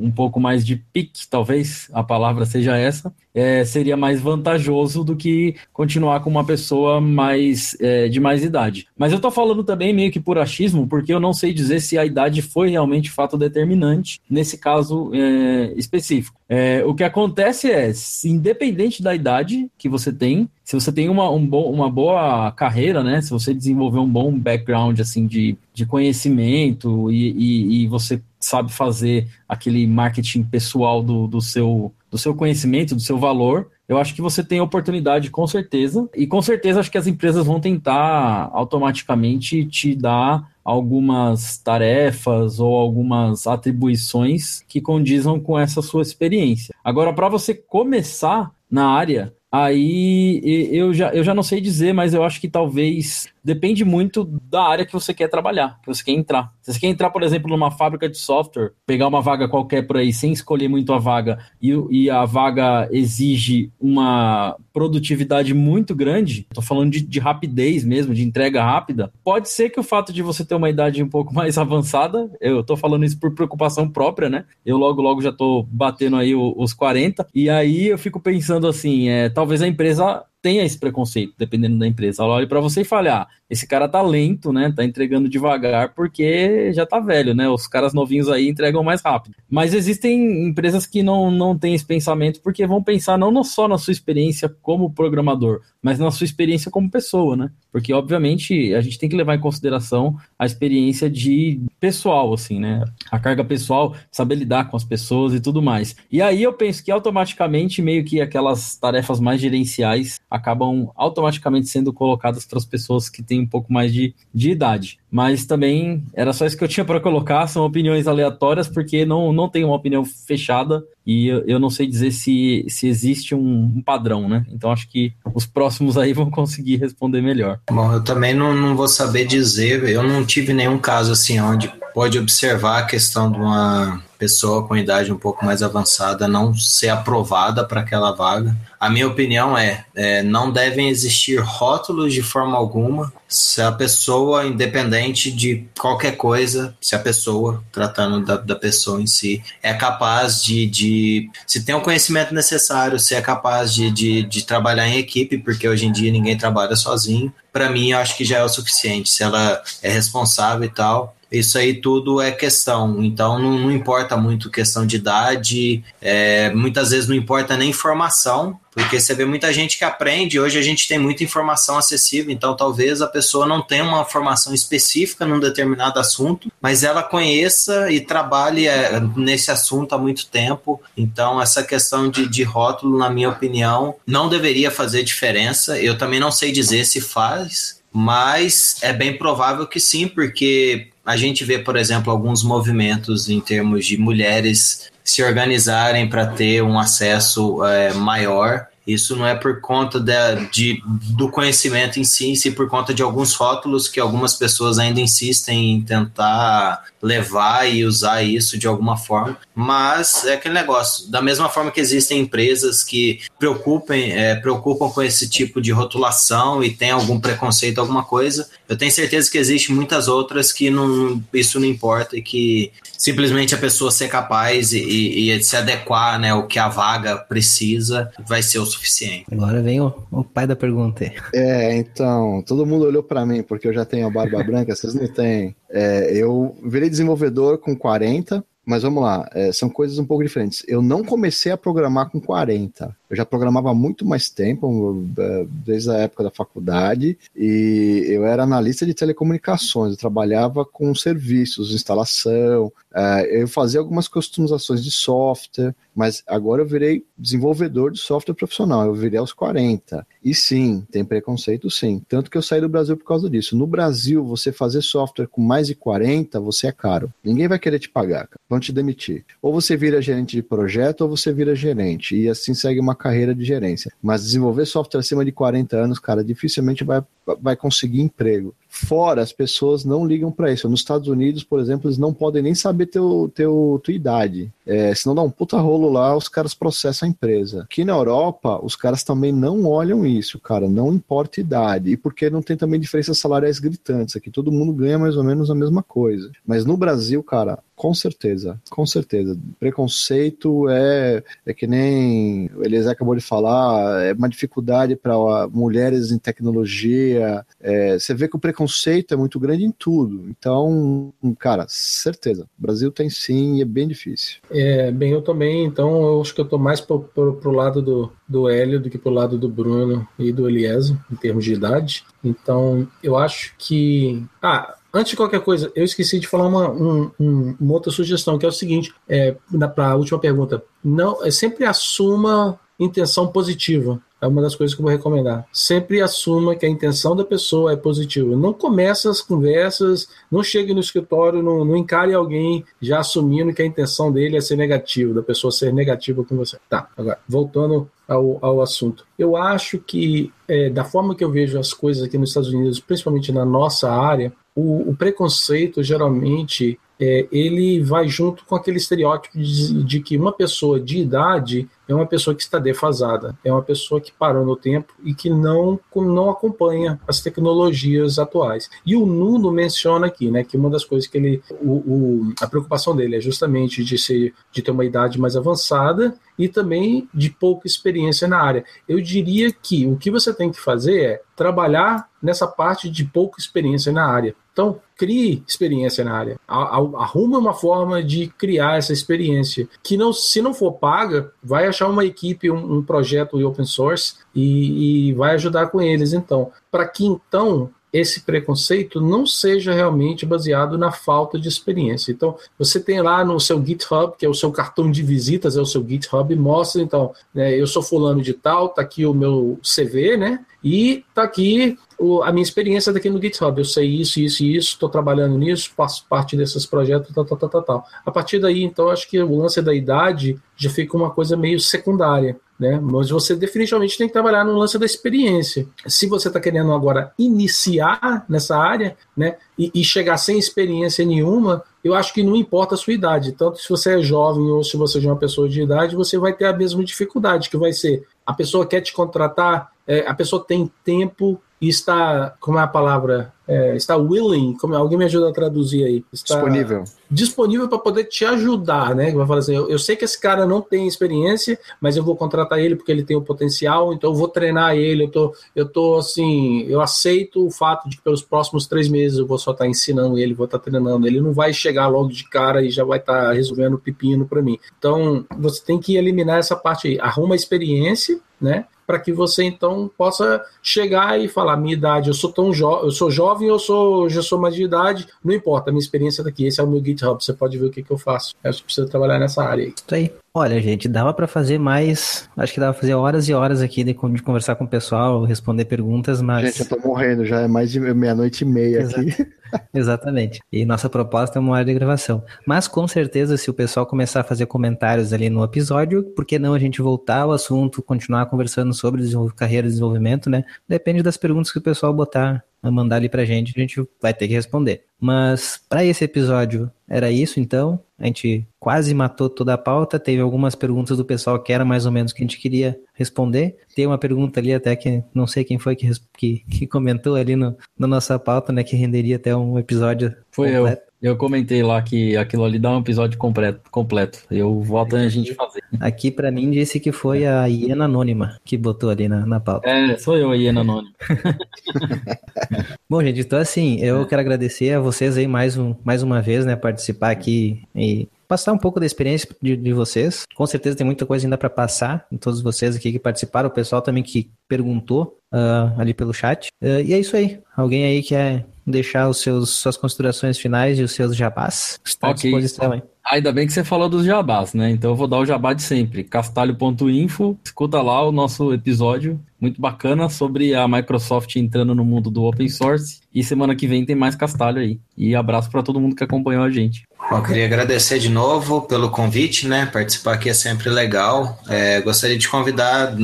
um 0.00 0.10
pouco 0.10 0.40
mais 0.40 0.66
de 0.66 0.76
pique, 0.76 1.28
talvez 1.28 1.88
a 1.92 2.02
palavra 2.02 2.44
seja 2.44 2.76
essa, 2.76 3.14
é, 3.32 3.64
seria 3.64 3.96
mais 3.96 4.20
vantajoso 4.20 5.04
do 5.04 5.14
que 5.14 5.54
continuar 5.72 6.20
com 6.20 6.30
uma 6.30 6.44
pessoa 6.44 7.00
mais 7.00 7.76
é, 7.80 8.08
de 8.08 8.18
mais 8.20 8.42
idade. 8.44 8.86
Mas 8.96 9.12
eu 9.12 9.20
tô 9.20 9.30
falando 9.30 9.62
também 9.62 9.92
meio 9.92 10.10
que 10.10 10.20
por 10.20 10.38
achismo, 10.38 10.88
porque 10.88 11.12
eu 11.12 11.20
não 11.20 11.32
sei 11.32 11.52
dizer 11.52 11.80
se 11.80 11.98
a 11.98 12.04
idade 12.04 12.42
foi 12.42 12.70
realmente 12.70 13.10
fato 13.10 13.36
determinante 13.36 14.20
nesse 14.28 14.58
caso 14.58 15.10
é, 15.14 15.72
específico. 15.76 16.40
É, 16.48 16.84
o 16.84 16.94
que 16.94 17.02
acontece 17.02 17.70
é, 17.70 17.90
independente 18.26 19.02
da 19.02 19.14
idade 19.14 19.70
que 19.78 19.88
você 19.88 20.12
tem, 20.12 20.48
se 20.62 20.74
você 20.74 20.92
tem 20.92 21.08
uma, 21.08 21.30
um 21.30 21.46
bo 21.46 21.70
uma 21.70 21.90
boa 21.90 22.52
carreira, 22.52 23.02
né? 23.02 23.20
Se 23.22 23.30
você 23.30 23.54
desenvolver 23.54 23.98
um 23.98 24.08
bom 24.08 24.36
background 24.38 25.00
assim 25.00 25.26
de, 25.26 25.56
de 25.72 25.86
conhecimento 25.86 27.10
e, 27.10 27.32
e, 27.32 27.82
e 27.82 27.86
você 27.86 28.20
sabe 28.38 28.70
fazer 28.70 29.26
aquele 29.48 29.86
marketing 29.86 30.42
pessoal 30.42 31.02
do, 31.02 31.26
do, 31.26 31.40
seu, 31.40 31.92
do 32.10 32.18
seu 32.18 32.34
conhecimento, 32.34 32.94
do 32.94 33.00
seu 33.00 33.18
valor, 33.18 33.70
eu 33.88 33.98
acho 33.98 34.14
que 34.14 34.22
você 34.22 34.44
tem 34.44 34.60
oportunidade 34.60 35.30
com 35.30 35.46
certeza. 35.46 36.08
E 36.14 36.26
com 36.26 36.42
certeza 36.42 36.80
acho 36.80 36.90
que 36.90 36.98
as 36.98 37.06
empresas 37.06 37.46
vão 37.46 37.58
tentar 37.58 38.50
automaticamente 38.52 39.64
te 39.64 39.94
dar 39.94 40.50
algumas 40.64 41.58
tarefas 41.58 42.58
ou 42.58 42.74
algumas 42.74 43.46
atribuições 43.46 44.64
que 44.66 44.80
condizam 44.80 45.38
com 45.38 45.58
essa 45.58 45.82
sua 45.82 46.02
experiência. 46.02 46.74
Agora, 46.82 47.12
para 47.12 47.28
você 47.28 47.54
começar 47.54 48.50
na 48.70 48.88
área, 48.88 49.34
Aí 49.56 50.40
eu 50.72 50.92
já, 50.92 51.14
eu 51.14 51.22
já 51.22 51.32
não 51.32 51.44
sei 51.44 51.60
dizer, 51.60 51.92
mas 51.94 52.12
eu 52.12 52.24
acho 52.24 52.40
que 52.40 52.48
talvez 52.48 53.28
depende 53.44 53.84
muito 53.84 54.24
da 54.24 54.62
área 54.62 54.86
que 54.86 54.92
você 54.92 55.12
quer 55.12 55.28
trabalhar, 55.28 55.78
que 55.82 55.86
você 55.86 56.02
quer 56.02 56.12
entrar. 56.12 56.52
Se 56.62 56.72
você 56.72 56.80
quer 56.80 56.86
entrar, 56.86 57.10
por 57.10 57.22
exemplo, 57.22 57.50
numa 57.50 57.70
fábrica 57.70 58.08
de 58.08 58.16
software, 58.16 58.72
pegar 58.86 59.06
uma 59.06 59.20
vaga 59.20 59.48
qualquer 59.48 59.86
por 59.86 59.98
aí 59.98 60.12
sem 60.12 60.32
escolher 60.32 60.68
muito 60.68 60.92
a 60.92 60.98
vaga 60.98 61.38
e, 61.60 61.70
e 61.90 62.10
a 62.10 62.24
vaga 62.24 62.88
exige 62.90 63.70
uma 63.78 64.56
produtividade 64.72 65.52
muito 65.52 65.94
grande, 65.94 66.46
estou 66.48 66.62
falando 66.62 66.90
de, 66.90 67.00
de, 67.00 67.20
rapidez 67.20 67.84
mesmo, 67.84 68.14
de 68.14 68.24
entrega 68.24 68.64
rápida, 68.64 69.12
pode 69.22 69.48
ser 69.48 69.70
que 69.70 69.78
o 69.78 69.84
fato 69.84 70.12
de 70.12 70.22
você 70.22 70.44
ter 70.44 70.54
uma 70.54 70.70
idade 70.70 71.02
um 71.02 71.08
pouco 71.08 71.32
mais 71.34 71.58
avançada, 71.58 72.30
eu 72.40 72.60
estou 72.60 72.76
falando 72.76 73.04
isso 73.04 73.18
por 73.20 73.34
preocupação 73.34 73.88
própria, 73.88 74.30
né? 74.30 74.44
Eu 74.64 74.78
logo, 74.78 75.02
logo 75.02 75.20
já 75.20 75.30
estou 75.30 75.68
batendo 75.70 76.16
aí 76.16 76.34
os 76.34 76.72
40, 76.72 77.26
e 77.34 77.50
aí 77.50 77.88
eu 77.88 77.98
fico 77.98 78.18
pensando 78.18 78.66
assim, 78.66 79.08
é, 79.08 79.28
talvez 79.28 79.60
a 79.60 79.68
empresa 79.68 80.24
tenha 80.44 80.62
esse 80.62 80.78
preconceito, 80.78 81.32
dependendo 81.38 81.78
da 81.78 81.86
empresa. 81.86 82.22
Ela 82.22 82.34
olha 82.34 82.46
para 82.46 82.60
você 82.60 82.82
e 82.82 82.84
fala: 82.84 83.22
ah, 83.22 83.28
esse 83.48 83.66
cara 83.66 83.88
tá 83.88 84.00
lento, 84.02 84.52
né? 84.52 84.72
Tá 84.74 84.84
entregando 84.84 85.28
devagar 85.28 85.94
porque 85.94 86.72
já 86.72 86.86
tá 86.86 86.98
velho, 86.98 87.34
né? 87.34 87.48
Os 87.48 87.66
caras 87.66 87.92
novinhos 87.92 88.28
aí 88.28 88.48
entregam 88.48 88.82
mais 88.82 89.02
rápido. 89.02 89.36
Mas 89.48 89.74
existem 89.74 90.46
empresas 90.46 90.86
que 90.86 91.02
não, 91.02 91.30
não 91.30 91.56
têm 91.56 91.74
esse 91.74 91.84
pensamento 91.84 92.40
porque 92.40 92.66
vão 92.66 92.82
pensar 92.82 93.18
não 93.18 93.44
só 93.44 93.68
na 93.68 93.78
sua 93.78 93.92
experiência 93.92 94.48
como 94.48 94.92
programador, 94.92 95.60
mas 95.82 95.98
na 95.98 96.10
sua 96.10 96.24
experiência 96.24 96.70
como 96.70 96.90
pessoa, 96.90 97.36
né? 97.36 97.50
Porque, 97.70 97.92
obviamente, 97.92 98.74
a 98.74 98.80
gente 98.80 98.98
tem 98.98 99.08
que 99.08 99.16
levar 99.16 99.34
em 99.34 99.40
consideração 99.40 100.16
a 100.38 100.46
experiência 100.46 101.10
de 101.10 101.60
pessoal, 101.78 102.32
assim, 102.32 102.58
né? 102.58 102.84
A 103.10 103.18
carga 103.18 103.44
pessoal, 103.44 103.94
saber 104.10 104.36
lidar 104.36 104.70
com 104.70 104.76
as 104.76 104.84
pessoas 104.84 105.34
e 105.34 105.40
tudo 105.40 105.60
mais. 105.60 105.94
E 106.10 106.22
aí 106.22 106.42
eu 106.42 106.52
penso 106.52 106.82
que 106.84 106.90
automaticamente, 106.90 107.82
meio 107.82 108.04
que 108.04 108.20
aquelas 108.20 108.76
tarefas 108.76 109.20
mais 109.20 109.40
gerenciais 109.40 110.18
acabam 110.30 110.90
automaticamente 110.94 111.68
sendo 111.68 111.92
colocadas 111.92 112.46
para 112.46 112.58
as 112.58 112.64
pessoas 112.64 113.08
que 113.08 113.22
têm 113.22 113.33
um 113.40 113.46
pouco 113.46 113.72
mais 113.72 113.92
de, 113.92 114.14
de 114.34 114.50
idade. 114.50 114.98
Mas 115.10 115.46
também 115.46 116.04
era 116.12 116.32
só 116.32 116.44
isso 116.44 116.56
que 116.56 116.64
eu 116.64 116.68
tinha 116.68 116.84
para 116.84 117.00
colocar, 117.00 117.46
são 117.46 117.64
opiniões 117.64 118.06
aleatórias, 118.06 118.68
porque 118.68 119.04
não, 119.04 119.32
não 119.32 119.48
tem 119.48 119.64
uma 119.64 119.76
opinião 119.76 120.04
fechada 120.04 120.84
e 121.06 121.28
eu, 121.28 121.44
eu 121.46 121.58
não 121.58 121.70
sei 121.70 121.86
dizer 121.86 122.10
se, 122.10 122.64
se 122.68 122.88
existe 122.88 123.34
um, 123.34 123.72
um, 123.76 123.82
padrão, 123.82 124.28
né? 124.28 124.44
Então 124.50 124.72
acho 124.72 124.88
que 124.88 125.12
os 125.34 125.46
próximos 125.46 125.96
aí 125.96 126.12
vão 126.14 126.30
conseguir 126.30 126.76
responder 126.76 127.20
melhor. 127.20 127.60
Bom, 127.70 127.92
eu 127.92 128.02
também 128.02 128.34
não, 128.34 128.54
não 128.54 128.74
vou 128.74 128.88
saber 128.88 129.26
dizer, 129.26 129.88
eu 129.88 130.02
não 130.02 130.24
tive 130.24 130.52
nenhum 130.52 130.78
caso 130.78 131.12
assim 131.12 131.40
onde 131.40 131.70
pode 131.94 132.18
observar 132.18 132.80
a 132.80 132.86
questão 132.86 133.30
de 133.30 133.38
uma 133.38 134.02
pessoa 134.24 134.66
com 134.66 134.74
idade 134.74 135.12
um 135.12 135.18
pouco 135.18 135.44
mais 135.44 135.62
avançada 135.62 136.26
não 136.26 136.54
ser 136.54 136.88
aprovada 136.88 137.62
para 137.62 137.82
aquela 137.82 138.12
vaga. 138.12 138.56
A 138.80 138.88
minha 138.88 139.06
opinião 139.06 139.56
é, 139.56 139.84
é, 139.94 140.22
não 140.22 140.50
devem 140.50 140.88
existir 140.88 141.38
rótulos 141.40 142.14
de 142.14 142.22
forma 142.22 142.56
alguma 142.56 143.12
se 143.28 143.60
a 143.60 143.70
pessoa, 143.70 144.46
independente 144.46 145.30
de 145.30 145.66
qualquer 145.78 146.16
coisa, 146.16 146.74
se 146.80 146.94
a 146.94 146.98
pessoa, 146.98 147.62
tratando 147.70 148.24
da, 148.24 148.36
da 148.36 148.54
pessoa 148.56 149.02
em 149.02 149.06
si, 149.06 149.42
é 149.62 149.74
capaz 149.74 150.42
de, 150.42 150.66
de 150.66 151.30
se 151.46 151.62
tem 151.64 151.74
o 151.74 151.82
conhecimento 151.82 152.32
necessário, 152.32 152.98
se 152.98 153.14
é 153.14 153.20
capaz 153.20 153.74
de, 153.74 153.90
de, 153.90 154.22
de 154.22 154.44
trabalhar 154.44 154.88
em 154.88 154.98
equipe, 154.98 155.36
porque 155.36 155.68
hoje 155.68 155.84
em 155.84 155.92
dia 155.92 156.10
ninguém 156.10 156.38
trabalha 156.38 156.76
sozinho, 156.76 157.32
para 157.52 157.68
mim 157.68 157.90
eu 157.90 157.98
acho 157.98 158.16
que 158.16 158.24
já 158.24 158.38
é 158.38 158.44
o 158.44 158.48
suficiente. 158.48 159.10
Se 159.10 159.22
ela 159.22 159.62
é 159.82 159.90
responsável 159.90 160.64
e 160.64 160.70
tal, 160.70 161.14
isso 161.38 161.58
aí 161.58 161.74
tudo 161.74 162.20
é 162.20 162.30
questão. 162.30 163.02
Então 163.02 163.38
não, 163.38 163.58
não 163.58 163.72
importa 163.72 164.16
muito 164.16 164.50
questão 164.50 164.86
de 164.86 164.96
idade, 164.96 165.84
é, 166.00 166.52
muitas 166.52 166.90
vezes 166.90 167.08
não 167.08 167.16
importa 167.16 167.56
nem 167.56 167.70
informação, 167.70 168.58
porque 168.74 168.98
você 168.98 169.14
vê 169.14 169.24
muita 169.24 169.52
gente 169.52 169.78
que 169.78 169.84
aprende, 169.84 170.40
hoje 170.40 170.58
a 170.58 170.62
gente 170.62 170.88
tem 170.88 170.98
muita 170.98 171.22
informação 171.22 171.78
acessível, 171.78 172.32
então 172.32 172.56
talvez 172.56 173.00
a 173.00 173.06
pessoa 173.06 173.46
não 173.46 173.62
tenha 173.62 173.84
uma 173.84 174.04
formação 174.04 174.52
específica 174.52 175.24
num 175.24 175.38
determinado 175.38 176.00
assunto, 176.00 176.50
mas 176.60 176.82
ela 176.82 177.02
conheça 177.02 177.90
e 177.90 178.00
trabalhe 178.00 178.66
é, 178.66 179.00
nesse 179.16 179.50
assunto 179.50 179.94
há 179.94 179.98
muito 179.98 180.26
tempo. 180.26 180.82
Então, 180.96 181.40
essa 181.40 181.62
questão 181.62 182.10
de, 182.10 182.26
de 182.28 182.42
rótulo, 182.42 182.98
na 182.98 183.08
minha 183.08 183.28
opinião, 183.28 183.94
não 184.04 184.28
deveria 184.28 184.72
fazer 184.72 185.04
diferença. 185.04 185.78
Eu 185.78 185.96
também 185.96 186.18
não 186.18 186.32
sei 186.32 186.50
dizer 186.50 186.84
se 186.84 187.00
faz, 187.00 187.80
mas 187.92 188.78
é 188.82 188.92
bem 188.92 189.16
provável 189.16 189.68
que 189.68 189.78
sim, 189.78 190.08
porque 190.08 190.88
a 191.04 191.16
gente 191.16 191.44
vê, 191.44 191.58
por 191.58 191.76
exemplo, 191.76 192.10
alguns 192.10 192.42
movimentos 192.42 193.28
em 193.28 193.40
termos 193.40 193.86
de 193.86 193.98
mulheres 193.98 194.90
se 195.02 195.22
organizarem 195.22 196.08
para 196.08 196.26
ter 196.26 196.62
um 196.62 196.78
acesso 196.78 197.64
é, 197.64 197.92
maior 197.92 198.66
Isso 198.86 199.16
não 199.16 199.26
é 199.26 199.34
por 199.34 199.60
conta 199.60 199.98
de, 199.98 200.12
de, 200.52 200.82
do 201.16 201.30
conhecimento 201.30 201.98
em 201.98 202.04
si, 202.04 202.36
sim 202.36 202.52
por 202.52 202.68
conta 202.68 202.92
de 202.92 203.02
alguns 203.02 203.34
rótulos 203.34 203.88
que 203.88 203.98
algumas 203.98 204.34
pessoas 204.34 204.78
ainda 204.78 205.00
insistem 205.00 205.72
em 205.72 205.82
tentar 205.82 206.84
levar 207.02 207.66
e 207.66 207.84
usar 207.84 208.22
isso 208.22 208.58
de 208.58 208.66
alguma 208.66 208.96
forma. 208.96 209.38
Mas 209.54 210.24
é 210.24 210.34
aquele 210.34 210.54
negócio, 210.54 211.10
da 211.10 211.22
mesma 211.22 211.48
forma 211.48 211.70
que 211.70 211.80
existem 211.80 212.20
empresas 212.20 212.84
que 212.84 213.20
preocupem, 213.38 214.12
é, 214.12 214.34
preocupam 214.34 214.90
com 214.90 215.02
esse 215.02 215.28
tipo 215.28 215.60
de 215.60 215.70
rotulação 215.70 216.62
e 216.62 216.70
tem 216.70 216.90
algum 216.90 217.18
preconceito, 217.18 217.78
alguma 217.78 218.04
coisa, 218.04 218.48
eu 218.68 218.76
tenho 218.76 218.90
certeza 218.90 219.30
que 219.30 219.38
existem 219.38 219.74
muitas 219.74 220.08
outras 220.08 220.52
que 220.52 220.70
não, 220.70 221.22
isso 221.32 221.58
não 221.58 221.66
importa 221.66 222.16
e 222.16 222.22
que 222.22 222.72
simplesmente 222.96 223.54
a 223.54 223.58
pessoa 223.58 223.90
ser 223.90 224.08
capaz 224.08 224.72
e, 224.72 225.30
e 225.30 225.42
se 225.42 225.56
adequar 225.56 226.18
né, 226.18 226.32
o 226.32 226.46
que 226.46 226.58
a 226.58 226.68
vaga 226.68 227.16
precisa 227.16 228.10
vai 228.26 228.42
ser 228.42 228.58
o 228.58 228.66
suficiente. 228.74 229.26
Agora 229.30 229.62
vem 229.62 229.80
o, 229.80 229.92
o 230.10 230.24
pai 230.24 230.46
da 230.46 230.56
pergunta. 230.56 231.10
É, 231.32 231.76
então, 231.76 232.42
todo 232.46 232.66
mundo 232.66 232.84
olhou 232.84 233.02
para 233.02 233.24
mim 233.24 233.42
porque 233.42 233.68
eu 233.68 233.72
já 233.72 233.84
tenho 233.84 234.06
a 234.06 234.10
barba 234.10 234.42
branca, 234.44 234.74
vocês 234.74 234.94
não 234.94 235.06
têm. 235.06 235.54
É, 235.70 236.10
eu 236.16 236.56
virei 236.64 236.90
desenvolvedor 236.90 237.58
com 237.58 237.76
40, 237.76 238.44
mas 238.64 238.82
vamos 238.82 239.02
lá, 239.02 239.28
é, 239.32 239.52
são 239.52 239.68
coisas 239.68 239.98
um 239.98 240.06
pouco 240.06 240.24
diferentes. 240.24 240.64
Eu 240.66 240.80
não 240.80 241.04
comecei 241.04 241.52
a 241.52 241.56
programar 241.56 242.10
com 242.10 242.20
40. 242.20 242.96
Eu 243.14 243.16
já 243.16 243.24
programava 243.24 243.70
há 243.70 243.74
muito 243.74 244.04
mais 244.04 244.28
tempo, 244.28 245.06
é, 245.16 245.46
desde 245.48 245.88
a 245.88 245.98
época 245.98 246.24
da 246.24 246.30
faculdade, 246.32 247.16
e 247.34 248.04
eu 248.08 248.26
era 248.26 248.42
analista 248.42 248.84
de 248.84 248.92
telecomunicações. 248.92 249.92
Eu 249.92 249.98
trabalhava 249.98 250.64
com 250.64 250.92
serviços, 250.94 251.72
instalação, 251.72 252.72
é, 252.94 253.42
eu 253.42 253.48
fazia 253.48 253.80
algumas 253.80 254.06
customizações 254.06 254.82
de 254.82 254.90
software, 254.90 255.74
mas 255.94 256.22
agora 256.28 256.62
eu 256.62 256.66
virei 256.66 257.04
desenvolvedor 257.18 257.90
de 257.90 257.98
software 257.98 258.34
profissional. 258.34 258.86
Eu 258.86 258.94
virei 258.94 259.18
aos 259.18 259.32
40. 259.32 260.06
E 260.24 260.32
sim, 260.32 260.86
tem 260.90 261.04
preconceito, 261.04 261.68
sim. 261.70 262.00
Tanto 262.08 262.30
que 262.30 262.38
eu 262.38 262.42
saí 262.42 262.60
do 262.60 262.68
Brasil 262.68 262.96
por 262.96 263.04
causa 263.04 263.28
disso. 263.28 263.56
No 263.56 263.66
Brasil, 263.66 264.24
você 264.24 264.52
fazer 264.52 264.80
software 264.80 265.26
com 265.26 265.40
mais 265.40 265.66
de 265.66 265.74
40, 265.74 266.38
você 266.38 266.68
é 266.68 266.72
caro. 266.72 267.12
Ninguém 267.22 267.48
vai 267.48 267.58
querer 267.58 267.80
te 267.80 267.88
pagar, 267.88 268.28
vão 268.48 268.60
te 268.60 268.72
demitir. 268.72 269.24
Ou 269.42 269.52
você 269.52 269.76
vira 269.76 270.00
gerente 270.00 270.36
de 270.36 270.42
projeto, 270.42 271.00
ou 271.02 271.08
você 271.08 271.32
vira 271.32 271.54
gerente. 271.54 272.16
E 272.16 272.28
assim 272.28 272.54
segue 272.54 272.78
uma 272.78 272.94
carreira 273.04 273.34
de 273.34 273.44
gerência. 273.44 273.92
Mas 274.02 274.22
desenvolver 274.22 274.64
software 274.64 275.00
acima 275.00 275.22
de 275.26 275.30
40 275.30 275.76
anos, 275.76 275.98
cara, 275.98 276.24
dificilmente 276.24 276.82
vai, 276.82 277.02
vai 277.38 277.54
conseguir 277.54 278.00
emprego. 278.00 278.54
Fora, 278.66 279.20
as 279.20 279.30
pessoas 279.30 279.84
não 279.84 280.06
ligam 280.06 280.32
para 280.32 280.50
isso. 280.50 280.66
Nos 280.70 280.80
Estados 280.80 281.06
Unidos, 281.06 281.44
por 281.44 281.60
exemplo, 281.60 281.86
eles 281.86 281.98
não 281.98 282.14
podem 282.14 282.42
nem 282.42 282.54
saber 282.54 282.86
teu, 282.86 283.30
teu, 283.34 283.78
tua 283.84 283.92
idade. 283.92 284.50
É, 284.66 284.94
senão 284.94 285.14
dá 285.14 285.20
um 285.20 285.30
puta 285.30 285.58
rolo 285.58 285.92
lá, 285.92 286.16
os 286.16 286.28
caras 286.28 286.54
processam 286.54 287.06
a 287.06 287.10
empresa. 287.10 287.64
Aqui 287.64 287.84
na 287.84 287.92
Europa, 287.92 288.58
os 288.64 288.74
caras 288.74 289.04
também 289.04 289.30
não 289.30 289.66
olham 289.66 290.06
isso, 290.06 290.40
cara. 290.40 290.66
Não 290.66 290.94
importa 290.94 291.42
idade. 291.42 291.90
E 291.90 291.98
porque 291.98 292.30
não 292.30 292.40
tem 292.40 292.56
também 292.56 292.80
diferenças 292.80 293.18
salariais 293.18 293.58
gritantes. 293.58 294.16
Aqui 294.16 294.30
todo 294.30 294.50
mundo 294.50 294.72
ganha 294.72 294.98
mais 294.98 295.14
ou 295.14 295.22
menos 295.22 295.50
a 295.50 295.54
mesma 295.54 295.82
coisa. 295.82 296.30
Mas 296.46 296.64
no 296.64 296.74
Brasil, 296.74 297.22
cara, 297.22 297.58
com 297.76 297.92
certeza, 297.92 298.60
com 298.70 298.86
certeza. 298.86 299.36
Preconceito 299.58 300.68
é, 300.68 301.22
é 301.44 301.54
que 301.54 301.66
nem 301.66 302.50
o 302.54 302.64
Eliezer 302.64 302.92
acabou 302.92 303.14
de 303.14 303.20
falar, 303.20 304.02
é 304.04 304.12
uma 304.12 304.28
dificuldade 304.28 304.96
para 304.96 305.14
mulheres 305.48 306.12
em 306.12 306.18
tecnologia. 306.18 307.44
É, 307.60 307.98
você 307.98 308.14
vê 308.14 308.28
que 308.28 308.36
o 308.36 308.40
preconceito 308.40 309.12
é 309.12 309.16
muito 309.16 309.40
grande 309.40 309.64
em 309.64 309.72
tudo. 309.72 310.24
Então, 310.28 311.12
cara, 311.38 311.66
certeza. 311.68 312.44
O 312.58 312.62
Brasil 312.62 312.90
tem 312.90 313.10
sim 313.10 313.56
e 313.56 313.62
é 313.62 313.64
bem 313.64 313.88
difícil. 313.88 314.40
É, 314.50 314.90
bem, 314.92 315.12
eu 315.12 315.22
também, 315.22 315.64
então 315.64 316.02
eu 316.02 316.20
acho 316.20 316.34
que 316.34 316.40
eu 316.40 316.48
tô 316.48 316.58
mais 316.58 316.80
pro, 316.80 317.00
pro 317.00 317.50
lado 317.50 317.82
do, 317.82 318.12
do 318.28 318.48
Hélio 318.48 318.80
do 318.80 318.88
que 318.88 318.98
pro 318.98 319.10
lado 319.10 319.36
do 319.36 319.48
Bruno 319.48 320.06
e 320.18 320.32
do 320.32 320.48
Eliezer, 320.48 320.96
em 321.10 321.16
termos 321.16 321.44
de 321.44 321.52
idade. 321.52 322.04
Então, 322.22 322.86
eu 323.02 323.16
acho 323.16 323.54
que. 323.58 324.24
Ah, 324.40 324.76
Antes 324.94 325.10
de 325.10 325.16
qualquer 325.16 325.40
coisa, 325.40 325.72
eu 325.74 325.84
esqueci 325.84 326.20
de 326.20 326.28
falar 326.28 326.46
uma, 326.46 326.70
um, 326.70 327.10
um, 327.18 327.56
uma 327.60 327.72
outra 327.72 327.90
sugestão, 327.90 328.38
que 328.38 328.46
é 328.46 328.48
o 328.48 328.52
seguinte, 328.52 328.94
é, 329.08 329.34
para 329.74 329.88
a 329.88 329.96
última 329.96 330.20
pergunta. 330.20 330.62
Não, 330.84 331.24
é, 331.24 331.32
sempre 331.32 331.64
assuma 331.64 332.60
intenção 332.78 333.26
positiva. 333.26 334.00
É 334.20 334.26
uma 334.26 334.40
das 334.40 334.54
coisas 334.54 334.74
que 334.74 334.80
eu 334.80 334.84
vou 334.84 334.92
recomendar. 334.92 335.46
Sempre 335.52 336.00
assuma 336.00 336.56
que 336.56 336.64
a 336.64 336.68
intenção 336.68 337.14
da 337.14 337.24
pessoa 337.24 337.72
é 337.72 337.76
positiva. 337.76 338.34
Não 338.36 338.52
comece 338.52 339.06
as 339.06 339.20
conversas, 339.20 340.08
não 340.30 340.42
chegue 340.42 340.72
no 340.72 340.80
escritório, 340.80 341.42
não, 341.42 341.64
não 341.64 341.76
encare 341.76 342.14
alguém 342.14 342.64
já 342.80 343.00
assumindo 343.00 343.52
que 343.52 343.62
a 343.62 343.66
intenção 343.66 344.10
dele 344.10 344.36
é 344.36 344.40
ser 344.40 344.56
negativo, 344.56 345.12
da 345.12 345.22
pessoa 345.22 345.50
ser 345.50 345.74
negativa 345.74 346.24
com 346.24 346.36
você. 346.36 346.56
Tá, 346.70 346.88
agora, 346.96 347.18
voltando 347.28 347.90
ao, 348.08 348.38
ao 348.40 348.62
assunto. 348.62 349.04
Eu 349.18 349.36
acho 349.36 349.78
que, 349.78 350.32
é, 350.48 350.70
da 350.70 350.84
forma 350.84 351.14
que 351.14 351.24
eu 351.24 351.30
vejo 351.30 351.58
as 351.58 351.74
coisas 351.74 352.02
aqui 352.02 352.16
nos 352.16 352.30
Estados 352.30 352.50
Unidos, 352.50 352.80
principalmente 352.80 353.30
na 353.30 353.44
nossa 353.44 353.90
área, 353.90 354.32
o, 354.54 354.90
o 354.90 354.96
preconceito 354.96 355.82
geralmente 355.82 356.78
é, 357.04 357.28
ele 357.30 357.82
vai 357.82 358.08
junto 358.08 358.46
com 358.46 358.56
aquele 358.56 358.78
estereótipo 358.78 359.38
de, 359.38 359.84
de, 359.84 360.00
que 360.00 360.16
uma 360.16 360.32
pessoa 360.32 360.80
de 360.80 360.98
idade 360.98 361.68
é 361.86 361.94
uma 361.94 362.06
pessoa 362.06 362.34
que 362.34 362.42
está 362.42 362.58
defasada, 362.58 363.36
é 363.44 363.52
uma 363.52 363.60
pessoa 363.60 364.00
que 364.00 364.10
parou 364.10 364.44
no 364.44 364.56
tempo 364.56 364.94
e 365.04 365.14
que 365.14 365.28
não, 365.28 365.78
não 365.94 366.30
acompanha 366.30 366.98
as 367.06 367.20
tecnologias 367.20 368.18
atuais. 368.18 368.70
E 368.86 368.96
o 368.96 369.04
Nuno 369.04 369.52
menciona 369.52 370.06
aqui, 370.06 370.30
né, 370.30 370.42
que 370.42 370.56
uma 370.56 370.70
das 370.70 370.82
coisas 370.82 371.06
que 371.06 371.18
ele, 371.18 371.42
o, 371.60 371.72
o, 371.72 372.32
a 372.40 372.46
preocupação 372.46 372.96
dele 372.96 373.16
é 373.16 373.20
justamente 373.20 373.84
de 373.84 373.98
ser, 373.98 374.32
de 374.50 374.62
ter 374.62 374.70
uma 374.70 374.84
idade 374.84 375.20
mais 375.20 375.36
avançada 375.36 376.14
e 376.38 376.48
também 376.48 377.06
de 377.12 377.28
pouca 377.28 377.66
experiência 377.66 378.26
na 378.26 378.40
área. 378.40 378.64
Eu 378.88 379.00
diria 379.00 379.52
que 379.52 379.86
o 379.86 379.96
que 379.96 380.10
você 380.10 380.32
tem 380.32 380.50
que 380.50 380.58
fazer 380.58 381.00
é 381.02 381.22
trabalhar 381.36 382.08
nessa 382.22 382.46
parte 382.46 382.88
de 382.88 383.04
pouca 383.04 383.38
experiência 383.38 383.92
na 383.92 384.06
área. 384.06 384.34
Então, 384.54 384.80
crie 385.04 385.42
experiência 385.46 386.02
na 386.02 386.14
área. 386.16 386.40
Arrume 386.48 387.36
uma 387.36 387.52
forma 387.52 388.02
de 388.02 388.26
criar 388.26 388.78
essa 388.78 388.92
experiência. 388.92 389.68
Que 389.82 389.96
não, 389.96 390.12
se 390.12 390.40
não 390.40 390.54
for 390.54 390.72
paga, 390.72 391.30
vai 391.42 391.66
achar 391.66 391.88
uma 391.88 392.04
equipe, 392.04 392.50
um, 392.50 392.78
um 392.78 392.82
projeto 392.82 393.38
open 393.46 393.66
source 393.66 394.14
e, 394.34 395.08
e 395.08 395.12
vai 395.12 395.34
ajudar 395.34 395.66
com 395.66 395.80
eles. 395.80 396.14
Então, 396.14 396.50
para 396.70 396.88
que 396.88 397.04
então 397.04 397.70
esse 397.92 398.22
preconceito 398.22 399.00
não 399.00 399.24
seja 399.24 399.72
realmente 399.72 400.26
baseado 400.26 400.76
na 400.76 400.90
falta 400.90 401.38
de 401.38 401.46
experiência. 401.46 402.10
Então, 402.10 402.36
você 402.58 402.80
tem 402.80 403.00
lá 403.00 403.24
no 403.24 403.38
seu 403.38 403.64
GitHub, 403.64 404.14
que 404.18 404.26
é 404.26 404.28
o 404.28 404.34
seu 404.34 404.50
cartão 404.50 404.90
de 404.90 405.00
visitas, 405.00 405.56
é 405.56 405.60
o 405.60 405.66
seu 405.66 405.86
GitHub, 405.86 406.34
mostra, 406.34 406.82
então, 406.82 407.14
né, 407.32 407.54
eu 407.56 407.68
sou 407.68 407.84
fulano 407.84 408.20
de 408.20 408.34
tal, 408.34 408.70
tá 408.70 408.82
aqui 408.82 409.06
o 409.06 409.14
meu 409.14 409.60
CV, 409.62 410.16
né? 410.16 410.44
E 410.64 411.04
tá 411.14 411.22
aqui 411.22 411.78
o, 411.98 412.22
a 412.22 412.32
minha 412.32 412.42
experiência 412.42 412.92
daqui 412.92 413.10
no 413.10 413.20
GitHub. 413.20 413.58
Eu 413.58 413.64
sei 413.64 413.86
isso, 413.86 414.18
isso 414.18 414.42
e 414.42 414.56
isso, 414.56 414.70
estou 414.70 414.88
trabalhando 414.88 415.36
nisso, 415.36 415.70
faço 415.76 416.06
parte 416.08 416.36
desses 416.36 416.64
projetos, 416.64 417.14
tal, 417.14 417.24
tal, 417.24 417.36
tal, 417.36 417.48
tal, 417.50 417.62
tal. 417.62 417.86
A 418.04 418.10
partir 418.10 418.38
daí, 418.38 418.62
então, 418.64 418.88
acho 418.88 419.08
que 419.08 419.20
o 419.20 419.36
lance 419.36 419.60
da 419.60 419.74
idade 419.74 420.40
já 420.56 420.70
fica 420.70 420.96
uma 420.96 421.10
coisa 421.10 421.36
meio 421.36 421.60
secundária 421.60 422.38
né? 422.58 422.78
Mas 422.80 423.10
você 423.10 423.34
definitivamente 423.34 423.98
tem 423.98 424.06
que 424.06 424.12
trabalhar 424.12 424.44
no 424.44 424.56
lance 424.56 424.78
da 424.78 424.86
experiência. 424.86 425.66
Se 425.86 426.06
você 426.06 426.28
está 426.28 426.40
querendo 426.40 426.72
agora 426.72 427.12
iniciar 427.18 428.24
nessa 428.28 428.56
área, 428.56 428.96
né, 429.16 429.36
e, 429.58 429.70
e, 429.74 429.84
chegar 429.84 430.16
sem 430.16 430.38
experiência 430.38 431.04
nenhuma, 431.04 431.62
eu 431.82 431.94
acho 431.94 432.12
que 432.14 432.22
não 432.22 432.36
importa 432.36 432.74
a 432.74 432.78
sua 432.78 432.92
idade. 432.92 433.32
Tanto 433.32 433.60
se 433.60 433.68
você 433.68 433.98
é 433.98 434.02
jovem 434.02 434.44
ou 434.44 434.62
se 434.62 434.76
você 434.76 434.98
é 434.98 435.06
uma 435.06 435.16
pessoa 435.16 435.48
de 435.48 435.62
idade, 435.62 435.96
você 435.96 436.16
vai 436.18 436.32
ter 436.32 436.46
a 436.46 436.56
mesma 436.56 436.84
dificuldade, 436.84 437.50
que 437.50 437.56
vai 437.56 437.72
ser 437.72 438.06
a 438.26 438.32
pessoa 438.32 438.66
quer 438.66 438.80
te 438.80 438.92
contratar, 438.92 439.70
é, 439.86 440.06
a 440.06 440.14
pessoa 440.14 440.42
tem 440.42 440.70
tempo 440.82 441.40
e 441.64 441.68
está, 441.70 442.34
como 442.38 442.58
é 442.58 442.62
a 442.62 442.66
palavra, 442.66 443.32
é, 443.48 443.74
está 443.74 443.96
willing, 443.96 444.54
como 444.58 444.74
alguém 444.74 444.98
me 444.98 445.06
ajuda 445.06 445.30
a 445.30 445.32
traduzir 445.32 445.82
aí, 445.82 446.04
está 446.12 446.34
disponível, 446.34 446.84
disponível 447.10 447.68
para 447.68 447.78
poder 447.78 448.04
te 448.04 448.22
ajudar, 448.26 448.94
né? 448.94 449.10
Vai 449.12 449.26
falar 449.26 449.38
assim, 449.38 449.54
eu, 449.54 449.70
eu, 449.70 449.78
sei 449.78 449.96
que 449.96 450.04
esse 450.04 450.20
cara 450.20 450.44
não 450.44 450.60
tem 450.60 450.86
experiência, 450.86 451.58
mas 451.80 451.96
eu 451.96 452.04
vou 452.04 452.16
contratar 452.16 452.58
ele 452.58 452.76
porque 452.76 452.92
ele 452.92 453.02
tem 453.02 453.16
o 453.16 453.22
potencial, 453.22 453.94
então 453.94 454.10
eu 454.10 454.14
vou 454.14 454.28
treinar 454.28 454.76
ele, 454.76 455.04
eu 455.04 455.10
tô, 455.10 455.34
eu 455.56 455.66
tô 455.66 455.96
assim, 455.96 456.66
eu 456.68 456.82
aceito 456.82 457.46
o 457.46 457.50
fato 457.50 457.88
de 457.88 457.96
que 457.96 458.02
pelos 458.02 458.20
próximos 458.20 458.66
três 458.66 458.86
meses 458.86 459.18
eu 459.18 459.26
vou 459.26 459.38
só 459.38 459.52
estar 459.52 459.64
tá 459.64 459.70
ensinando 459.70 460.18
ele, 460.18 460.34
vou 460.34 460.44
estar 460.44 460.58
tá 460.58 460.64
treinando 460.64 461.06
ele, 461.06 461.18
não 461.18 461.32
vai 461.32 461.50
chegar 461.54 461.88
logo 461.88 462.10
de 462.10 462.28
cara 462.28 462.62
e 462.62 462.68
já 462.70 462.84
vai 462.84 462.98
estar 462.98 463.28
tá 463.28 463.32
resolvendo 463.32 463.74
o 463.74 463.78
pepino 463.78 464.26
para 464.26 464.42
mim. 464.42 464.58
Então 464.78 465.24
você 465.38 465.64
tem 465.64 465.78
que 465.78 465.96
eliminar 465.96 466.38
essa 466.38 466.56
parte 466.56 466.88
aí, 466.88 467.00
arruma 467.00 467.34
a 467.34 467.36
experiência, 467.36 468.20
né? 468.38 468.66
Para 468.86 468.98
que 468.98 469.12
você 469.12 469.44
então 469.44 469.90
possa 469.96 470.44
chegar 470.62 471.20
e 471.20 471.28
falar 471.28 471.56
minha 471.56 471.74
idade, 471.74 472.08
eu 472.08 472.14
sou 472.14 472.32
tão 472.32 472.52
jovem, 472.52 472.86
eu 472.86 472.92
sou 472.92 473.10
jovem, 473.10 473.48
eu 473.48 473.58
sou 473.58 474.08
já 474.08 474.22
sou 474.22 474.38
mais 474.38 474.54
de 474.54 474.62
idade, 474.62 475.06
não 475.22 475.34
importa, 475.34 475.70
a 475.70 475.72
minha 475.72 475.82
experiência 475.82 476.22
daqui, 476.22 476.46
esse 476.46 476.60
é 476.60 476.64
o 476.64 476.66
meu 476.66 476.84
GitHub, 476.84 477.22
você 477.22 477.32
pode 477.32 477.58
ver 477.58 477.66
o 477.66 477.70
que, 477.70 477.82
que 477.82 477.90
eu 477.90 477.98
faço. 477.98 478.34
Eu 478.42 478.52
precisa 478.52 478.88
trabalhar 478.88 479.18
nessa 479.18 479.42
área 479.42 479.64
aí. 479.64 479.74
Isso 479.76 479.94
aí. 479.94 480.23
Olha, 480.36 480.60
gente, 480.60 480.88
dava 480.88 481.14
para 481.14 481.28
fazer 481.28 481.60
mais. 481.60 482.28
Acho 482.36 482.52
que 482.52 482.58
dava 482.58 482.72
pra 482.72 482.80
fazer 482.80 482.94
horas 482.94 483.28
e 483.28 483.32
horas 483.32 483.62
aqui 483.62 483.84
de, 483.84 483.92
de, 483.92 484.22
conversar 484.22 484.56
com 484.56 484.64
o 484.64 484.68
pessoal, 484.68 485.22
responder 485.22 485.64
perguntas, 485.64 486.20
mas. 486.20 486.46
Gente, 486.46 486.68
eu 486.68 486.76
tô 486.76 486.88
morrendo, 486.88 487.24
já 487.24 487.42
é 487.42 487.46
mais 487.46 487.70
de 487.70 487.78
meia-noite 487.78 488.42
e 488.42 488.44
meia 488.44 488.80
Exato. 488.80 489.00
aqui. 489.00 489.26
Exatamente. 489.72 490.40
E 490.50 490.64
nossa 490.64 490.90
proposta 490.90 491.38
é 491.38 491.40
uma 491.40 491.52
hora 491.52 491.64
de 491.64 491.72
gravação. 491.72 492.24
Mas 492.44 492.66
com 492.66 492.88
certeza, 492.88 493.36
se 493.36 493.48
o 493.48 493.54
pessoal 493.54 493.86
começar 493.86 494.22
a 494.22 494.24
fazer 494.24 494.46
comentários 494.46 495.12
ali 495.12 495.30
no 495.30 495.44
episódio, 495.44 496.02
por 496.02 496.24
que 496.24 496.36
não 496.36 496.52
a 496.52 496.58
gente 496.58 496.82
voltar 496.82 497.20
ao 497.20 497.30
assunto, 497.30 497.80
continuar 497.80 498.26
conversando 498.26 498.74
sobre 498.74 499.04
carreira 499.36 499.68
e 499.68 499.70
desenvolvimento, 499.70 500.28
né? 500.28 500.42
Depende 500.68 501.00
das 501.00 501.16
perguntas 501.16 501.52
que 501.52 501.58
o 501.58 501.62
pessoal 501.62 501.94
botar 501.94 502.42
mandar 502.70 502.96
ali 502.96 503.08
pra 503.08 503.24
gente, 503.24 503.52
a 503.54 503.60
gente 503.60 503.86
vai 504.00 504.14
ter 504.14 504.26
que 504.26 504.34
responder. 504.34 504.84
Mas 504.98 505.60
para 505.68 505.84
esse 505.84 506.04
episódio 506.04 506.70
era 506.88 507.10
isso 507.10 507.38
então. 507.38 507.80
A 508.04 508.06
gente 508.06 508.46
quase 508.60 508.92
matou 508.92 509.30
toda 509.30 509.54
a 509.54 509.58
pauta. 509.58 509.98
Teve 509.98 510.20
algumas 510.20 510.54
perguntas 510.54 510.98
do 510.98 511.06
pessoal 511.06 511.42
que 511.42 511.50
era 511.50 511.64
mais 511.64 511.86
ou 511.86 511.92
menos 511.92 512.12
o 512.12 512.14
que 512.14 512.22
a 512.22 512.26
gente 512.26 512.38
queria 512.38 512.78
responder. 512.92 513.56
Tem 513.74 513.86
uma 513.86 513.96
pergunta 513.96 514.40
ali 514.40 514.52
até 514.52 514.76
que 514.76 515.02
não 515.14 515.26
sei 515.26 515.42
quem 515.42 515.58
foi 515.58 515.74
que, 515.74 515.90
que, 516.14 516.40
que 516.40 516.66
comentou 516.66 517.16
ali 517.16 517.34
no, 517.34 517.56
na 517.78 517.86
nossa 517.86 518.18
pauta, 518.18 518.52
né? 518.52 518.62
Que 518.62 518.76
renderia 518.76 519.16
até 519.16 519.34
um 519.34 519.58
episódio. 519.58 520.14
Foi 520.30 520.52
completo. 520.52 520.82
eu. 520.82 520.94
Eu 521.04 521.18
comentei 521.18 521.62
lá 521.62 521.82
que 521.82 522.16
aquilo 522.16 522.44
ali 522.44 522.58
dá 522.58 522.70
um 522.70 522.80
episódio 522.80 523.18
completo. 523.18 523.60
completo. 523.70 524.20
Eu 524.30 524.62
volto 524.62 524.96
a 524.96 525.06
gente 525.06 525.34
fazer. 525.34 525.62
Aqui 525.78 526.10
para 526.10 526.30
mim 526.30 526.50
disse 526.50 526.80
que 526.80 526.92
foi 526.92 527.26
a 527.26 527.44
hiena 527.44 527.84
anônima 527.84 528.38
que 528.42 528.56
botou 528.56 528.88
ali 528.88 529.06
na, 529.06 529.26
na 529.26 529.38
pauta. 529.38 529.68
É, 529.68 529.98
sou 529.98 530.16
eu 530.16 530.30
a 530.30 530.34
hiena 530.34 530.62
anônima. 530.62 530.94
Bom, 532.94 533.02
gente, 533.02 533.18
então 533.18 533.40
assim, 533.40 533.80
eu 533.80 534.06
quero 534.06 534.20
agradecer 534.20 534.72
a 534.72 534.78
vocês 534.78 535.18
aí 535.18 535.26
mais, 535.26 535.58
um, 535.58 535.74
mais 535.82 536.00
uma 536.04 536.22
vez, 536.22 536.46
né, 536.46 536.54
participar 536.54 537.10
aqui 537.10 537.60
e 537.74 538.08
passar 538.28 538.52
um 538.52 538.56
pouco 538.56 538.78
da 538.78 538.86
experiência 538.86 539.28
de, 539.42 539.56
de 539.56 539.72
vocês. 539.72 540.22
Com 540.32 540.46
certeza 540.46 540.76
tem 540.76 540.86
muita 540.86 541.04
coisa 541.04 541.26
ainda 541.26 541.36
para 541.36 541.50
passar 541.50 542.06
em 542.12 542.16
todos 542.16 542.40
vocês 542.40 542.76
aqui 542.76 542.92
que 542.92 543.00
participaram, 543.00 543.48
o 543.48 543.52
pessoal 543.52 543.82
também 543.82 544.00
que 544.04 544.30
perguntou 544.46 545.18
uh, 545.32 545.74
ali 545.76 545.92
pelo 545.92 546.14
chat. 546.14 546.50
Uh, 546.62 546.82
e 546.86 546.94
é 546.94 547.00
isso 547.00 547.16
aí. 547.16 547.40
Alguém 547.56 547.84
aí 547.84 548.00
quer 548.00 548.46
deixar 548.64 549.08
os 549.08 549.20
seus 549.20 549.50
suas 549.50 549.76
considerações 549.76 550.38
finais 550.38 550.78
e 550.78 550.84
os 550.84 550.92
seus 550.92 551.16
jabás? 551.16 551.80
Está 551.84 552.10
okay. 552.10 552.30
à 552.30 552.38
disposição 552.38 552.70
aí. 552.74 552.82
Ainda 553.06 553.32
bem 553.32 553.46
que 553.46 553.52
você 553.52 553.62
falou 553.62 553.88
dos 553.88 554.06
jabás, 554.06 554.54
né? 554.54 554.70
Então 554.70 554.90
eu 554.90 554.96
vou 554.96 555.06
dar 555.06 555.18
o 555.18 555.26
jabá 555.26 555.52
de 555.52 555.62
sempre. 555.62 556.04
Castalho.info, 556.04 557.38
escuta 557.44 557.82
lá 557.82 558.02
o 558.02 558.10
nosso 558.10 558.52
episódio 558.52 559.20
muito 559.44 559.60
bacana 559.60 560.08
sobre 560.08 560.54
a 560.54 560.66
Microsoft 560.66 561.36
entrando 561.36 561.74
no 561.74 561.84
mundo 561.84 562.10
do 562.10 562.24
open 562.24 562.48
source. 562.48 563.00
E 563.14 563.22
semana 563.22 563.54
que 563.54 563.66
vem 563.66 563.84
tem 563.84 563.94
mais 563.94 564.14
Castalho 564.14 564.58
aí. 564.58 564.80
E 564.96 565.14
abraço 565.14 565.50
para 565.50 565.62
todo 565.62 565.78
mundo 565.78 565.94
que 565.94 566.02
acompanhou 566.02 566.42
a 566.42 566.50
gente. 566.50 566.84
Bom, 567.10 567.22
queria 567.22 567.44
agradecer 567.44 567.98
de 567.98 568.08
novo 568.08 568.62
pelo 568.62 568.88
convite, 568.88 569.46
né? 569.46 569.66
Participar 569.66 570.14
aqui 570.14 570.30
é 570.30 570.34
sempre 570.34 570.70
legal. 570.70 571.38
É, 571.46 571.82
gostaria 571.82 572.16
de 572.16 572.26
convidar 572.26 572.96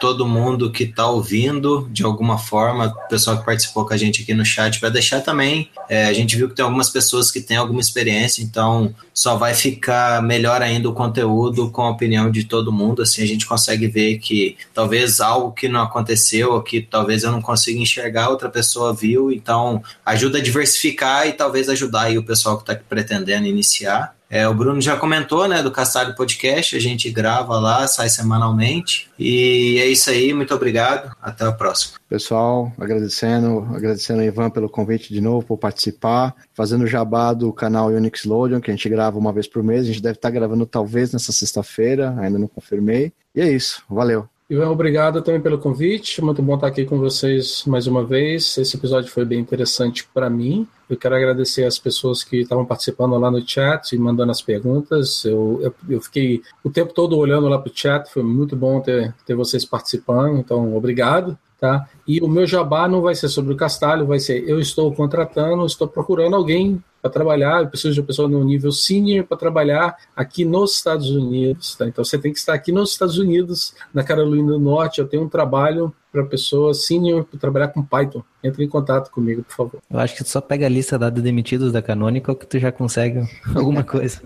todo 0.00 0.26
mundo 0.26 0.70
que 0.70 0.84
está 0.84 1.08
ouvindo 1.08 1.88
de 1.90 2.02
alguma 2.02 2.38
forma, 2.38 2.86
o 2.86 3.08
pessoal 3.08 3.38
que 3.38 3.44
participou 3.44 3.86
com 3.86 3.94
a 3.94 3.96
gente 3.96 4.22
aqui 4.22 4.34
no 4.34 4.44
chat, 4.44 4.80
vai 4.80 4.90
deixar 4.90 5.20
também. 5.20 5.70
É, 5.88 6.06
a 6.06 6.12
gente 6.12 6.36
viu 6.36 6.48
que 6.48 6.54
tem 6.54 6.64
algumas 6.64 6.90
pessoas 6.90 7.30
que 7.30 7.40
têm 7.40 7.56
alguma 7.56 7.80
experiência, 7.80 8.42
então 8.42 8.94
só 9.12 9.36
vai 9.36 9.54
ficar 9.54 10.22
melhor 10.22 10.62
ainda 10.62 10.88
o 10.88 10.92
conteúdo 10.92 11.70
com 11.70 11.82
a 11.82 11.90
opinião 11.90 12.30
de 12.30 12.44
todo 12.44 12.72
mundo. 12.72 13.02
Assim 13.02 13.22
a 13.22 13.26
gente 13.26 13.46
consegue 13.46 13.86
ver 13.86 14.18
que 14.18 14.56
talvez 14.72 15.20
algo 15.20 15.52
que 15.52 15.68
não 15.68 15.82
aconteceu, 15.82 16.60
que 16.62 16.80
talvez 16.80 17.22
eu 17.22 17.30
não 17.30 17.40
consiga 17.40 17.78
enxergar, 17.78 18.28
outra 18.28 18.48
pessoa 18.48 18.92
viu, 18.92 19.30
então 19.30 19.82
ajuda 20.04 20.38
a 20.38 20.42
diversificar 20.42 21.26
e 21.26 21.32
talvez 21.32 21.68
ajudar 21.68 22.02
aí 22.02 22.18
o 22.18 22.24
pessoal 22.24 22.56
que 22.56 22.62
está 22.62 22.74
pretendendo 22.88 23.46
iniciar. 23.46 24.13
É, 24.28 24.48
o 24.48 24.54
Bruno 24.54 24.80
já 24.80 24.96
comentou, 24.96 25.46
né, 25.46 25.62
do 25.62 25.70
Castalho 25.70 26.14
Podcast, 26.14 26.76
a 26.76 26.80
gente 26.80 27.10
grava 27.10 27.58
lá, 27.58 27.86
sai 27.86 28.08
semanalmente. 28.08 29.10
E 29.18 29.78
é 29.78 29.86
isso 29.86 30.10
aí, 30.10 30.32
muito 30.32 30.54
obrigado, 30.54 31.14
até 31.22 31.44
a 31.44 31.52
próxima. 31.52 31.98
Pessoal, 32.08 32.72
agradecendo, 32.78 33.68
agradecendo 33.74 34.22
a 34.22 34.24
Ivan 34.24 34.50
pelo 34.50 34.68
convite 34.68 35.12
de 35.12 35.20
novo, 35.20 35.46
por 35.46 35.58
participar, 35.58 36.34
fazendo 36.52 36.84
o 36.84 36.86
jabá 36.86 37.32
do 37.32 37.52
canal 37.52 37.88
Unix 37.88 38.24
Loadion, 38.24 38.60
que 38.60 38.70
a 38.70 38.74
gente 38.74 38.88
grava 38.88 39.18
uma 39.18 39.32
vez 39.32 39.46
por 39.46 39.62
mês, 39.62 39.82
a 39.82 39.86
gente 39.86 40.02
deve 40.02 40.16
estar 40.16 40.30
gravando 40.30 40.66
talvez 40.66 41.12
nessa 41.12 41.30
sexta-feira, 41.30 42.14
ainda 42.18 42.38
não 42.38 42.48
confirmei. 42.48 43.12
E 43.34 43.40
é 43.40 43.50
isso, 43.50 43.82
valeu. 43.88 44.28
Ivan, 44.48 44.68
obrigado 44.68 45.22
também 45.22 45.40
pelo 45.40 45.58
convite. 45.58 46.22
Muito 46.22 46.42
bom 46.42 46.56
estar 46.56 46.66
aqui 46.66 46.84
com 46.84 46.98
vocês 46.98 47.64
mais 47.66 47.86
uma 47.86 48.04
vez. 48.04 48.58
Esse 48.58 48.76
episódio 48.76 49.10
foi 49.10 49.24
bem 49.24 49.40
interessante 49.40 50.06
para 50.12 50.28
mim. 50.28 50.68
Eu 50.88 50.98
quero 50.98 51.14
agradecer 51.14 51.64
as 51.64 51.78
pessoas 51.78 52.22
que 52.22 52.42
estavam 52.42 52.66
participando 52.66 53.16
lá 53.16 53.30
no 53.30 53.42
chat 53.48 53.92
e 53.92 53.98
mandando 53.98 54.32
as 54.32 54.42
perguntas. 54.42 55.24
Eu, 55.24 55.60
eu, 55.62 55.74
eu 55.88 56.00
fiquei 56.02 56.42
o 56.62 56.68
tempo 56.68 56.92
todo 56.92 57.16
olhando 57.16 57.48
lá 57.48 57.58
para 57.58 57.72
o 57.72 57.74
chat. 57.74 58.12
Foi 58.12 58.22
muito 58.22 58.54
bom 58.54 58.82
ter, 58.82 59.14
ter 59.24 59.34
vocês 59.34 59.64
participando. 59.64 60.36
Então, 60.36 60.76
obrigado. 60.76 61.38
Tá? 61.64 61.88
E 62.06 62.20
o 62.20 62.28
meu 62.28 62.46
jabá 62.46 62.86
não 62.86 63.00
vai 63.00 63.14
ser 63.14 63.30
sobre 63.30 63.54
o 63.54 63.56
Castalho, 63.56 64.06
vai 64.06 64.18
ser 64.18 64.46
eu 64.46 64.60
estou 64.60 64.92
contratando, 64.92 65.64
estou 65.64 65.88
procurando 65.88 66.36
alguém 66.36 66.84
para 67.00 67.10
trabalhar, 67.10 67.62
eu 67.62 67.68
preciso 67.68 67.94
de 67.94 68.00
uma 68.00 68.06
pessoa 68.06 68.28
no 68.28 68.44
nível 68.44 68.70
senior 68.70 69.24
para 69.24 69.38
trabalhar 69.38 69.96
aqui 70.14 70.44
nos 70.44 70.74
Estados 70.74 71.08
Unidos. 71.08 71.74
Tá? 71.74 71.88
Então 71.88 72.04
você 72.04 72.18
tem 72.18 72.34
que 72.34 72.38
estar 72.38 72.52
aqui 72.52 72.70
nos 72.70 72.90
Estados 72.90 73.16
Unidos, 73.16 73.74
na 73.94 74.04
Carolina 74.04 74.52
do 74.52 74.58
Norte. 74.58 75.00
Eu 75.00 75.08
tenho 75.08 75.22
um 75.22 75.28
trabalho 75.30 75.90
para 76.14 76.24
pessoa 76.24 76.72
senior 76.72 77.24
para 77.24 77.40
trabalhar 77.40 77.68
com 77.68 77.82
Python. 77.82 78.22
Entre 78.42 78.64
em 78.64 78.68
contato 78.68 79.10
comigo, 79.10 79.42
por 79.42 79.54
favor. 79.54 79.80
Eu 79.90 79.98
acho 79.98 80.14
que 80.14 80.22
tu 80.22 80.30
só 80.30 80.40
pega 80.40 80.66
a 80.66 80.68
lista 80.68 80.96
da 80.96 81.10
demitidos 81.10 81.72
da 81.72 81.82
Canonical 81.82 82.36
que 82.36 82.46
tu 82.46 82.58
já 82.58 82.70
consegue 82.70 83.20
alguma 83.54 83.82
coisa. 83.82 84.22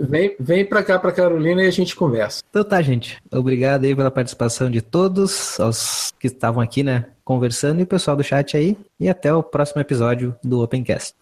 vem 0.00 0.34
vem 0.40 0.64
para 0.64 0.82
cá, 0.82 0.98
para 0.98 1.12
Carolina, 1.12 1.62
e 1.62 1.66
a 1.66 1.70
gente 1.70 1.94
conversa. 1.94 2.42
Então 2.48 2.64
tá, 2.64 2.80
gente. 2.80 3.18
Obrigado 3.30 3.84
aí 3.84 3.94
pela 3.94 4.10
participação 4.10 4.70
de 4.70 4.80
todos, 4.80 5.60
aos 5.60 6.12
que 6.18 6.28
estavam 6.28 6.62
aqui, 6.62 6.82
né, 6.82 7.06
conversando, 7.24 7.80
e 7.80 7.82
o 7.82 7.86
pessoal 7.86 8.16
do 8.16 8.24
chat 8.24 8.56
aí. 8.56 8.78
E 8.98 9.08
até 9.08 9.34
o 9.34 9.42
próximo 9.42 9.80
episódio 9.80 10.34
do 10.42 10.62
Opencast. 10.62 11.14